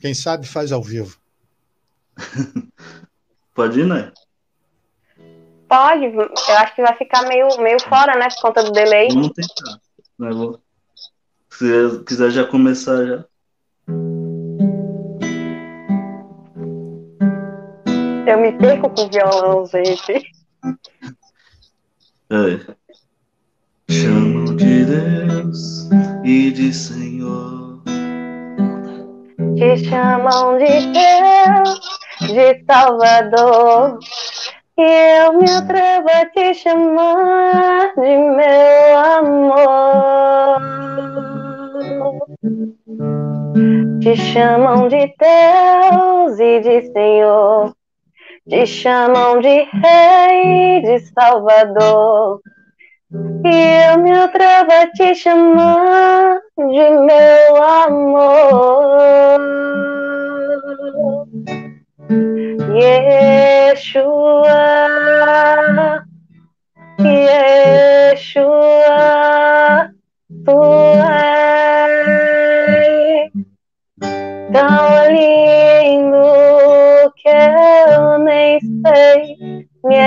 Quem 0.00 0.14
sabe 0.14 0.46
faz 0.46 0.72
ao 0.72 0.82
vivo. 0.82 1.18
Pode 3.56 3.80
ir, 3.80 3.86
né? 3.86 4.12
Pode, 5.66 6.04
eu 6.04 6.56
acho 6.58 6.74
que 6.74 6.82
vai 6.82 6.94
ficar 6.94 7.26
meio, 7.26 7.48
meio 7.58 7.80
fora, 7.80 8.14
né? 8.16 8.28
Por 8.28 8.42
conta 8.42 8.62
do 8.62 8.70
delay. 8.70 9.08
Vamos 9.08 9.30
tentar. 9.30 9.80
Né? 10.18 10.30
Se 11.50 12.04
quiser 12.04 12.30
já 12.30 12.44
começar 12.44 13.06
já. 13.06 13.24
Eu 18.26 18.40
me 18.40 18.52
perco 18.58 18.90
com 18.90 19.08
violão, 19.08 19.66
gente. 19.66 20.34
É. 22.28 22.74
Chamam 23.90 24.56
de 24.56 24.84
Deus 24.84 25.88
e 26.24 26.50
de 26.50 26.74
Senhor. 26.74 27.82
Te 29.56 29.78
chamam 29.88 30.58
de 30.58 30.92
Deus, 30.92 31.80
de 32.26 32.64
Salvador. 32.64 33.98
E 34.78 34.82
eu 34.82 35.32
me 35.32 35.50
atrevo 35.50 36.08
a 36.08 36.26
te 36.26 36.52
chamar 36.54 37.94
de 37.94 38.16
meu 38.18 38.98
amor. 38.98 40.60
Te 44.00 44.14
chamam 44.16 44.88
de 44.88 45.14
Deus 45.18 46.38
e 46.38 46.60
de 46.60 46.92
Senhor, 46.92 47.74
te 48.48 48.66
chamam 48.66 49.40
de 49.40 49.66
Rei, 49.72 50.82
de 50.82 50.98
Salvador. 51.12 52.40
E 53.44 53.90
eu 53.90 53.98
me 53.98 54.12
atrevo 54.12 54.72
a 54.72 54.86
te 54.88 55.14
chamar 55.14 56.38
de 56.58 56.90
meu 56.90 57.62
amor. 57.62 59.40
Yeshua, 62.78 64.04
Yeshua, 67.00 68.50
tu 70.44 70.60
és 71.10 71.72
tão 74.52 75.08
lindo 75.10 76.28
que 77.16 77.28
eu 77.28 78.18
nem 78.18 78.60
sei 78.60 79.66
me 79.84 79.98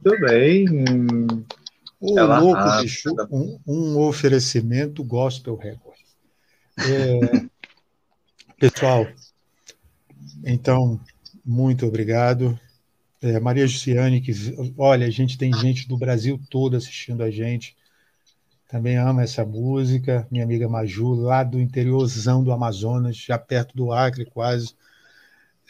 Muito 0.04 0.20
bem. 0.20 0.66
O 2.00 2.18
Ela 2.18 2.38
louco, 2.38 2.60
rápida. 2.60 2.82
bicho, 2.82 3.10
um, 3.30 3.58
um, 3.66 3.98
oferecimento 3.98 5.02
Gospel 5.02 5.56
Record. 5.56 5.98
É, 6.78 7.48
pessoal, 8.58 9.06
então, 10.44 11.00
muito 11.44 11.86
obrigado. 11.86 12.58
É, 13.20 13.40
Maria 13.40 13.66
Jussiane, 13.66 14.20
que 14.20 14.32
olha, 14.76 15.06
a 15.06 15.10
gente 15.10 15.36
tem 15.36 15.52
gente 15.52 15.88
do 15.88 15.98
Brasil 15.98 16.40
todo 16.48 16.76
assistindo 16.76 17.22
a 17.22 17.30
gente. 17.30 17.76
Também 18.68 18.96
ama 18.96 19.22
essa 19.22 19.44
música. 19.44 20.28
Minha 20.30 20.44
amiga 20.44 20.68
Maju, 20.68 21.14
lá 21.14 21.42
do 21.42 21.58
interiorzão 21.58 22.44
do 22.44 22.52
Amazonas, 22.52 23.16
já 23.16 23.36
perto 23.36 23.76
do 23.76 23.92
Acre, 23.92 24.24
quase. 24.26 24.74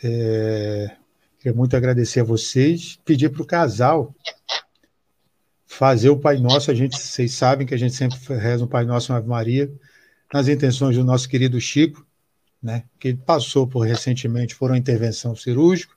É, 0.03 0.97
queria 1.39 1.57
muito 1.57 1.77
agradecer 1.77 2.21
a 2.21 2.25
vocês. 2.25 2.99
Pedir 3.05 3.31
para 3.31 3.43
o 3.43 3.47
casal 3.47 4.15
fazer 5.69 6.09
o 6.09 6.19
Pai 6.19 6.39
Nosso. 6.39 6.71
A 6.71 6.75
gente, 6.75 6.99
vocês 6.99 7.33
sabem 7.33 7.67
que 7.67 7.75
a 7.75 7.79
gente 7.79 7.95
sempre 7.95 8.19
reza 8.37 8.65
o 8.65 8.69
Pai 8.69 8.85
Nosso 8.85 9.13
e 9.13 9.15
Ave 9.15 9.29
Maria, 9.29 9.73
nas 10.33 10.49
intenções 10.49 10.97
do 10.97 11.05
nosso 11.05 11.29
querido 11.29 11.61
Chico, 11.61 12.05
né? 12.61 12.85
Que 12.99 13.15
passou 13.15 13.67
por 13.67 13.87
recentemente 13.87 14.57
por 14.57 14.71
uma 14.71 14.79
intervenção 14.79 15.37
cirúrgica, 15.37 15.95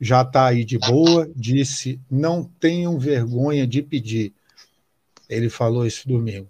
já 0.00 0.22
está 0.22 0.46
aí 0.46 0.64
de 0.64 0.78
boa, 0.78 1.30
disse: 1.36 2.00
não 2.10 2.44
tenham 2.44 2.98
vergonha 2.98 3.66
de 3.66 3.82
pedir. 3.82 4.32
Ele 5.28 5.50
falou 5.50 5.86
isso 5.86 6.08
domingo. 6.08 6.48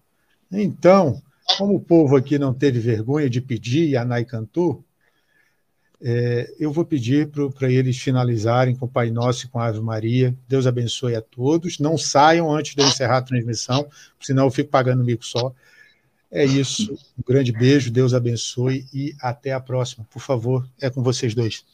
Então, 0.53 1.21
como 1.59 1.75
o 1.75 1.81
povo 1.81 2.17
aqui 2.17 2.39
não 2.39 2.55
teve 2.55 2.79
vergonha 2.79 3.29
de 3.29 3.41
pedir 3.41 3.89
e 3.89 3.97
a 3.97 4.05
Nai 4.05 4.25
cantou, 4.25 4.85
é, 6.03 6.51
eu 6.59 6.73
vou 6.73 6.85
pedir 6.85 7.29
para 7.29 7.71
eles 7.71 7.99
finalizarem 7.99 8.75
com 8.75 8.87
o 8.87 8.91
Pai 8.91 9.11
Nosso 9.11 9.45
e 9.45 9.49
com 9.49 9.59
a 9.59 9.67
Ave 9.67 9.81
Maria. 9.81 10.35
Deus 10.49 10.67
abençoe 10.67 11.15
a 11.15 11.21
todos. 11.21 11.79
Não 11.79 11.99
saiam 11.99 12.51
antes 12.51 12.75
de 12.75 12.83
eu 12.83 12.89
encerrar 12.89 13.19
a 13.19 13.23
transmissão, 13.23 13.87
senão 14.19 14.45
eu 14.47 14.51
fico 14.51 14.71
pagando 14.71 15.05
mico 15.05 15.25
só. 15.25 15.53
É 16.31 16.45
isso. 16.45 16.93
Um 17.19 17.23
grande 17.27 17.53
beijo, 17.53 17.91
Deus 17.91 18.15
abençoe 18.15 18.87
e 18.95 19.15
até 19.21 19.53
a 19.53 19.61
próxima. 19.61 20.07
Por 20.11 20.21
favor, 20.21 20.67
é 20.81 20.89
com 20.89 21.03
vocês 21.03 21.35
dois. 21.35 21.65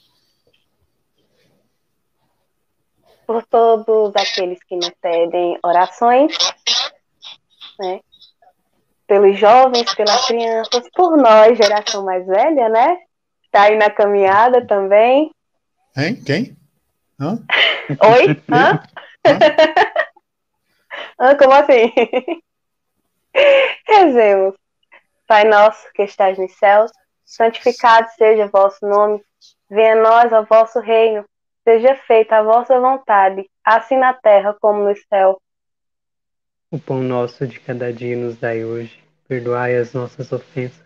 Por 3.26 3.44
todos 3.46 4.12
aqueles 4.16 4.58
que 4.64 4.76
me 4.76 4.90
pedem 5.00 5.58
orações, 5.62 6.36
né? 7.78 8.00
pelos 9.06 9.38
jovens, 9.38 9.94
pelas 9.94 10.26
crianças, 10.26 10.82
por 10.94 11.16
nós, 11.16 11.56
geração 11.56 12.04
mais 12.04 12.26
velha, 12.26 12.68
né? 12.68 12.98
Tá 13.56 13.62
aí 13.62 13.76
na 13.78 13.88
caminhada 13.88 14.66
também. 14.66 15.30
Hein? 15.96 16.22
Quem? 16.26 16.54
Hã? 17.18 17.38
Oi? 17.88 18.36
Hã? 18.52 18.82
Hã? 21.18 21.34
Como 21.38 21.54
assim? 21.54 21.90
Rezemos. 23.88 24.54
Pai 25.26 25.44
nosso 25.44 25.90
que 25.94 26.02
estás 26.02 26.36
nos 26.36 26.52
céus, 26.58 26.92
santificado 27.24 28.10
seja 28.18 28.44
o 28.44 28.50
vosso 28.50 28.86
nome. 28.86 29.22
Venha 29.70 29.94
a 29.94 30.02
nós 30.02 30.32
o 30.32 30.44
vosso 30.44 30.78
reino. 30.78 31.24
Seja 31.64 31.94
feita 31.94 32.36
a 32.36 32.42
vossa 32.42 32.78
vontade, 32.78 33.48
assim 33.64 33.96
na 33.96 34.12
terra 34.12 34.54
como 34.60 34.84
no 34.84 34.94
céu. 35.08 35.40
O 36.70 36.78
pão 36.78 36.98
nosso 36.98 37.46
de 37.46 37.58
cada 37.58 37.90
dia 37.90 38.18
nos 38.18 38.36
dai 38.36 38.66
hoje. 38.66 39.02
Perdoai 39.26 39.76
as 39.76 39.94
nossas 39.94 40.30
ofensas 40.30 40.85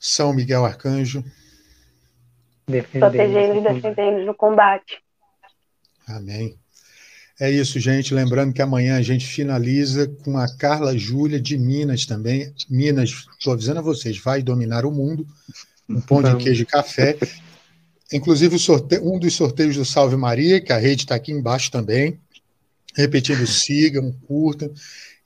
São 0.00 0.32
Miguel 0.32 0.64
Arcanjo, 0.64 1.22
Protegendo 2.92 3.58
e 3.58 3.60
defendendo 3.60 4.24
no 4.24 4.34
combate. 4.34 5.02
Amém. 6.06 6.56
É 7.38 7.50
isso, 7.50 7.80
gente. 7.80 8.14
Lembrando 8.14 8.52
que 8.52 8.62
amanhã 8.62 8.96
a 8.96 9.02
gente 9.02 9.26
finaliza 9.26 10.06
com 10.22 10.36
a 10.36 10.46
Carla 10.56 10.96
Júlia 10.96 11.40
de 11.40 11.56
Minas 11.56 12.04
também. 12.04 12.52
Minas, 12.68 13.26
estou 13.38 13.54
avisando 13.54 13.80
a 13.80 13.82
vocês, 13.82 14.18
vai 14.18 14.42
dominar 14.42 14.84
o 14.84 14.92
mundo. 14.92 15.26
Um 15.88 16.00
pão 16.00 16.22
de 16.22 16.36
queijo 16.36 16.62
e 16.62 16.66
café. 16.66 17.16
Inclusive, 18.12 18.58
sorteio, 18.58 19.10
um 19.10 19.18
dos 19.18 19.34
sorteios 19.34 19.76
do 19.76 19.84
Salve 19.84 20.16
Maria, 20.16 20.60
que 20.60 20.72
a 20.72 20.78
rede 20.78 21.02
está 21.02 21.14
aqui 21.14 21.32
embaixo 21.32 21.70
também. 21.70 22.20
Repetindo, 22.94 23.46
sigam, 23.46 24.12
curtam 24.26 24.70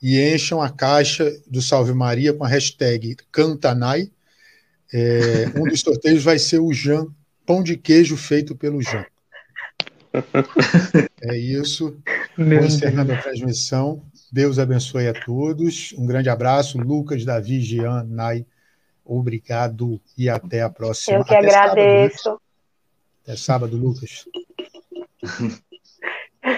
e 0.01 0.21
encham 0.21 0.63
a 0.63 0.71
caixa 0.71 1.35
do 1.47 1.61
Salve 1.61 1.95
Maria 1.95 2.33
com 2.33 2.45
a 2.45 2.49
hashtag 2.49 3.17
Cantanai. 3.33 4.11
É, 4.97 5.47
um 5.59 5.65
dos 5.65 5.81
sorteios 5.81 6.23
vai 6.23 6.39
ser 6.39 6.61
o 6.61 6.73
Jean, 6.73 7.09
pão 7.45 7.65
de 7.65 7.77
queijo 7.77 8.17
feito 8.17 8.55
pelo 8.55 8.81
Jean. 8.81 9.05
É 11.21 11.37
isso. 11.37 11.99
Vou 12.39 12.65
encerrando 12.65 13.13
a 13.13 13.21
transmissão. 13.21 14.05
Deus 14.31 14.57
abençoe 14.57 15.09
a 15.09 15.13
todos. 15.13 15.93
Um 15.99 16.07
grande 16.07 16.29
abraço. 16.29 16.79
Lucas, 16.79 17.25
Davi, 17.25 17.61
Jean, 17.61 18.05
Nai, 18.05 18.47
obrigado 19.05 20.01
e 20.17 20.29
até 20.29 20.63
a 20.63 20.71
próxima. 20.71 21.19
Eu 21.19 21.25
que 21.25 21.35
até 21.35 21.57
agradeço. 21.57 22.23
Sábado? 22.23 22.41
Até 23.25 23.37
sábado, 23.37 23.77
Lucas. 23.77 24.25